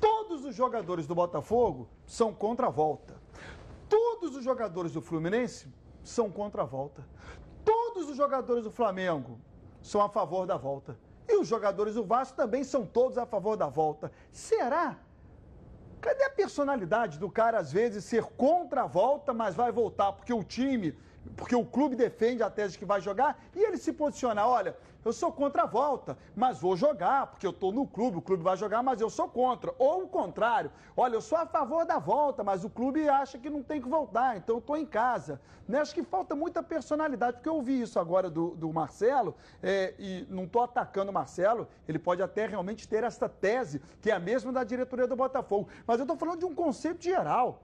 Todos 0.00 0.42
os 0.46 0.54
jogadores 0.54 1.06
do 1.06 1.14
Botafogo 1.14 1.86
são 2.06 2.32
contra 2.32 2.68
a 2.68 2.70
volta. 2.70 3.12
Todos 3.90 4.36
os 4.36 4.42
jogadores 4.42 4.92
do 4.92 5.02
Fluminense 5.02 5.70
são 6.02 6.30
contra 6.30 6.62
a 6.62 6.64
volta. 6.64 7.04
Todos 7.62 8.08
os 8.08 8.16
jogadores 8.16 8.64
do 8.64 8.70
Flamengo 8.70 9.38
são 9.82 10.00
a 10.00 10.08
favor 10.08 10.46
da 10.46 10.56
volta. 10.56 10.96
E 11.28 11.36
os 11.36 11.46
jogadores 11.46 11.96
do 11.96 12.04
Vasco 12.04 12.34
também 12.34 12.64
são 12.64 12.86
todos 12.86 13.18
a 13.18 13.26
favor 13.26 13.54
da 13.54 13.66
volta. 13.68 14.10
Será 14.32 14.96
Cadê 16.00 16.24
a 16.24 16.30
personalidade 16.30 17.18
do 17.18 17.30
cara, 17.30 17.58
às 17.58 17.72
vezes, 17.72 18.04
ser 18.04 18.24
contra 18.24 18.82
a 18.82 18.86
volta, 18.86 19.34
mas 19.34 19.54
vai 19.54 19.72
voltar? 19.72 20.12
Porque 20.12 20.32
o 20.32 20.44
time 20.44 20.96
porque 21.36 21.54
o 21.54 21.64
clube 21.64 21.96
defende 21.96 22.42
a 22.42 22.50
tese 22.50 22.78
que 22.78 22.84
vai 22.84 23.00
jogar, 23.00 23.40
e 23.54 23.60
ele 23.60 23.76
se 23.76 23.92
posiciona, 23.92 24.46
olha, 24.46 24.76
eu 25.04 25.12
sou 25.12 25.32
contra 25.32 25.62
a 25.62 25.66
volta, 25.66 26.18
mas 26.34 26.60
vou 26.60 26.76
jogar, 26.76 27.28
porque 27.28 27.46
eu 27.46 27.50
estou 27.50 27.72
no 27.72 27.86
clube, 27.86 28.18
o 28.18 28.22
clube 28.22 28.42
vai 28.42 28.56
jogar, 28.56 28.82
mas 28.82 29.00
eu 29.00 29.08
sou 29.08 29.28
contra. 29.28 29.72
Ou 29.78 30.02
o 30.02 30.08
contrário, 30.08 30.70
olha, 30.96 31.14
eu 31.14 31.20
sou 31.20 31.38
a 31.38 31.46
favor 31.46 31.86
da 31.86 31.98
volta, 31.98 32.42
mas 32.42 32.64
o 32.64 32.68
clube 32.68 33.08
acha 33.08 33.38
que 33.38 33.48
não 33.48 33.62
tem 33.62 33.80
que 33.80 33.88
voltar, 33.88 34.36
então 34.36 34.56
eu 34.56 34.58
estou 34.58 34.76
em 34.76 34.84
casa. 34.84 35.40
Né? 35.66 35.78
Acho 35.78 35.94
que 35.94 36.02
falta 36.02 36.34
muita 36.34 36.62
personalidade, 36.62 37.36
porque 37.36 37.48
eu 37.48 37.54
ouvi 37.54 37.80
isso 37.80 37.98
agora 37.98 38.28
do, 38.28 38.50
do 38.56 38.72
Marcelo, 38.72 39.34
é, 39.62 39.94
e 39.98 40.26
não 40.28 40.44
estou 40.44 40.62
atacando 40.62 41.10
o 41.10 41.14
Marcelo, 41.14 41.68
ele 41.88 41.98
pode 41.98 42.22
até 42.22 42.46
realmente 42.46 42.88
ter 42.88 43.04
essa 43.04 43.28
tese, 43.28 43.80
que 44.02 44.10
é 44.10 44.14
a 44.14 44.18
mesma 44.18 44.52
da 44.52 44.64
diretoria 44.64 45.06
do 45.06 45.16
Botafogo, 45.16 45.68
mas 45.86 45.98
eu 45.98 46.04
estou 46.04 46.16
falando 46.16 46.40
de 46.40 46.44
um 46.44 46.54
conceito 46.54 47.02
geral. 47.02 47.62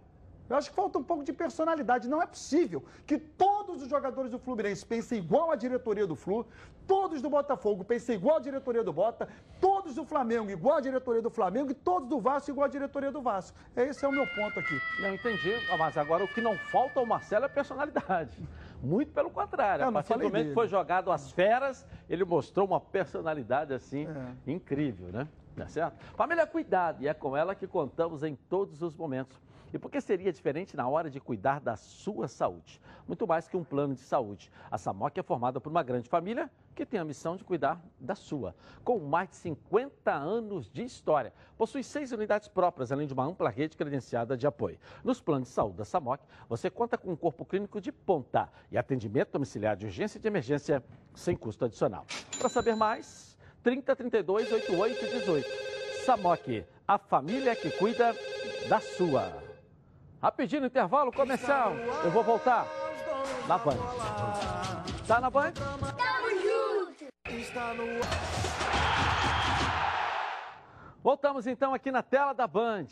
Eu 0.48 0.56
acho 0.56 0.68
que 0.70 0.76
falta 0.76 0.98
um 0.98 1.02
pouco 1.02 1.24
de 1.24 1.32
personalidade. 1.32 2.08
Não 2.08 2.20
é 2.20 2.26
possível 2.26 2.82
que 3.06 3.18
todos 3.18 3.82
os 3.82 3.88
jogadores 3.88 4.30
do 4.30 4.38
Fluminense 4.38 4.84
pensem 4.84 5.18
igual 5.18 5.50
a 5.50 5.56
diretoria 5.56 6.06
do 6.06 6.14
Flu, 6.14 6.46
todos 6.86 7.22
do 7.22 7.30
Botafogo 7.30 7.82
pensem 7.82 8.16
igual 8.16 8.36
a 8.36 8.40
diretoria 8.40 8.84
do 8.84 8.92
Bota, 8.92 9.26
todos 9.58 9.94
do 9.94 10.04
Flamengo 10.04 10.50
igual 10.50 10.76
a 10.76 10.80
diretoria 10.80 11.22
do 11.22 11.30
Flamengo 11.30 11.70
e 11.70 11.74
todos 11.74 12.08
do 12.08 12.20
Vasco 12.20 12.50
igual 12.50 12.66
a 12.66 12.68
diretoria 12.68 13.10
do 13.10 13.22
Vasco. 13.22 13.56
Esse 13.74 14.04
é 14.04 14.08
o 14.08 14.12
meu 14.12 14.26
ponto 14.34 14.58
aqui. 14.60 14.78
Não 15.00 15.14
entendi, 15.14 15.54
mas 15.78 15.96
agora 15.96 16.24
o 16.24 16.28
que 16.28 16.42
não 16.42 16.56
falta 16.70 17.00
ao 17.00 17.06
Marcelo 17.06 17.46
é 17.46 17.48
personalidade. 17.48 18.36
Muito 18.82 19.12
pelo 19.12 19.30
contrário. 19.30 19.86
A 19.86 19.92
partir 19.92 20.12
do 20.12 20.24
momento 20.24 20.48
que 20.48 20.54
foi 20.54 20.68
jogado 20.68 21.10
às 21.10 21.30
feras, 21.32 21.86
ele 22.08 22.22
mostrou 22.22 22.66
uma 22.66 22.78
personalidade 22.80 23.72
assim 23.72 24.06
É. 24.06 24.50
incrível, 24.50 25.08
né? 25.08 25.26
Tá 25.56 25.66
certo? 25.68 25.96
Família, 26.16 26.46
cuidado, 26.46 27.02
e 27.02 27.08
é 27.08 27.14
com 27.14 27.34
ela 27.34 27.54
que 27.54 27.66
contamos 27.66 28.22
em 28.22 28.34
todos 28.34 28.82
os 28.82 28.94
momentos. 28.94 29.40
E 29.74 29.78
por 29.78 29.90
que 29.90 30.00
seria 30.00 30.32
diferente 30.32 30.76
na 30.76 30.86
hora 30.86 31.10
de 31.10 31.18
cuidar 31.18 31.58
da 31.58 31.74
sua 31.74 32.28
saúde? 32.28 32.80
Muito 33.08 33.26
mais 33.26 33.48
que 33.48 33.56
um 33.56 33.64
plano 33.64 33.92
de 33.92 34.02
saúde. 34.02 34.48
A 34.70 34.78
Samok 34.78 35.18
é 35.18 35.22
formada 35.24 35.60
por 35.60 35.68
uma 35.68 35.82
grande 35.82 36.08
família 36.08 36.48
que 36.76 36.86
tem 36.86 37.00
a 37.00 37.04
missão 37.04 37.34
de 37.34 37.42
cuidar 37.42 37.84
da 37.98 38.14
sua. 38.14 38.54
Com 38.84 39.00
mais 39.00 39.30
de 39.30 39.34
50 39.34 40.12
anos 40.12 40.70
de 40.70 40.84
história, 40.84 41.32
possui 41.58 41.82
seis 41.82 42.12
unidades 42.12 42.46
próprias, 42.46 42.92
além 42.92 43.08
de 43.08 43.12
uma 43.12 43.24
ampla 43.24 43.50
rede 43.50 43.76
credenciada 43.76 44.36
de 44.36 44.46
apoio. 44.46 44.78
Nos 45.02 45.20
planos 45.20 45.48
de 45.48 45.54
saúde 45.54 45.78
da 45.78 45.84
Samok, 45.84 46.22
você 46.48 46.70
conta 46.70 46.96
com 46.96 47.10
um 47.10 47.16
corpo 47.16 47.44
clínico 47.44 47.80
de 47.80 47.90
ponta 47.90 48.48
e 48.70 48.78
atendimento 48.78 49.32
domiciliar 49.32 49.76
de 49.76 49.86
urgência 49.86 50.18
e 50.18 50.20
de 50.20 50.28
emergência 50.28 50.84
sem 51.16 51.36
custo 51.36 51.64
adicional. 51.64 52.06
Para 52.38 52.48
saber 52.48 52.76
mais, 52.76 53.36
30 53.64 53.96
32 53.96 54.52
88 54.52 55.00
18. 55.18 55.48
Samok, 56.04 56.64
a 56.86 56.96
família 56.96 57.56
que 57.56 57.72
cuida 57.72 58.14
da 58.68 58.78
sua. 58.78 59.43
Rapidinho 60.24 60.64
intervalo 60.64 61.12
comercial. 61.12 61.74
Eu 62.02 62.10
vou 62.10 62.24
voltar 62.24 62.66
na 63.46 63.58
Band. 63.58 63.76
Tá 65.06 65.20
na 65.20 65.28
Band? 65.28 65.52
Está 67.28 67.74
no 67.74 67.84
Voltamos 71.02 71.46
então 71.46 71.74
aqui 71.74 71.92
na 71.92 72.02
tela 72.02 72.32
da 72.32 72.46
Band. 72.46 72.86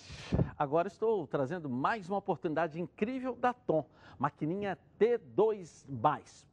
Agora 0.59 0.89
estou 0.89 1.27
trazendo 1.27 1.71
mais 1.71 2.07
uma 2.07 2.19
oportunidade 2.19 2.79
incrível 2.79 3.35
da 3.35 3.55
Tom. 3.55 3.87
Maquininha 4.19 4.77
T2 5.01 5.87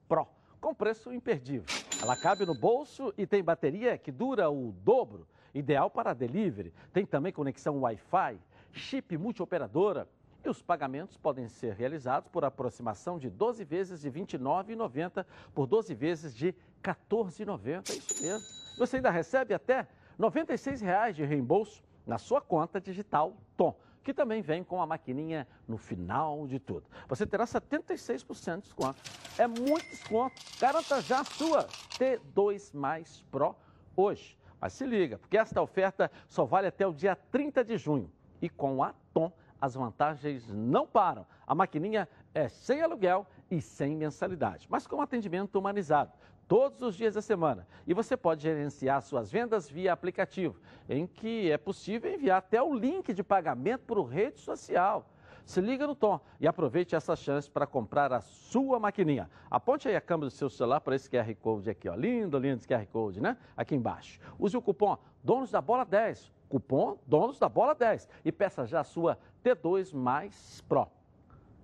Pro, 0.08 0.26
com 0.62 0.74
preço 0.74 1.12
imperdível. 1.12 1.66
Ela 2.02 2.16
cabe 2.16 2.46
no 2.46 2.58
bolso 2.58 3.14
e 3.18 3.28
tem 3.28 3.44
bateria 3.44 3.98
que 3.98 4.14
dura 4.14 4.50
o 4.50 4.72
dobro, 4.72 5.28
ideal 5.54 5.90
para 5.90 6.14
delivery. 6.14 6.74
Tem 6.94 7.06
também 7.06 7.34
conexão 7.34 7.82
Wi-Fi, 7.82 8.40
chip 8.72 9.18
multioperadora. 9.18 10.08
E 10.44 10.50
os 10.50 10.62
pagamentos 10.62 11.18
podem 11.18 11.48
ser 11.50 11.74
realizados 11.74 12.30
por 12.32 12.46
aproximação 12.46 13.20
de 13.20 13.30
12 13.30 13.64
vezes 13.66 14.02
de 14.02 14.10
R$ 14.10 14.22
29,90 14.22 15.26
por 15.54 15.68
12 15.68 15.94
vezes 15.94 16.36
de 16.36 16.48
R$ 16.48 16.56
14,90. 16.82 17.90
É 17.90 17.94
isso 17.94 18.22
mesmo. 18.22 18.48
Você 18.78 18.98
ainda 18.98 19.10
recebe 19.10 19.54
até 19.54 19.88
96 20.18 20.82
reais 20.82 21.16
de 21.16 21.26
reembolso 21.26 21.84
na 22.06 22.18
sua 22.18 22.42
conta 22.42 22.80
digital 22.80 23.36
Tom, 23.58 23.78
que 24.04 24.14
também 24.14 24.42
vem 24.42 24.64
com 24.64 24.82
a 24.82 24.88
maquininha 24.88 25.48
no 25.68 25.78
final 25.78 26.48
de 26.48 26.58
tudo. 26.58 26.86
Você 27.08 27.26
terá 27.26 27.46
76% 27.46 28.56
de 28.56 28.62
desconto. 28.62 29.02
É 29.38 29.46
muito 29.46 29.90
desconto. 29.90 30.36
Garanta 30.60 31.02
já 31.02 31.20
a 31.20 31.26
sua 31.26 31.68
T2 31.98 32.74
Mais 32.74 33.22
Pro 33.30 33.56
hoje. 33.96 34.38
Mas 34.60 34.74
se 34.74 34.86
liga, 34.86 35.18
porque 35.18 35.38
esta 35.38 35.62
oferta 35.62 36.12
só 36.28 36.46
vale 36.46 36.68
até 36.68 36.86
o 36.86 36.94
dia 36.94 37.16
30 37.16 37.64
de 37.64 37.78
junho. 37.78 38.12
E 38.42 38.50
com 38.50 38.84
a 38.84 38.94
Tom, 39.14 39.32
as 39.62 39.76
vantagens 39.76 40.48
não 40.52 40.88
param. 40.88 41.26
A 41.46 41.54
maquininha 41.54 42.08
é 42.34 42.48
sem 42.48 42.82
aluguel 42.82 43.26
e 43.50 43.62
sem 43.62 43.96
mensalidade, 43.96 44.68
mas 44.70 44.88
com 44.88 45.02
atendimento 45.02 45.58
humanizado 45.58 46.12
todos 46.48 46.82
os 46.82 46.96
dias 46.96 47.14
da 47.14 47.22
semana. 47.22 47.68
E 47.86 47.94
você 47.94 48.18
pode 48.18 48.42
gerenciar 48.42 49.02
suas 49.04 49.32
vendas 49.32 49.70
via 49.70 49.94
aplicativo, 49.94 50.60
em 50.90 51.06
que 51.06 51.52
é 51.52 51.58
possível 51.58 52.12
enviar 52.12 52.40
até 52.40 52.62
o 52.62 52.74
link 52.74 53.14
de 53.14 53.24
pagamento 53.24 53.86
por 53.86 54.04
rede 54.04 54.40
social. 54.40 55.06
Se 55.46 55.62
liga 55.62 55.88
no 55.88 55.96
Tom 55.96 56.20
e 56.40 56.48
aproveite 56.48 56.96
essa 56.96 57.16
chance 57.16 57.50
para 57.50 57.66
comprar 57.66 58.14
a 58.14 58.22
sua 58.22 58.80
maquininha. 58.80 59.30
Aponte 59.50 59.88
aí 59.88 59.96
a 59.96 60.02
câmera 60.02 60.28
do 60.28 60.32
seu 60.32 60.50
celular 60.50 60.80
para 60.80 60.96
esse 60.96 61.10
QR 61.10 61.34
Code 61.36 61.70
aqui, 61.70 61.90
ó. 61.90 61.96
Lindo, 61.96 62.38
lindo 62.38 62.58
esse 62.58 62.68
QR 62.68 62.86
Code, 62.88 63.22
né? 63.22 63.38
Aqui 63.58 63.76
embaixo. 63.76 64.20
Use 64.38 64.56
o 64.56 64.62
cupom 64.62 64.98
Donos 65.24 65.52
da 65.52 65.62
Bola 65.62 65.86
10. 65.86 66.32
Cupom 66.50 66.98
Donos 67.06 67.40
da 67.40 67.48
Bola 67.48 67.76
10. 67.76 68.10
E 68.26 68.32
peça 68.32 68.66
já 68.66 68.82
a 68.82 68.84
sua 68.84 69.18
T2 69.44 69.94
Mais 69.94 70.62
Pro. 70.68 70.88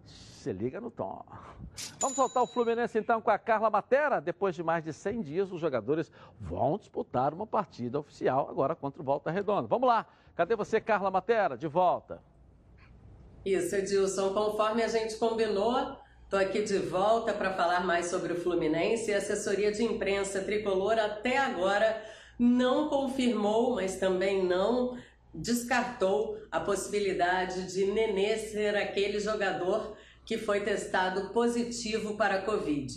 Se 0.06 0.54
liga 0.54 0.80
no 0.80 0.92
tom. 0.92 1.26
Vamos 2.00 2.16
soltar 2.16 2.44
o 2.44 2.48
Fluminense 2.48 2.98
então 2.98 3.20
com 3.20 3.32
a 3.32 3.38
Carla 3.38 3.70
Matera. 3.70 4.22
Depois 4.22 4.56
de 4.56 4.64
mais 4.64 4.84
de 4.84 4.94
100 4.94 5.22
dias, 5.22 5.52
os 5.52 5.60
jogadores 5.60 6.12
vão 6.40 6.78
disputar 6.78 7.34
uma 7.34 7.48
partida 7.48 8.00
oficial 8.00 8.48
agora 8.50 8.76
contra 8.76 9.02
o 9.02 9.06
Volta 9.06 9.32
Redonda. 9.32 9.68
Vamos 9.68 9.88
lá. 9.88 10.06
Cadê 10.36 10.56
você, 10.56 10.80
Carla 10.80 11.10
Matera? 11.10 11.58
De 11.58 11.68
volta. 11.68 12.22
Isso, 13.44 13.76
Edilson, 13.76 14.34
conforme 14.34 14.84
a 14.84 14.88
gente 14.88 15.16
combinou, 15.18 15.98
estou 16.24 16.40
aqui 16.40 16.64
de 16.64 16.80
volta 16.80 17.34
para 17.34 17.54
falar 17.54 17.86
mais 17.86 18.08
sobre 18.08 18.34
o 18.34 18.42
Fluminense. 18.42 19.14
A 19.14 19.18
assessoria 19.18 19.72
de 19.72 19.84
imprensa 19.84 20.42
tricolor 20.44 20.98
até 21.00 21.38
agora 21.38 22.04
não 22.38 22.90
confirmou, 22.90 23.76
mas 23.76 23.98
também 23.98 24.46
não 24.46 24.98
descartou 25.34 26.38
a 26.50 26.60
possibilidade 26.60 27.74
de 27.74 27.86
Nenê 27.86 28.38
ser 28.38 28.76
aquele 28.76 29.20
jogador 29.20 29.96
que 30.26 30.38
foi 30.38 30.62
testado 30.62 31.30
positivo 31.30 32.16
para 32.16 32.36
a 32.36 32.42
Covid. 32.42 32.94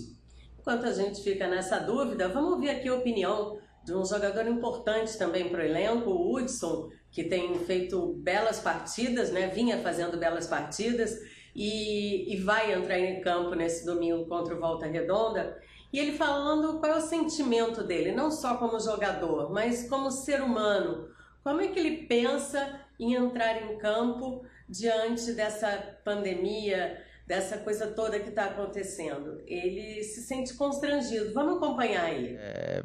Enquanto 0.58 0.86
a 0.86 0.92
gente 0.92 1.22
fica 1.22 1.46
nessa 1.46 1.78
dúvida, 1.78 2.28
vamos 2.28 2.52
ouvir 2.52 2.70
aqui 2.70 2.88
a 2.88 2.94
opinião 2.94 3.58
de 3.84 3.94
um 3.94 4.04
jogador 4.04 4.46
importante 4.46 5.16
também 5.16 5.48
para 5.48 5.62
o 5.62 5.64
elenco, 5.64 6.10
o 6.10 6.34
Hudson, 6.34 6.90
que 7.10 7.24
tem 7.24 7.58
feito 7.60 8.14
belas 8.18 8.60
partidas, 8.60 9.30
né? 9.30 9.48
vinha 9.48 9.78
fazendo 9.78 10.18
belas 10.18 10.46
partidas 10.46 11.18
e, 11.54 12.34
e 12.34 12.36
vai 12.36 12.72
entrar 12.72 12.98
em 12.98 13.20
campo 13.20 13.54
nesse 13.54 13.84
domingo 13.84 14.26
contra 14.26 14.54
o 14.54 14.60
Volta 14.60 14.86
Redonda. 14.86 15.58
E 15.92 15.98
ele 15.98 16.12
falando 16.12 16.78
qual 16.80 16.92
é 16.92 16.96
o 16.96 17.00
sentimento 17.00 17.82
dele, 17.82 18.12
não 18.12 18.30
só 18.30 18.56
como 18.56 18.78
jogador, 18.78 19.50
mas 19.50 19.88
como 19.88 20.10
ser 20.10 20.42
humano. 20.42 21.08
Como 21.42 21.60
é 21.62 21.68
que 21.68 21.78
ele 21.78 22.06
pensa 22.06 22.80
em 23.00 23.14
entrar 23.14 23.62
em 23.62 23.78
campo 23.78 24.44
diante 24.68 25.32
dessa 25.32 25.98
pandemia, 26.04 27.02
dessa 27.26 27.56
coisa 27.58 27.86
toda 27.86 28.20
que 28.20 28.28
está 28.28 28.46
acontecendo? 28.46 29.40
Ele 29.46 30.02
se 30.02 30.22
sente 30.22 30.52
constrangido. 30.54 31.32
Vamos 31.32 31.56
acompanhar 31.56 32.04
aí. 32.04 32.36
É, 32.38 32.82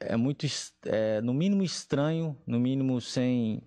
é 0.00 0.16
muito, 0.16 0.44
es- 0.44 0.74
é, 0.86 1.20
no 1.20 1.32
mínimo 1.32 1.62
estranho, 1.62 2.36
no 2.44 2.58
mínimo 2.58 3.00
sem, 3.00 3.62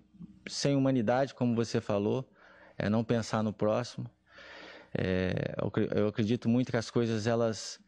sem 0.46 0.76
humanidade, 0.76 1.32
como 1.32 1.54
você 1.54 1.80
falou, 1.80 2.28
é 2.76 2.90
não 2.90 3.02
pensar 3.02 3.42
no 3.42 3.52
próximo. 3.52 4.10
É, 4.92 5.54
eu, 5.58 5.72
eu 6.02 6.08
acredito 6.08 6.50
muito 6.50 6.70
que 6.70 6.76
as 6.76 6.90
coisas 6.90 7.26
elas 7.26 7.80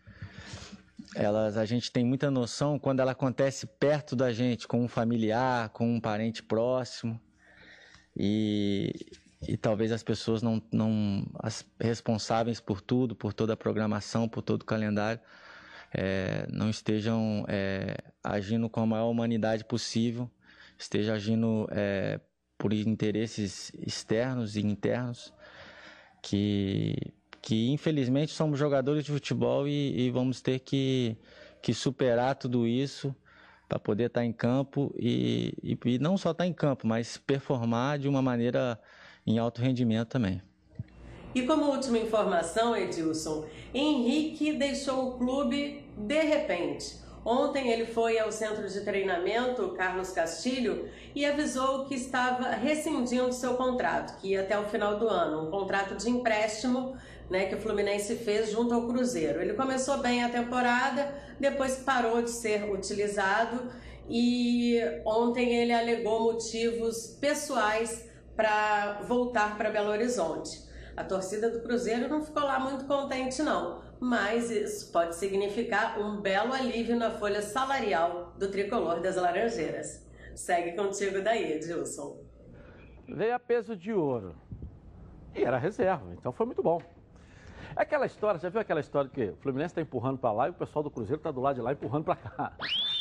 elas 1.15 1.57
a 1.57 1.65
gente 1.65 1.91
tem 1.91 2.05
muita 2.05 2.31
noção 2.31 2.79
quando 2.79 3.01
ela 3.01 3.13
acontece 3.13 3.67
perto 3.67 4.17
da 4.17 4.33
gente, 4.33 4.67
com 4.67 4.83
um 4.83 4.89
familiar, 4.89 5.69
com 5.71 5.95
um 5.95 6.01
parente 6.01 6.43
próximo. 6.43 7.21
E, 8.17 8.93
e 9.47 9.57
talvez 9.57 9.93
as 9.93 10.03
pessoas 10.03 10.43
não, 10.43 10.63
não 10.73 11.27
as 11.39 11.65
responsáveis 11.79 12.61
por 12.61 12.81
tudo, 12.81 13.15
por 13.15 13.33
toda 13.33 13.53
a 13.53 13.57
programação, 13.57 14.29
por 14.29 14.43
todo 14.43 14.63
o 14.63 14.67
calendário, 14.67 15.21
eh, 15.93 16.47
não 16.51 16.71
estejam 16.71 17.45
eh, 17.49 17.97
agindo 18.25 18.69
com 18.69 18.81
a 18.81 18.87
maior 18.87 19.11
humanidade 19.11 19.65
possível, 19.65 20.31
esteja 20.79 21.15
agindo 21.15 21.69
eh, 21.71 22.21
por 22.59 22.73
interesses 22.73 23.71
externos 23.75 24.57
e 24.57 24.61
internos 24.61 25.33
que 26.23 27.15
que 27.47 27.71
infelizmente 27.71 28.33
somos 28.33 28.59
jogadores 28.59 29.05
de 29.05 29.13
futebol 29.13 29.69
e, 29.69 30.07
e 30.07 30.11
vamos 30.11 30.41
ter 30.41 30.59
que, 30.59 31.17
que 31.63 31.73
superar 31.73 32.35
tudo 32.35 32.67
isso 32.67 33.15
para 33.69 33.79
poder 33.79 34.07
estar 34.07 34.25
em 34.25 34.33
campo 34.33 34.93
e, 34.99 35.55
e, 35.63 35.79
e 35.85 35.99
não 36.01 36.19
só 36.19 36.33
estar 36.33 36.45
em 36.45 36.53
campo, 36.53 36.89
mas 36.89 37.19
performar 37.19 38.01
de 38.01 38.09
uma 38.09 38.21
maneira 38.21 38.77
em 39.25 39.39
alto 39.39 39.63
rendimento 39.63 40.09
também. 40.09 40.43
E 41.37 41.43
como 41.43 41.67
última 41.67 41.99
informação, 41.99 42.77
Edilson, 42.77 43.45
Henrique 43.73 44.55
deixou 44.55 45.11
o 45.11 45.13
clube 45.17 45.85
de 45.97 46.23
repente. 46.23 46.97
Ontem 47.27 47.73
ele 47.73 47.87
foi 47.87 48.21
ao 48.21 48.31
centro 48.31 48.69
de 48.69 48.83
treinamento 48.83 49.71
Carlos 49.71 50.13
Castilho 50.13 50.89
e 51.13 51.27
avisou 51.27 51.85
que 51.85 51.97
estava 51.97 52.51
rescindindo 52.51 53.33
seu 53.33 53.55
contrato, 53.55 54.17
que 54.21 54.29
ia 54.29 54.43
até 54.43 54.57
o 54.57 54.63
final 54.63 54.97
do 54.97 55.09
ano, 55.09 55.49
um 55.49 55.51
contrato 55.51 55.97
de 55.97 56.09
empréstimo 56.09 56.97
né, 57.29 57.47
que 57.47 57.57
o 57.57 57.61
Fluminense 57.61 58.15
fez 58.15 58.53
junto 58.53 58.73
ao 58.73 58.87
Cruzeiro. 58.87 59.43
Ele 59.43 59.55
começou 59.55 59.99
bem 59.99 60.23
a 60.23 60.29
temporada, 60.29 61.13
depois 61.41 61.79
parou 61.79 62.23
de 62.23 62.31
ser 62.31 62.73
utilizado 62.73 63.73
e 64.09 64.79
ontem 65.05 65.57
ele 65.57 65.73
alegou 65.73 66.33
motivos 66.33 67.09
pessoais 67.21 68.09
para 68.37 69.03
voltar 69.03 69.59
para 69.59 69.71
Belo 69.71 69.91
Horizonte. 69.91 70.65
A 70.97 71.03
torcida 71.03 71.51
do 71.51 71.61
Cruzeiro 71.61 72.09
não 72.09 72.25
ficou 72.25 72.45
lá 72.45 72.61
muito 72.61 72.85
contente, 72.85 73.43
não, 73.43 73.83
mas 74.01 74.51
isso 74.51 74.93
pode 74.93 75.17
significar 75.17 76.01
um 76.01 76.21
belo 76.21 76.53
alívio 76.53 76.97
na 76.97 77.11
folha 77.11 77.43
salarial 77.43 78.33
do 78.39 78.51
tricolor 78.51 79.01
das 79.01 79.17
Laranjeiras. 79.17 80.05
Segue 80.35 80.73
contigo 80.73 81.23
daí, 81.23 81.53
Edilson. 81.53 82.19
Veio 83.09 83.35
a 83.35 83.39
peso 83.39 83.77
de 83.77 83.93
ouro. 83.93 84.35
E 85.35 85.43
era 85.43 85.59
reserva, 85.59 86.13
então 86.13 86.33
foi 86.33 86.47
muito 86.47 86.63
bom. 86.63 86.81
Aquela 87.77 88.07
história, 88.07 88.41
já 88.41 88.49
viu 88.49 88.59
aquela 88.59 88.81
história 88.81 89.11
que 89.11 89.27
o 89.27 89.37
Fluminense 89.37 89.73
está 89.73 89.83
empurrando 89.83 90.17
para 90.17 90.33
lá 90.33 90.47
e 90.47 90.51
o 90.51 90.55
pessoal 90.55 90.83
do 90.83 90.91
Cruzeiro 90.91 91.19
está 91.19 91.31
do 91.31 91.43
lado 91.43 91.57
de 91.57 91.61
lá 91.61 91.73
empurrando 91.73 92.05
para 92.05 92.17
cá. 92.17 92.53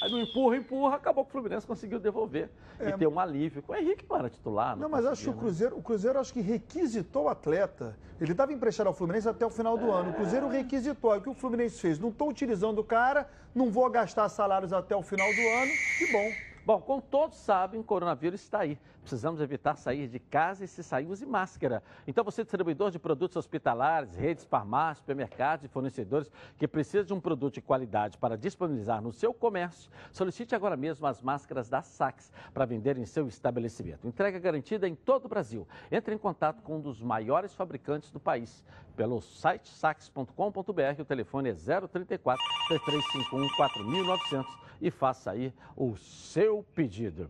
Aí 0.04 0.12
não 0.12 0.20
empurra, 0.20 0.58
empurra, 0.58 0.96
acabou 0.98 1.24
que 1.24 1.30
o 1.30 1.32
Fluminense 1.32 1.66
conseguiu 1.66 1.98
devolver 1.98 2.50
é, 2.78 2.90
e 2.90 2.98
ter 2.98 3.08
um 3.08 3.18
alívio. 3.18 3.64
O 3.66 3.74
Henrique 3.74 4.06
não 4.10 4.18
era 4.18 4.30
titular. 4.30 4.76
Não, 4.76 4.84
não 4.84 4.90
mas 4.90 5.06
acho 5.06 5.24
que 5.24 5.30
o 5.30 5.34
né? 5.34 5.40
Cruzeiro, 5.40 5.78
o 5.78 5.82
Cruzeiro 5.82 6.20
acho 6.20 6.34
que 6.34 6.42
requisitou 6.42 7.24
o 7.24 7.30
atleta. 7.30 7.98
Ele 8.20 8.34
estava 8.34 8.52
emprestado 8.52 8.88
ao 8.88 8.94
Fluminense 8.94 9.30
até 9.30 9.46
o 9.46 9.50
final 9.50 9.78
do 9.78 9.88
é... 9.88 9.92
ano. 9.92 10.10
O 10.10 10.14
Cruzeiro 10.14 10.50
requisitou. 10.50 11.14
Aí 11.14 11.20
o 11.20 11.22
que 11.22 11.30
o 11.30 11.34
Fluminense 11.34 11.80
fez? 11.80 11.98
Não 11.98 12.10
estou 12.10 12.30
utilizando 12.30 12.80
o 12.80 12.84
cara, 12.84 13.30
não 13.56 13.72
vou 13.72 13.90
gastar 13.90 14.28
salários 14.28 14.74
até 14.74 14.94
o 14.94 15.02
final 15.02 15.28
do 15.28 15.42
ano. 15.42 15.72
Que 15.98 16.12
bom. 16.12 16.55
Bom, 16.66 16.82
como 16.82 17.00
todos 17.00 17.38
sabem, 17.38 17.80
o 17.80 17.84
coronavírus 17.84 18.42
está 18.42 18.62
aí. 18.62 18.80
Precisamos 19.02 19.40
evitar 19.40 19.76
sair 19.76 20.08
de 20.08 20.18
casa 20.18 20.66
e 20.66 20.68
se 20.68 20.84
sair, 20.84 21.06
use 21.06 21.24
máscara. 21.24 21.84
Então, 22.08 22.24
você, 22.24 22.42
distribuidor 22.42 22.90
de 22.90 22.98
produtos 22.98 23.38
hospitalares, 23.38 24.16
redes, 24.16 24.44
farmácias, 24.46 24.98
supermercados 24.98 25.64
e 25.64 25.68
fornecedores 25.68 26.32
que 26.58 26.68
precisa 26.68 27.04
de 27.04 27.14
um 27.14 27.20
produto 27.20 27.54
de 27.54 27.62
qualidade 27.62 28.18
para 28.18 28.36
disponibilizar 28.36 29.00
no 29.00 29.14
seu 29.14 29.32
comércio, 29.32 29.92
solicite 30.12 30.56
agora 30.56 30.76
mesmo 30.76 31.06
as 31.06 31.22
máscaras 31.22 31.70
da 31.70 31.84
Sax 31.84 32.32
para 32.52 32.66
vender 32.66 32.98
em 32.98 33.06
seu 33.06 33.28
estabelecimento. 33.28 34.08
Entrega 34.08 34.40
garantida 34.40 34.88
em 34.88 34.96
todo 34.96 35.26
o 35.26 35.30
Brasil. 35.30 35.68
Entre 35.92 36.16
em 36.16 36.18
contato 36.18 36.64
com 36.64 36.78
um 36.78 36.82
dos 36.82 37.00
maiores 37.00 37.54
fabricantes 37.54 38.10
do 38.10 38.20
país 38.20 38.66
pelo 38.96 39.22
site 39.22 39.70
sax.com.br. 39.70 41.00
O 41.00 41.06
telefone 41.06 41.50
é 41.50 41.54
034 41.54 42.44
3351 42.70 43.56
4900 43.56 44.65
e 44.82 44.92
faça 44.92 45.32
aí 45.32 45.54
o 45.76 45.96
seu 45.96 46.66
pedido. 46.74 47.30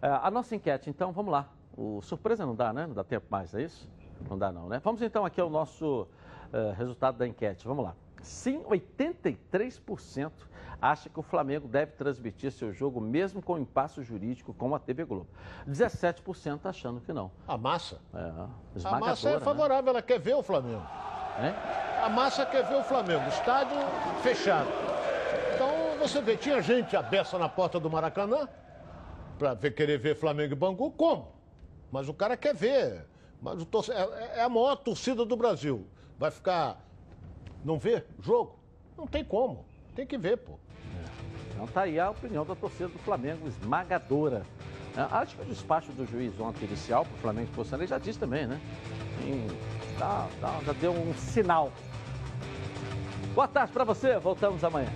É, 0.00 0.08
a 0.08 0.30
nossa 0.30 0.54
enquete, 0.54 0.90
então, 0.90 1.12
vamos 1.12 1.32
lá. 1.32 1.48
O 1.76 2.00
surpresa 2.02 2.46
não 2.46 2.54
dá, 2.54 2.72
né? 2.72 2.86
Não 2.86 2.94
dá 2.94 3.02
tempo 3.02 3.26
mais, 3.28 3.54
é 3.54 3.62
isso? 3.62 3.88
Não 4.28 4.38
dá 4.38 4.52
não, 4.52 4.68
né? 4.68 4.80
Vamos 4.82 5.02
então 5.02 5.24
aqui 5.24 5.40
ao 5.40 5.50
nosso 5.50 6.02
uh, 6.52 6.72
resultado 6.76 7.18
da 7.18 7.26
enquete. 7.26 7.66
Vamos 7.66 7.84
lá. 7.84 7.94
Sim, 8.22 8.62
83% 8.62 10.32
acha 10.80 11.08
que 11.08 11.18
o 11.18 11.22
Flamengo 11.22 11.66
deve 11.66 11.92
transmitir 11.92 12.52
seu 12.52 12.72
jogo 12.72 13.00
mesmo 13.00 13.42
com 13.42 13.58
impasse 13.58 14.02
jurídico 14.02 14.54
com 14.54 14.74
a 14.74 14.78
TV 14.78 15.04
Globo. 15.04 15.26
17% 15.68 16.60
achando 16.64 17.00
que 17.00 17.12
não. 17.12 17.30
A 17.46 17.56
massa? 17.58 18.00
É, 18.14 18.86
a 18.86 18.98
massa 18.98 19.30
é 19.30 19.34
né? 19.34 19.40
favorável, 19.40 19.92
né? 19.92 19.98
ela 19.98 20.02
quer 20.02 20.18
ver 20.18 20.34
o 20.34 20.42
Flamengo. 20.42 20.82
É? 21.38 22.02
A 22.02 22.08
massa 22.08 22.46
quer 22.46 22.64
ver 22.66 22.76
o 22.76 22.84
Flamengo. 22.84 23.26
Estádio 23.28 23.76
fechado 24.22 24.93
você 26.08 26.20
vê, 26.20 26.36
tinha 26.36 26.60
gente 26.60 26.94
abessa 26.94 27.38
na 27.38 27.48
porta 27.48 27.80
do 27.80 27.90
Maracanã 27.90 28.46
para 29.38 29.56
querer 29.70 29.98
ver 29.98 30.14
Flamengo 30.14 30.52
e 30.52 30.56
Bangu, 30.56 30.90
como? 30.90 31.32
Mas 31.90 32.08
o 32.08 32.14
cara 32.14 32.36
quer 32.36 32.54
ver. 32.54 33.06
Mas 33.40 33.62
o 33.62 33.64
torce... 33.64 33.90
é, 33.90 34.32
é 34.36 34.42
a 34.42 34.48
maior 34.48 34.76
torcida 34.76 35.24
do 35.24 35.36
Brasil. 35.36 35.86
Vai 36.18 36.30
ficar. 36.30 36.78
Não 37.64 37.78
vê 37.78 38.04
jogo? 38.20 38.58
Não 38.96 39.06
tem 39.06 39.24
como. 39.24 39.64
Tem 39.94 40.06
que 40.06 40.18
ver, 40.18 40.36
pô. 40.36 40.52
É. 40.52 41.54
Então 41.54 41.66
tá 41.66 41.82
aí 41.82 41.98
a 41.98 42.10
opinião 42.10 42.44
da 42.44 42.54
torcida 42.54 42.88
do 42.88 42.98
Flamengo, 42.98 43.48
esmagadora. 43.48 44.44
É, 44.96 45.00
acho 45.00 45.36
que 45.36 45.42
o 45.42 45.46
despacho 45.46 45.90
do 45.92 46.06
juiz 46.06 46.38
ontem 46.38 46.66
inicial 46.66 47.04
para 47.04 47.14
o 47.14 47.18
Flamengo 47.18 47.48
e 47.50 47.56
Bolsonaro 47.56 47.88
já 47.88 47.98
disse 47.98 48.18
também, 48.18 48.46
né? 48.46 48.60
E, 49.22 49.98
tá, 49.98 50.28
tá, 50.40 50.60
já 50.66 50.72
deu 50.74 50.92
um 50.92 51.14
sinal. 51.14 51.72
Boa 53.34 53.48
tarde 53.48 53.72
para 53.72 53.84
você, 53.84 54.18
voltamos 54.18 54.62
amanhã. 54.62 54.92